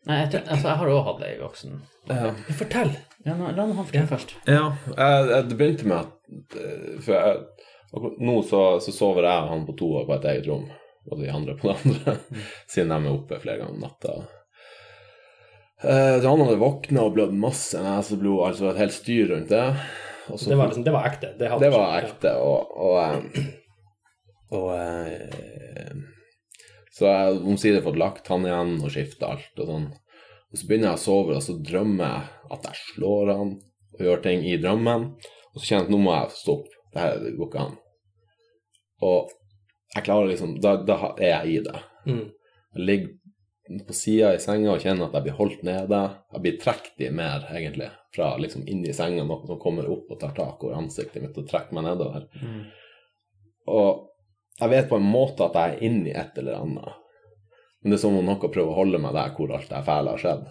Nei, 0.04 0.18
jeg, 0.20 0.30
tror, 0.34 0.42
altså, 0.52 0.68
jeg 0.68 0.78
har 0.82 0.90
også 0.94 1.04
hatt 1.08 1.22
det 1.24 1.30
i 1.32 1.42
voksen. 1.42 1.76
Ja, 2.10 2.16
Ja, 2.28 2.56
Fortell! 2.60 2.90
Ja, 3.24 3.34
nå, 3.40 3.52
la 3.56 3.64
han 3.70 3.78
fortelle 3.78 4.10
først. 4.10 4.34
ja 4.50 4.64
jeg, 4.98 5.28
jeg, 5.30 5.46
det 5.48 5.58
begynte 5.62 5.86
med 5.88 5.98
at 6.02 6.58
eh, 6.60 6.98
For 7.06 7.14
jeg, 7.16 7.38
nå 8.28 8.34
så, 8.50 8.64
så 8.84 8.92
sover 8.92 9.24
jeg 9.30 9.46
og 9.46 9.52
han 9.54 9.64
på 9.70 9.78
to 9.80 9.92
på 10.10 10.18
et 10.18 10.26
eget 10.34 10.50
rom, 10.52 10.66
og 11.10 11.20
de 11.20 11.32
andre 11.32 11.56
på 11.60 11.70
det 11.70 11.76
andre, 11.84 12.16
siden 12.72 12.94
de 12.94 13.00
er 13.02 13.12
oppe 13.14 13.42
flere 13.44 13.60
ganger 13.62 13.76
om 13.76 13.84
natta. 13.84 14.16
Eh, 15.84 16.22
så 16.22 16.30
han 16.30 16.44
hadde 16.46 16.62
våkna 16.62 17.04
og 17.04 17.18
blødd 17.18 17.34
masse 17.36 17.80
neseblod, 17.84 18.46
altså 18.48 18.70
et 18.72 18.80
helt 18.80 18.96
styr 18.96 19.34
rundt 19.34 19.52
det. 19.52 19.66
Og 20.32 20.40
så 20.40 20.54
Det 20.54 20.58
var, 20.58 20.72
liksom, 20.72 20.86
det 20.86 20.94
var 20.96 21.10
ekte. 21.10 21.34
Det, 21.40 21.50
Det 21.60 21.72
var 21.74 21.98
ekte, 22.00 22.32
og, 22.40 22.78
og, 22.78 22.96
eh, 23.04 23.50
og 24.56 24.70
eh, 24.78 25.98
Så 26.94 27.10
jeg 27.10 27.44
omsider 27.44 27.84
fått 27.84 28.00
lagt 28.00 28.30
han 28.32 28.46
igjen 28.48 28.78
og 28.80 28.92
skifta 28.94 29.34
alt 29.34 29.60
og 29.60 29.68
sånn. 29.68 29.92
Og 30.54 30.60
så 30.60 30.68
begynner 30.70 30.92
jeg 30.92 31.02
å 31.02 31.04
sove, 31.04 31.36
og 31.36 31.44
så 31.44 31.58
drømmer 31.58 32.06
jeg 32.06 32.52
at 32.54 32.68
jeg 32.70 32.82
slår 32.94 33.32
han 33.34 33.56
og 33.98 34.04
gjør 34.06 34.22
ting 34.24 34.44
i 34.46 34.60
drømmen. 34.62 35.08
Og 35.54 35.58
så 35.58 35.66
kjenner 35.66 35.84
jeg 35.84 35.90
at 35.90 35.94
nå 35.96 36.00
må 36.06 36.14
jeg 36.14 36.36
stoppe. 36.38 36.78
Det 36.94 37.02
her 37.02 37.24
går 37.24 37.50
ikke 37.50 37.64
an. 37.66 37.80
Og 39.04 39.34
jeg 39.94 40.06
klarer 40.06 40.32
liksom 40.32 40.56
Da, 40.62 40.78
da 40.86 40.98
er 41.18 41.30
jeg 41.30 41.52
i 41.52 41.60
det. 41.68 41.82
Mm. 42.08 42.24
Jeg 42.74 42.88
ligger 42.88 43.84
på 43.88 43.96
sida 43.96 44.34
i 44.36 44.40
senga 44.44 44.74
og 44.74 44.82
kjenner 44.84 45.08
at 45.08 45.18
jeg 45.18 45.28
blir 45.28 45.38
holdt 45.38 45.62
nede. 45.66 46.00
Jeg 46.34 46.44
blir 46.46 46.58
trukket 46.62 47.06
i 47.06 47.12
mer, 47.16 47.46
egentlig, 47.54 47.90
fra 48.16 48.34
liksom 48.42 48.66
inni 48.70 48.94
senga, 48.96 49.24
noe 49.28 49.48
som 49.48 49.62
kommer 49.62 49.88
opp 49.90 50.12
og 50.12 50.20
tar 50.20 50.34
tak 50.36 50.66
over 50.66 50.82
ansiktet 50.82 51.24
mitt 51.24 51.38
og 51.40 51.48
trekker 51.50 51.78
meg 51.78 51.88
nedover. 51.88 52.26
Mm. 52.42 52.66
Og 53.74 54.10
jeg 54.60 54.74
vet 54.74 54.90
på 54.90 55.00
en 55.00 55.08
måte 55.08 55.48
at 55.48 55.56
jeg 55.58 55.78
er 55.78 55.88
inni 55.88 56.12
et 56.12 56.36
eller 56.42 56.60
annet. 56.60 57.00
Men 57.82 57.94
det 57.94 57.98
er 57.98 58.04
som 58.04 58.18
om 58.18 58.28
noe 58.28 58.52
prøver 58.52 58.70
å 58.70 58.78
holde 58.78 59.00
meg 59.02 59.16
der 59.16 59.34
hvor 59.38 59.56
alt 59.56 59.72
det 59.72 59.82
fæle 59.88 60.14
har 60.14 60.22
skjedd. 60.22 60.44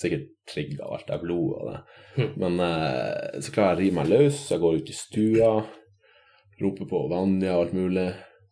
Sikkert 0.00 0.30
trigga 0.48 0.86
alt 0.86 1.10
det 1.10 1.20
blodet 1.22 1.58
og 1.58 1.68
det. 1.70 1.82
Mm. 2.16 2.32
Men 2.42 2.64
eh, 2.64 3.42
så 3.42 3.52
klarer 3.54 3.74
jeg 3.74 3.76
å 3.76 3.82
rive 3.82 3.98
meg 3.98 4.10
løs, 4.10 4.40
jeg 4.50 4.62
går 4.62 4.80
ut 4.80 4.90
i 4.90 4.96
stua, 4.96 5.52
roper 6.62 6.90
på 6.90 7.06
Vanja 7.10 7.56
og 7.56 7.66
alt 7.66 7.76
mulig. 7.76 8.10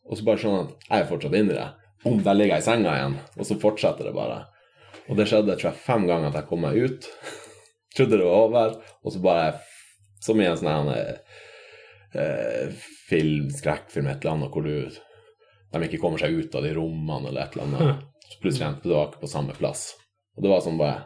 Og 0.08 0.18
så 0.18 0.24
bare 0.26 0.40
sånn 0.42 0.60
at 0.62 0.86
jeg 0.88 1.02
er 1.02 1.10
fortsatt 1.10 1.36
inni 1.36 1.56
det. 1.56 1.68
Om 2.08 2.22
der 2.24 2.36
ligger 2.38 2.56
jeg 2.56 2.64
i 2.64 2.68
senga 2.68 2.94
igjen, 2.94 3.16
og 3.36 3.48
så 3.48 3.58
fortsetter 3.60 4.08
det 4.08 4.14
bare. 4.16 4.38
Og 5.08 5.18
det 5.18 5.26
skjedde 5.28 5.56
tror 5.58 5.70
jeg 5.70 5.84
fem 5.84 6.06
ganger 6.08 6.30
at 6.30 6.38
jeg 6.40 6.48
kom 6.48 6.64
meg 6.64 6.78
ut. 6.78 7.08
Trodde 7.96 8.20
det 8.20 8.28
var 8.28 8.46
over, 8.46 8.78
og 9.02 9.14
så 9.14 9.20
bare 9.24 9.48
Som 10.22 10.40
i 10.42 10.46
en 10.48 10.56
sånn 10.58 10.88
eh, 10.90 12.72
film, 13.06 13.52
skrekkfilm, 13.54 14.08
et 14.10 14.24
eller 14.24 14.34
annet 14.34 14.50
hvor 14.50 14.64
du 14.66 14.88
de 15.68 15.84
ikke 15.84 16.00
kommer 16.02 16.18
seg 16.18 16.34
ut 16.34 16.56
av 16.58 16.64
de 16.64 16.72
rommene 16.74 17.28
eller 17.28 17.44
et 17.44 17.54
eller 17.54 17.68
annet. 17.68 18.00
Så 18.28 18.40
plutselig 18.42 18.66
endte 18.66 18.88
du 18.88 18.94
ikke 18.96 19.22
på 19.22 19.30
samme 19.30 19.54
plass. 19.54 19.92
Og 20.36 20.42
det 20.44 20.50
var 20.50 20.64
sånn 20.64 20.80
bare 20.80 21.04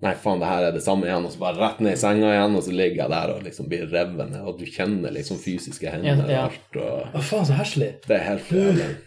Nei, 0.00 0.14
faen, 0.16 0.40
det 0.40 0.48
her 0.48 0.64
er 0.64 0.72
det 0.72 0.80
samme 0.84 1.04
igjen. 1.04 1.26
Og 1.28 1.32
så 1.34 1.40
bare 1.42 1.60
rett 1.60 1.80
ned 1.84 1.92
i 1.92 2.00
senga 2.00 2.30
igjen, 2.32 2.54
og 2.56 2.62
så 2.64 2.72
ligger 2.72 3.02
jeg 3.02 3.12
der 3.12 3.32
og 3.34 3.42
liksom 3.44 3.66
blir 3.68 3.82
revet 3.92 4.30
ned, 4.32 4.40
og 4.48 4.56
du 4.60 4.64
kjenner 4.64 5.12
liksom 5.12 5.36
fysiske 5.42 5.92
hender 5.92 6.22
Ja, 6.24 6.32
ja. 6.32 6.44
og 6.46 6.80
alt. 6.80 7.14
Å, 7.20 7.22
faen, 7.30 7.44
så 7.50 7.58
heslig! 7.58 7.90
Det 8.06 8.16
er 8.16 8.26
helt 8.30 8.52
jævlig. 8.54 8.90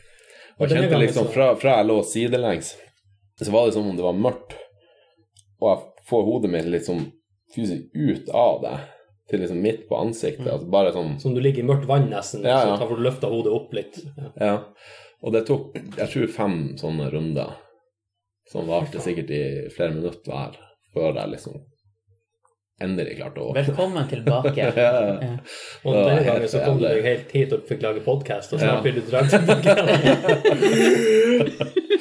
Og 0.61 0.67
jeg 0.69 0.83
kjente 0.83 0.97
liksom 1.01 1.27
fra, 1.33 1.45
fra 1.57 1.71
jeg 1.79 1.87
lå 1.89 1.95
sidelengs, 2.05 2.67
så 3.41 3.49
var 3.49 3.65
det 3.65 3.73
som 3.73 3.87
om 3.89 3.95
det 3.97 4.03
var 4.05 4.13
mørkt, 4.21 4.51
og 5.57 5.65
jeg 5.71 6.03
får 6.11 6.21
hodet 6.27 6.51
mitt 6.53 6.67
liksom 6.69 6.99
fysisk 7.55 7.89
ut 7.97 8.29
av 8.37 8.59
det, 8.61 8.73
til 9.31 9.41
liksom 9.41 9.63
midt 9.65 9.87
på 9.89 9.97
ansiktet. 9.97 10.45
Altså 10.53 10.69
bare 10.69 10.91
sånn 10.93 11.15
Som 11.23 11.33
du 11.33 11.41
ligger 11.41 11.63
i 11.63 11.67
mørkt 11.71 11.87
vann 11.89 12.05
nesten, 12.11 12.45
Ja, 12.45 12.59
ja. 12.67 12.75
så 12.77 12.85
får 12.85 13.01
du 13.01 13.05
løfta 13.07 13.31
hodet 13.33 13.55
opp 13.57 13.73
litt. 13.73 13.97
Ja. 14.13 14.29
Ja. 14.45 14.53
Og 15.25 15.33
det 15.33 15.41
tok, 15.49 15.73
jeg 15.97 16.07
tror, 16.13 16.29
fem 16.37 16.55
sånne 16.77 17.09
runder, 17.15 17.57
som 18.53 18.69
varte 18.69 19.01
sikkert 19.01 19.33
i 19.33 19.41
flere 19.73 19.95
minutter 19.97 20.29
hver, 20.29 20.59
før 20.93 21.17
jeg 21.19 21.33
liksom 21.33 21.61
endelig 22.83 23.17
klarte 23.19 23.43
å. 23.43 23.51
Velkommen 23.55 24.07
tilbake. 24.11 24.69
Ja. 24.83 24.89
Ja. 25.21 25.35
Og 25.85 25.97
den 25.97 26.23
gangen 26.25 26.49
så 26.51 26.63
kom 26.63 26.79
du 26.81 26.85
deg 26.87 27.03
helt 27.05 27.35
hit 27.35 27.53
og 27.55 27.67
fikk 27.69 27.83
lage 27.85 28.01
podkast, 28.05 28.55
og 28.55 28.63
snart 28.63 28.83
vil 28.85 28.97
du 28.99 29.05
dra 29.09 29.23
tilbake. 29.27 29.75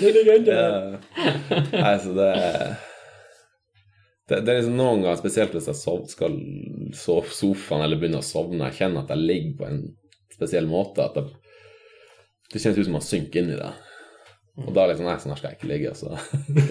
Det 0.02 0.22
er. 0.24 0.48
Ja. 0.48 1.60
Nei, 1.70 1.92
så 2.02 2.10
det 2.16 2.30
det, 4.28 4.40
det 4.46 4.52
er 4.52 4.58
liksom 4.60 4.76
noen 4.78 5.02
ganger, 5.02 5.18
spesielt 5.20 5.54
hvis 5.56 5.68
jeg 5.68 5.78
sov, 5.78 6.04
skal 6.10 6.36
sove 6.96 7.30
sofaen 7.34 7.84
eller 7.84 8.00
begynne 8.00 8.22
å 8.22 8.26
sovne, 8.26 8.68
jeg 8.70 8.78
kjenner 8.80 9.04
at 9.04 9.12
jeg 9.12 9.26
ligger 9.28 9.56
på 9.58 9.68
en 9.68 9.80
spesiell 10.32 10.68
måte, 10.70 11.04
at 11.04 11.18
det, 11.18 11.24
det 12.52 12.62
kjennes 12.62 12.78
ut 12.80 12.88
som 12.88 12.96
man 12.96 13.04
synker 13.04 13.42
inn 13.42 13.52
i 13.52 13.58
det. 13.58 13.72
Og 14.62 14.70
da 14.70 14.86
det 14.86 14.94
liksom, 14.94 15.08
nei, 15.08 15.18
sånn 15.20 15.34
her 15.34 15.40
skal 15.40 15.52
jeg 15.52 15.58
ikke 15.60 15.72
ligge, 15.72 15.94
så 15.98 16.08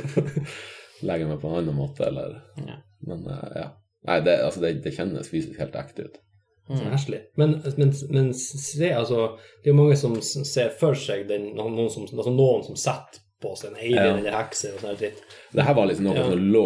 legger 1.04 1.28
meg 1.30 1.39
på 1.41 1.49
en 1.49 1.60
annen 1.62 1.76
måte, 1.78 2.06
eller 2.08 2.41
Ja. 2.58 2.80
Men 3.08 3.24
eh, 3.28 3.56
ja. 3.56 3.68
Nei, 4.08 4.20
det, 4.26 4.36
altså, 4.45 4.62
det, 4.62 4.76
det 4.84 4.95
kjennes 4.95 5.30
fysisk 5.30 5.60
helt 5.62 5.76
ekte 5.78 6.08
ut. 6.10 6.16
Mm. 6.70 6.93
Men, 7.36 7.52
men, 7.78 7.91
men 8.10 8.30
se, 8.34 8.88
altså, 8.95 9.38
det 9.62 9.70
er 9.70 9.74
jo 9.74 9.78
mange 9.82 9.97
som 9.99 10.16
ser 10.22 10.70
for 10.80 10.95
seg 10.97 11.28
den, 11.30 11.52
noen, 11.58 11.89
som, 11.91 12.06
altså 12.08 12.32
noen 12.34 12.64
som 12.66 12.78
setter 12.80 13.20
på 13.41 13.52
seg 13.58 13.72
en 13.72 13.80
alien 13.82 13.97
Ja. 13.97 14.18
eller 14.20 14.36
hekse 14.38 14.70
og 14.76 14.82
sånn 14.84 14.97
dritt. 14.99 15.22
Det 15.52 15.66
her 15.66 15.74
var 15.78 15.88
liksom 15.89 16.06
noe 16.08 16.16
Ja. 16.20 16.28
som 16.30 16.43
lå 16.54 16.66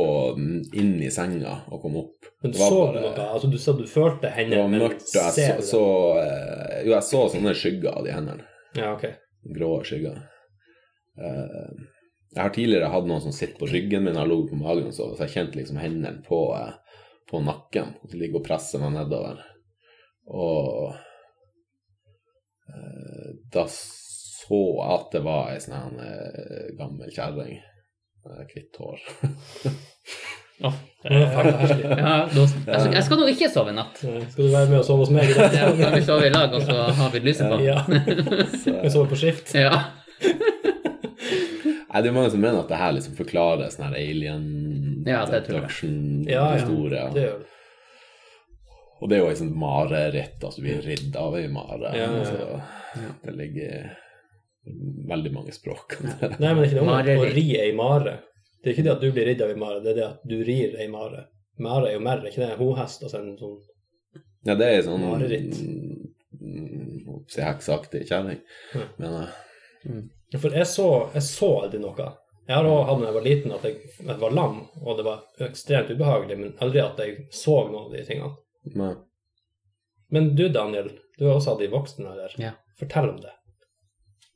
inni 0.75 1.09
senga 1.11 1.61
og 1.71 1.81
kom 1.81 1.95
opp. 2.03 2.27
Men 2.43 2.51
du 2.51 2.57
så 2.59 2.69
bare- 2.91 3.01
noe? 3.01 3.27
Altså, 3.31 3.49
du 3.51 3.57
sa 3.57 3.73
du 3.73 3.85
følte 3.87 4.31
Det 4.35 4.57
var 4.59 4.67
mørkt, 4.69 5.07
og 5.15 5.37
jeg 5.39 5.55
så, 5.63 5.63
så 5.71 5.83
eh, 6.19 6.83
Jo, 6.85 6.91
jeg 6.97 7.03
så 7.09 7.23
sånne 7.31 7.55
skygger 7.55 7.95
av 7.95 8.03
de 8.05 8.11
hendene. 8.11 8.45
Ja, 8.75 8.91
ok. 8.93 9.07
Grå 9.55 9.71
skygger. 9.87 10.19
Eh, 11.17 11.71
jeg 12.35 12.43
har 12.43 12.51
tidligere 12.51 12.91
hatt 12.91 13.05
noen 13.07 13.23
som 13.23 13.33
sitter 13.35 13.55
på 13.61 13.69
ryggen 13.71 14.03
min, 14.03 14.17
har 14.19 14.27
ligget 14.27 14.51
på 14.51 14.59
magen 14.59 14.89
og 14.89 14.95
sovet, 14.95 15.15
så 15.15 15.23
jeg 15.23 15.35
kjente 15.37 15.59
liksom 15.59 15.79
hendene 15.79 16.19
på, 16.25 16.39
eh, 16.57 17.03
på 17.31 17.39
nakken. 17.45 17.93
Og 18.03 18.11
så 18.11 18.19
ligger 18.19 18.41
og 18.41 18.47
presser 18.47 18.83
meg 18.83 18.91
nedover. 18.97 19.39
Og 20.35 20.97
eh, 22.75 23.29
da 23.55 23.63
så 23.69 24.59
jeg 24.59 24.97
at 24.99 25.15
det 25.15 25.23
var 25.25 25.53
ei 25.53 25.61
sånn 25.63 25.77
her, 25.79 25.95
eh, 26.03 26.67
gammel 26.77 27.09
kjerring. 27.15 27.55
med 28.25 28.51
Hvitt 28.51 28.77
hår. 28.81 29.01
oh, 30.67 30.77
Det 31.05 31.19
var 31.21 31.33
fælt 31.37 31.83
ja, 31.85 32.13
da, 32.33 32.43
jeg, 32.43 32.51
skal, 32.65 32.93
jeg 32.97 33.03
skal 33.07 33.21
nå 33.21 33.27
ikke 33.31 33.51
sove 33.53 33.71
i 33.71 33.77
natt. 33.79 34.01
Skal 34.01 34.43
du 34.43 34.49
være 34.49 34.71
med 34.73 34.81
og 34.81 34.87
sove 34.87 35.05
hos 35.05 35.13
meg 35.15 35.31
i 35.31 35.37
dag? 35.39 35.55
Ja, 35.55 35.71
kan 35.79 35.95
vi 35.95 36.03
sove 36.05 36.27
i 36.27 36.33
lag, 36.35 36.53
og 36.57 36.67
så 36.67 36.87
har 36.99 37.13
vi 37.15 37.23
lyset 37.25 37.47
på? 37.47 37.61
Ja. 37.63 37.85
Vi 38.83 38.91
sover 38.91 39.13
på 39.13 39.23
skift. 39.23 39.55
Ja. 39.55 39.85
Nei, 41.95 42.01
det 42.03 42.09
er 42.11 42.15
mange 42.17 42.31
som 42.33 42.41
mener 42.43 42.59
at 42.59 42.67
det 42.67 42.75
her 42.81 42.91
liksom 42.91 43.13
forklarer 43.15 43.69
sånn 43.71 43.85
her 43.87 43.93
alien 43.95 44.47
Ja, 45.07 45.21
det 45.31 45.45
tror 45.47 45.61
jeg. 45.63 45.91
Ja, 46.27 46.49
ja. 46.57 46.65
Det 46.65 47.21
gjør 47.23 47.37
det. 47.39 47.51
Og 48.99 49.09
det 49.11 49.15
er 49.15 49.21
jo 49.21 49.29
ei 49.31 49.37
sånn 49.39 49.53
mareritt, 49.59 50.43
altså 50.43 50.63
vi 50.63 50.73
er 50.73 50.81
ridd 50.83 51.15
av 51.19 51.35
ei 51.39 51.45
mare. 51.51 51.91
Ja, 51.95 52.09
ja, 52.09 52.19
ja. 52.19 52.19
Altså, 52.19 53.07
det 53.23 53.35
ligger 53.37 53.93
veldig 55.11 55.31
mange 55.35 55.53
språk. 55.55 55.95
Nei, 56.01 56.39
men 56.39 56.61
det 56.63 56.65
er 56.65 56.69
ikke 56.71 56.81
noe 56.81 56.97
med 57.03 57.11
å 57.21 57.29
ri 57.35 57.45
ei 57.61 57.71
mare. 57.77 58.17
Det 58.59 58.71
er 58.71 58.75
ikke 58.75 58.85
det 58.87 58.93
at 58.95 59.03
du 59.03 59.09
blir 59.13 59.27
ridd 59.29 59.43
av 59.45 59.51
ei 59.53 59.59
mare, 59.61 59.79
det 59.83 59.91
er 59.93 59.99
det 60.01 60.05
at 60.09 60.23
du 60.27 60.35
rir 60.47 60.75
ei 60.81 60.87
mare. 60.91 61.25
Mare 61.61 61.91
er 61.91 61.95
jo 61.95 62.03
merre, 62.03 62.27
ikke 62.31 62.41
det? 62.41 62.49
En 62.55 62.59
hohest, 62.63 63.03
altså 63.07 63.21
en 63.21 63.35
sånn 63.39 63.55
Ja, 64.47 64.55
det 64.59 64.65
er 64.67 64.79
ei 64.79 64.85
sånn 64.87 65.05
Mareritt. 65.05 65.55
mm, 66.41 67.21
Si 67.31 67.41
hekseaktig 67.41 68.03
kjerring. 68.09 68.41
Ja. 68.75 68.87
mener 68.99 69.21
jeg. 69.21 69.31
Ja, 69.85 70.01
For 70.33 70.55
jeg 70.57 70.67
så, 70.67 70.87
jeg 71.13 71.23
så 71.23 71.49
aldri 71.63 71.79
noe. 71.79 72.07
Jeg 72.45 72.57
har 72.57 72.67
også 72.69 72.89
hatt 72.89 73.01
da 73.01 73.07
jeg 73.07 73.15
var 73.15 73.25
liten 73.25 73.53
at 73.55 73.63
jeg, 73.65 73.93
jeg 73.99 74.17
var 74.21 74.33
lam, 74.37 74.57
og 74.81 74.97
det 74.99 75.05
var 75.07 75.47
ekstremt 75.47 75.89
ubehagelig, 75.89 76.37
men 76.37 76.51
aldri 76.61 76.81
at 76.83 76.99
jeg 77.01 77.25
så 77.33 77.55
noen 77.69 77.87
av 77.87 77.95
de 77.95 78.03
tingene. 78.05 78.35
men, 78.75 78.99
Men 80.13 80.35
du, 80.37 80.47
Daniel, 80.53 80.91
du 81.17 81.25
har 81.25 81.39
også 81.39 81.55
hatt 81.55 81.63
de 81.63 81.71
voksne 81.73 82.13
her. 82.13 82.35
Ja. 82.41 82.51
Fortell 82.77 83.09
om 83.09 83.21
det. 83.23 83.33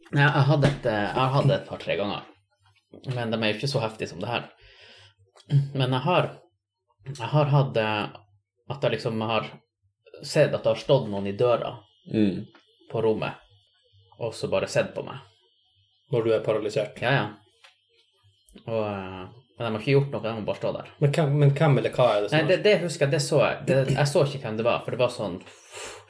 Jeg, 0.09 0.25
eh, 0.25 0.25
jeg 0.25 1.13
har 1.21 1.33
hatt 1.35 1.49
det 1.51 1.57
et 1.59 1.69
par-tre 1.69 1.97
ganger, 1.99 2.25
men 3.13 3.29
de 3.29 3.37
er 3.37 3.51
jo 3.51 3.59
ikke 3.59 3.69
så 3.69 3.83
heftige 3.83 4.09
som 4.09 4.23
det 4.23 4.31
her. 4.31 4.47
Men 5.77 5.93
jeg 5.93 6.01
har, 6.05 6.31
jeg 7.11 7.29
har 7.33 7.53
hatt 7.53 7.77
eh, 7.77 8.17
at 8.69 8.85
jeg 8.85 8.97
liksom 8.97 9.21
har 9.21 9.51
sett 10.25 10.53
at 10.53 10.63
det 10.63 10.73
har 10.73 10.81
stått 10.81 11.09
noen 11.09 11.29
i 11.29 11.37
døra 11.37 11.75
mm, 12.09 12.41
på 12.91 13.01
rommet, 13.05 13.37
og 14.17 14.33
så 14.35 14.49
bare 14.49 14.69
sett 14.69 14.95
på 14.95 15.05
meg. 15.05 15.21
Når 16.13 16.25
du 16.25 16.31
er 16.33 16.45
paralysert. 16.45 17.01
Ja, 17.03 17.11
ja. 17.13 17.27
Og, 18.65 18.79
eh, 18.81 19.27
men 19.59 19.65
de 19.65 19.69
har 19.75 19.81
ikke 19.81 19.93
gjort 19.93 20.13
noe, 20.13 20.23
de 20.23 20.31
må 20.39 20.45
bare 20.47 20.59
stå 20.61 20.71
der. 20.75 20.89
Men 21.03 21.11
hvem, 21.15 21.33
men 21.41 21.51
hvem 21.57 21.77
eller 21.81 21.93
hva 21.95 22.07
er 22.15 22.23
det 22.23 22.31
Nei, 22.31 22.39
som 22.41 22.49
det, 22.49 22.57
det 22.65 22.75
husker 22.85 23.05
jeg, 23.05 23.11
det 23.13 23.21
så 23.25 23.41
jeg. 23.43 23.59
Det, 23.67 23.77
jeg 23.93 24.11
så 24.13 24.23
ikke 24.25 24.41
hvem 24.45 24.57
det 24.59 24.65
var, 24.65 24.81
for 24.85 24.95
det 24.95 25.01
var 25.01 25.13
sånn 25.13 25.37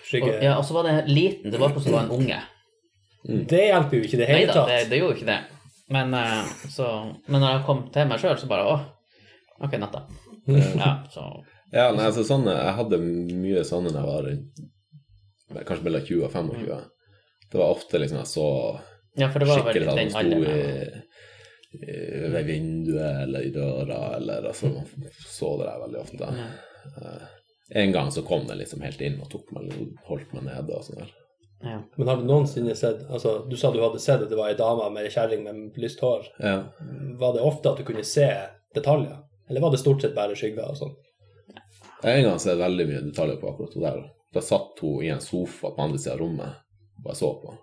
skygge? 0.06 0.32
og, 0.38 0.44
Ja, 0.46 0.56
og 0.60 0.66
så 0.68 0.78
var 0.78 0.88
det 0.88 0.96
liten, 1.10 1.52
det 1.52 1.60
var 1.60 1.72
akkurat 1.72 1.88
som 1.88 1.92
det 1.92 1.98
var 1.98 2.08
en 2.08 2.16
unge. 2.20 2.40
Det 3.50 3.64
hjelper 3.66 3.98
jo 3.98 4.06
ikke 4.06 4.16
i 4.16 4.22
det 4.22 4.28
Nei 4.30 4.38
hele 4.38 4.54
da, 4.54 4.58
tatt. 4.62 4.70
det, 4.72 4.80
det 4.94 5.02
gjorde 5.02 5.18
ikke 5.18 5.30
det. 5.32 5.40
Men, 5.98 6.14
eh, 6.14 6.54
så, 6.72 6.90
men 7.26 7.42
når 7.44 7.56
jeg 7.56 7.66
kom 7.68 7.82
til 7.96 8.12
meg 8.12 8.22
sjøl, 8.22 8.38
så 8.40 8.52
bare 8.52 8.70
Å, 8.70 8.78
ok, 9.66 9.80
natta. 9.82 10.06
Ja, 10.50 10.92
så 11.12 11.26
ja, 11.78 11.90
nei, 11.94 12.06
altså 12.08 12.24
sånne 12.26 12.54
Jeg 12.56 12.78
hadde 12.78 12.98
mye 13.04 13.66
sånne 13.68 13.92
da 13.94 14.06
jeg 14.06 14.38
var 15.58 15.66
kanskje 15.66 15.86
mellom 15.90 16.06
20 16.06 16.24
og 16.28 16.32
25. 16.38 16.88
Det 17.50 17.58
var 17.58 17.74
ofte 17.74 18.00
liksom 18.02 18.22
jeg 18.22 18.30
så 18.30 18.48
Ja, 19.18 19.30
for 19.32 19.42
det 19.42 19.50
var 19.50 19.64
vel 19.66 19.86
den 19.86 19.98
han 19.98 20.12
sto 20.14 20.44
i, 20.44 20.60
i, 21.80 21.96
ved 22.30 22.44
vinduet 22.46 23.24
eller 23.24 23.46
i 23.46 23.54
døra, 23.54 24.00
eller 24.18 24.50
altså 24.52 24.72
så 25.26 25.56
det 25.60 25.70
der 25.70 25.82
veldig 25.86 26.02
ofte. 26.02 26.34
Ja. 26.40 27.10
en 27.76 27.92
gang 27.92 28.12
så 28.12 28.22
kom 28.26 28.48
det 28.48 28.56
liksom 28.62 28.82
helt 28.82 29.02
inn 29.02 29.20
og 29.22 29.30
tok 29.32 29.50
meg, 29.54 29.74
holdt 30.08 30.32
meg 30.34 30.48
nede 30.48 30.78
og 30.78 30.86
sånn 30.86 31.02
der. 31.04 31.16
Ja. 31.60 31.82
Men 31.98 32.08
har 32.08 32.18
du 32.18 32.24
noensinne 32.24 32.72
sett 32.76 33.02
altså, 33.12 33.46
Du 33.50 33.58
sa 33.60 33.68
du 33.74 33.82
hadde 33.84 34.00
sett 34.00 34.22
at 34.24 34.30
det 34.32 34.38
var 34.40 34.48
ei 34.48 34.56
dame 34.56 34.86
med 34.96 35.04
ei 35.04 35.12
kjerring 35.12 35.44
med 35.44 35.80
lyst 35.82 36.00
hår. 36.00 36.30
Ja. 36.40 36.62
Var 37.20 37.34
det 37.36 37.44
ofte 37.44 37.74
at 37.74 37.82
du 37.82 37.88
kunne 37.88 38.06
se 38.08 38.30
detaljer? 38.76 39.18
Eller 39.50 39.62
var 39.62 39.74
det 39.74 39.82
stort 39.82 40.02
sett 40.02 40.16
bare 40.16 40.38
skygger 40.40 40.72
og 40.72 40.80
sånn? 40.80 40.96
En 42.08 42.24
gang 42.24 42.40
så 42.40 42.52
er 42.52 42.56
det 42.56 42.64
veldig 42.64 42.86
mye 42.88 43.02
detaljer 43.10 43.42
på 43.42 43.50
akkurat 43.52 43.76
hun 43.76 43.86
der. 43.86 44.04
Da 44.34 44.44
satt 44.46 44.80
hun 44.80 45.04
i 45.04 45.10
en 45.12 45.24
sofa 45.24 45.74
på 45.76 45.84
andre 45.84 46.00
siden 46.00 46.16
av 46.16 46.22
rommet, 46.22 46.62
og 47.04 47.12
jeg 47.12 47.20
så 47.20 47.32
på. 47.42 47.56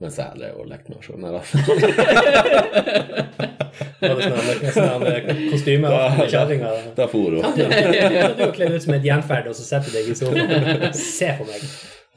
Mens 0.00 0.16
jeg 0.16 0.32
drev 0.40 0.54
og 0.62 0.68
lekte 0.70 0.94
med 0.94 1.02
sjøl. 1.04 1.20
Det 4.00 4.08
sånn 4.16 4.72
sånn 4.72 5.02
kostyme 5.50 5.88
av 5.92 6.22
kjerringa? 6.30 6.70
Da 6.96 7.04
for 7.10 7.30
hun. 7.36 7.44
Du 7.56 7.62
er 7.66 8.52
kledd 8.56 8.72
ut 8.76 8.82
som 8.84 8.94
et 8.96 9.04
gjenferd, 9.04 9.46
og 9.50 9.54
så 9.56 9.64
setter 9.66 9.88
du 9.92 9.96
deg 9.98 10.06
i 10.08 10.14
sofaen. 10.16 10.92
Se 10.96 11.28
på 11.36 11.44
meg. 11.48 11.60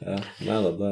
Ja, 0.04 0.16
nei 0.48 0.58
da, 0.64 0.70
det 0.80 0.90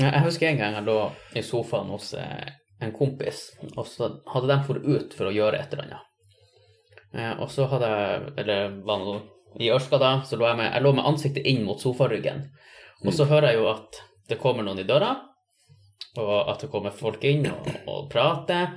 Ja, 0.00 0.08
Jeg 0.10 0.22
husker 0.26 0.46
en 0.50 0.60
gang 0.60 0.72
jeg 0.78 0.84
lå 0.86 0.98
i 1.36 1.42
sofaen 1.44 1.88
hos 1.92 2.06
eh, 2.20 2.46
en 2.84 2.92
kompis, 2.96 3.38
og 3.74 3.84
så 3.88 4.02
hadde 4.32 4.48
de 4.52 4.58
for 4.68 4.76
ut 4.84 5.10
for 5.16 5.24
å 5.30 5.34
gjøre 5.34 5.56
et 5.60 5.70
eller 5.74 5.84
annet. 5.88 6.02
Eh, 7.16 7.32
Og 7.42 7.48
så 7.52 7.62
hadde 7.72 7.88
jeg, 7.92 8.08
eller 8.44 8.60
var 8.86 8.98
noe 9.02 9.18
i 9.60 9.70
Ørska 9.72 9.96
da, 10.00 10.10
så 10.28 10.34
lå 10.36 10.44
jeg 10.50 10.58
med, 10.60 10.68
jeg 10.76 10.82
lå 10.84 10.90
med 10.96 11.08
ansiktet 11.08 11.44
inn 11.48 11.62
mot 11.64 11.80
sofaryggen. 11.80 12.38
Og 13.04 13.12
så 13.16 13.24
hører 13.28 13.46
jeg 13.54 13.58
jo 13.62 13.66
at 13.72 13.90
det 14.30 14.38
kommer 14.42 14.62
noen 14.66 14.82
i 14.84 14.88
døra, 14.88 15.10
og 16.16 16.50
at 16.52 16.62
det 16.64 16.70
kommer 16.72 16.94
folk 16.94 17.24
inn 17.28 17.46
og, 17.50 17.68
og 17.90 18.06
prater. 18.12 18.76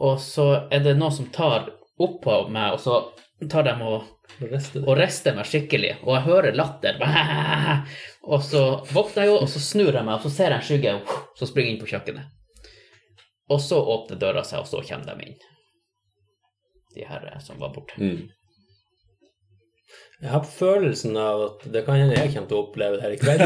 Og 0.00 0.20
så 0.22 0.46
er 0.72 0.84
det 0.84 0.96
noen 0.98 1.14
som 1.14 1.28
tar 1.34 1.68
oppå 2.00 2.42
meg, 2.48 2.76
og 2.76 2.80
så 2.80 3.48
tar 3.50 3.66
de 3.68 3.74
og 3.84 4.08
rester 4.40 4.84
og 4.86 4.96
rister 4.98 5.36
meg 5.36 5.48
skikkelig, 5.48 5.94
og 6.04 6.14
jeg 6.16 6.26
hører 6.28 6.56
latter. 6.56 7.00
Og 8.20 8.42
så 8.44 8.60
våkner 8.92 9.24
jeg 9.24 9.30
jo, 9.30 9.36
og 9.40 9.48
så 9.48 9.60
snur 9.64 9.96
jeg 9.96 10.04
meg, 10.04 10.18
og 10.18 10.26
så 10.26 10.30
ser 10.34 10.52
jeg 10.52 10.60
en 10.60 10.66
skygge 10.66 11.20
som 11.38 11.48
springer 11.48 11.72
inn 11.72 11.78
på 11.80 11.86
kjøkkenet. 11.88 12.26
Og 13.50 13.62
så 13.64 13.78
åpner 13.80 14.20
døra 14.20 14.42
seg, 14.44 14.60
og 14.60 14.68
så 14.68 14.82
kommer 14.84 15.16
de 15.16 15.30
inn. 15.30 15.38
De 16.94 17.06
her 17.08 17.24
eh, 17.30 17.38
som 17.40 17.56
var 17.62 17.72
borte. 17.72 17.96
mm. 17.96 18.28
Jeg 20.20 20.30
har 20.34 20.42
følelsen 20.44 21.14
av 21.16 21.42
at 21.46 21.62
det 21.72 21.80
kan 21.86 21.96
hende 21.96 22.16
jeg 22.18 22.34
kommer 22.34 22.48
til 22.50 22.58
å 22.58 22.64
oppleve 22.66 22.98
det 22.98 23.04
her 23.06 23.14
i 23.14 23.20
kveld. 23.22 23.40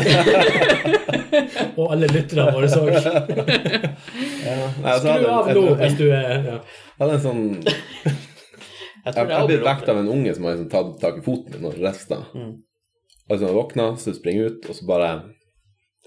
og 1.78 1.92
alle 1.94 2.08
lytterne 2.10 2.46
våre 2.50 2.70
òg. 2.80 2.88
ja, 4.48 4.96
Skru 4.98 5.28
av 5.30 5.50
nå 5.54 5.62
hvis 5.78 5.94
du 6.00 6.08
er 6.08 6.32
ja. 6.32 6.56
Jeg 6.58 6.98
hadde 6.98 7.14
en 7.14 7.22
sånn 7.22 7.44
Jeg 7.62 7.76
Jeg 9.04 9.14
jeg 9.14 9.30
jeg 9.30 9.38
har 9.38 9.64
vekt 9.68 9.92
av 9.92 10.00
en 10.00 10.10
unge 10.16 10.34
som 10.34 10.48
har 10.48 10.56
liksom 10.56 10.72
tatt 10.72 10.92
tak 11.04 11.20
i 11.20 11.24
foten 11.28 11.54
min 11.60 11.70
og 11.70 11.78
rista. 11.78 12.22
Mm. 12.34 12.52
Altså, 13.28 13.46
han 13.46 13.56
våkna, 13.60 13.88
så 14.00 14.16
springer 14.16 14.50
ut, 14.50 14.68
og 14.68 14.74
så 14.74 14.86
bare 14.88 15.10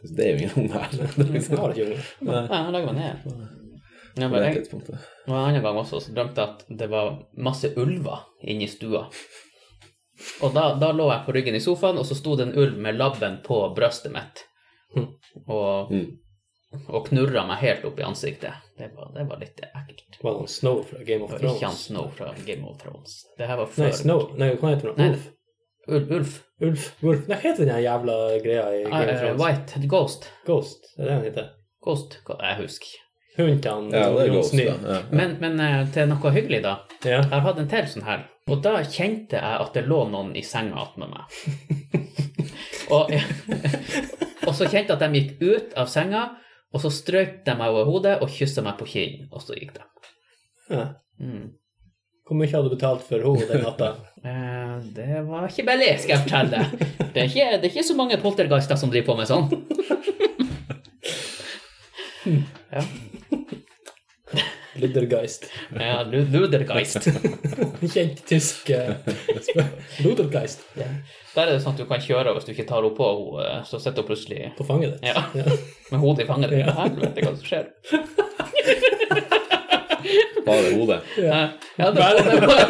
Det 0.03 0.25
er 0.25 0.31
jo 0.33 0.37
ingen 0.41 0.63
unge 0.65 0.81
her. 0.81 0.91
Det 0.91 1.07
er 1.07 1.33
liksom, 1.37 1.63
nei, 2.27 2.43
jeg 2.43 2.75
lager 2.75 2.91
meg 2.91 2.99
ned. 2.99 3.13
Ja, 4.17 4.27
men 4.33 4.47
jeg, 4.49 4.65
en 4.73 5.33
annen 5.37 5.61
gang 5.63 5.77
også, 5.77 6.01
så 6.01 6.13
drømte 6.13 6.41
jeg 6.41 6.57
at 6.57 6.79
det 6.79 6.87
var 6.89 7.19
masse 7.37 7.69
ulver 7.77 8.25
inne 8.41 8.65
i 8.65 8.71
stua. 8.71 9.05
Og 10.41 10.53
da, 10.55 10.73
da 10.81 10.91
lå 10.97 11.07
jeg 11.11 11.25
på 11.27 11.33
ryggen 11.35 11.55
i 11.55 11.59
sofaen, 11.61 11.97
og 12.01 12.05
så 12.09 12.15
sto 12.17 12.35
det 12.35 12.47
en 12.47 12.55
ulv 12.57 12.77
med 12.81 12.95
labben 12.97 13.39
på 13.45 13.59
brøstet 13.77 14.11
mitt. 14.15 14.45
Og, 15.47 15.91
Mm. 15.91 16.17
og 16.89 17.05
knurra 17.07 17.45
meg 17.47 17.57
helt 17.61 17.85
opp 17.85 17.99
i 17.99 18.03
ansiktet. 18.03 18.53
Det 18.77 18.89
var, 18.95 19.11
det 19.15 19.25
var 19.29 19.39
litt 19.39 19.59
ekkelt. 19.63 20.17
Var 20.23 20.31
det 20.33 20.39
han 20.43 20.47
Snow 20.47 20.81
fra 20.83 21.03
Game 21.07 21.23
of 21.23 21.31
Thrones? 21.31 21.55
ikke 21.55 21.65
han 21.69 21.75
Snow 21.79 22.09
fra 22.17 22.33
Game 22.45 22.67
of 22.67 22.77
Thrones. 22.81 23.15
Det 23.37 23.47
her 23.47 23.57
var 23.61 23.69
Nei. 23.77 23.91
Snow. 23.91 24.25
Nei, 24.37 24.49
hva 24.55 24.73
heter 24.75 24.93
han? 24.97 25.09
Ulf. 25.13 25.27
Ulf? 25.87 26.11
Ulf. 26.11 26.33
Ulf. 26.61 26.87
Ulf? 27.03 27.27
Nei, 27.29 27.37
hva 27.37 27.41
heter 27.45 27.65
den 27.69 27.83
jævla 27.85 28.17
greia 28.43 28.65
i 28.75 28.83
Game 28.83 28.95
of 28.95 29.09
Eh, 29.09 29.19
Thrones? 29.21 29.41
White. 29.41 29.87
Ghost. 29.87 30.29
Ghost, 30.45 30.89
det 30.97 31.03
er 31.03 31.07
det 31.07 31.13
han 31.15 31.23
heter? 31.29 31.49
Ghost. 31.87 32.17
Jeg 32.27 32.57
husker 32.63 32.87
ikke. 33.37 33.73
Hunden 33.73 33.91
til 33.91 33.99
Ja, 33.99 34.07
og 34.09 34.23
Jon 34.25 34.35
Ghost, 34.35 34.53
Ja. 34.57 35.01
Men, 35.11 35.37
men 35.41 35.59
eh, 35.61 35.83
til 35.93 36.09
noe 36.09 36.31
hyggelig, 36.33 36.63
da. 36.65 36.79
Ja. 37.03 37.21
Jeg 37.21 37.29
har 37.35 37.45
hatt 37.45 37.61
en 37.61 37.69
til 37.69 37.87
sånn 37.91 38.07
her, 38.07 38.25
og 38.47 38.63
da 38.65 38.79
kjente 38.83 39.37
jeg 39.37 39.61
at 39.61 39.77
det 39.77 39.85
lå 39.87 40.01
noen 40.09 40.33
i 40.35 40.43
senga 40.45 40.81
attmed 40.81 41.13
meg. 41.13 41.37
og, 42.95 43.13
og 44.47 44.53
så 44.57 44.67
kjente 44.67 44.93
jeg 44.93 44.97
at 44.97 45.05
de 45.05 45.21
gikk 45.21 45.45
ut 45.45 45.77
av 45.77 45.91
senga, 45.91 46.25
og 46.73 46.83
så 46.83 46.91
strøk 46.91 47.45
de 47.45 47.55
meg 47.57 47.71
over 47.71 47.87
hodet 47.87 48.17
og 48.21 48.31
kyssa 48.33 48.63
meg 48.65 48.75
på 48.81 48.89
kinnen, 48.89 49.29
og 49.31 49.45
så 49.45 49.55
gikk 49.55 49.77
de. 49.77 49.87
Ja. 50.73 50.85
Mm. 51.21 51.55
Hvor 52.27 52.35
mye 52.35 52.51
hadde 52.51 52.67
du 52.67 52.73
betalt 52.75 53.05
for 53.07 53.23
henne 53.23 53.47
den 53.53 53.65
natta? 53.67 53.95
Eh, 54.27 54.79
det 54.95 55.21
var 55.23 55.45
ikke 55.47 55.63
billig, 55.63 55.91
skal 56.01 56.15
jeg 56.15 56.23
fortelle 56.25 56.57
deg. 56.57 56.87
Det 57.13 57.21
er 57.21 57.27
ikke, 57.29 57.45
det 57.61 57.67
er 57.67 57.69
ikke 57.69 57.83
så 57.85 57.95
mange 57.95 58.17
poltergeister 58.19 58.75
som 58.81 58.89
driver 58.91 59.13
på 59.13 59.15
med 59.15 59.29
sånn. 59.29 59.45
ja, 62.73 62.81
Ludergeist. 64.83 65.47
ja 65.79 66.01
ludergeist. 66.07 67.07
Kjent 67.93 68.21
tysk 68.29 68.69
Ludergeist. 68.69 69.49
sp- 69.49 70.03
Ludergeist 70.05 70.59
Der 70.77 71.43
er 71.43 71.51
det 71.53 71.61
sånn 71.63 71.73
at 71.75 71.81
du 71.81 71.85
kan 71.89 72.01
kjøre 72.01 72.33
hvis 72.35 72.45
du 72.47 72.51
ikke 72.53 72.65
tar 72.69 72.81
henne 72.81 72.95
på, 72.97 73.07
så 73.69 73.77
sitter 73.81 74.01
hun 74.01 74.07
plutselig 74.09 74.51
på 74.57 74.65
fanget 74.65 74.95
ditt. 74.97 75.03
Ja. 75.11 75.21
med 75.91 75.99
hodet 76.01 76.25
i 76.25 76.27
fanget 76.29 76.49
ditt. 76.53 76.63
Ja. 76.65 76.73
Helvete, 76.79 77.21
hva 77.21 77.31
som 77.35 77.45
skjer? 77.45 77.65
Bare 80.47 80.71
hodet. 80.73 80.99
Ja, 81.19 81.39
ja 81.77 81.91
det 81.91 82.01
er 82.01 82.17
bare, 82.23 82.39
bare, 82.47 82.65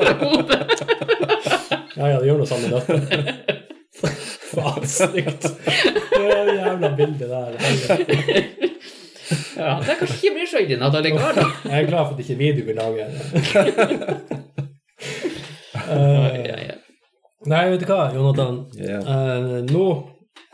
det 0.00 0.14
hodet. 0.22 0.60
Ja, 1.96 2.06
ja, 2.12 2.16
det 2.20 2.26
gjør 2.28 2.40
noe 2.42 2.48
sammen, 2.48 2.70
med 2.70 2.80
det 2.80 2.86
Faen, 4.46 4.84
stygt. 4.88 5.46
Det 6.12 6.26
jævla 6.56 6.90
bildet 6.98 7.28
der. 7.28 7.52
helvete. 7.66 8.72
Ja, 9.56 9.76
det 9.82 9.90
er 9.94 10.00
kanskje 10.00 10.16
ikke 10.20 10.34
bryr 10.36 10.48
at 10.86 10.92
det 10.94 11.04
ligger 11.06 11.22
her, 11.24 11.38
da. 11.38 11.46
Jeg 11.70 11.82
er 11.82 11.88
glad 11.90 12.02
for 12.04 12.14
at 12.14 12.20
ikke 12.24 12.38
video 12.38 12.64
vil 12.66 12.76
lage 12.78 13.06
uh, 15.86 16.34
ja, 16.46 16.58
ja. 16.68 16.76
Nei, 17.46 17.62
vet 17.70 17.82
du 17.82 17.86
hva, 17.90 18.08
Jonathan. 18.14 18.62
Eh, 18.82 19.58
nå 19.70 19.86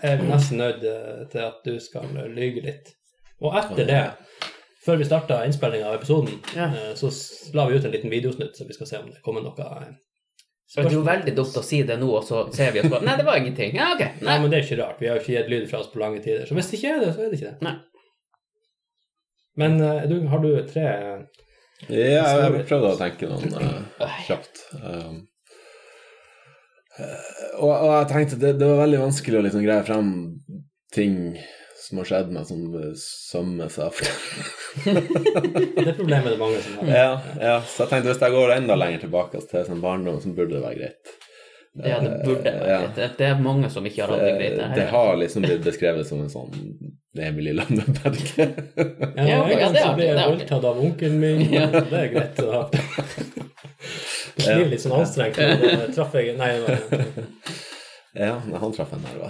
er 0.05 0.19
vi 0.21 0.29
nesten 0.29 0.61
nødt 0.61 0.83
eh, 0.85 1.23
til 1.33 1.45
at 1.47 1.63
du 1.65 1.79
skal 1.81 2.11
lyge 2.35 2.65
litt. 2.67 2.91
Og 3.43 3.57
etter 3.59 3.87
det, 3.89 4.01
før 4.85 5.01
vi 5.01 5.07
starta 5.09 5.41
innspillinga 5.47 5.89
av 5.89 5.97
episoden, 6.01 6.41
eh, 6.53 6.91
så 6.99 7.09
la 7.57 7.69
vi 7.69 7.79
ut 7.79 7.87
en 7.89 7.95
liten 7.95 8.13
videosnutt, 8.13 8.59
så 8.59 8.67
vi 8.69 8.77
skal 8.77 8.91
se 8.91 9.01
om 9.01 9.09
det 9.09 9.23
kommer 9.25 9.45
noe 9.45 9.55
Det 9.57 10.85
er 10.85 10.93
jo 10.93 11.05
veldig 11.07 11.35
dumt 11.39 11.57
å 11.57 11.65
si 11.65 11.81
det 11.89 11.97
nå, 12.01 12.11
og 12.19 12.27
så 12.29 12.45
ser 12.53 12.75
vi 12.77 12.83
oss 12.83 12.93
bare 12.93 13.09
Nei, 13.09 13.17
det 13.17 13.29
var 13.31 13.41
ingenting. 13.41 13.73
Ja, 13.79 13.95
ok. 13.95 14.05
Nei, 14.21 14.29
Nei. 14.29 14.37
men 14.43 14.53
det 14.53 14.61
er 14.61 14.69
ikke 14.69 14.83
rart. 14.83 15.01
Vi 15.01 15.09
har 15.09 15.17
jo 15.17 15.25
ikke 15.25 15.39
gitt 15.39 15.51
lyd 15.55 15.67
fra 15.73 15.81
oss 15.81 15.91
på 15.93 16.03
lange 16.03 16.21
tider. 16.25 16.45
Så 16.49 16.59
hvis 16.59 16.69
det 16.69 16.81
ikke 16.81 16.93
er 16.97 17.03
det, 17.07 17.15
så 17.17 17.25
er 17.25 17.33
det 17.33 17.41
ikke 17.41 17.55
det. 17.55 17.71
Nei. 17.71 17.77
Men 19.59 19.81
eh, 19.81 20.05
du, 20.09 20.17
har 20.33 20.43
du 20.43 20.51
tre 20.69 20.87
Ja, 21.89 22.25
jeg 22.47 22.65
prøvde 22.69 22.93
å 22.95 22.99
tenke 23.01 23.29
noen 23.29 23.57
uh, 23.59 24.21
kjapt. 24.27 24.63
Um, 24.79 25.17
eh, 26.99 27.33
og, 27.59 27.73
og 27.73 27.91
jeg 27.97 28.11
tenkte 28.13 28.39
det, 28.41 28.55
det 28.61 28.69
var 28.71 28.85
veldig 28.85 29.03
vanskelig 29.03 29.41
å 29.41 29.43
liksom 29.49 29.67
greie 29.67 29.85
frem 29.89 30.13
ting 30.95 31.19
som 31.83 31.99
har 31.99 32.09
skjedd 32.09 32.31
meg, 32.33 32.47
som 32.47 32.63
eh, 32.79 32.93
sømmer 33.03 33.73
seg. 33.73 33.99
Det 34.83 35.93
problemet 35.99 36.31
er 36.31 36.31
det 36.31 36.39
mange 36.41 36.61
som 36.65 36.79
har. 36.79 36.93
ja, 36.95 37.11
ja, 37.43 37.57
så 37.67 37.83
jeg 37.83 37.91
tenkte 37.91 38.13
hvis 38.13 38.23
jeg 38.23 38.35
går 38.37 38.55
enda 38.55 38.77
lenger 38.79 39.03
tilbake 39.03 39.37
altså, 39.41 39.51
til 39.51 39.67
sånn 39.67 39.83
barndom, 39.83 40.21
så 40.23 40.33
burde 40.33 40.55
det 40.57 40.63
være 40.63 40.79
greit. 40.79 41.13
Ja, 41.83 41.99
det 42.05 42.13
burde 42.23 42.47
være 42.47 42.71
Ja. 42.71 42.79
greit. 42.85 42.95
Det, 42.97 43.09
det 43.19 43.29
er 43.33 43.43
mange 43.43 43.69
som 43.75 43.85
ikke 43.89 44.07
har 44.07 44.15
hatt 44.15 44.23
det 44.25 44.33
greit. 44.39 44.57
Det, 44.57 44.69
det 44.71 44.81
det 44.81 44.87
har 44.95 45.17
liksom 45.21 45.45
blitt 45.45 45.67
beskrevet 45.67 46.09
som 46.09 46.23
en 46.25 46.33
sånn 46.33 46.55
Emil 47.21 47.49
i 47.49 47.53
Lønneberget. 47.53 48.39
Ja, 48.39 49.25
Ja, 49.27 49.43
en 49.45 49.51
ja, 49.51 49.69
det 49.69 49.81
er 49.83 49.89
artig, 49.89 49.97
ble 49.99 50.07
jeg 50.09 50.29
voldtatt 50.31 50.65
av 50.65 50.79
onkelen 50.81 51.19
min. 51.21 51.43
Ja. 51.59 51.67
Det 51.69 51.99
er 51.99 52.09
greit 52.15 52.41
å 52.41 52.51
ha. 52.55 52.63
Det 54.33 54.55
blir 54.57 54.71
litt 54.73 54.81
sånn 54.81 54.95
anstrengt. 54.97 55.37
men 55.37 55.61
det 55.61 55.91
Traff 55.97 56.15
jeg 56.17 56.37
Nei, 56.39 56.53
det 56.57 56.63
var- 56.65 56.79
ja, 58.13 58.35
nei, 58.45 58.59
han 58.61 58.73
traff 58.77 58.93
en 58.93 59.05
nerve. 59.05 59.29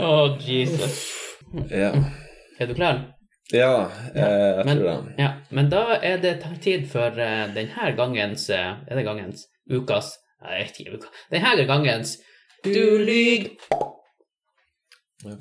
oh, 0.00 0.36
Jesus. 0.40 1.12
Ja, 1.70 1.92
Er 2.58 2.66
du 2.66 2.74
klar? 2.74 3.02
ja 3.52 3.88
jeg, 4.14 4.30
jeg 4.56 4.64
Men, 4.66 4.78
tror 4.78 4.88
det. 4.88 5.14
ja, 5.18 5.30
men 5.50 5.68
da 5.70 5.98
er 6.02 6.18
det 6.22 6.34
tid 6.64 6.86
for 6.90 7.10
uh, 7.10 7.46
denne 7.54 7.92
gangens 7.96 8.48
eh, 8.50 8.72
Er 8.88 8.96
det 8.96 9.04
gangens? 9.06 9.46
Ukas? 9.70 10.12
Nei, 10.42 10.58
Jeg 10.58 10.66
vet 10.66 10.80
ikke. 10.80 10.94
Uka. 10.98 11.08
Denne 11.30 11.66
gangens 11.66 12.16
Du 12.64 12.98
lyg! 12.98 13.50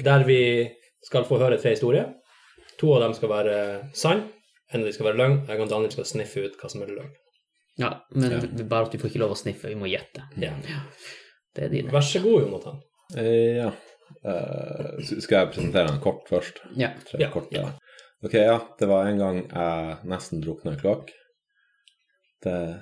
Der 0.03 0.23
vi 0.25 0.39
skal 1.05 1.25
få 1.27 1.37
høre 1.41 1.57
tre 1.61 1.75
historier. 1.75 2.13
To 2.79 2.93
av 2.95 3.01
dem 3.05 3.13
skal 3.17 3.29
være 3.31 3.57
sann, 3.95 4.23
en 4.73 4.81
av 4.81 4.87
dem 4.87 4.93
skal 4.95 5.09
være 5.09 5.19
løgn. 5.19 5.35
Jeg 5.47 5.61
og 5.61 5.69
Daniel 5.71 5.91
skal 5.93 6.07
sniffe 6.09 6.43
ut 6.45 6.55
hva 6.59 6.69
som 6.71 6.81
er 6.85 6.93
løgn. 6.95 7.11
Ja, 7.79 7.89
men 8.15 8.31
Ja. 8.31 8.39
vi- 8.39 8.63
bare 8.63 8.85
at 8.87 8.93
vi 8.93 8.97
får 8.99 9.09
ikke 9.11 9.19
lov 9.23 9.31
å 9.35 9.37
sniffe. 9.37 9.67
Vi 9.69 9.75
må 9.75 9.87
gjette. 9.91 10.23
Ja. 10.37 10.53
Det 11.55 11.63
er 11.65 11.69
dine. 11.69 11.91
Vær 11.91 12.01
så 12.01 12.21
god, 12.23 12.41
Jonathan. 12.45 12.81
Eh, 13.17 13.55
ja. 13.57 13.71
Uh, 14.25 14.99
skal 15.01 15.37
jeg 15.39 15.51
presentere 15.53 15.87
den 15.87 15.99
kort 16.01 16.27
først? 16.29 16.59
Ja. 16.75 16.89
Tre 17.05 17.19
Ja, 17.19 17.29
kort, 17.31 17.47
ja. 17.51 17.71
Ok, 18.25 18.33
ja. 18.33 18.75
Det 18.79 18.85
var 18.85 19.05
en 19.05 19.19
gang 19.21 19.35
jeg 19.37 19.97
nesten 20.09 20.39
drukna 20.41 20.71
i 20.73 20.79
kloakk. 20.81 21.11
Det 22.41 22.53
er 22.53 22.79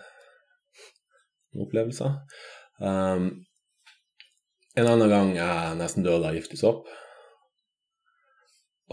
en. 1.52 2.14
Um, 2.80 3.26
en 4.80 4.88
annen 4.88 5.12
gang 5.12 5.34
jeg 5.36 5.76
nesten 5.82 6.06
døde 6.08 6.30
av 6.30 6.38
giftig 6.38 6.62
sopp. 6.62 6.88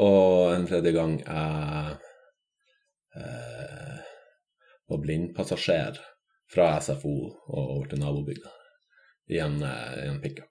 Og 0.02 0.50
en 0.56 0.66
tredje 0.66 0.90
gang 0.96 1.14
jeg 1.20 1.94
eh, 3.20 4.02
var 4.90 5.02
blindpassasjer 5.06 6.02
fra 6.50 6.68
SFO 6.82 7.14
og 7.30 7.62
over 7.62 7.86
til 7.92 8.02
nabobygda 8.02 8.50
i 9.30 9.38
en, 9.46 9.62
eh, 9.62 10.02
en 10.08 10.20
pickup. 10.26 10.50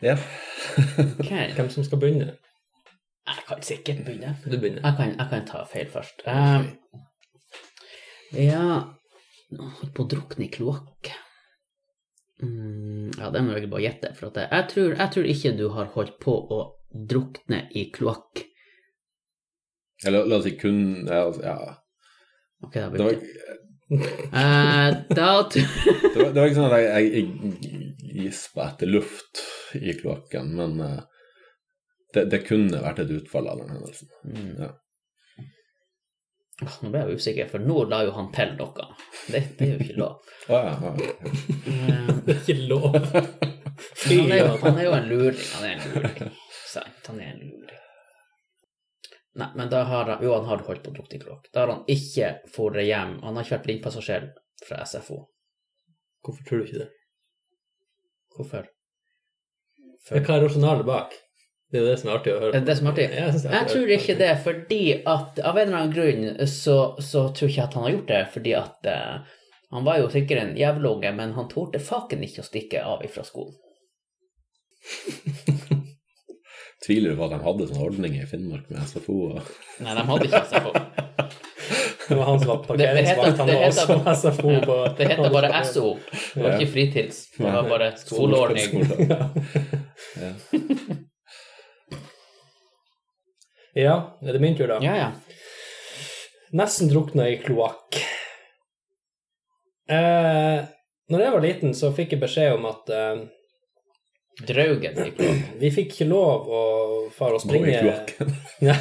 ja. 0.08 0.16
Ok. 0.76 1.30
Hvem 1.56 1.70
som 1.72 1.86
skal 1.86 2.00
begynne? 2.02 2.34
Jeg 3.26 3.44
kan 3.48 3.62
sikkert 3.62 4.04
begynne. 4.06 4.36
Du 4.44 4.58
begynner. 4.58 4.82
Jeg 4.84 4.94
kan, 4.98 5.14
jeg 5.18 5.28
kan 5.30 5.46
ta 5.48 5.62
feil 5.70 5.88
først. 5.90 6.22
Um, 6.30 6.68
ja 8.36 8.66
Holdt 9.56 9.92
på 9.94 10.02
å 10.02 10.10
drukne 10.10 10.48
i 10.48 10.50
kloakk. 10.50 11.12
Mm, 12.42 13.14
ja, 13.16 13.30
det 13.32 13.42
må 13.46 13.54
jeg 13.54 13.70
bare 13.70 13.84
gjette. 13.84 14.10
For 14.18 14.28
at 14.28 14.40
jeg, 14.42 14.50
jeg, 14.50 14.66
tror, 14.72 14.94
jeg 14.98 15.14
tror 15.14 15.28
ikke 15.32 15.52
du 15.56 15.66
har 15.76 15.92
holdt 15.94 16.16
på 16.22 16.34
å 16.34 16.60
drukne 16.90 17.62
i 17.78 17.86
kloakk. 17.94 18.42
Eller 20.04 20.26
la 20.28 20.40
oss 20.40 20.44
si 20.44 20.56
kun 20.58 21.06
ja, 21.06 21.22
ja. 21.40 21.56
Ok, 22.66 22.74
da 22.74 22.88
Det, 22.90 23.04
var, 23.06 23.14
eh, 24.42 24.90
Da 25.16 25.30
det, 25.52 25.62
var, 26.18 26.32
det 26.34 26.40
var 26.40 26.50
ikke 26.50 26.58
sånn 26.58 26.68
at 26.68 26.82
jeg, 26.82 26.90
jeg, 26.90 27.54
jeg 28.02 28.26
gispa 28.26 28.70
etter 28.72 28.90
luft 28.90 29.40
i 29.82 29.94
kloakken, 30.00 30.50
men 30.58 30.80
eh, 30.80 31.00
det, 32.14 32.24
det 32.32 32.42
kunne 32.48 32.80
vært 32.82 33.02
et 33.04 33.10
utfall 33.18 33.48
av 33.52 33.62
den 33.62 33.72
hendelsen. 33.76 34.08
mm. 34.24 34.50
Ja. 34.64 34.72
Nå 36.80 36.88
ble 36.88 37.00
jeg 37.02 37.18
usikker, 37.20 37.48
for 37.52 37.60
nå 37.60 37.82
la 37.90 37.98
jo 38.06 38.12
han 38.16 38.30
til 38.32 38.54
noe. 38.56 38.84
Det, 39.28 39.42
det 39.58 39.66
er 39.66 39.72
jo 39.74 39.84
ikke 39.84 39.98
lov. 40.00 40.14
Ja, 40.48 40.60
ja. 40.70 40.92
Eh, 41.66 42.12
Det 42.24 42.32
er 42.32 42.38
ikke 42.40 42.68
lov. 42.70 42.94
Han, 44.06 44.30
er 44.32 44.38
jo, 44.38 44.52
han 44.62 44.78
er 44.80 44.86
jo 44.86 44.92
en 44.96 45.08
luring. 45.10 45.40
Han 45.52 45.64
er 45.66 45.72
en 45.74 45.82
luring. 45.92 46.30
Sant, 46.70 47.08
han 47.10 47.18
er 47.20 47.32
en 47.34 47.40
luring. 47.42 47.80
Nei, 49.36 49.48
men 49.58 49.68
da 49.68 49.82
har 49.90 50.08
han 50.14 50.22
Jo, 50.24 50.30
han 50.38 50.46
har 50.48 50.62
holdt 50.64 50.80
på 50.86 50.92
å 50.92 50.96
drukne 50.96 51.18
i 51.18 51.20
kloakk. 51.20 51.50
Da 51.52 51.64
har 51.66 51.72
han 51.74 51.82
ikke 51.92 52.30
dratt 52.46 52.78
hjem. 52.86 53.12
Han 53.26 53.36
har 53.36 53.44
ikke 53.44 53.56
vært 53.58 53.66
blindpassasjer 53.66 54.28
fra 54.64 54.78
SFO. 54.88 55.18
Hvorfor 56.24 56.46
tror 56.48 56.62
du 56.62 56.70
ikke 56.70 56.80
det? 56.86 56.88
Hvorfor? 58.36 58.70
Hva 60.10 60.36
er 60.36 60.44
rasjonalet 60.46 60.86
bak? 60.86 61.14
Det 61.72 61.80
er 61.80 61.88
det 61.88 61.96
som 61.98 62.10
er 62.10 62.18
artig 62.20 62.30
å 62.30 62.36
høre. 62.38 62.52
På. 62.52 62.58
det 62.60 62.68
det 62.68 62.76
som 62.78 62.86
er 62.86 62.92
artig? 62.92 63.06
Jeg 63.10 63.22
er 63.26 63.54
Jeg 63.56 63.70
tror 63.72 63.88
ikke 63.96 64.14
det, 64.20 64.30
fordi 64.44 64.82
at 65.02 65.40
av 65.42 65.56
en 65.58 65.66
eller 65.66 65.78
annen 65.80 65.96
grunn 65.96 66.46
så, 66.46 66.76
så 67.02 67.24
tror 67.34 67.48
jeg 67.50 67.56
ikke 67.56 67.64
at 67.66 67.74
han 67.74 67.86
har 67.86 67.94
gjort 67.96 68.12
det, 68.12 68.20
fordi 68.36 68.52
at 68.54 68.90
uh, 68.92 69.40
han 69.74 69.88
var 69.88 69.98
jo 69.98 70.12
sikkert 70.12 70.42
en 70.44 70.54
jævlunge, 70.60 71.10
men 71.16 71.34
han 71.34 71.48
torde 71.50 71.82
faken 71.82 72.22
ikke 72.22 72.44
å 72.44 72.46
stikke 72.46 72.84
av 72.86 73.02
ifra 73.06 73.26
skolen. 73.26 73.56
Tviler 76.86 77.10
du 77.10 77.18
på 77.18 77.26
at 77.26 77.34
de 77.34 77.42
hadde 77.42 77.66
sånne 77.66 77.86
ordninger 77.88 78.22
i 78.22 78.30
Finnmark 78.30 78.70
med 78.70 78.86
SFO? 78.86 79.16
Og... 79.32 79.50
Nei, 79.82 79.96
de 79.98 80.06
hadde 80.12 80.30
ikke 80.30 80.44
SFO. 80.52 80.70
Det 82.06 82.14
var 82.14 82.28
han 82.28 82.38
som 82.38 82.48
var 82.52 82.60
parkeringsvakt. 82.62 83.38
Han 83.38 83.48
var 83.50 83.64
også 83.66 84.14
SFO 84.14 84.52
på 84.62 84.76
Det 84.94 85.08
heter 85.10 85.32
bare 85.34 85.64
SO. 85.66 85.96
Det 86.14 86.44
var 86.44 86.54
ikke 86.54 86.72
fritids. 86.76 87.24
Det 87.34 87.50
var 87.50 87.66
bare 87.66 87.90
skoleordning. 87.98 88.86
Ja. 90.20 90.32
Ja, 93.76 94.18
er 94.22 94.32
det 94.32 94.40
min 94.40 94.54
tur, 94.56 94.70
da? 94.70 94.78
Ja, 94.80 94.94
ja. 94.96 95.08
Nesten 96.56 96.88
drukna 96.88 97.26
i 97.28 97.34
kloakk. 97.36 97.98
Eh, 99.92 100.62
når 101.12 101.20
jeg 101.20 101.32
var 101.34 101.44
liten, 101.44 101.74
så 101.76 101.90
fikk 101.92 102.14
jeg 102.14 102.22
beskjed 102.22 102.54
om 102.56 102.64
at 102.70 102.88
eh, 102.88 103.26
Draugen 104.48 104.96
i 105.04 105.10
kloakken. 105.10 105.44
vi 105.62 105.70
fikk 105.72 105.92
ikke 105.92 106.08
lov 106.08 106.48
å 106.48 106.62
fare 107.12 107.36
og 107.36 107.44
Gå 107.44 107.44
i 107.44 107.50
springe 107.50 107.84
kloakken. 107.84 108.32
Nei, 108.66 108.80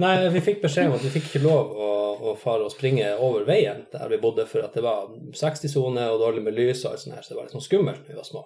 nei, 0.00 0.12
vi 0.36 0.44
fikk 0.44 0.60
beskjed 0.62 0.90
om 0.90 0.98
at 0.98 1.04
vi 1.04 1.14
fikk 1.16 1.30
ikke 1.30 1.44
lov 1.46 1.72
å, 1.72 1.90
å 2.32 2.36
fare 2.40 2.68
og 2.68 2.72
springe 2.72 3.14
over 3.16 3.48
veien 3.48 3.86
der 3.92 4.12
vi 4.12 4.20
bodde, 4.20 4.44
for 4.48 4.64
at 4.64 4.76
det 4.76 4.84
var 4.84 5.08
60-sone 5.36 6.04
og 6.12 6.20
dårlig 6.20 6.44
med 6.44 6.56
lys 6.56 6.84
og 6.84 6.92
alt 6.92 7.06
sånt 7.06 7.16
her, 7.16 7.24
så 7.24 7.32
det 7.32 7.40
var 7.40 7.48
litt 7.48 7.56
sånn 7.56 7.64
skummelt 7.64 8.04
da 8.04 8.12
vi 8.12 8.20
var 8.20 8.28
små. 8.28 8.44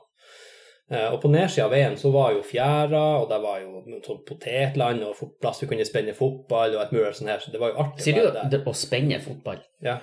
Eh, 0.90 1.08
og 1.12 1.18
på 1.22 1.28
nedsida 1.32 1.64
av 1.66 1.72
veien 1.74 1.96
så 1.98 2.12
var 2.14 2.32
jo 2.36 2.42
fjæra, 2.46 3.00
og 3.22 3.28
der 3.28 3.40
var 3.42 3.58
jo 3.58 3.80
sånn 4.06 4.20
potetland 4.28 5.02
og 5.02 5.18
plass 5.42 5.58
vi 5.62 5.66
kunne 5.72 5.86
spenne 5.88 6.14
fotball 6.14 6.76
og 6.76 6.82
et 6.84 6.92
mulig 6.94 7.14
sånt 7.18 7.30
her, 7.32 7.40
så 7.42 7.50
det 7.50 7.58
var 7.60 7.72
jo 7.72 7.80
artig 7.82 8.04
Sier 8.06 8.20
du 8.20 8.50
det- 8.52 8.62
å 8.64 8.74
spenne 8.74 9.18
fotball? 9.24 9.58
Ja. 9.82 9.96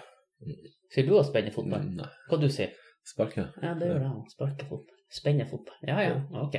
Sier 0.92 1.08
du 1.08 1.14
å 1.16 1.24
spenne 1.24 1.54
fotball? 1.56 1.86
Nei, 1.96 2.10
Hva 2.30 2.40
du 2.42 2.50
sier 2.50 2.74
sparke. 3.08 3.48
Ja, 3.64 3.74
det 3.80 3.88
gjør 3.88 4.02
jeg 4.02 4.12
òg. 4.12 4.28
Sparke 4.36 4.68
fotball. 4.68 5.00
Spenne 5.12 5.48
fotball. 5.50 5.76
Ja, 5.88 6.02
ja. 6.02 6.20
Ok. 6.44 6.56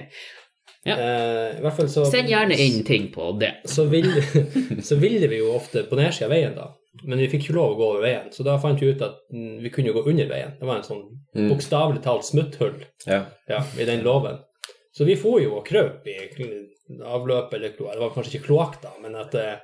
Ja. 0.87 0.97
Eh, 0.97 1.59
I 1.59 1.61
hvert 1.65 1.77
fall 1.77 1.87
så 1.89 2.05
Send 2.09 2.29
gjerne 2.29 2.57
inn 2.61 2.83
ting 2.85 3.11
på 3.13 3.39
det. 3.41 3.53
så 3.67 3.85
ville, 3.89 4.23
så 4.89 4.97
ville 5.01 5.29
vi 5.29 5.39
jo 5.39 5.53
ofte 5.55 5.85
på 5.89 5.97
nedsida 6.01 6.27
av 6.27 6.31
veien, 6.33 6.55
da. 6.57 6.71
Men 7.03 7.19
vi 7.19 7.27
fikk 7.29 7.49
ikke 7.49 7.57
lov 7.57 7.73
å 7.75 7.77
gå 7.79 7.87
over 7.91 8.03
veien, 8.07 8.29
så 8.33 8.45
da 8.47 8.55
fant 8.63 8.79
vi 8.81 8.93
ut 8.95 9.03
at 9.03 9.17
mm, 9.35 9.57
vi 9.65 9.71
kunne 9.75 9.93
gå 9.93 10.05
under 10.07 10.29
veien. 10.31 10.53
Det 10.61 10.67
var 10.69 10.77
en 10.79 10.87
sånn 10.87 11.05
Mm. 11.35 11.49
bokstavelig 11.51 11.99
talt 12.05 12.23
smutthull 12.25 12.85
Ja. 13.11 13.25
ja, 13.51 13.65
i 13.79 13.85
den 13.85 14.05
låven. 14.07 14.37
Så 14.95 15.03
vi 15.05 15.17
for 15.19 15.41
jo 15.43 15.57
og 15.59 15.67
krøp 15.67 16.07
i 16.07 16.15
avløpet, 17.03 17.55
eller 17.59 17.73
kloakk. 17.75 17.93
Det 17.97 18.01
var 18.05 18.13
kanskje 18.15 18.35
ikke 18.39 18.47
kloakk, 18.47 18.77
da, 18.85 18.93
men 19.03 19.17
at, 19.19 19.35
eh, 19.35 19.57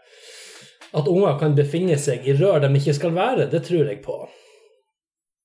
at 0.92 1.06
unger 1.06 1.38
kan 1.38 1.54
befinne 1.54 1.94
seg 1.96 2.26
i 2.26 2.34
rør 2.34 2.58
de 2.64 2.72
ikke 2.74 2.94
skal 2.98 3.14
være, 3.14 3.46
det 3.52 3.62
tror 3.68 3.86
jeg 3.86 4.02
på. 4.02 4.18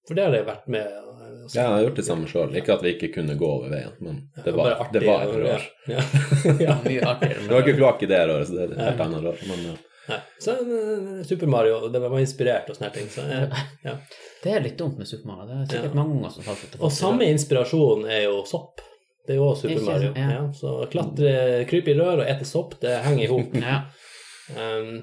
For 0.07 0.17
det 0.17 0.25
har 0.25 0.33
jeg 0.33 0.45
vært 0.49 0.67
med 0.67 0.81
eh, 0.81 1.31
Ja, 1.53 1.61
jeg 1.61 1.71
har 1.75 1.83
gjort 1.85 1.95
det 2.01 2.05
samme 2.09 2.25
sjøl. 2.27 2.55
Ikke 2.57 2.73
at 2.73 2.81
vi 2.81 2.95
ikke 2.95 3.13
kunne 3.19 3.37
gå 3.37 3.45
over 3.45 3.69
veien, 3.69 3.93
men 4.01 4.23
det 4.43 4.53
var, 4.57 4.71
artig 4.81 5.01
det 5.01 5.07
var 5.07 5.27
et 5.29 5.35
rør. 5.45 5.67
Ja. 5.93 6.01
ja. 6.65 6.79
Mye 6.85 7.05
artigere. 7.05 7.43
Det 7.45 7.53
var 7.53 7.61
ikke 7.67 7.77
kloakk 7.77 8.01
i 8.01 8.09
det 8.09 8.23
røret, 8.25 8.47
så 8.49 8.57
det 8.57 8.63
er 8.65 8.73
et 8.73 8.87
helt 8.89 9.05
annet 9.05 9.27
rør. 9.29 9.43
Men 9.51 9.67
ja. 9.69 9.75
Nei. 10.09 10.19
Så 10.39 10.51
eh, 10.61 11.23
Super 11.25 11.47
Mario, 11.49 11.87
det 11.89 11.99
var 12.03 12.19
inspirert 12.21 12.69
og 12.69 12.77
sånne 12.77 12.91
ting. 12.93 13.07
Så, 13.09 13.23
eh, 13.25 13.61
ja. 13.87 13.95
Det 14.43 14.51
er 14.53 14.61
litt 14.65 14.77
dumt 14.77 14.97
med 15.01 15.07
Super 15.09 15.31
Mario. 15.31 15.47
Det 15.49 15.55
er 15.61 15.71
sikkert 15.77 15.95
Ja. 15.95 15.99
mange 16.01 16.17
unger 16.19 16.29
som 16.35 16.43
har 16.49 16.55
fått 16.59 16.75
det. 16.75 16.81
Og 16.85 16.91
samme 16.93 17.25
inspirasjon 17.31 18.05
er 18.09 18.23
jo 18.27 18.43
sopp. 18.45 18.81
Det 19.25 19.33
er 19.33 19.39
jo 19.39 19.47
også 19.49 19.69
Super 19.71 19.85
Mario. 19.87 20.13
sant, 20.13 20.17
ja. 20.35 20.41
Så 20.53 20.73
klatre, 20.93 21.35
krype 21.69 21.89
i 21.93 21.97
rør 21.97 22.21
og 22.21 22.27
ete 22.29 22.45
sopp, 22.45 22.75
det 22.81 22.99
henger 23.07 23.23
i 23.25 23.31
hop. 23.33 23.55
Um, 24.45 24.99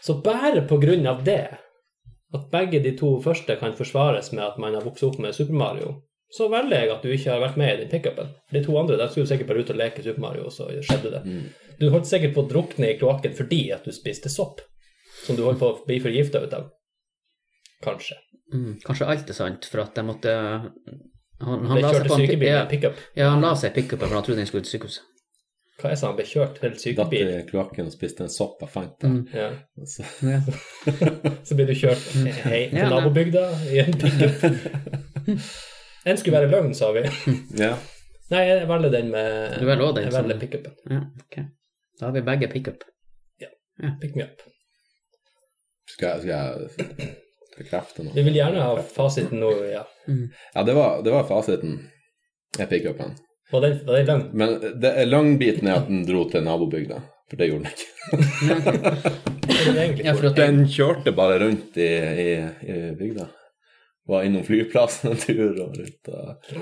så 0.00 0.14
bare 0.24 0.62
på 0.64 0.78
grunn 0.80 1.04
av 1.06 1.18
det, 1.26 1.42
at 2.32 2.46
begge 2.50 2.78
de 2.80 2.94
to 2.96 3.18
første 3.20 3.52
kan 3.60 3.74
forsvares 3.76 4.30
med 4.32 4.40
at 4.46 4.56
man 4.58 4.72
har 4.78 4.80
vokst 4.86 5.04
opp 5.04 5.18
med 5.20 5.34
Super 5.36 5.52
Mario, 5.60 5.90
så 6.36 6.48
velger 6.52 6.82
jeg 6.82 6.90
at 6.92 7.02
du 7.04 7.08
ikke 7.14 7.30
har 7.32 7.40
vært 7.40 7.56
med 7.60 7.70
i 7.72 7.76
den 7.82 7.90
pickupen. 7.92 8.32
De 8.52 8.60
to 8.64 8.74
andre 8.80 8.98
der 9.00 9.08
skulle 9.08 9.24
du 9.26 9.30
sikkert 9.32 9.48
bare 9.48 9.62
ut 9.64 9.70
og 9.72 9.78
leke 9.80 10.02
Super 10.04 10.20
Mario, 10.20 10.44
og 10.50 10.52
så 10.52 10.66
skjedde 10.84 11.12
det. 11.14 11.22
Mm. 11.24 11.44
Du 11.80 11.86
holdt 11.94 12.08
sikkert 12.10 12.34
på 12.36 12.42
å 12.44 12.48
drukne 12.50 12.90
i 12.92 12.96
kloakken 13.00 13.36
fordi 13.38 13.62
at 13.72 13.84
du 13.88 13.92
spiste 13.96 14.28
sopp, 14.32 14.60
som 15.24 15.36
du 15.38 15.44
holdt 15.46 15.60
på 15.62 15.70
å 15.72 15.78
bli 15.86 16.00
forgifta 16.04 16.42
ut 16.44 16.52
av. 16.58 16.66
Kanskje. 17.84 18.18
Mm, 18.52 18.78
kanskje 18.84 19.06
alt 19.08 19.28
er 19.30 19.36
sant, 19.36 19.68
for 19.68 19.84
at 19.84 19.96
jeg 20.00 20.06
måtte 20.08 20.32
Han, 21.38 21.66
han 21.68 21.76
Ble 21.76 21.82
la 21.84 21.90
seg 21.94 22.08
på 22.08 22.16
en 22.16 22.22
sykebil 22.24 22.48
med 22.50 22.68
pickup. 22.72 22.96
ja, 23.14 23.28
han 23.30 23.44
la 23.44 23.52
seg 23.54 23.70
i 23.70 23.74
pickupen, 23.80 24.08
for 24.08 24.16
han 24.18 24.24
trodde 24.26 24.42
han 24.42 24.48
skulle 24.50 24.64
til 24.66 24.72
sykehuset. 24.78 25.04
Hva 25.78 25.92
er 25.92 25.94
det 25.94 26.02
han 26.08 26.16
ble 26.18 26.24
kjørt 26.26 26.56
til 26.58 26.72
Datt 26.72 26.80
sykebil? 26.82 27.28
i 27.30 27.42
kloakken 27.46 27.86
og 27.86 27.92
spiste 27.94 28.24
en 28.26 28.32
sopp 28.34 28.64
jeg 28.64 28.72
fant 28.72 28.96
der. 28.98 29.12
Mm. 29.14 29.28
Ja. 29.30 29.50
Så, 29.86 30.02
Ja. 30.26 30.40
Så 31.46 31.54
blir 31.54 31.70
du 31.70 31.74
kjørt 31.78 32.02
hei 32.48 32.64
til 32.72 32.80
Ja, 32.80 32.88
nabobygda 32.90 33.44
i 33.70 33.78
en 33.84 33.94
pickup. 33.94 34.42
En 36.08 36.18
skulle 36.20 36.38
være 36.40 36.50
løgn, 36.52 36.74
sa 36.78 36.90
vi. 36.96 37.02
ja. 37.64 37.72
Nei, 38.32 38.42
jeg 38.48 38.66
velger 38.68 38.92
den 38.92 39.08
med 39.12 39.54
Du 39.60 39.64
velger 39.68 39.84
også 39.86 39.96
den 39.98 40.04
Jeg 40.08 40.12
som- 40.14 40.24
velger 40.28 40.40
pickupen. 40.42 40.74
ja, 40.92 41.00
ok. 41.24 41.38
Da 42.00 42.06
har 42.06 42.12
vi 42.16 42.22
begge 42.26 42.48
pickup. 42.52 42.84
Pick 44.02 44.16
me 44.18 44.24
up. 44.26 44.40
Skal 45.88 46.08
jeg, 46.08 46.20
skal 46.20 46.32
jeg 46.34 47.12
bekrefte 47.58 48.04
noe? 48.04 48.14
Vi 48.14 48.22
vil 48.26 48.34
gjerne 48.40 48.62
ha 48.62 48.72
fasiten 48.94 49.38
nå, 49.42 49.52
ja. 49.70 49.84
Ja, 50.10 50.64
det 50.66 50.74
var, 50.76 51.00
det 51.06 51.12
var 51.14 51.24
fasiten. 51.28 51.78
Jeg 52.58 52.68
pickupen. 52.72 53.14
Var 53.52 53.60
den, 53.64 53.78
var 53.86 53.96
den 54.00 54.06
løgn? 54.10 54.24
Men 54.36 54.56
det 54.82 54.90
er 54.98 55.06
langbiten 55.08 55.70
er 55.70 55.78
at 55.80 55.88
den 55.88 56.02
dro 56.08 56.24
til 56.30 56.42
nabobygda, 56.44 56.98
for 57.30 57.40
det 57.40 57.48
gjorde 57.52 57.64
den 57.64 57.72
ikke. 57.72 57.86
Ja, 60.04 60.12
Den 60.36 60.60
kjørte 60.70 61.12
bare 61.16 61.38
rundt 61.42 61.76
i, 61.80 61.88
i, 62.22 62.28
i 62.68 62.76
bygda. 62.98 63.24
Var 64.08 64.24
innom 64.24 64.44
flyplassen 64.46 65.10
en 65.12 65.18
tur 65.20 65.58
og 65.66 65.76
litt 65.76 66.08
og 66.08 66.48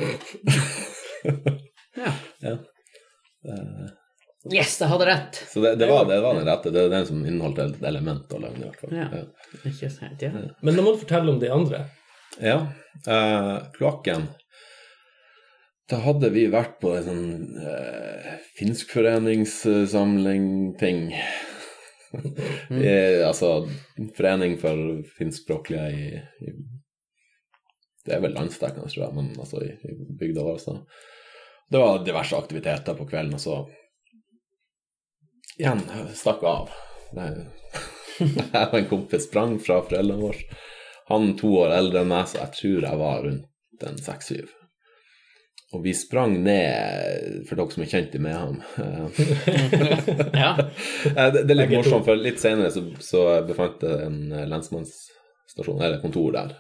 Ja. 1.96 2.10
Ja. 2.42 2.56
Uh, 3.46 3.86
Yes, 4.52 4.76
jeg 4.78 4.86
hadde 4.92 5.06
rett! 5.08 5.34
Så 5.50 5.58
det, 5.58 5.72
det, 5.80 5.88
var, 5.90 6.04
det 6.06 6.20
var 6.22 6.36
den 6.38 6.46
rette. 6.46 6.70
Det 6.70 6.78
er 6.84 6.92
den 6.92 7.06
som 7.08 7.18
inneholdt 7.26 7.58
et 7.64 7.80
element 7.88 8.30
av 8.30 8.38
løgn, 8.44 8.60
i 8.60 8.62
hvert 8.68 8.78
fall. 8.78 8.92
Ja. 8.94 9.08
Ja. 9.10 9.24
Ikke 9.66 9.90
sant, 9.90 10.22
ja. 10.22 10.30
Men 10.62 10.78
nå 10.78 10.84
må 10.86 10.92
du 10.94 11.00
fortelle 11.02 11.26
om 11.32 11.40
de 11.42 11.50
andre. 11.50 11.80
Ja, 12.38 12.70
Uh, 13.04 13.58
kloakken. 13.74 14.22
Da 15.90 15.96
hadde 16.02 16.30
vi 16.34 16.46
vært 16.50 16.80
på 16.82 16.96
en 16.96 17.04
sånn 17.06 17.58
eh, 17.62 18.32
finskforeningssamling-ting. 18.58 21.12
eh, 22.80 23.22
altså 23.22 23.68
forening 24.16 24.58
for 24.58 24.76
finskspråklige 25.18 25.86
i, 25.92 26.08
i 26.42 26.44
Det 28.06 28.14
er 28.14 28.22
vel 28.22 28.36
landsdekkende, 28.36 28.88
tror 28.92 29.04
jeg, 29.04 29.14
men 29.16 29.32
altså 29.34 29.62
i, 29.66 29.72
i 29.90 29.96
bygda 30.20 30.46
vår. 30.46 30.58
Så. 30.62 30.76
Det 31.70 31.82
var 31.82 32.04
diverse 32.06 32.38
aktiviteter 32.38 32.94
på 32.94 33.08
kvelden, 33.10 33.34
og 33.34 33.42
så 33.42 33.56
igjen 35.56 35.82
stakk 36.14 36.44
av. 36.46 36.70
Jeg 37.16 37.46
og 38.70 38.76
en 38.78 38.88
kompis 38.88 39.26
sprang 39.28 39.58
fra 39.60 39.82
foreldrene 39.84 40.22
våre. 40.22 40.60
Han 41.10 41.34
to 41.38 41.52
år 41.60 41.74
eldre 41.76 42.02
enn 42.02 42.10
meg, 42.10 42.28
så 42.30 42.40
jeg 42.40 42.54
tror 42.56 42.86
jeg 42.88 43.00
var 43.02 43.26
rundt 43.26 43.84
en 43.86 44.00
seks-syv. 44.02 44.54
Og 45.74 45.82
vi 45.84 45.92
sprang 45.98 46.36
ned, 46.44 47.42
for 47.48 47.58
dere 47.58 47.74
som 47.74 47.82
er 47.84 47.90
kjent 47.90 48.14
med 48.22 48.36
ham 48.36 48.60
eh, 48.82 50.20
ja. 50.38 50.52
Det, 50.62 51.42
det 51.42 51.52
er 51.52 51.58
litt 51.58 51.74
morsomt, 51.74 52.06
for 52.06 52.18
litt 52.18 52.40
senere 52.42 52.70
så, 52.74 52.84
så 53.02 53.24
befant 53.46 53.82
det 53.82 53.92
en 54.06 54.20
lensmannsstasjon, 54.50 55.82
eller 55.82 56.00
kontor 56.02 56.32
der. 56.38 56.54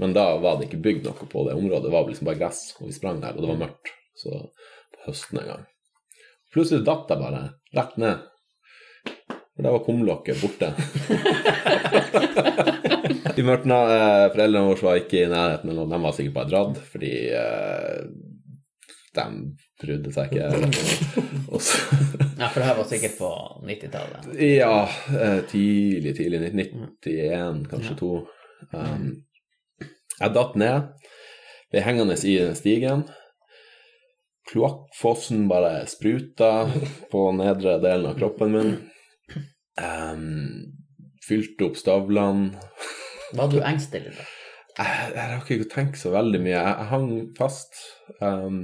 Men 0.00 0.12
da 0.16 0.26
var 0.42 0.58
det 0.58 0.68
ikke 0.68 0.82
bygd 0.84 1.06
noe 1.08 1.28
på 1.30 1.44
det 1.48 1.56
området, 1.56 1.86
det 1.88 1.94
var 1.94 2.08
liksom 2.08 2.28
bare 2.28 2.40
gress, 2.40 2.60
og 2.80 2.90
vi 2.90 2.96
sprang 2.96 3.22
der, 3.22 3.36
og 3.36 3.44
det 3.44 3.50
var 3.52 3.62
mørkt. 3.64 3.92
Så 4.16 4.30
på 4.92 5.08
høsten 5.08 5.40
en 5.40 5.50
gang. 5.52 5.64
Plutselig 6.52 6.86
datt 6.86 7.10
jeg 7.12 7.20
bare 7.20 7.42
rett 7.76 7.96
ned. 8.00 8.16
For 9.56 9.64
da 9.64 9.72
var 9.72 9.84
kumlokket 9.86 10.40
borte. 10.42 10.68
I 13.36 13.44
mørtna, 13.44 13.76
eh, 13.92 14.26
Foreldrene 14.32 14.68
våre 14.68 14.84
var 14.84 15.00
ikke 15.00 15.22
i 15.22 15.28
nærheten, 15.32 15.72
men 15.72 15.92
de 15.92 16.00
var 16.04 16.16
sikkert 16.16 16.36
bare 16.36 16.50
dratt, 16.52 16.80
fordi 16.92 17.12
eh, 17.36 18.00
de 19.16 19.26
brydde 19.80 20.12
seg 20.12 20.32
ikke. 20.32 20.46
Og 21.52 21.60
så 21.64 21.80
ja, 22.40 22.48
for 22.48 22.60
det 22.60 22.68
her 22.68 22.78
var 22.80 22.88
sikkert 22.90 23.16
på 23.20 23.30
90-tallet. 23.68 24.28
ja, 24.44 24.78
eh, 25.20 25.40
tidlig, 25.52 26.16
tidlig. 26.16 26.38
91, 26.52 27.64
kanskje 27.72 27.96
to. 28.00 28.12
Um, 28.72 29.08
jeg 30.20 30.34
datt 30.36 30.56
ned, 30.58 30.90
ble 31.72 31.82
hengende 31.84 32.16
i 32.24 32.36
den 32.40 32.56
stigen. 32.58 33.04
Kloakkfossen 34.46 35.48
bare 35.50 35.86
spruta 35.90 36.68
på 37.10 37.24
nedre 37.34 37.78
delen 37.82 38.12
av 38.12 38.18
kroppen 38.20 38.54
min. 38.54 38.72
Um, 39.76 40.72
fylte 41.26 41.66
opp 41.66 41.76
støvlene. 41.80 42.54
Ah. 42.54 42.94
Var 43.36 43.50
du 43.50 43.58
engstelig 43.58 44.12
da? 44.14 44.24
Jeg, 44.76 45.12
jeg 45.16 45.22
har 45.32 45.40
ikke 45.42 45.68
tenkt 45.72 45.98
så 45.98 46.12
veldig 46.14 46.38
mye. 46.44 46.54
Jeg, 46.54 46.74
jeg 46.78 46.88
hang 46.92 47.08
fast. 47.36 47.80
Um, 48.20 48.60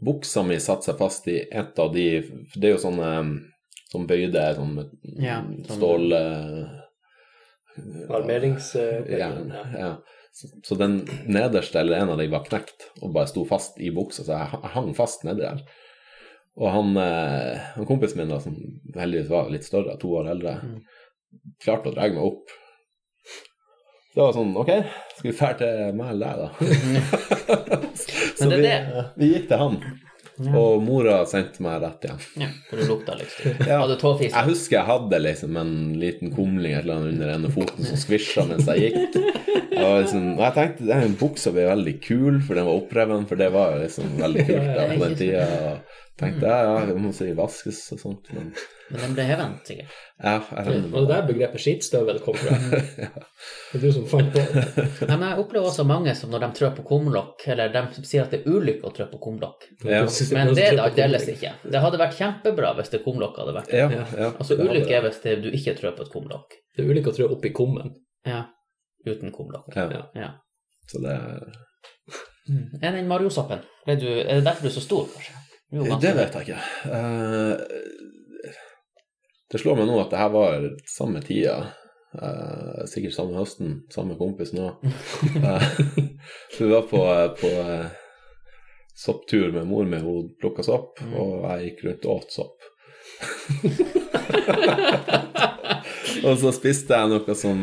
buksa 0.00 0.42
mi 0.48 0.56
satte 0.62 0.88
seg 0.88 0.96
fast 1.00 1.26
i 1.28 1.42
et 1.44 1.76
av 1.82 1.90
de 1.92 2.06
Det 2.54 2.70
er 2.70 2.72
jo 2.72 2.80
sånne 2.86 3.10
som 3.90 4.06
bøyde 4.08 4.46
sånn 4.56 4.70
med 4.78 4.94
Ja, 5.20 5.42
sånn- 5.44 5.76
stål 5.76 6.14
uh, 6.14 6.78
Armerings... 8.16 8.72
Uh, 8.78 9.04
ja. 9.12 9.28
Ja. 9.76 9.90
Så, 10.32 10.48
den 10.78 11.00
nederste, 11.26 11.80
eller 11.80 11.98
en 12.04 12.12
av 12.14 12.20
de, 12.20 12.28
var 12.30 12.44
knekt 12.46 12.86
og 13.02 13.12
bare 13.16 13.26
sto 13.28 13.42
fast 13.48 13.80
i 13.82 13.90
buksa, 13.94 14.22
så 14.24 14.36
jeg, 14.38 14.60
hang 14.76 14.92
fast 14.96 15.24
nedi 15.26 15.42
der. 15.42 15.64
Og 16.60 16.70
han, 16.74 16.92
eh, 17.02 17.58
han 17.74 17.86
kompisen 17.88 18.20
min, 18.20 18.30
da, 18.30 18.38
som 18.42 18.54
heldigvis 18.96 19.30
var 19.30 19.50
litt 19.52 19.66
større, 19.66 19.96
to 20.00 20.12
år 20.20 20.30
eldre, 20.32 20.54
klarte 21.62 21.90
å 21.90 21.94
dra 21.96 22.06
meg 22.14 22.22
opp. 22.24 22.54
Så 24.10 24.18
det 24.18 24.24
var 24.24 24.34
sånn 24.34 24.54
OK, 24.58 24.70
skal 25.18 25.28
vi 25.30 25.36
dra 25.38 25.58
til 25.60 25.98
meg 25.98 26.14
eller 26.14 26.26
deg, 26.26 26.38
da? 26.40 26.48
så 28.38 28.46
Men 28.46 28.54
det 28.54 28.56
vi, 28.58 28.64
det- 28.70 29.04
vi 29.20 29.28
gikk 29.34 29.50
til 29.52 29.62
han. 29.64 29.76
Ja. 30.40 30.52
Og 30.56 30.82
mora 30.84 31.18
sendte 31.28 31.62
meg 31.64 31.82
rett 31.82 32.06
igjen. 32.06 32.20
Ja, 32.40 32.48
for 32.68 32.80
du 32.80 32.86
lukta 32.88 33.16
liksom. 33.18 33.58
Ja. 33.70 33.80
Hadde 33.82 33.98
tåfis. 34.00 34.32
Jeg 34.32 34.48
husker 34.48 34.78
jeg 34.78 34.88
hadde 34.88 35.20
liksom 35.20 35.58
en 35.60 35.74
liten 36.00 36.32
kumling 36.34 36.76
eller 36.78 36.96
annet 36.96 37.14
under 37.14 37.32
ene 37.34 37.52
foten 37.52 37.84
som 37.88 38.00
skvisja 38.00 38.46
mens 38.48 38.68
jeg 38.70 38.88
gikk. 38.90 39.18
Var 39.80 40.02
liksom, 40.02 40.26
og 40.36 40.44
jeg 40.46 40.56
tenkte 40.56 40.88
den 40.90 41.16
buksa 41.20 41.52
ble 41.54 41.64
veldig 41.68 41.96
kul, 42.04 42.40
for 42.44 42.58
den 42.58 42.68
var 42.68 42.80
oppreven, 42.82 43.26
for 43.28 43.40
det 43.40 43.50
var 43.54 43.78
liksom 43.80 44.16
veldig 44.20 44.46
kult 44.48 44.70
da, 44.76 44.86
på 44.92 45.00
den 45.04 45.18
tida. 45.20 45.46
Tenkte 46.20 46.44
jeg, 46.50 46.64
ja, 46.68 46.80
det 46.90 46.94
må 47.00 47.10
si 47.16 47.30
vaskes 47.32 47.78
og 47.94 48.00
sånt, 48.02 48.26
men 48.36 48.50
Men 48.90 49.00
den 49.04 49.12
ble 49.14 49.24
heven, 49.24 49.52
sikkert. 49.64 49.92
ja, 50.18 50.32
jeg 50.50 50.64
regner 50.66 50.94
Og 50.98 51.04
det 51.06 51.14
der 51.14 51.26
begrepet 51.28 51.62
skitstøvel 51.62 52.18
kom 52.24 52.34
fra. 52.36 52.56
Det 53.70 53.78
er 53.78 53.84
du 53.84 53.92
som 53.94 54.04
fant 54.10 54.32
på 54.34 54.42
det. 54.42 54.64
Nei, 55.06 55.16
men 55.16 55.22
jeg 55.30 55.38
opplever 55.44 55.68
også 55.70 55.84
mange 55.86 56.12
som 56.18 56.32
når 56.34 56.42
de 56.42 56.48
trør 56.58 56.72
på 56.76 56.82
kumlokk, 56.88 57.44
eller 57.54 57.70
de 57.72 57.82
sier 58.04 58.24
at 58.24 58.34
det 58.34 58.40
er 58.42 58.50
ulykke 58.50 58.88
å 58.88 58.92
trø 58.96 59.06
på 59.12 59.20
kumlokk. 59.22 59.68
Ja. 59.86 60.02
Men 60.34 60.50
det 60.58 60.64
er 60.66 60.74
det 60.76 60.84
aldeles 60.88 61.28
ikke. 61.32 61.52
Det 61.70 61.80
hadde 61.84 62.00
vært 62.02 62.18
kjempebra 62.18 62.72
hvis 62.80 62.90
det 62.92 63.00
kumlokk 63.06 63.38
hadde 63.40 63.54
vært 63.60 63.72
Ja, 63.78 63.86
Ja. 63.94 64.04
ja. 64.18 64.28
Altså 64.42 64.58
ulykke 64.58 64.92
er 64.98 65.06
hvis 65.06 65.22
det, 65.22 65.36
du 65.46 65.48
ikke 65.54 65.76
trør 65.78 65.94
på 65.96 66.04
et 66.08 66.12
kumlokk. 66.12 66.58
Det 66.76 66.84
er 66.84 66.90
ulykke 66.92 67.14
å 67.14 67.16
trå 67.16 67.30
opp 67.32 67.46
i 67.46 67.54
kummen. 67.56 67.94
Ja. 68.26 68.42
Uten 69.06 69.30
kumlokk. 69.32 69.70
Ja, 69.78 69.86
Ja. 69.94 70.02
Ja. 70.18 70.30
så 70.90 71.00
det 71.06 71.16
Er 72.82 72.92
den 72.98 73.06
mariosoppen? 73.08 73.62
Er, 73.86 73.94
du, 73.96 74.08
er 74.10 74.40
det 74.40 74.44
derfor 74.44 74.66
du 74.66 74.68
er 74.72 74.74
så 74.74 74.82
stor, 74.82 75.06
kanskje? 75.14 75.36
Jo. 75.70 75.84
Det 76.02 76.10
vet 76.16 76.34
jeg 76.34 76.42
ikke. 76.48 76.60
Uh, 76.90 77.54
det 79.50 79.58
slår 79.62 79.76
meg 79.80 79.86
nå 79.90 79.96
at 80.02 80.10
det 80.12 80.18
her 80.20 80.30
var 80.34 80.56
samme 80.90 81.20
tida. 81.26 81.56
Uh, 82.10 82.80
sikkert 82.90 83.14
samme 83.14 83.38
høsten, 83.38 83.68
samme 83.94 84.14
kompis 84.18 84.50
nå. 84.56 84.66
uh, 84.82 85.62
vi 86.58 86.66
var 86.72 86.82
på, 86.90 86.98
på 87.38 87.48
eh, 87.62 87.86
sopptur 88.98 89.52
med 89.54 89.68
mor 89.70 89.84
mi, 89.86 89.98
hun 90.02 90.32
plukka 90.42 90.62
sopp, 90.66 90.98
Mm. 91.06 91.14
og 91.22 91.30
jeg 91.46 91.62
gikk 91.68 91.78
rundt 91.86 92.02
og 92.10 92.14
åt 92.18 92.30
sopp. 92.34 92.58
og 96.26 96.34
så 96.40 96.50
spiste 96.56 96.90
jeg 96.98 97.06
noe 97.12 97.34
som 97.38 97.58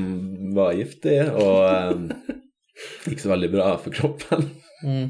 var 0.56 0.72
giftig, 0.80 1.20
og 1.28 1.58
eh, 1.68 1.98
ikke 3.12 3.24
så 3.26 3.34
veldig 3.36 3.52
bra 3.54 3.68
for 3.82 3.92
kroppen. 4.00 4.42
Mm. 4.86 5.08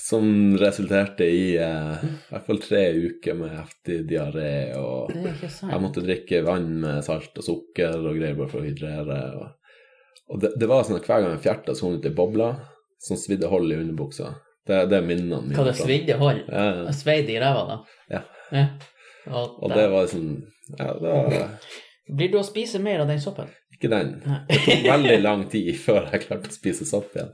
Som 0.00 0.56
resulterte 0.58 1.26
i 1.28 1.54
eh, 1.60 2.04
i 2.04 2.32
hvert 2.32 2.46
fall 2.46 2.60
tre 2.62 2.82
uker 2.96 3.36
med 3.36 3.52
heftig 3.52 3.98
diaré. 4.08 4.72
Og 4.80 5.12
jeg 5.12 5.80
måtte 5.82 6.04
drikke 6.04 6.40
vann 6.46 6.70
med 6.82 7.04
salt 7.06 7.36
og 7.36 7.46
sukker 7.46 7.98
og 8.00 8.16
greier 8.16 8.38
bare 8.38 8.50
for 8.50 8.62
å 8.62 8.66
hydrere. 8.66 9.18
Og, 9.38 9.74
og 10.32 10.44
det, 10.44 10.54
det 10.60 10.70
var 10.70 10.86
sånn 10.88 10.98
at 10.98 11.08
hver 11.08 11.24
gang 11.24 11.36
jeg 11.36 11.44
fjerta, 11.44 11.76
så 11.76 11.86
kom 11.86 11.98
det 11.98 12.00
ut 12.00 12.10
ei 12.10 12.16
boble 12.16 12.52
som 13.00 13.20
svidde 13.20 13.50
hold 13.52 13.72
i 13.72 13.78
underbuksa. 13.80 14.32
Det, 14.66 14.80
det 14.90 14.98
er 14.98 15.06
minnene 15.06 15.40
mine. 15.44 15.56
Hva 15.58 15.68
det 15.68 15.76
svidde 15.78 16.16
hold? 16.20 16.42
Ja, 16.48 16.92
Sveid 16.94 17.30
i 17.32 17.38
ræva, 17.40 17.62
da? 17.68 17.78
Ja. 18.12 18.24
ja. 18.56 18.66
Og, 19.30 19.56
og 19.62 19.72
det 19.74 19.86
var 19.92 20.06
liksom 20.06 20.28
Ja, 20.78 20.92
det 20.96 21.10
var 21.12 21.48
Blir 22.10 22.30
du 22.32 22.38
å 22.40 22.44
spise 22.46 22.80
mer 22.82 23.02
av 23.04 23.10
den 23.10 23.20
soppen? 23.22 23.50
Ikke 23.80 23.90
den. 23.92 24.10
Det 24.48 24.58
tok 24.66 24.84
veldig 24.86 25.16
lang 25.24 25.46
tid 25.52 25.72
før 25.80 26.10
jeg 26.12 26.26
klarte 26.26 26.52
å 26.52 26.54
spise 26.54 26.86
sopp 26.88 27.16
igjen. 27.16 27.30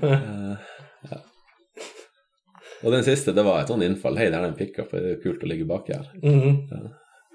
uh, 0.00 0.54
ja. 1.10 1.20
Og 2.80 2.94
den 2.94 3.04
siste, 3.04 3.34
det 3.36 3.44
var 3.44 3.60
et 3.60 3.72
sånn 3.72 3.84
innfall. 3.84 4.16
Hei, 4.20 4.30
det 4.32 4.38
er 4.38 4.48
en 4.48 4.56
pickup, 4.56 4.94
det 4.94 5.02
er 5.02 5.14
jo 5.16 5.22
kult 5.26 5.44
å 5.44 5.50
ligge 5.50 5.68
baki 5.68 5.96
her. 5.98 6.10
Mhm. 6.22 6.90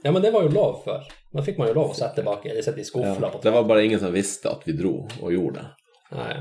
Ja, 0.06 0.12
men 0.14 0.22
det 0.22 0.30
var 0.36 0.44
jo 0.46 0.52
lov 0.54 0.84
før. 0.86 1.06
Da 1.34 1.42
fikk 1.42 1.58
man 1.58 1.72
jo 1.72 1.80
lov 1.80 1.96
å 1.96 1.98
sette 1.98 2.22
baki, 2.22 2.52
eller 2.52 2.62
sette 2.62 2.84
i 2.84 2.86
Ja, 3.02 3.32
det 3.42 3.52
var 3.52 3.64
bare 3.66 3.86
ingen 3.88 4.00
som 4.00 4.14
visste 4.14 4.52
at 4.52 4.62
vi 4.68 4.76
dro 4.78 5.00
og 5.02 5.34
gjorde 5.34 5.64
det. 5.64 5.66
Nei. 6.14 6.36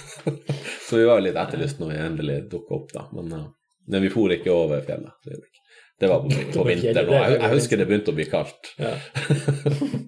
Så 0.88 0.98
vi 0.98 1.04
var 1.06 1.22
litt 1.22 1.38
etterlyst 1.38 1.78
når 1.78 1.92
vi 1.92 2.00
endelig 2.02 2.38
dukka 2.50 2.74
opp, 2.74 2.90
da. 2.92 3.04
Men, 3.14 3.32
uh, 3.32 3.46
men 3.86 4.02
vi 4.02 4.10
for 4.10 4.34
ikke 4.34 4.50
over 4.50 4.82
fjellet. 4.82 5.14
Det 5.22 5.36
gjorde 5.36 5.46
vi 5.46 5.52
ikke. 5.52 5.59
Det 6.00 6.08
var 6.08 6.22
på, 6.24 6.28
på 6.54 6.64
vinteren. 6.64 7.08
Og 7.08 7.16
jeg, 7.16 7.34
jeg 7.36 7.56
husker 7.56 7.80
det 7.80 7.86
begynte 7.90 8.12
å 8.12 8.16
bli 8.16 8.24
kaldt. 8.30 8.70
Ja. 8.80 8.92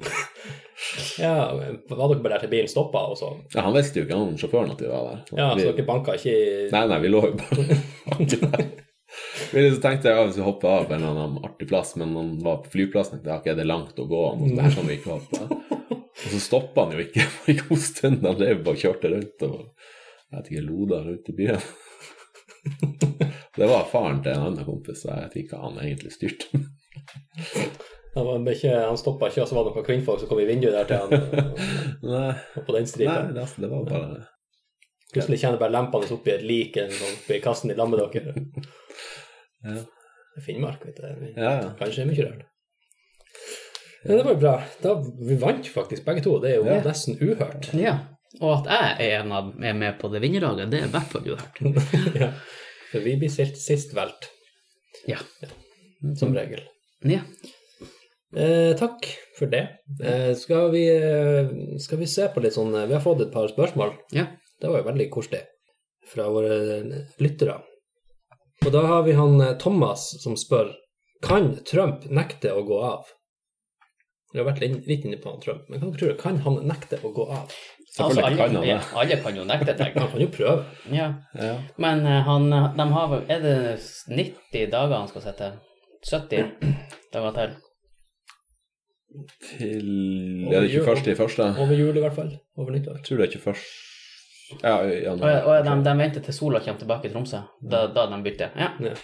ja, 1.24 1.34
var 1.52 2.06
dere 2.08 2.22
bare 2.22 2.38
der 2.38 2.44
til 2.46 2.52
bilen 2.54 2.70
stoppa, 2.70 3.04
og 3.12 3.18
så 3.20 3.34
Ja, 3.52 3.66
han 3.66 3.76
visste 3.76 4.00
jo 4.00 4.06
ikke, 4.06 4.16
han 4.16 4.38
sjåføren, 4.40 4.72
at 4.72 4.80
vi 4.80 4.88
var 4.88 5.10
der. 5.10 5.20
Ja, 5.36 5.50
vi, 5.52 5.66
så 5.66 5.74
dere 5.74 5.88
banka 5.90 6.16
ikke 6.16 6.32
i 6.32 6.70
Nei, 6.72 6.86
nei, 6.88 6.98
vi 7.04 7.12
lå 7.12 7.26
jo 7.28 7.34
bare 7.42 7.68
der. 7.68 8.64
Vi 9.52 9.60
liksom 9.60 9.82
tenkte 9.84 10.14
ja, 10.14 10.22
hvis 10.24 10.38
vi 10.38 10.44
skulle 10.46 10.70
av 10.72 10.86
på 10.88 10.94
en 10.96 11.02
eller 11.02 11.10
annen 11.12 11.44
artig 11.44 11.68
plass, 11.68 11.92
men 12.00 12.16
han 12.16 12.30
var 12.40 12.62
på 12.64 12.72
flyplassen. 12.72 13.18
tenkte 13.18 13.34
jeg, 13.34 13.42
ok, 13.42 13.50
det 13.58 13.66
er 13.66 13.68
langt 13.68 14.00
å 14.00 14.08
gå, 14.08 14.22
og 14.32 14.46
der 14.56 14.72
kan 14.72 14.88
vi 14.88 14.96
ikke 14.96 15.18
hoppe. 15.18 15.60
Og 16.22 16.28
så 16.32 16.40
stoppa 16.40 16.86
han 16.86 16.96
jo 16.96 17.04
ikke 17.04 17.28
på 17.36 17.52
en 17.52 17.60
god 17.66 17.84
stund. 17.84 18.24
Han 18.24 18.40
drev 18.40 18.64
og 18.72 18.80
kjørte 18.80 19.12
rundt 19.12 19.46
og 19.48 19.58
jeg 20.32 20.38
vet 20.38 20.46
ikke, 20.48 20.64
loda 20.64 21.02
rundt 21.04 21.28
i 21.28 21.36
byen. 21.36 21.60
Det 23.56 23.68
var 23.68 23.84
faren 23.90 24.22
til 24.24 24.32
en 24.32 24.46
annen 24.48 24.64
kompis, 24.64 25.02
så 25.02 25.10
jeg 25.12 25.26
vet 25.26 25.34
ikke 25.42 25.58
hva 25.58 25.68
han 25.68 25.80
egentlig 25.82 26.12
styrte. 26.14 26.62
Han, 28.14 28.26
var 28.28 28.52
ikke, 28.52 28.72
han 28.76 28.98
stoppa 29.00 29.28
ikke, 29.28 29.42
og 29.44 29.48
så 29.48 29.56
var 29.56 29.66
det 29.66 29.72
noen 29.74 29.86
kvinnfolk 29.86 30.20
som 30.20 30.28
kom 30.28 30.40
i 30.42 30.48
vinduet 30.48 30.74
der 30.76 30.88
til 30.88 31.00
han. 31.00 31.56
Nei, 32.12 32.30
Og 32.58 32.66
på 32.66 32.74
den 32.76 32.88
nei 33.00 33.18
det, 33.32 33.46
det 33.64 33.70
var 33.72 33.86
bare 33.88 34.22
Plutselig 35.12 35.38
kjenner 35.42 35.60
bare 35.60 35.74
lempene 35.74 36.08
opp 36.14 36.28
i 36.28 36.32
et 36.32 36.44
lik 36.48 36.76
eller 36.80 37.02
oppi 37.10 37.36
kassen 37.44 37.72
i 37.72 37.76
lag 37.76 37.90
med 37.92 38.00
dere. 38.00 38.32
Ja. 39.62 39.82
Det 40.32 40.44
Finnmark, 40.46 40.86
vet 40.88 40.96
du. 40.96 41.26
Ja, 41.36 41.50
ja. 41.60 41.66
Kanskje 41.76 42.06
mye 42.08 42.24
rart. 42.24 42.46
Men 44.06 44.16
det 44.16 44.22
var 44.24 44.32
jo 44.32 44.40
bra. 44.40 44.54
Da, 44.82 44.94
vi 45.28 45.36
vant 45.42 45.68
faktisk 45.68 46.06
begge 46.08 46.24
to. 46.24 46.38
Det 46.40 46.54
er 46.54 46.56
jo 46.62 46.64
Ja. 46.70 46.78
nesten 46.86 47.20
uhørt. 47.20 47.68
Ja. 47.76 47.98
Og 48.40 48.54
at 48.62 48.72
jeg 48.72 49.10
er, 49.10 49.20
en 49.20 49.32
av, 49.36 49.52
er 49.60 49.76
med 49.76 49.98
på 50.00 50.08
det 50.08 50.22
vinnerlaget, 50.24 50.70
det 50.72 50.80
er 50.80 50.88
i 50.88 50.94
hvert 50.96 51.12
fall 51.12 51.28
uhørt. 51.28 51.60
ja. 52.22 52.30
For 52.92 53.00
vi 53.04 53.16
blir 53.16 53.32
stilt 53.32 53.56
sist 53.58 53.94
valgt, 53.96 54.28
Ja. 55.08 55.18
som 56.18 56.34
regel. 56.36 56.60
ja. 57.08 57.22
Eh, 58.34 58.72
takk 58.80 59.04
for 59.38 59.46
det. 59.52 59.66
Eh, 60.02 60.32
skal, 60.34 60.70
vi, 60.72 60.86
eh, 60.88 61.50
skal 61.78 61.98
vi 62.00 62.06
se 62.08 62.28
på 62.32 62.40
litt 62.40 62.54
sånn 62.56 62.70
eh, 62.74 62.86
Vi 62.88 62.94
har 62.96 63.02
fått 63.04 63.20
et 63.20 63.32
par 63.32 63.48
spørsmål. 63.50 63.90
Ja. 64.16 64.24
Det 64.60 64.70
var 64.70 64.80
jo 64.80 64.86
veldig 64.86 65.08
koselig 65.12 65.42
fra 66.08 66.30
våre 66.32 66.54
lyttere. 67.20 67.58
Og 68.64 68.72
da 68.72 68.86
har 68.88 69.02
vi 69.04 69.12
han 69.18 69.36
eh, 69.40 69.52
Thomas 69.60 70.06
som 70.22 70.36
spør 70.40 70.72
Kan 71.22 71.58
Trump 71.68 72.06
nekte 72.08 72.54
å 72.56 72.64
gå 72.66 72.78
av? 72.82 73.04
Vi 74.32 74.40
har 74.40 74.48
vært 74.48 74.62
litt 74.64 74.86
litt 74.88 75.04
inne 75.04 75.20
på 75.20 75.28
han 75.34 75.40
Trump, 75.44 75.68
men 75.68 75.82
hva 75.82 75.92
tror 75.92 76.14
du? 76.14 76.16
Kan 76.22 76.40
han 76.46 76.56
nekte 76.66 77.02
å 77.04 77.12
gå 77.12 77.28
av? 77.36 77.52
Selvfølgelig 77.92 78.24
alle, 78.24 78.36
kan 78.36 78.54
han 78.54 78.62
det. 78.62 78.68
ja, 78.68 78.78
alle 79.00 79.16
kan 79.22 79.36
jo 79.36 79.42
nekte 79.44 79.74
ting. 79.76 79.98
Han 80.00 80.08
kan 80.10 80.20
jo 80.20 80.28
prøve. 80.36 80.64
Ja. 81.00 81.08
Ja. 81.36 81.54
Men 81.76 82.00
uh, 82.06 82.18
han, 82.28 82.46
de 82.78 82.86
har 82.92 83.06
vel 83.12 83.22
Er 83.28 83.42
det 83.44 83.56
90 84.08 84.70
dager 84.72 84.96
han 84.98 85.08
skal 85.08 85.22
sitte? 85.26 85.50
70 86.08 86.46
dager 87.12 87.36
til? 87.36 87.54
Til 89.58 89.88
Er 90.52 90.60
det 90.64 90.70
21. 90.72 91.12
i 91.12 91.14
første? 91.18 91.42
Over 91.60 91.76
jul, 91.76 91.96
i 91.96 92.00
hvert 92.00 92.16
fall. 92.16 92.30
Over 92.56 92.70
nyttår. 92.72 92.96
Jeg 92.96 93.04
tror 93.04 93.16
det 93.20 93.26
er 93.28 93.38
21. 93.38 93.54
Ja, 94.62 94.72
i 94.84 95.06
Og, 95.08 95.20
og 95.48 95.64
de, 95.64 95.76
de 95.84 95.92
venter 95.98 96.20
til 96.20 96.34
sola 96.36 96.58
kommer 96.64 96.80
tilbake 96.80 97.08
i 97.08 97.12
Tromsø? 97.12 97.38
Da, 97.72 97.86
da 97.94 98.06
de 98.12 98.22
bytter? 98.24 98.50
Ja, 98.56 98.68
Ja. 98.84 98.94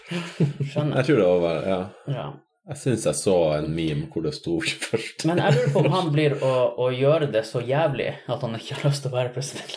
skjønner. 0.72 0.96
Jeg 0.96 1.04
tror 1.06 1.16
det 1.16 1.24
var 1.24 1.32
over, 1.36 1.68
ja. 1.68 2.26
Jeg 2.68 2.76
syns 2.82 3.04
jeg 3.08 3.16
så 3.16 3.34
en 3.56 3.70
meme 3.72 4.08
hvor 4.12 4.24
det 4.26 4.34
sto 4.36 4.58
21. 4.64 5.26
Men 5.30 5.40
jeg 5.40 5.54
lurer 5.56 5.72
på 5.72 5.82
om 5.86 5.92
han 5.94 6.10
blir 6.12 6.34
å, 6.44 6.52
å 6.84 6.88
gjøre 6.92 7.30
det 7.32 7.44
så 7.48 7.62
jævlig 7.64 8.10
at 8.28 8.42
han 8.44 8.56
ikke 8.58 8.76
har 8.80 8.90
lyst 8.90 9.04
til 9.06 9.12
å 9.12 9.16
være 9.16 9.32
president. 9.36 9.76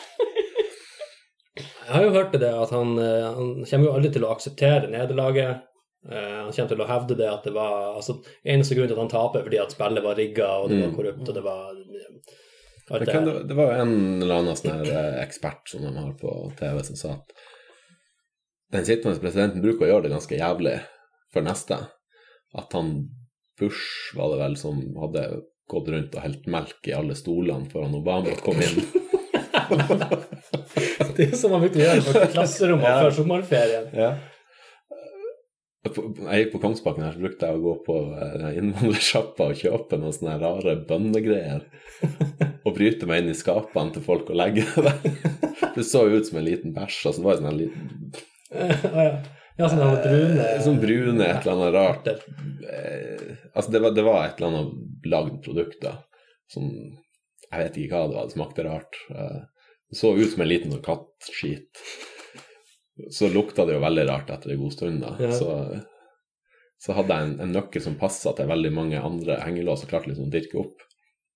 Jeg 1.57 1.97
har 1.97 2.05
jo 2.05 2.11
hørt 2.15 2.35
det 2.39 2.49
at 2.55 2.71
han, 2.71 2.91
eh, 3.03 3.25
han 3.35 3.47
kommer 3.67 3.87
jo 3.89 3.93
aldri 3.97 4.11
til 4.15 4.23
å 4.27 4.31
akseptere 4.35 4.87
nederlaget. 4.91 5.63
Eh, 6.07 6.35
han 6.45 6.51
kommer 6.55 6.69
til 6.71 6.83
å 6.83 6.87
hevde 6.89 7.17
det 7.19 7.27
at 7.31 7.43
det 7.47 7.51
var 7.55 7.73
altså, 7.97 8.15
Eneste 8.47 8.77
grunn 8.77 8.87
til 8.91 8.95
at 8.95 9.01
han 9.03 9.11
taper, 9.11 9.43
fordi 9.47 9.59
at 9.59 9.73
spillet 9.75 10.05
var 10.05 10.15
rigga, 10.19 10.47
og 10.61 10.69
det 10.71 10.79
var 10.81 10.91
Mm. 10.91 10.95
korrupt, 10.95 11.25
og 11.27 11.35
det 11.35 11.43
var 11.47 11.65
eh, 11.75 12.37
Det, 12.91 12.99
det 13.05 13.11
kan, 13.11 13.25
det, 13.27 13.33
det 13.47 13.55
var 13.59 13.69
jo 13.71 13.81
en 13.85 14.21
eller 14.23 14.35
annen 14.41 14.57
sånn 14.59 14.85
her 14.87 15.19
ekspert 15.21 15.69
som 15.71 15.83
de 15.85 15.91
har 15.95 16.11
på 16.19 16.31
TV, 16.59 16.79
som 16.87 16.95
sa 16.99 17.11
at 17.19 17.35
den 18.75 18.87
sittende 18.87 19.19
presidenten 19.21 19.63
bruker 19.63 19.85
å 19.87 19.91
gjøre 19.93 20.07
det 20.07 20.13
ganske 20.15 20.39
jævlig 20.39 20.77
for 21.31 21.43
neste. 21.45 21.77
At 22.57 22.73
han 22.75 22.93
Bush 23.61 24.15
var 24.17 24.31
det 24.33 24.39
vel 24.41 24.55
som 24.59 24.79
hadde 24.99 25.25
gått 25.71 25.87
rundt 25.93 26.15
og 26.17 26.23
helt 26.25 26.47
melk 26.51 26.87
i 26.89 26.95
alle 26.97 27.15
stolene 27.15 27.69
foran 27.71 27.93
Obama 27.95 28.33
kom 28.43 28.59
inn. 28.63 28.81
Det 31.15 31.25
er 31.29 31.35
som 31.37 31.53
han 31.53 31.61
brukte 31.63 31.79
å 31.79 31.83
gjøre 31.85 32.03
på 32.07 32.21
klasserommet 32.33 32.87
Ja. 32.87 32.99
før 33.03 33.13
sommerferien. 33.15 33.87
Ja. 33.95 34.11
Jeg 35.81 36.43
gikk 36.43 36.51
på 36.53 36.61
Kongsbakken 36.61 37.03
her, 37.03 37.15
så 37.15 37.23
brukte 37.23 37.47
jeg 37.49 37.57
å 37.57 37.63
gå 37.63 37.71
på 37.87 37.95
eh, 38.13 38.49
innvandrersjappa 38.59 39.47
og 39.51 39.57
kjøpe 39.59 39.97
noen 39.99 40.13
sånne 40.15 40.35
rare 40.41 40.75
bønnegreier. 40.87 41.63
Og 42.61 42.75
bryte 42.77 43.07
meg 43.09 43.23
inn 43.23 43.31
i 43.33 43.37
skapene 43.37 43.95
til 43.95 44.03
folk 44.05 44.29
og 44.29 44.37
legge 44.39 44.65
det 44.75 44.83
der. 44.87 44.97
Det 45.75 45.85
så 45.87 46.03
ut 46.07 46.27
som 46.27 46.37
en 46.41 46.47
liten 46.47 46.75
bæsj. 46.75 46.99
Altså 47.09 47.19
det 47.21 47.27
var 47.27 47.39
en 47.39 47.47
sånn 47.49 47.61
liten 47.63 47.85
ja. 49.57 49.69
sånn 49.69 49.81
brune 49.81 50.47
sånn 50.65 50.79
brune, 50.81 51.25
et 51.25 51.45
eller 51.45 51.53
annet 51.57 51.73
rart. 51.75 52.07
Eh, 52.07 53.37
altså 53.53 53.71
det 53.73 53.81
var, 53.83 53.95
det 53.97 54.05
var 54.07 54.25
et 54.25 54.39
eller 54.39 54.51
annet 54.51 55.07
lagd 55.11 55.39
produkt 55.45 55.81
da, 55.83 55.97
som 56.51 56.67
Jeg 57.51 57.65
vet 57.65 57.77
ikke 57.81 57.97
hva 57.97 58.07
det 58.07 58.15
var, 58.15 58.27
det 58.29 58.37
smakte 58.37 58.63
rart. 58.67 58.99
Eh, 59.11 59.39
det 59.91 59.97
så 59.99 60.13
ut 60.15 60.29
som 60.31 60.43
en 60.43 60.47
liten 60.47 60.71
sånn 60.71 60.85
kattskit. 60.85 61.81
så 63.11 63.27
lukta 63.31 63.65
det 63.65 63.75
jo 63.75 63.81
veldig 63.83 64.05
rart 64.07 64.29
etter 64.31 64.53
en 64.53 64.61
god 64.61 64.73
stund. 64.73 65.01
da. 65.03 65.15
Ja. 65.19 65.31
Så, 65.35 65.49
så 66.79 66.95
hadde 66.95 67.17
jeg 67.17 67.27
en, 67.27 67.35
en 67.43 67.51
nøkkel 67.57 67.83
som 67.83 67.99
passa 67.99 68.31
til 68.37 68.47
veldig 68.47 68.71
mange 68.71 69.01
andre 69.03 69.41
hengelås, 69.43 69.83
og 69.83 69.91
klarte 69.91 70.11
liksom 70.11 70.29
å 70.29 70.33
dirke 70.33 70.61
opp. 70.63 70.87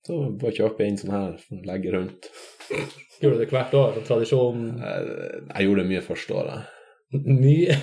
Så 0.06 0.22
bare 0.40 0.54
kjøpe 0.54 0.86
inn 0.86 1.00
sånn 1.02 1.16
her, 1.16 1.36
legge 1.66 1.92
rundt. 1.96 2.30
Gjorde 3.20 3.40
du 3.40 3.42
det 3.42 3.50
hvert 3.52 3.74
år? 3.74 4.00
tradisjonen? 4.06 4.08
tradisjon? 4.08 4.66
Jeg, 4.86 5.44
jeg 5.50 5.68
gjorde 5.68 5.84
det 5.84 5.92
mye 5.92 6.06
første 6.06 6.38
året. 6.38 6.75
Mye? 7.14 7.78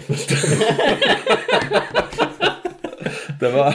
Det 3.40 3.50
var, 3.50 3.74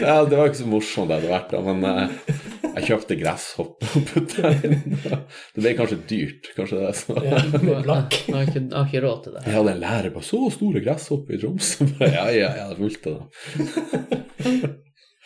ja, 0.00 0.24
det 0.24 0.36
var 0.38 0.46
ikke 0.46 0.58
så 0.60 0.66
morsomt 0.70 1.08
det 1.10 1.16
hadde 1.18 1.30
vært, 1.32 1.50
da, 1.50 1.58
men 1.66 1.80
eh, 1.88 2.12
jeg 2.76 2.84
kjøpte 2.92 3.16
gresshopp 3.18 3.82
og 3.88 4.04
putta 4.06 4.52
inn. 4.54 4.76
Det 5.02 5.64
ble 5.64 5.72
kanskje 5.80 5.98
dyrt, 6.06 6.50
kanskje 6.54 6.78
det. 6.84 6.92
Så. 7.00 7.16
Ja, 7.26 7.40
med 7.64 7.80
blakk. 7.88 8.14
Jeg 8.28 8.36
har 8.36 8.44
ikke, 8.46 8.62
jeg 8.62 8.76
har 8.76 8.86
ikke 8.86 9.02
råd 9.02 9.24
til 9.24 9.34
det. 9.34 9.42
Jeg 9.48 9.56
hadde 9.56 9.72
en 9.74 9.82
lærer 9.82 10.14
på 10.14 10.22
så 10.28 10.40
store 10.54 10.82
gresshopp 10.84 11.32
i 11.34 11.40
Troms. 11.42 11.72
Ja, 12.04 12.28
ja, 12.30 12.52
jeg 12.54 12.68
hadde 12.68 12.78
fulgt 12.78 13.08
det. 13.08 13.16
da. 13.18 13.24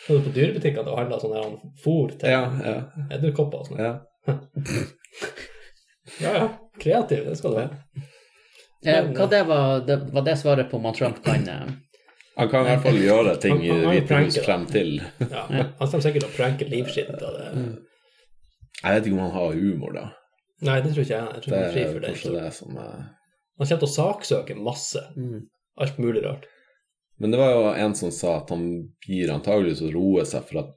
Så 0.07 0.17
du 0.17 0.25
på 0.25 0.33
dyrebutikken 0.39 0.89
og 0.89 0.97
handla 1.03 1.21
sånn 1.23 1.37
her 1.37 1.53
fôr 1.85 2.09
til 2.19 2.33
Ja, 2.33 2.41
ja, 2.65 2.79
edderkopper 3.19 3.61
og 3.61 3.69
sånn? 3.69 3.85
ja. 3.85 3.93
Ja, 6.23 6.33
ja. 6.35 6.49
Kreativ, 6.83 7.29
det 7.29 7.37
skal 7.39 7.53
du 7.55 7.61
være. 7.61 7.77
Eh, 8.85 9.05
Hva 9.15 9.27
det 9.31 9.43
var, 9.47 9.81
det 9.87 9.97
var 10.13 10.23
det 10.27 10.35
svaret 10.41 10.71
på 10.71 10.77
om 10.81 10.85
han 10.89 10.95
Trump 10.95 11.23
kan 11.25 11.49
eh, 11.49 11.69
Han 12.37 12.49
kan 12.49 12.65
i 12.67 12.69
hvert 12.71 12.83
fall 12.83 12.99
gjøre 12.99 13.37
ting 13.41 13.61
i 13.63 13.69
Han- 13.69 13.77
han- 13.79 13.87
han 13.87 13.95
Hvite 14.01 14.19
hus 14.25 14.39
frem 14.45 14.67
til 14.67 15.01
Ja, 15.31 15.43
Han 15.51 15.77
kommer 15.79 16.01
sikkert 16.03 16.25
til 16.25 16.31
å 16.31 16.37
pranke 16.37 16.69
livskitten 16.71 17.15
av 17.23 17.37
det. 17.39 17.79
Jeg 18.83 18.95
vet 18.97 19.07
ikke 19.07 19.15
om 19.19 19.21
han 19.27 19.31
har 19.37 19.53
humor, 19.55 19.93
da. 19.95 20.07
Nei, 20.63 20.81
det 20.81 20.93
tror 20.95 21.05
ikke 21.05 21.19
jeg. 21.19 21.35
Jeg 21.35 21.43
tror 21.43 21.51
Det 21.53 21.59
han 21.59 21.69
er 21.69 21.73
fri 21.73 21.85
for 21.93 22.01
det. 22.01 22.09
kanskje 22.15 22.33
det 22.43 22.53
som 22.55 22.77
er 22.77 22.97
Han 23.59 23.67
kommer 23.69 23.79
til 23.85 23.89
å 23.89 23.97
saksøke 23.99 24.57
masse. 24.57 25.03
mm. 25.17 25.41
Alt 25.79 25.99
mulig 25.99 26.25
rart. 26.25 26.45
Men 27.19 27.31
det 27.31 27.39
var 27.39 27.51
jo 27.53 27.69
en 27.85 27.95
som 27.95 28.11
sa 28.11 28.39
at 28.39 28.51
han 28.51 28.89
gir 29.07 29.29
antageligvis 29.31 29.83
å 29.83 29.93
roe 29.95 30.25
seg 30.25 30.43
for 30.49 30.59
at 30.65 30.71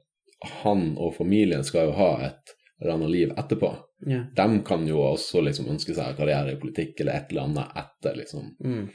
han 0.62 0.96
og 0.98 1.14
familien 1.16 1.64
skal 1.64 1.86
jo 1.88 1.92
ha 1.92 2.10
et 2.26 2.54
eller 2.80 2.92
annet 2.94 3.10
liv 3.10 3.32
etterpå. 3.36 3.72
Ja. 4.06 4.22
De 4.36 4.60
kan 4.66 4.84
jo 4.88 5.00
også 5.00 5.40
liksom 5.46 5.70
ønske 5.72 5.94
seg 5.96 6.18
karriere 6.18 6.52
i 6.52 6.60
politikk 6.60 7.00
eller 7.00 7.16
et 7.16 7.32
eller 7.32 7.48
annet 7.48 7.78
etter, 7.80 8.18
liksom. 8.20 8.50
Mm. 8.64 8.86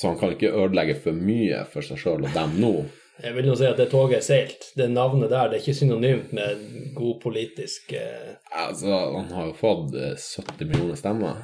Så 0.00 0.08
han 0.08 0.18
kan 0.20 0.32
ikke 0.36 0.52
ødelegge 0.54 0.94
for 1.02 1.16
mye 1.16 1.64
for 1.72 1.84
seg 1.84 1.98
sjøl 2.00 2.24
og 2.24 2.34
dem 2.36 2.54
nå. 2.62 2.74
Jeg 3.20 3.34
vil 3.36 3.50
nå 3.50 3.54
si 3.58 3.66
at 3.68 3.76
det 3.76 3.90
toget 3.92 4.20
er 4.20 4.24
seilt. 4.24 4.68
Det 4.78 4.86
navnet 4.88 5.28
der 5.32 5.50
det 5.50 5.58
er 5.58 5.64
ikke 5.64 5.76
synonymt 5.76 6.30
med 6.36 6.62
god 6.96 7.18
politisk 7.20 7.92
eh... 7.98 8.36
Altså, 8.54 8.94
han 9.16 9.28
har 9.34 9.50
jo 9.50 9.56
fått 9.58 9.96
eh, 9.98 10.14
70 10.16 10.70
millioner 10.70 10.96
stemmer. 10.96 11.42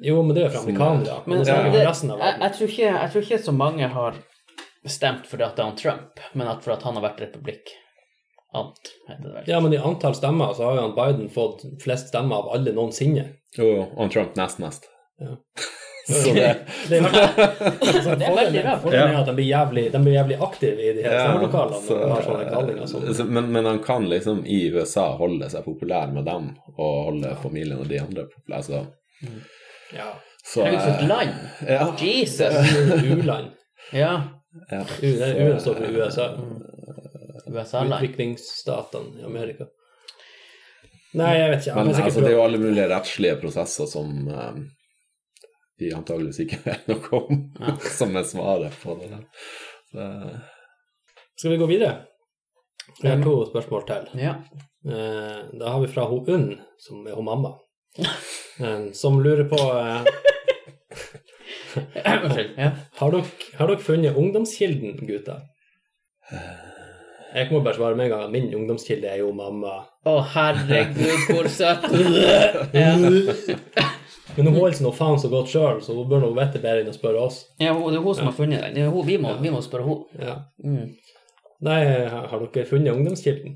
Jo, 0.00 0.22
men 0.22 0.36
det 0.36 0.46
er 0.46 0.54
fra 0.54 0.62
amerikanere. 0.64 1.18
Men 1.26 1.38
Men 1.38 1.44
det 1.44 1.52
det, 1.52 1.82
jo 1.82 1.90
resten 1.90 2.14
av 2.14 2.22
jeg, 2.22 2.26
verden. 2.26 2.46
jeg, 2.46 2.56
tror 2.56 2.72
ikke, 2.72 2.94
jeg 2.94 3.12
tror 3.12 3.26
ikke 3.26 3.42
så 3.44 3.56
mange 3.56 3.90
har 3.98 4.22
stemt 4.86 5.26
fordi 5.26 5.44
at 5.44 5.56
det 5.56 5.64
er 5.64 5.68
han 5.68 5.78
Trump, 5.82 6.24
men 6.32 6.48
at 6.48 6.64
for 6.64 6.76
at 6.76 6.86
han 6.86 6.96
har 6.96 7.04
vært 7.10 7.20
republikant, 8.56 8.92
heter 9.08 9.22
det 9.28 9.34
vel. 9.36 9.48
Ja, 9.52 9.60
men 9.60 9.72
i 9.72 9.78
antall 9.78 10.14
stemmer 10.18 10.52
så 10.56 10.64
har 10.70 10.76
jo 10.78 10.84
han 10.88 10.94
Biden 10.96 11.28
fått 11.32 11.64
flest 11.82 12.08
stemmer 12.12 12.36
av 12.42 12.48
alle 12.56 12.72
noensinne. 12.76 13.28
Jo, 13.58 13.70
og 13.96 14.12
Trump 14.12 14.36
nest 14.36 14.58
mest. 14.62 14.88
Ja. 15.20 15.36
Så 16.06 16.30
det 16.34 16.56
Det 16.88 16.96
er, 16.98 17.04
altså, 17.82 18.14
Det 18.14 18.26
er 18.28 18.34
veldig 18.36 18.60
bra. 18.62 18.74
Fordelen 18.78 19.10
er 19.10 19.16
at 19.20 19.26
de 19.26 19.32
blir 19.34 19.48
jævlig, 19.48 19.82
de 19.90 19.98
blir 20.04 20.14
jævlig 20.14 20.36
aktive 20.46 20.84
i 20.84 20.92
de 20.94 21.02
her 21.02 21.16
Ja, 21.16 21.22
stemmelokalene 21.24 21.80
så- 21.82 22.20
sånne 22.22 22.44
kallinger. 22.52 23.24
Men, 23.34 23.48
men 23.56 23.66
han 23.66 23.80
kan 23.82 24.06
liksom 24.08 24.44
i 24.46 24.60
USA 24.70 25.08
holde 25.18 25.48
seg 25.50 25.64
populær 25.66 26.12
med 26.14 26.24
dem, 26.28 26.52
og 26.76 26.92
holde 27.08 27.32
familien 27.42 27.80
og 27.82 27.88
de 27.90 27.98
andre 28.04 28.28
populære. 28.30 28.62
Så, 28.62 28.84
ja. 29.96 30.06
så 30.46 30.62
Herregud, 30.68 30.80
for 30.84 30.92
et 30.94 31.02
eh, 31.02 31.08
land! 31.08 31.30
ja. 31.66 31.90
Jesus! 31.98 32.54
U-land. 33.16 33.50
Ja. 33.92 34.12
ja. 34.70 34.80
U, 34.86 35.02
det 35.02 35.32
er 35.32 35.42
U 35.56 35.58
står 35.58 35.82
for 35.82 35.98
USA. 35.98 36.28
USA-land. 37.46 37.94
Utviklingsstatene 38.02 39.20
i 39.20 39.26
Amerika. 39.28 39.66
Nei, 41.16 41.32
jeg 41.38 41.50
vet 41.52 41.62
ikke. 41.66 41.76
Men 41.78 41.94
altså, 41.94 42.20
det 42.20 42.28
er 42.32 42.34
jo 42.36 42.42
alle 42.44 42.58
mulige 42.60 42.88
rettslige 42.90 43.36
prosesser 43.40 43.86
som 43.88 44.10
eh, 44.28 44.58
de 45.80 45.92
antageligvis 45.96 46.42
ikke 46.44 46.58
vet 46.66 46.90
noe 46.90 47.20
om, 47.22 47.40
Ja. 47.60 47.76
som 47.98 48.16
er 48.20 48.26
svaret 48.28 48.76
på 48.82 48.98
det. 49.00 49.22
Så, 49.92 50.10
Skal 51.38 51.54
vi 51.54 51.60
gå 51.62 51.68
videre? 51.70 51.94
Vi 53.00 53.08
har 53.10 53.22
to 53.24 53.36
spørsmål 53.50 53.86
til. 53.88 54.10
Ja. 54.22 54.34
Eh, 54.86 55.40
Da 55.60 55.72
har 55.74 55.80
vi 55.82 55.88
fra 55.92 56.04
hun 56.10 56.28
Unn, 56.32 56.46
som 56.80 57.06
er 57.06 57.16
hun 57.18 57.24
mamma, 57.26 57.54
som 58.94 59.16
lurer 59.24 59.48
på 59.50 59.58
eh, 59.72 60.04
Unnskyld. 61.76 62.54
Har 63.00 63.12
dere, 63.12 63.24
har 63.58 63.68
dere 63.68 63.82
funnet 63.84 64.16
ungdomskilden, 64.16 64.96
gutter? 65.08 65.42
Jeg 67.36 67.50
må 67.52 67.60
bare 67.60 67.76
svare 67.76 67.98
med 67.98 68.06
en 68.06 68.12
gang 68.14 68.22
at 68.24 68.32
min 68.32 68.46
ungdomskilde 68.56 69.10
er 69.12 69.18
jo 69.20 69.28
mamma. 69.36 69.74
Å, 70.08 70.14
herregud, 70.32 71.28
hvor 71.28 71.50
søtt! 71.52 71.84
Ja. 72.76 72.92
Men 74.36 74.46
hun 74.50 74.56
holder 74.58 74.74
seg 74.76 74.84
nå 74.84 74.90
faen 74.92 75.16
så 75.20 75.28
godt 75.32 75.48
sjøl, 75.48 75.78
så 75.84 75.94
hun 75.96 76.08
bør 76.10 76.20
nå 76.24 76.28
vite 76.36 76.60
bedre 76.60 76.80
enn 76.82 76.90
å 76.90 76.96
spørre 76.96 77.20
oss. 77.24 77.36
Ja, 77.62 77.70
det 77.72 77.96
er 77.96 78.02
hun 78.04 78.16
som 78.16 78.26
har 78.28 78.34
funnet 78.36 78.60
den. 78.64 78.74
Det 78.76 78.82
er 78.84 78.90
hun, 78.92 79.06
vi, 79.06 79.16
må, 79.22 79.28
vi 79.40 79.50
må 79.52 79.60
spørre 79.64 79.86
henne. 79.86 80.04
Ja. 80.20 80.34
Mm. 80.64 80.86
Nei, 81.64 81.80
har 82.12 82.38
dere 82.42 82.68
funnet 82.68 82.92
ungdomskilden? 82.92 83.52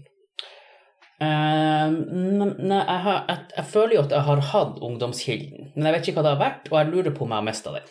Eh, 1.21 1.87
nei, 1.91 2.79
jeg, 2.79 3.01
har, 3.05 3.19
jeg, 3.29 3.39
jeg 3.59 3.67
føler 3.75 3.95
jo 3.99 4.05
at 4.07 4.15
jeg 4.17 4.25
har 4.31 4.41
hatt 4.55 4.75
ungdomskilden, 4.89 5.61
men 5.75 5.85
jeg 5.89 5.95
vet 5.97 6.05
ikke 6.09 6.17
hva 6.21 6.25
det 6.25 6.33
har 6.33 6.45
vært, 6.47 6.65
og 6.73 6.77
jeg 6.79 6.91
lurer 6.95 7.13
på 7.17 7.23
om 7.27 7.33
jeg 7.35 7.41
har 7.43 7.49
mista 7.51 7.69
den. 7.77 7.89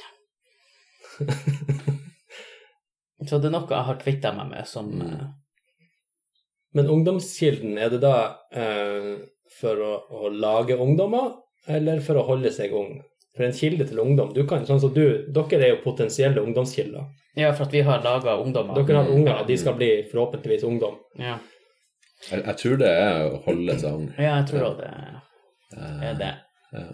Så 3.29 3.33
det 3.37 3.47
er 3.51 3.53
noe 3.53 3.69
jeg 3.69 3.87
har 3.91 4.01
kvitta 4.01 4.29
meg 4.33 4.47
med 4.55 4.63
som 4.69 4.85
eh, 5.03 5.25
Men 6.77 6.89
ungdomskilden, 6.93 7.77
er 7.81 7.89
det 7.89 8.01
da 8.03 8.15
eh, 8.53 9.13
for 9.59 9.79
å, 9.81 9.93
å 10.13 10.29
lage 10.29 10.77
ungdommer, 10.77 11.31
eller 11.67 12.01
for 12.05 12.19
å 12.21 12.25
holde 12.27 12.51
seg 12.53 12.73
ung? 12.77 12.99
For 13.37 13.45
en 13.45 13.55
kilde 13.55 13.85
til 13.87 14.01
ungdom 14.03 14.33
du 14.35 14.43
kan, 14.49 14.65
sånn 14.67 14.81
som 14.81 14.91
du, 14.93 15.03
Dere 15.33 15.59
er 15.63 15.71
jo 15.75 15.79
potensielle 15.83 16.41
ungdomskilder. 16.43 17.07
Ja, 17.39 17.53
for 17.55 17.67
at 17.69 17.73
vi 17.73 17.81
har 17.85 18.01
laga 18.03 18.35
ungdommer. 18.41 18.75
Dere 18.77 19.01
har 19.03 19.09
unger, 19.13 19.41
og 19.41 19.47
de 19.49 19.57
skal 19.57 19.77
bli 19.79 19.89
forhåpentligvis 20.11 20.65
ungdom. 20.67 20.97
Ja. 21.17 21.37
jeg, 22.29 22.41
jeg 22.43 22.55
tror 22.61 22.79
det 22.81 22.89
er 22.89 23.25
å 23.29 23.39
holde 23.45 23.77
seg 23.79 23.99
ung. 24.01 24.07
ja, 24.17 24.33
jeg 24.41 24.49
tror 24.51 24.67
òg 24.71 24.83
det 24.83 24.91
Eh, 25.69 25.97
er 26.09 26.15
det. 26.17 26.29
ja. 26.73 26.87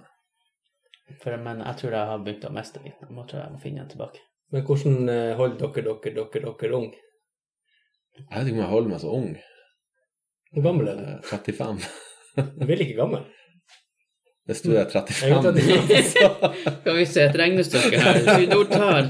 For, 1.21 1.31
men 1.39 1.61
jeg 1.63 1.77
tror 1.79 1.93
jeg 1.95 2.07
har 2.09 2.23
begynt 2.25 2.43
å 2.43 2.49
miste 2.51 2.81
litt. 2.83 2.97
Jeg 2.99 3.13
må, 3.15 3.23
tror 3.29 3.39
jeg 3.45 3.53
må 3.53 3.59
finne 3.63 3.83
den 3.85 3.91
tilbake. 3.93 4.19
Men 4.51 4.65
hvordan 4.67 5.09
eh, 5.13 5.31
holder 5.39 5.61
dere 5.61 5.93
dere, 6.03 6.25
dere, 6.33 6.51
dere 6.59 6.75
ung? 6.75 6.89
Jeg 8.17 8.27
vet 8.33 8.49
ikke 8.49 8.57
om 8.57 8.63
jeg 8.65 8.71
holder 8.73 8.91
meg 8.91 8.99
så 9.05 9.13
ung. 9.15 9.29
Hvor 10.55 10.63
gammel 10.63 10.87
er 10.87 10.95
du? 10.99 11.07
Eh, 11.11 11.19
35. 11.31 11.87
Du 12.35 12.69
er 12.71 12.81
ikke 12.85 12.95
gammel? 12.95 13.25
Hvis 14.45 14.61
du 14.61 14.69
er 14.71 14.75
Jeg 14.75 14.85
er 14.85 14.89
35, 14.93 15.61
35. 15.61 16.03
så 16.13 16.27
Skal 16.81 16.95
vi 16.95 17.05
se 17.09 17.23
et 17.25 17.37
regnestykke 17.39 17.99
her. 17.99 18.19
Sydordtall. 18.27 19.09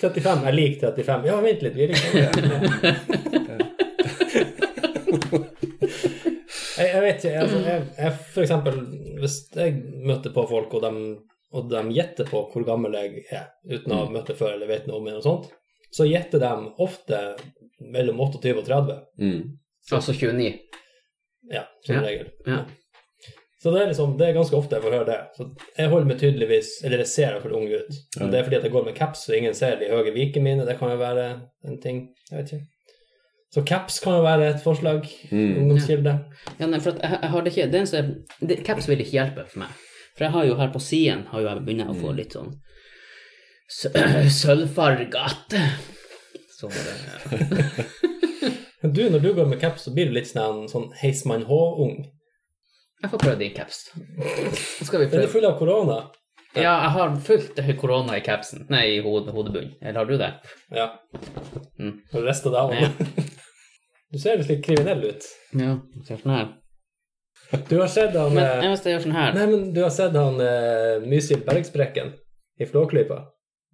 35, 0.00 0.46
jeg 0.48 0.54
liker 0.56 0.94
35. 0.96 1.28
Ja, 1.28 1.36
vent 1.44 1.62
litt, 1.66 1.76
vi 1.76 1.82
er 1.84 1.90
ikke 1.92 2.08
jeg, 6.82 6.88
jeg 6.88 7.02
vet 7.04 7.24
ikke, 7.26 7.40
altså, 7.44 7.58
jeg, 7.66 7.82
jeg, 7.98 8.12
for 8.34 8.42
eksempel, 8.42 8.74
hvis 9.22 9.36
jeg 9.54 9.76
møter 10.08 10.34
på 10.34 10.46
folk, 10.50 10.74
og 10.74 10.82
de, 10.82 10.92
og 11.52 11.68
de 11.70 11.82
gjetter 11.94 12.26
på 12.32 12.42
hvor 12.50 12.66
gammel 12.66 12.96
jeg 12.98 13.26
er, 13.30 13.50
uten 13.68 13.92
å 13.92 14.02
ha 14.02 14.10
møtt 14.10 14.32
det 14.32 14.38
før 14.40 14.56
eller 14.56 14.70
vet 14.72 14.88
noe 14.88 14.98
om 14.98 15.10
det, 15.12 15.38
så 15.92 16.08
gjetter 16.08 16.42
de 16.42 16.52
ofte 16.82 17.20
mellom 17.92 18.24
28 18.24 18.56
og 18.56 18.64
30. 18.66 19.02
mm. 19.20 19.42
Altså 19.90 20.12
29. 20.14 20.52
Ja, 21.50 21.64
som 21.84 21.96
Ja. 21.96 22.02
regel. 22.06 22.30
Ja. 22.46 22.60
Så 23.62 23.70
det 23.70 23.80
er 23.82 23.86
liksom, 23.92 24.16
det 24.18 24.26
er 24.28 24.32
ganske 24.34 24.56
ofte 24.58 24.74
jeg 24.74 24.82
får 24.82 24.90
høre 24.96 25.06
det. 25.06 25.18
Så 25.36 25.44
jeg 25.78 25.88
holder 25.90 26.06
meg 26.08 26.18
tydeligvis, 26.18 26.70
eller 26.84 26.98
jeg 26.98 27.06
ser 27.06 27.28
iallfall 27.32 27.52
ung 27.54 27.68
ut. 27.70 27.98
Og 28.20 28.30
det 28.32 28.38
er 28.38 28.42
fordi 28.46 28.56
at 28.58 28.62
jeg 28.66 28.72
går 28.74 28.84
med 28.88 28.94
caps, 28.98 29.24
så 29.26 29.36
ingen 29.38 29.54
ser 29.54 29.76
de 29.78 29.90
høye 29.90 30.12
vikene 30.14 30.42
mine. 30.44 30.66
Det 30.66 30.78
kan 30.78 30.90
jo 30.90 30.96
være 30.98 31.26
en 31.68 31.80
ting. 31.82 32.08
Jeg 32.30 32.38
vet 32.38 32.52
ikke. 32.52 32.66
Så 33.54 33.62
caps 33.68 34.00
kan 34.00 34.12
jo 34.16 34.22
være 34.24 34.48
et 34.54 34.62
forslag. 34.64 35.06
Mm. 35.30 35.56
Ungdomskilde. 35.62 36.14
Ja, 36.58 36.66
nei, 36.66 36.80
for 36.80 36.90
at 36.96 37.02
jeg, 37.02 37.18
jeg 37.22 37.30
har 37.30 37.40
det 37.46 37.52
ikke 37.52 37.70
det 37.70 37.80
eneste, 37.82 38.02
det, 38.48 38.58
Caps 38.66 38.88
vil 38.88 39.00
ikke 39.04 39.10
hjelpe 39.18 39.46
for 39.50 39.58
meg. 39.62 39.68
For 40.16 40.24
jeg 40.24 40.32
har 40.32 40.44
jo 40.48 40.54
her 40.58 40.72
på 40.72 40.80
siden 40.80 41.26
har 41.30 41.40
jo 41.40 41.48
jeg 41.48 41.64
begynt 41.66 41.90
å 41.90 41.94
få 42.00 42.14
litt 42.16 42.32
sånn 42.34 42.50
sø- 43.68 43.92
sølvfargete. 44.42 45.62
Sånn, 46.58 46.72
det, 46.72 47.86
Men 48.82 48.92
du, 48.96 49.02
når 49.10 49.22
du 49.22 49.30
går 49.34 49.46
med 49.46 49.60
caps, 49.60 49.86
så 49.86 49.92
blir 49.94 50.10
du 50.10 50.16
litt 50.16 50.30
sånn, 50.30 50.66
sånn 50.70 50.90
Heismann 51.02 51.46
H-ung. 51.46 52.00
jeg 53.02 53.10
får 53.10 53.22
prøve 53.22 53.38
din 53.38 53.54
caps. 53.54 53.84
Nå 53.96 54.86
skal 54.88 55.04
vi 55.04 55.06
Den 55.12 55.22
er 55.22 55.28
du 55.28 55.32
full 55.32 55.46
av 55.46 55.58
korona. 55.58 56.00
Ja, 56.52 56.74
jeg 56.84 56.90
har 56.96 57.14
fullt 57.24 57.60
korona 57.80 58.16
i 58.18 58.24
capsen. 58.24 58.66
Nei, 58.70 58.82
i 58.96 59.04
hode, 59.04 59.32
hodebunnen. 59.32 59.76
Eller 59.80 60.02
har 60.02 60.10
du 60.10 60.18
det? 60.20 60.32
Ja. 60.74 60.90
Mm. 61.78 61.94
Og 62.12 62.26
resten 62.26 62.54
av 62.54 62.74
Ja. 62.74 62.90
Du 64.12 64.18
ser 64.20 64.36
litt 64.44 64.60
kriminell 64.60 65.06
ut. 65.08 65.24
Ja, 65.56 65.78
ser 66.04 66.18
sånn 66.20 66.34
her. 66.34 66.50
Du 67.68 67.78
har 67.78 67.88
sett 67.88 68.12
han 68.16 68.34
Men 68.34 68.44
eh, 68.44 68.66
jeg 68.66 68.80
jeg 68.84 68.92
gjør 68.94 69.02
sånn 69.06 69.16
her 69.16 69.34
Nei, 69.36 69.46
men 69.48 69.62
du 69.72 69.80
har 69.82 69.90
sett 69.92 70.14
han 70.16 70.36
uh, 70.40 71.04
Mysil 71.04 71.40
Bergsprekken 71.46 72.12
i 72.60 72.68
Flåklypa. 72.68 73.22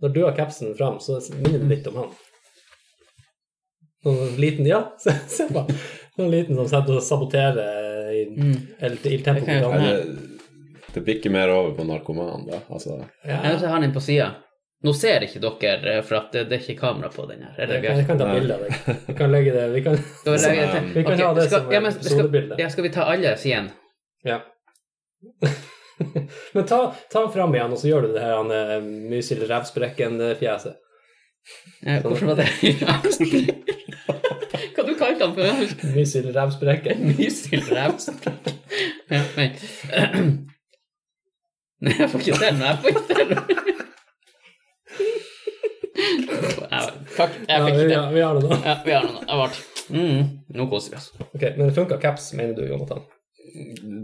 Når 0.02 0.14
du 0.14 0.20
har 0.22 0.36
capsen 0.39 0.76
fram, 0.78 1.01
så 1.02 1.18
minner 1.40 1.59
det 1.59 1.70
litt 1.72 1.90
om 1.90 1.98
han. 2.05 2.12
Sånn 4.04 4.36
liten 4.38 4.66
Ja, 4.66 4.82
se, 4.98 5.12
se 5.28 5.48
på 5.50 5.64
han. 5.64 5.78
Sånn 6.18 6.30
liten 6.30 6.56
som 6.58 6.68
setter 6.70 6.96
og 6.98 7.02
saboterer 7.02 8.10
i 8.14 8.24
Mm. 8.30 8.56
el- 8.80 8.98
il 9.04 9.22
tempo 9.22 9.44
Det 9.46 9.60
kan 9.62 9.82
jeg 10.94 11.04
bikker 11.04 11.30
mer 11.30 11.48
over 11.50 11.74
på 11.76 11.84
narkoman, 11.86 12.46
da. 12.50 12.58
Altså, 12.70 12.98
Jeg 13.24 13.38
Ja, 13.44 13.68
har 13.68 13.80
den 13.80 13.92
på 13.92 14.00
sida. 14.00 14.34
Nå 14.84 14.92
ser 14.94 15.20
ikke 15.26 15.40
dere, 15.60 16.02
for 16.02 16.16
at 16.16 16.32
det, 16.32 16.48
det 16.48 16.58
er 16.58 16.62
ikke 16.74 16.80
kamera 16.80 17.08
på 17.10 17.26
den 17.28 17.42
her. 17.42 17.54
Er 17.58 17.66
det 17.66 17.74
jeg 17.74 17.84
kan, 17.84 17.96
jeg 17.98 18.06
kan 18.06 18.18
ta 18.18 18.34
bilde 18.34 18.54
av 18.54 18.60
deg. 18.60 18.72
Vi 19.08 19.14
kan 19.14 19.30
legge 19.32 19.52
det 19.52 19.72
Vi 19.74 19.82
kan 19.82 19.92
vi, 19.96 20.00
til? 20.04 20.92
Vi 20.94 21.02
kan 21.04 21.12
okay, 21.12 21.24
ha 21.24 21.34
det 21.34 21.46
skal, 21.48 21.60
som 21.62 21.72
ja, 21.72 21.80
men, 21.80 21.92
skal, 21.92 22.58
ja, 22.58 22.68
skal 22.68 22.84
vi 22.84 22.88
ta 22.94 23.02
alle 23.10 23.36
sidene? 23.36 23.70
Ja. 24.24 24.40
Men 26.54 26.64
ta, 26.64 26.94
ta 27.10 27.22
den 27.24 27.32
fram 27.32 27.54
igjen, 27.54 27.72
og 27.74 27.78
så 27.80 27.88
gjør 27.90 28.02
du 28.06 28.12
det 28.14 28.22
her 28.22 28.36
han, 28.36 28.50
eh, 28.54 28.80
Mysil 29.10 29.40
Rævsprekken-fjeset. 29.48 30.76
Ja, 31.82 32.00
Hvorfor 32.04 32.26
var 32.26 32.36
det 32.36 32.46
du 34.89 34.94
kalte 35.01 35.27
han 35.27 35.35
for? 35.36 35.43
Jeg 35.44 36.35
Revsprekken. 36.36 37.05
Mysil. 37.19 37.62
Ja, 37.73 39.23
nei. 39.36 39.48
Nei, 41.78 41.93
jeg 41.94 42.09
får 42.10 42.20
ikke 42.24 42.39
til. 42.40 42.56
Jeg 42.59 42.78
får 42.82 42.89
ikke 42.90 43.05
til 43.12 43.28
Fuck, 47.19 47.35
jeg 47.48 47.51
Ja, 47.51 47.65
fikk 47.65 47.74
vi, 47.74 47.85
ikke 47.85 47.94
ja, 47.94 48.02
vi 48.15 48.20
har 48.23 48.35
det 48.39 48.43
nå. 48.44 48.56
Ja, 48.65 48.74
vi 48.85 48.93
har. 48.94 49.06
Det 49.09 49.39
ble 49.39 49.98
mm, 49.98 50.28
Nå 50.59 50.66
koser 50.70 50.94
vi 50.94 50.98
oss. 51.01 51.09
Ok, 51.27 51.43
Men 51.56 51.65
det 51.69 51.74
funka 51.78 51.98
caps, 52.02 52.28
mener 52.39 52.55
du, 52.59 52.65
Jonathan? 52.69 53.02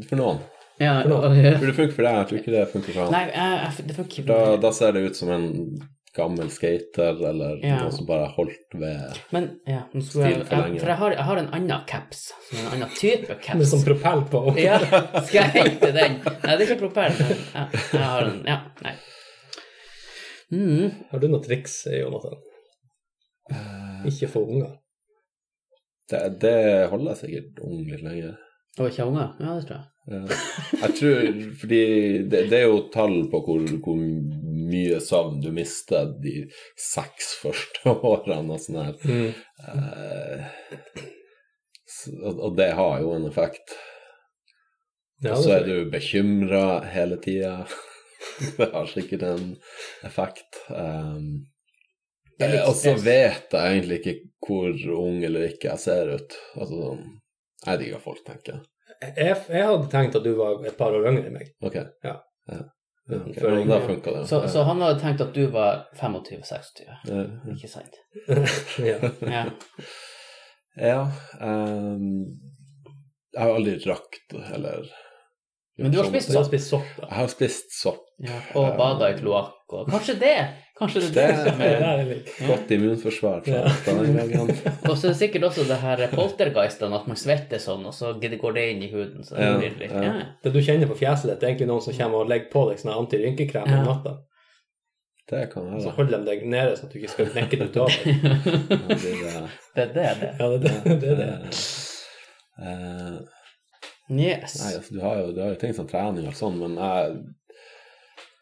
for 0.08 0.16
noen. 0.18 0.38
Ja, 0.80 0.94
For 1.04 1.12
noen. 1.12 1.36
For 1.60 1.68
det 1.68 1.74
funker 1.76 1.94
for 1.94 2.06
deg, 2.08 2.16
jeg 2.18 2.28
tror 2.30 2.40
ikke 2.40 2.54
det 2.54 2.62
funker 2.72 2.96
for 2.96 3.02
han. 3.04 3.12
Nei, 3.14 3.24
jeg, 3.30 3.58
jeg, 3.60 3.86
det 3.90 3.96
funker 3.98 4.26
Da, 4.30 4.38
ikke. 4.48 4.62
da 4.64 4.72
ser 4.78 4.96
det 4.96 5.04
ut 5.10 5.20
som 5.20 5.30
en 5.34 5.46
gammel 6.14 6.50
skater, 6.54 7.16
eller 7.30 7.56
Ja. 7.64 7.80
noen 7.82 7.92
som 7.92 8.06
bare 8.06 8.28
holdt 8.36 8.74
ved 8.78 9.18
Men 9.34 9.48
ja, 9.66 9.80
nå 9.92 10.02
skulle 10.02 10.30
jeg, 10.30 10.44
for 10.46 10.56
jeg, 10.68 10.80
for 10.80 10.92
jeg 10.92 10.98
har, 11.00 11.10
jeg 11.16 11.24
har 11.30 11.40
en 11.42 11.48
annen 11.58 11.84
caps. 11.90 12.20
En 12.52 12.68
annen 12.72 12.92
type 12.98 13.28
Med 13.28 13.42
caps. 13.46 13.70
sånn 13.72 13.84
propell 13.86 14.22
på? 14.30 14.44
Ja, 14.62 14.78
skal 15.24 15.40
jeg 15.40 15.50
hente 15.58 15.90
den? 15.96 16.20
Nei, 16.22 16.54
det 16.54 16.60
er 16.60 16.66
ikke 16.68 16.80
propell. 16.84 17.18
men 17.18 17.42
Ja, 17.54 17.66
jeg 17.92 18.06
har 18.12 18.28
en 18.30 18.40
Ja, 18.46 18.60
nei. 18.86 18.94
Mm. 20.54 20.90
Har 21.10 21.18
du 21.22 21.28
noe 21.32 21.42
triks, 21.42 21.80
Jonathan? 21.90 22.38
Ikke 24.06 24.28
få 24.30 24.44
unger? 24.48 24.74
det, 26.10 26.18
det 26.42 26.56
holder 26.92 27.14
sikkert 27.16 27.58
ung 27.64 27.80
litt 27.88 28.02
lenger. 28.04 28.34
Og 28.78 28.90
ikke 28.90 29.06
unger? 29.08 29.30
Ja, 29.40 29.54
det 29.56 29.66
tror 29.66 29.78
jeg. 29.78 29.90
Ja. 30.04 30.38
Jeg 30.82 30.96
tror 30.98 31.36
Fordi 31.62 31.78
det, 32.28 32.40
det 32.50 32.58
er 32.58 32.66
jo 32.68 32.80
tall 32.92 33.14
på 33.32 33.38
hvor, 33.46 33.62
hvor 33.86 34.00
mye 34.64 35.00
søvn 35.04 35.40
du 35.44 35.50
mister 35.54 36.12
de 36.22 36.46
seks 36.80 37.34
første 37.42 37.94
årene 37.94 38.56
og 38.56 38.62
sånn 38.62 38.80
her. 38.82 38.96
Mm. 39.04 39.30
Eh, 39.68 40.40
og 42.24 42.56
det 42.58 42.72
har 42.76 43.00
jo 43.00 43.14
en 43.16 43.26
effekt. 43.28 43.76
Og 45.24 45.40
så 45.44 45.58
er 45.58 45.66
du 45.68 45.90
bekymra 45.90 46.84
hele 46.92 47.16
tida. 47.22 47.64
Det 48.56 48.70
har 48.72 48.86
sikkert 48.88 49.22
en 49.22 49.50
effekt. 50.02 50.56
Um, 50.68 51.44
og 52.40 52.72
så 52.74 52.94
vet 52.98 53.52
jeg 53.52 53.74
egentlig 53.74 53.98
ikke 54.00 54.14
hvor 54.46 54.96
ung 54.96 55.20
eller 55.24 55.50
ikke 55.52 55.68
jeg 55.70 55.82
ser 55.82 56.10
ut. 56.16 56.38
Altså 56.56 56.78
sånn 56.80 57.04
Jeg 57.66 57.80
digger 57.82 58.02
folk 58.02 58.24
tenker. 58.26 58.62
jeg, 59.04 59.36
jeg 59.36 59.68
hadde 59.68 59.90
tenkt 59.92 60.16
at 60.18 60.24
du 60.24 60.32
var 60.40 60.64
et 60.66 60.76
par 60.80 60.96
år 60.96 61.06
yngre 61.12 61.28
enn 61.28 61.36
meg. 61.36 61.52
Ok. 61.64 61.78
Ja. 62.04 62.16
ja. 62.50 62.64
Ja 63.08 63.16
ok. 63.20 63.34
For- 63.40 63.58
Ja, 63.58 63.64
da 63.68 63.80
funka 63.86 64.12
det. 64.18 64.26
Så, 64.28 64.40
så 64.48 64.62
han 64.68 64.80
hadde 64.80 65.00
tenkt 65.00 65.20
at 65.20 65.34
du 65.34 65.46
var 65.52 65.86
25-26, 66.00 66.84
Ja. 66.86 67.24
ikke 67.52 67.68
sant? 67.68 67.98
ja. 68.90 68.98
Ja. 69.20 69.44
Ja. 70.76 71.00
um, 71.40 72.24
jeg 73.34 73.42
har 73.42 73.54
aldri 73.54 73.76
rakt 73.86 74.34
eller 74.54 74.86
Men 75.78 75.90
du 75.92 75.98
har 75.98 76.06
spist 76.06 76.30
sopp? 76.70 76.86
Jeg 77.02 77.10
har 77.18 77.28
spist 77.32 77.72
sopp. 77.82 78.02
Ja, 78.22 78.36
og 78.54 78.76
bada 78.78 79.08
i 79.10 79.16
kloakk 79.18 79.72
og 79.74 79.88
Kanskje 79.90 80.14
det! 80.20 80.36
Kanskje 80.74 81.00
det 81.14 81.22
er 81.22 81.44
det 81.54 81.66
er 81.70 81.82
er 82.02 82.08
Godt 82.48 82.70
immunforsvar 82.74 83.44
fra, 83.46 83.52
Ja. 83.52 83.62
Og 84.90 84.96
så 84.98 85.06
er 85.06 85.12
det 85.12 85.18
sikkert 85.20 85.44
også 85.48 85.64
det 85.68 85.76
her 85.78 86.02
poltergeistene, 86.10 86.96
at 86.98 87.06
man 87.06 87.16
svetter 87.20 87.60
sånn, 87.62 87.84
og 87.86 87.94
så 87.94 88.10
går 88.18 88.54
det 88.56 88.64
inn 88.72 88.82
i 88.82 88.88
huden. 88.90 89.22
Så 89.22 89.36
det 89.38 89.46
Ja, 89.46 89.56
blir 89.60 89.76
litt, 89.78 89.92
ja. 89.94 90.14
Det 90.42 90.52
du 90.52 90.58
kjenner 90.60 90.90
på 90.90 90.96
fjeset 90.98 91.30
ditt, 91.30 91.38
det 91.40 91.46
er 91.46 91.52
egentlig 91.52 91.68
noen 91.70 91.84
som 91.86 91.94
kommer 91.94 92.24
og 92.24 92.28
legger 92.32 92.50
på 92.50 92.64
deg 92.70 92.78
sånn 92.82 92.94
antyrynkekrem 92.98 93.70
Ja. 93.70 93.78
om 93.78 93.86
natta. 93.92 94.16
Det 95.30 95.44
kan 95.52 95.70
være. 95.70 95.80
Så 95.86 95.90
holder 95.96 96.18
de 96.18 96.24
deg 96.32 96.42
nede 96.52 96.74
sånn 96.76 96.90
at 96.90 96.92
du 96.92 96.98
ikke 96.98 97.12
skal 97.14 97.30
knekke 97.32 97.56
det 97.60 97.68
ut 97.70 97.76
av 97.76 97.88
deg. 97.88 98.04
Det 98.18 99.14
Det 99.74 99.82
er 99.84 99.94
det, 99.94 100.10
det. 100.20 100.32
Ja, 100.40 100.48
det, 100.50 100.60
det, 100.84 100.98
det 101.00 101.08
er 101.08 101.16
det. 101.22 101.62
eh, 102.58 103.16
Yes. 104.10 104.58
Nei, 104.60 104.74
altså, 104.76 104.92
du 104.92 105.00
har 105.00 105.16
jo, 105.22 105.30
du 105.32 105.40
har 105.40 105.48
jo 105.54 105.60
ting 105.62 105.72
som 105.72 105.86
trening 105.88 106.26
og 106.28 106.34
sånn, 106.36 106.58
men 106.60 106.74
jeg 106.76 107.14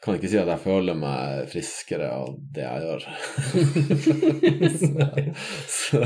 kan 0.02 0.16
ikke 0.18 0.30
si 0.32 0.38
at 0.40 0.50
jeg 0.50 0.62
føler 0.64 0.96
meg 0.98 1.48
friskere 1.52 2.08
av 2.10 2.32
det 2.54 2.64
jeg 2.64 2.82
gjør. 2.82 3.04
så, 4.82 5.08
så 5.78 6.00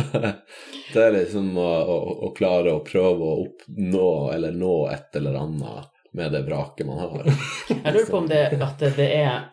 det 0.93 1.05
er 1.05 1.15
liksom 1.17 1.53
å, 1.57 1.69
å, 1.95 1.99
å 2.29 2.33
klare 2.37 2.75
å 2.77 2.85
prøve 2.85 3.31
å 3.31 3.39
oppnå 3.47 4.09
eller 4.35 4.57
nå 4.57 4.75
et 4.93 5.17
eller 5.21 5.41
annet 5.41 5.93
med 6.17 6.33
det 6.33 6.45
vraket 6.45 6.89
man 6.89 7.01
har. 7.03 7.25
Jeg 7.73 7.93
lurer 7.93 8.11
på 8.11 8.21
om 8.21 8.29
det, 8.31 8.43
at 8.69 8.85
det 8.97 9.09
er 9.17 9.49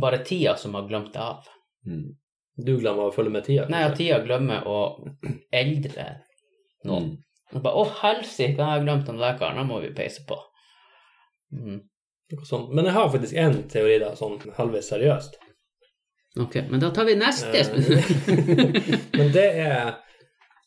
bare 0.00 0.22
tida 0.26 0.56
som 0.58 0.74
har 0.78 0.86
glemt 0.90 1.12
det 1.14 1.22
av. 1.22 1.46
Mm. 1.86 2.14
Du 2.56 2.76
glemmer 2.80 3.08
å 3.08 3.14
følge 3.14 3.34
med 3.34 3.46
tida. 3.46 3.66
Nei, 3.72 3.82
at 3.86 3.98
tida 3.98 4.20
glemmer 4.24 4.66
å 4.70 4.80
eldre 5.54 6.06
noen. 6.86 7.10
Mm. 7.14 7.60
Bare, 7.62 7.74
Å, 7.78 7.84
helsike, 8.00 8.56
jeg 8.58 8.66
har 8.66 8.82
glemt 8.82 9.06
den 9.06 9.20
lekeren, 9.22 9.60
da 9.60 9.66
må 9.66 9.78
vi 9.84 9.92
peise 9.94 10.24
på. 10.26 10.38
Mm. 11.54 11.84
Men 12.70 12.88
jeg 12.88 12.94
har 12.96 13.10
faktisk 13.12 13.34
én 13.38 13.60
teori, 13.70 13.98
da, 14.02 14.14
sånn 14.18 14.38
halvveis 14.56 14.88
seriøst. 14.90 15.36
Ok, 16.40 16.58
men 16.70 16.80
da 16.80 16.90
tar 16.90 17.06
vi 17.08 17.14
neste. 17.16 17.58
Eh, 17.58 17.68
Men 19.18 19.30
det 19.32 19.46
er 19.46 19.86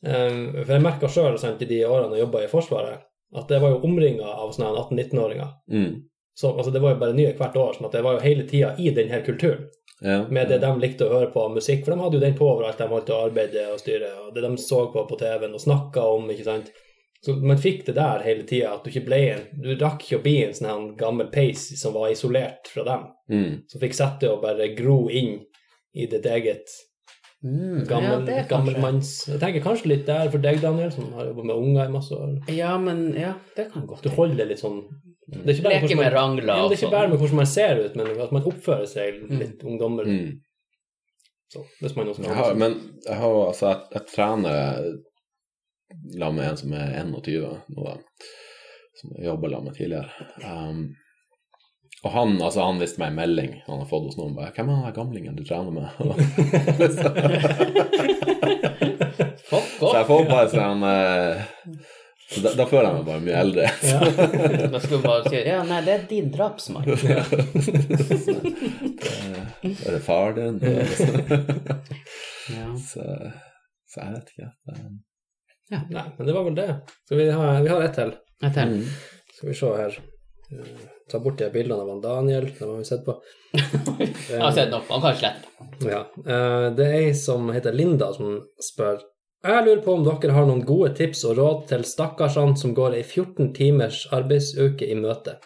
eh, 0.01 0.63
For 0.63 0.71
jeg 0.73 0.81
merka 0.81 1.09
sjøl 1.11 1.37
i 1.37 1.67
de 1.69 1.83
årene 1.85 2.17
jeg 2.17 2.23
jobba 2.23 2.43
i 2.43 2.49
Forsvaret, 2.49 3.03
at 3.35 3.51
det 3.51 3.59
var 3.61 3.75
jo 3.75 3.83
omringa 3.85 4.25
av 4.25 4.55
sånne 4.55 4.71
18-19-åringer. 4.71 5.51
Mm. 5.69 5.91
Så 6.39 6.55
altså, 6.55 6.71
det 6.71 6.81
var 6.81 6.95
jo 6.95 7.01
bare 7.03 7.13
nye 7.13 7.35
hvert 7.37 7.57
år, 7.59 7.75
sånn 7.75 7.89
at 7.89 7.99
det 7.99 8.01
var 8.05 8.17
jo 8.17 8.23
hele 8.23 8.47
tida 8.49 8.71
i 8.79 8.89
denne 8.95 9.21
kulturen. 9.25 9.67
Ja. 9.99 10.23
Med 10.31 10.47
det 10.47 10.61
de 10.63 10.69
likte 10.79 11.05
å 11.05 11.11
høre 11.11 11.29
på 11.33 11.43
av 11.43 11.57
musikk, 11.57 11.83
for 11.83 11.93
de 11.93 12.01
hadde 12.01 12.17
jo 12.17 12.23
den 12.23 12.37
på 12.39 12.47
overalt 12.47 12.79
de 12.79 12.87
holdt 12.87 13.11
å 13.11 13.23
arbeide 13.27 13.65
og 13.73 13.81
styre, 13.81 14.13
og 14.23 14.31
det 14.33 14.45
de 14.45 14.53
så 14.63 14.85
på 14.93 15.03
på 15.09 15.17
TV-en 15.19 15.57
og 15.57 15.61
snakka 15.61 16.05
om, 16.15 16.29
ikke 16.31 16.47
sant. 16.47 16.71
Så 17.21 17.33
man 17.43 17.57
fikk 17.59 17.85
det 17.85 17.95
der 17.95 18.21
hele 18.23 18.43
tida, 18.47 18.73
at 18.77 18.83
du 18.85 18.89
ikke 18.89 19.05
ble 19.05 19.17
en 19.33 19.41
Du 19.61 19.73
rakk 19.75 20.05
ikke 20.05 20.19
å 20.19 20.23
bli 20.23 20.37
en 20.45 20.53
sånn 20.55 20.95
gammel 20.97 21.27
peis 21.33 21.65
som 21.81 21.93
var 21.93 22.09
isolert 22.13 22.67
fra 22.71 22.83
dem, 22.87 23.07
Mm. 23.29 23.63
som 23.69 23.81
fikk 23.81 23.93
sette 23.93 24.29
og 24.31 24.41
bare 24.41 24.69
gro 24.75 25.09
inn 25.09 25.41
i 25.95 26.05
ditt 26.07 26.25
eget 26.25 26.65
Mm, 27.41 27.79
ja, 27.79 27.85
gammel, 27.87 28.25
gammelmanns 28.49 29.27
Jeg 29.29 29.39
tenker 29.39 29.61
kanskje 29.63 29.85
litt 29.87 30.05
der 30.05 30.29
for 30.29 30.39
deg, 30.43 30.57
Daniel, 30.59 30.91
som 30.91 31.05
har 31.13 31.25
jobba 31.29 31.43
med 31.47 31.55
unger 31.55 31.85
i 31.85 31.91
masse 31.93 32.11
år. 32.11 32.33
Ja, 32.51 32.73
men 32.77 33.13
ja, 33.15 33.33
det 33.55 33.69
kan 33.71 33.85
godt 33.87 34.01
Du 34.03 34.09
holder 34.09 34.45
litt 34.45 34.59
sånn 34.59 34.81
det 35.29 35.45
er 35.45 35.53
ikke 35.53 35.63
bare 35.63 35.77
Leke 35.83 35.95
med 35.95 36.03
man- 36.03 36.13
rangler 36.17 36.47
Ja, 36.47 36.63
og 36.65 36.69
det 36.71 36.75
er 36.75 36.81
ikke 36.81 36.87
sånn. 36.89 36.91
bare 36.97 37.07
med 37.09 37.19
hvordan 37.19 37.35
man 37.35 37.45
ser 37.45 37.79
ut, 37.85 37.95
men 37.95 38.07
at 38.19 38.31
man 38.31 38.43
oppfører 38.43 38.87
seg 38.87 39.29
litt 39.29 39.63
ungdommelig. 39.63 40.07
Mm. 40.19 40.39
Så, 41.53 41.63
hvis 41.81 41.95
man 41.95 42.07
også 42.07 42.23
Jeg 42.23 42.35
har, 42.35 42.53
men 42.55 42.75
jeg 43.05 43.15
har 43.15 43.47
altså 43.47 43.67
Jeg, 43.69 43.79
jeg 43.93 44.05
trener 44.07 44.97
sammen 45.89 46.35
med 46.35 46.49
en 46.49 46.57
som 46.57 46.73
er 46.73 46.95
21 47.01 47.61
nå, 47.75 47.93
som 49.01 49.13
jeg 49.15 49.25
jobba 49.29 49.49
sammen 49.49 49.69
med 49.69 49.77
tidligere. 49.77 50.09
Um, 50.43 50.81
og 52.03 52.11
han, 52.15 52.41
altså, 52.41 52.63
han 52.63 52.79
viste 52.79 53.01
meg 53.01 53.11
en 53.11 53.19
melding 53.19 53.51
han 53.65 53.81
har 53.81 53.89
fått 53.89 54.05
hos 54.07 54.17
noen. 54.19 54.35
bare, 54.37 54.53
'Hvem 54.55 54.69
er 54.69 54.75
den 54.85 54.93
gamlingen 54.95 55.35
du 55.35 55.43
trener 55.43 55.71
med?' 55.71 55.89
Så 59.79 59.95
jeg 59.95 60.05
får 60.05 60.25
bare 60.29 60.49
sånn 60.51 60.83
så 62.29 62.41
da, 62.43 62.51
da 62.53 62.65
føler 62.69 62.85
jeg 62.85 62.93
meg 62.93 63.05
bare 63.07 63.21
mye 63.25 63.37
eldre. 63.41 63.63
Da 64.73 64.79
skulle 64.83 64.99
du 65.01 65.05
bare 65.07 65.31
si 65.31 65.39
ja, 65.47 65.63
nei, 65.65 65.79
det 65.85 65.93
er 65.95 66.03
din 66.11 66.27
drapsmann. 66.29 66.85
Eh, 66.85 66.99
er 69.65 69.95
det 69.95 70.01
far 70.05 70.35
din? 70.37 70.59
Ja. 72.53 72.67
så, 72.89 73.05
så 73.89 74.03
jeg 74.03 74.13
vet 74.13 74.29
ikke. 74.35 74.49
Um, 75.71 75.83
Nei, 75.93 76.05
men 76.17 76.27
det 76.27 76.33
var 76.33 76.43
vel 76.47 76.55
det. 76.57 76.69
Så 77.09 77.15
vi 77.19 77.27
har, 77.29 77.59
vi 77.61 77.69
har 77.69 77.81
ett 77.85 77.93
til. 77.99 78.13
Et 78.43 78.53
til. 78.55 78.71
mm. 78.71 78.85
Skal 79.37 79.49
vi 79.49 79.55
se 79.59 79.73
her. 79.77 79.99
Eh, 80.51 80.87
Ta 81.09 81.19
bort 81.19 81.37
de 81.41 81.47
bildene 81.53 81.81
av 81.81 81.89
han 81.89 82.01
Daniel. 82.01 82.47
Dem 82.59 82.69
har 82.69 82.77
vi 82.77 82.85
sett 82.85 83.05
på. 83.05 83.15
Jeg 84.29 84.41
har 84.41 84.51
sett 84.53 84.69
nok, 84.73 84.85
han 84.89 85.01
kan 85.01 85.15
slette. 85.17 85.69
Ja. 85.89 86.01
eh, 86.25 86.65
Det 86.77 86.85
er 86.87 86.97
ei 87.03 87.13
som 87.17 87.49
heter 87.53 87.73
Linda, 87.73 88.11
som 88.13 88.35
spør 88.61 88.99
Jeg 89.45 89.65
lurer 89.65 89.81
på 89.85 89.93
om 89.95 90.03
dere 90.05 90.33
har 90.35 90.45
noen 90.49 90.65
gode 90.67 90.91
tips 90.97 91.23
og 91.29 91.37
råd 91.39 91.61
til 91.69 91.85
stakkarsene 91.87 92.57
som 92.59 92.73
går 92.77 92.97
ei 92.97 93.03
14 93.05 93.53
timers 93.55 94.03
arbeidsuke 94.11 94.85
i 94.89 94.97
møte. 94.99 95.37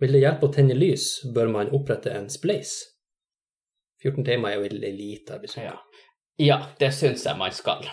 Vil 0.00 0.12
det 0.12 0.20
hjelpe 0.22 0.46
å 0.46 0.52
tenne 0.54 0.76
lys, 0.76 1.08
bør 1.34 1.48
man 1.50 1.72
opprette 1.74 2.12
en 2.12 2.28
spleis. 2.30 2.76
14 4.04 4.24
timer 4.28 4.50
er 4.52 4.58
jo 4.60 4.66
veldig 4.68 4.92
lite 4.96 5.36
arbeidsuke. 5.38 5.64
Ja, 5.64 5.76
ja 6.38 6.58
det 6.80 6.92
syns 6.94 7.24
jeg 7.26 7.40
man 7.40 7.52
skal. 7.56 7.84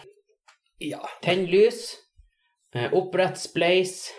Ja. 0.84 0.99
Tenn 1.23 1.45
lys, 1.47 1.93
eh, 2.76 2.89
opprett 2.93 3.38
spleis. 3.39 4.10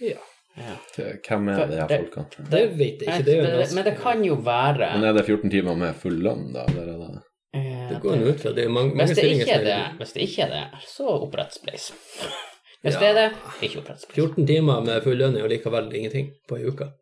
ja. 0.00 0.20
Ja. 0.56 0.76
Hvem 0.94 1.48
er 1.50 1.66
de 1.66 1.76
her 1.80 1.88
Det- 1.90 1.96
folkene? 2.14 2.44
Det 2.50 2.60
vet 2.78 3.00
jeg 3.02 3.08
ikke. 3.08 3.24
Det 3.26 3.32
er 3.42 3.64
jo 3.66 3.74
men 3.74 3.84
det 3.88 3.94
kan 3.98 4.20
jo 4.24 4.34
være 4.36 4.92
Men 4.94 5.04
er 5.08 5.12
det 5.16 5.24
14 5.26 5.50
timer 5.50 5.74
med 5.76 5.96
full 5.98 6.14
lønn, 6.22 6.52
da? 6.54 6.62
Eller 6.70 6.92
er 6.92 6.98
det... 7.00 7.22
eh, 7.58 7.88
Det 7.90 7.98
går 8.04 8.20
jo 8.20 8.28
ut 8.30 8.38
fra 8.40 8.52
det 8.54 8.64
er 8.64 8.68
mange, 8.70 8.94
Hvis 8.94 9.16
det 9.16 9.24
ikke 9.32 9.50
er 9.56 9.64
det, 9.64 9.80
hvis 9.98 10.12
det 10.14 10.22
ikke 10.28 10.42
er 10.46 10.50
det, 10.54 10.80
så 10.86 11.08
opprett 11.26 11.52
spleis. 11.58 11.88
Hvis 12.84 12.94
Ja. 12.94 13.00
det 13.00 13.08
er 13.08 13.14
det, 13.14 13.36
ikke 13.66 13.78
opprett 13.82 14.00
spleis. 14.04 14.14
14 14.14 14.46
timer 14.46 14.80
med 14.86 15.02
full 15.02 15.16
lønn 15.18 15.34
er 15.36 15.40
jo 15.40 15.48
likevel 15.48 15.90
ingenting 15.92 16.30
på 16.48 16.56
ei 16.60 16.66
uke. 16.70 16.92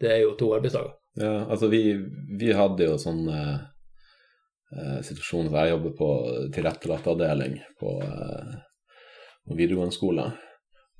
Det 0.00 0.10
er 0.10 0.20
jo 0.24 0.34
to 0.34 0.50
arbeidsdager. 0.58 0.90
Ja, 1.22 1.44
altså 1.46 1.68
vi, 1.70 1.94
vi 2.38 2.50
hadde 2.52 2.82
jo 2.84 2.96
sånn 2.98 3.28
eh, 4.76 4.98
eh, 4.98 5.22
hvor 5.48 5.58
jeg 5.62 5.72
jobber 5.74 5.94
på 5.98 6.08
tilrettelagt 6.54 7.06
avdeling 7.06 7.58
på, 7.80 7.94
eh, 8.02 8.58
på 9.48 9.56
videregående 9.56 9.94
skole. 9.96 10.28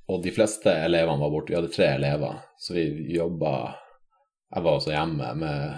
Og 0.08 0.22
de 0.24 0.32
fleste 0.32 0.72
elevene 0.86 1.20
var 1.20 1.30
borte. 1.30 1.52
Vi 1.52 1.58
hadde 1.58 1.72
tre 1.74 1.90
elever, 1.98 2.40
så 2.58 2.74
vi 2.74 2.88
jobba 3.16 3.74
Jeg 4.54 4.64
var 4.64 4.78
også 4.78 4.94
hjemme 4.94 5.34
med 5.36 5.74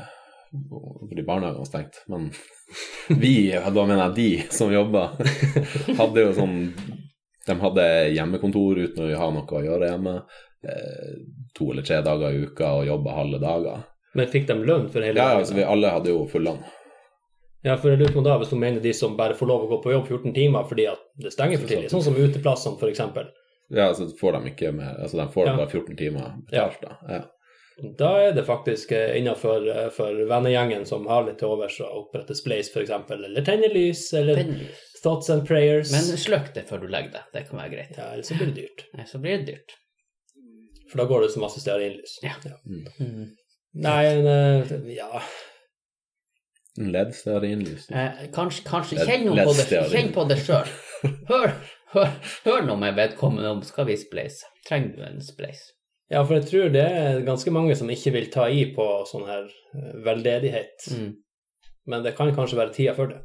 fordi 1.09 1.23
barnehagen 1.27 1.59
var 1.59 1.67
stengt. 1.67 1.97
Men 2.07 2.31
vi, 3.23 3.51
da 3.51 3.87
mener 3.87 4.05
jeg 4.05 4.15
de 4.15 4.55
som 4.55 4.71
jobba, 4.73 5.09
hadde 6.01 6.25
jo 6.25 6.33
sånn 6.35 6.57
De 7.47 7.57
hadde 7.59 7.87
hjemmekontor 8.15 8.79
uten 8.79 9.07
å 9.09 9.19
ha 9.19 9.29
noe 9.35 9.59
å 9.59 9.65
gjøre 9.65 9.91
hjemme. 9.91 10.17
Eh, 10.61 11.15
to 11.57 11.71
eller 11.73 11.83
tre 11.87 12.03
dager 12.05 12.35
i 12.37 12.45
uka 12.47 12.75
og 12.79 12.87
jobba 12.87 13.17
halve 13.17 13.41
dager. 13.43 13.87
Men 14.15 14.29
fikk 14.31 14.47
de 14.51 14.59
lønn 14.59 14.89
for 14.93 15.03
hele 15.03 15.19
Ja, 15.19 15.31
dagen? 15.33 15.43
altså 15.43 15.57
vi 15.57 15.67
alle 15.67 15.95
hadde 15.95 16.13
jo 16.13 16.27
full 16.31 16.47
lønn. 16.47 16.63
Ja, 17.63 17.75
for 17.77 17.91
jeg 17.93 18.01
lurer 18.01 18.15
på 18.15 18.23
da, 18.25 18.39
hvis 18.41 18.49
du 18.53 18.57
mener 18.57 18.81
de 18.81 18.93
som 18.97 19.17
bare 19.19 19.35
får 19.37 19.47
lov 19.51 19.67
å 19.67 19.69
gå 19.75 19.79
på 19.85 19.93
jobb 19.93 20.07
14 20.09 20.33
timer 20.37 20.65
fordi 20.69 20.87
at 20.89 21.03
det 21.21 21.33
stenger 21.35 21.61
for 21.61 21.69
tidlig, 21.69 21.91
sånn 21.93 22.05
som 22.07 22.17
uteplassene 22.17 22.89
eksempel. 22.89 23.29
Ja, 23.71 23.91
så 23.95 24.09
får 24.19 24.33
de 24.39 24.51
ikke 24.51 24.73
med 24.75 24.97
Altså 24.99 25.21
de 25.21 25.27
får 25.35 25.47
Ja. 25.47 25.57
bare 25.57 25.71
14 25.71 25.97
timer 25.97 26.33
betalt, 26.49 26.81
da. 26.83 26.97
Ja. 27.09 27.21
Da 27.97 28.09
er 28.21 28.33
det 28.33 28.45
faktisk 28.45 28.93
innafor 28.93 29.91
for 29.93 30.13
vennegjengen 30.29 30.87
som 30.87 31.07
har 31.07 31.25
litt 31.25 31.39
til 31.39 31.49
overs 31.49 31.79
å 31.81 31.89
opprette 32.03 32.35
Spleis 32.37 32.69
eksempel, 32.77 33.25
eller 33.25 33.43
tenne 33.43 33.71
lys, 33.73 34.13
eller 34.13 34.35
Tenn. 34.37 34.67
Thoughts 35.03 35.31
and 35.31 35.47
Prayers. 35.49 35.93
Men 35.93 36.03
sløkk 36.21 36.53
det 36.55 36.67
før 36.69 36.81
du 36.83 36.89
legger 36.89 37.13
det. 37.13 37.23
Det 37.33 37.49
kan 37.49 37.59
være 37.59 37.71
greit. 37.73 37.95
Ja, 37.97 38.11
eller 38.13 38.23
så 38.23 38.37
blir 38.37 38.51
det 38.53 38.57
dyrt. 38.57 38.85
Nei, 38.95 39.05
Så 39.05 39.19
blir 39.19 39.39
det 39.39 39.47
dyrt. 39.47 39.77
For 40.91 40.99
da 40.99 41.05
går 41.07 41.23
det 41.23 41.31
så 41.31 41.41
masse 41.41 41.61
stearinlys. 41.63 42.19
Ja. 42.23 42.35
Mm. 42.67 43.31
Nei, 43.81 44.05
en, 46.79 46.95
eh, 46.95 47.79
ja. 47.91 48.05
Eh, 48.23 48.31
kanskje, 48.35 48.65
kanskje 48.69 49.05
Kjenn 49.07 49.27
noe 49.27 49.45
på 49.45 49.55
det, 49.59 49.67
kjenn 49.91 50.13
på 50.15 50.25
det 50.31 50.39
sjøl. 50.45 50.69
Hør, 51.29 51.53
hør, 51.95 52.11
hør 52.45 52.63
noe 52.69 52.77
med 52.79 52.95
vedkommende 52.99 53.51
om 53.51 53.63
skal 53.67 53.89
vi 53.89 53.97
spleise. 53.99 54.47
Trenger 54.69 54.97
du 54.97 55.03
en 55.09 55.21
spleis? 55.25 55.65
Ja, 56.11 56.23
for 56.27 56.37
jeg 56.39 56.47
tror 56.51 56.71
det 56.75 56.85
er 56.85 57.21
ganske 57.27 57.53
mange 57.55 57.75
som 57.79 57.91
ikke 57.91 58.13
vil 58.17 58.31
ta 58.35 58.49
i 58.51 58.65
på 58.75 58.87
sånn 59.11 59.27
her 59.29 59.45
eh, 59.47 59.93
veldedighet. 60.07 60.87
Mm. 60.95 61.11
Men 61.91 62.03
det 62.07 62.15
kan 62.19 62.31
kanskje 62.35 62.59
være 62.61 62.75
tida 62.77 62.95
for 62.99 63.13
det, 63.13 63.21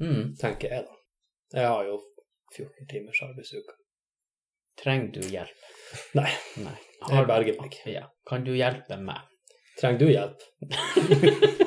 Mm. 0.00 0.30
tenker 0.40 0.70
jeg 0.72 0.86
da. 0.86 0.94
Jeg 1.52 1.66
har 1.68 1.84
jo 1.84 1.98
14 2.56 2.86
timers 2.88 3.18
arbeidsuke. 3.26 3.74
Trenger 4.80 5.10
du 5.12 5.20
hjelp? 5.28 5.66
Nei, 6.16 6.30
Nei. 6.64 6.76
jeg 7.10 7.26
berger 7.28 7.58
meg. 7.60 7.76
Ja. 7.84 8.06
Kan 8.26 8.46
du 8.46 8.54
hjelpe 8.56 8.96
meg? 8.96 9.20
Trenger 9.80 9.98
du 10.00 10.08
hjelp? 10.08 11.66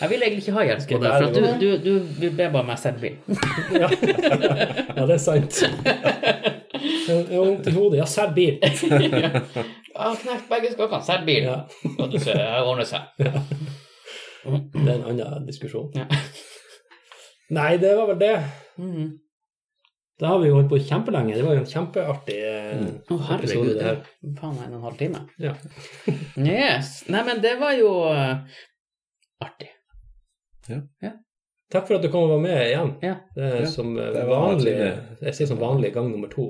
Jeg 0.00 0.10
vil 0.10 0.22
egentlig 0.22 0.42
ikke 0.44 0.52
ha 0.52 0.64
hjelp 0.68 0.82
på 0.90 0.98
det, 1.00 1.10
for 1.12 1.32
du, 1.32 1.44
du, 1.60 1.68
du 1.84 1.92
vil 2.20 2.32
be 2.36 2.48
bare 2.52 2.66
meg 2.68 2.80
sette 2.80 3.00
bil. 3.00 3.16
Ja. 3.82 3.88
ja, 3.88 5.06
det 5.06 5.14
er 5.16 5.22
sant. 5.22 5.62
Jeg 7.08 7.26
har 7.30 7.44
vondt 7.44 7.68
i 7.70 7.72
hodet. 7.72 8.00
Ja, 8.00 8.06
selg 8.08 8.34
bil. 8.36 8.58
ja. 9.24 9.42
Ah, 9.96 10.16
knekt 10.20 10.50
begge 10.50 10.72
skokkene, 10.74 11.04
sett 11.06 11.24
bil. 11.28 11.46
Ja, 11.48 11.62
Og 11.96 12.10
du 12.12 12.18
ser, 12.20 12.36
det 12.36 12.48
ordner 12.60 12.88
seg. 12.88 13.08
det 13.16 14.84
er 14.84 14.98
en 14.98 15.06
annen 15.08 15.46
diskusjon. 15.48 15.88
Ja. 15.96 16.04
Nei, 17.56 17.76
det 17.80 17.94
var 17.96 18.10
vel 18.12 18.20
det. 18.20 18.34
Mhm. 18.82 19.14
Da 20.20 20.30
har 20.32 20.38
vi 20.40 20.48
jo 20.48 20.56
holdt 20.56 20.70
på 20.72 20.78
kjempelenge. 20.80 21.34
Det 21.36 21.44
var 21.44 21.58
jo 21.58 21.60
en 21.60 21.68
kjempeartig 21.68 22.36
mm. 22.80 22.86
oh, 23.12 23.24
herregud. 23.28 23.74
det 23.76 23.82
her. 23.84 23.98
er 24.00 24.30
faen 24.38 24.54
meg 24.56 24.62
en 24.64 24.70
og 24.70 24.78
en 24.78 24.86
halv 24.86 24.96
time. 25.02 25.20
Ja. 25.44 25.52
Yes. 26.40 27.02
Nei, 27.12 27.20
men 27.26 27.42
det 27.44 27.52
var 27.60 27.76
jo 27.76 27.90
eh, 30.70 30.82
ja. 31.02 31.12
Takk 31.72 31.88
for 31.88 31.96
at 31.96 32.02
du 32.02 32.08
kom 32.12 32.28
og 32.28 32.36
var 32.36 32.42
med 32.44 32.60
igjen. 32.68 32.90
Ja. 33.02 33.14
Det 33.34 33.42
er 33.42 33.56
Ja, 33.64 33.66
som 33.66 33.88
eh, 33.98 34.12
det 34.14 34.20
vanlig. 34.28 34.74
Jeg 35.26 35.34
sier 35.34 35.48
som 35.50 35.58
vanlig 35.58 35.88
gang 35.96 36.12
nummer 36.12 36.28
to. 36.30 36.44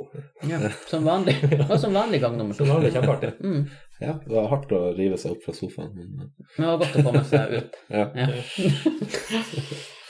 ja. 0.44 0.58
Som 0.90 1.06
vanlig. 1.08 1.38
og 1.70 1.78
som 1.80 1.94
vanlig 1.96 2.20
gang 2.20 2.36
nummer 2.36 2.52
to. 2.52 2.64
Som 2.66 2.74
vanlig 2.74 2.90
kjempeartig. 2.92 3.30
Mm. 3.40 3.62
Ja, 4.00 4.12
det 4.26 4.34
var 4.34 4.50
hardt 4.52 4.74
å 4.76 4.82
rive 4.98 5.16
seg 5.16 5.32
opp 5.38 5.46
fra 5.46 5.54
sofaen, 5.56 5.94
men 5.96 6.10
Men 6.18 6.28
det 6.58 6.66
var 6.68 6.82
godt 6.84 6.98
å 7.00 7.06
komme 7.06 7.24
seg 7.24 7.54
ut. 7.62 7.78
ja. 7.96 8.10
Ja, 8.12 8.28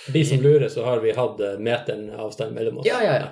For 0.06 0.12
de 0.12 0.24
som 0.24 0.42
lurer, 0.42 0.68
så 0.68 0.84
har 0.84 1.00
vi 1.06 1.12
hatt 1.14 1.40
eh, 1.40 1.58
meteren 1.58 2.10
avstand 2.10 2.54
mellom 2.58 2.78
oss. 2.82 2.86
ja, 2.90 2.98
ja. 3.04 3.14
ja. 3.22 3.30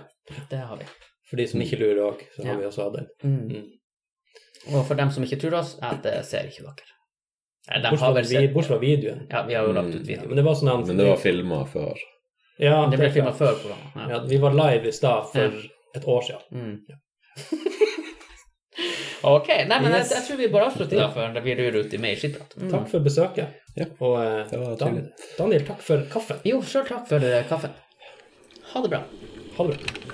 Det 0.51 0.57
har 0.71 0.77
vi. 0.79 0.87
For 1.31 1.37
de 1.43 1.47
som 1.51 1.61
ikke 1.61 1.77
lurer 1.83 2.01
òg, 2.07 2.23
så 2.37 2.43
har 2.47 2.55
Ja. 2.55 2.59
vi 2.63 2.67
også 2.71 2.87
hatt 2.87 3.01
den. 3.01 3.07
Mm. 3.23 3.49
Mm. 3.51 4.75
Og 4.79 4.87
for 4.89 4.95
dem 4.97 5.11
som 5.13 5.25
ikke 5.27 5.37
tror 5.43 5.59
oss, 5.59 5.75
jeg 5.83 5.99
det 6.07 6.15
ser 6.25 6.47
ikke 6.49 6.65
dere. 6.71 6.94
Nei, 7.71 7.81
Bortsett 7.91 7.99
fra 8.01 8.41
vi- 8.41 8.49
bortsett 8.53 8.73
fra 8.73 8.79
videoen. 8.79 9.27
Ja, 9.31 9.43
vi 9.49 9.55
har 9.55 9.67
jo 9.67 9.73
lagt 9.73 9.89
ut 9.89 9.95
Mm. 10.03 10.07
video. 10.07 10.27
Men 10.29 10.37
det 10.37 10.43
var 10.45 10.55
sånn 10.55 10.81
at 10.81 10.87
Men 10.87 10.97
det 10.97 11.07
var 11.07 11.17
filma 11.17 11.65
før. 11.67 11.95
Ja, 12.59 12.87
Det 12.91 12.99
ble 12.99 13.11
filma 13.11 13.33
før 13.33 13.55
programmet. 13.61 13.95
Ja, 13.97 14.09
Ja. 14.11 14.21
vi 14.29 14.37
var 14.39 14.51
live 14.53 14.87
i 14.89 14.93
stad 14.93 15.27
for 15.33 15.41
Ja. 15.41 15.51
et 15.97 16.05
år 16.05 16.23
siden. 16.23 16.43
Mm. 16.53 16.79
ok, 19.25 19.49
nei, 19.49 19.81
men 19.81 19.93
Yes. 19.93 20.11
jeg, 20.11 20.19
jeg 20.19 20.25
tror 20.29 20.37
vi 20.37 20.49
bare 20.53 20.67
avslutter 20.69 20.97
da 21.01 21.09
før 21.15 21.41
vi 21.43 21.55
rur 21.55 21.79
ut 21.81 21.95
i 21.95 21.99
mer 21.99 22.15
skittprat. 22.17 22.55
Mm. 22.61 22.71
Takk 22.71 22.89
for 22.91 23.01
besøket. 23.01 23.49
Ja, 23.77 23.85
Og 24.01 24.21
eh, 24.23 24.77
Dan- 24.79 25.11
Daniel, 25.39 25.65
takk 25.67 25.81
for 25.81 26.03
kaffen. 26.13 26.39
Jo, 26.45 26.61
sjøl 26.63 26.87
takk 26.87 27.09
for 27.09 27.17
eh, 27.25 27.43
kaffen. 27.49 27.71
Ha 28.73 28.83
det 28.83 28.91
bra. 28.91 29.03
Ha 29.57 29.65
det 29.67 29.79
bra. 29.79 30.14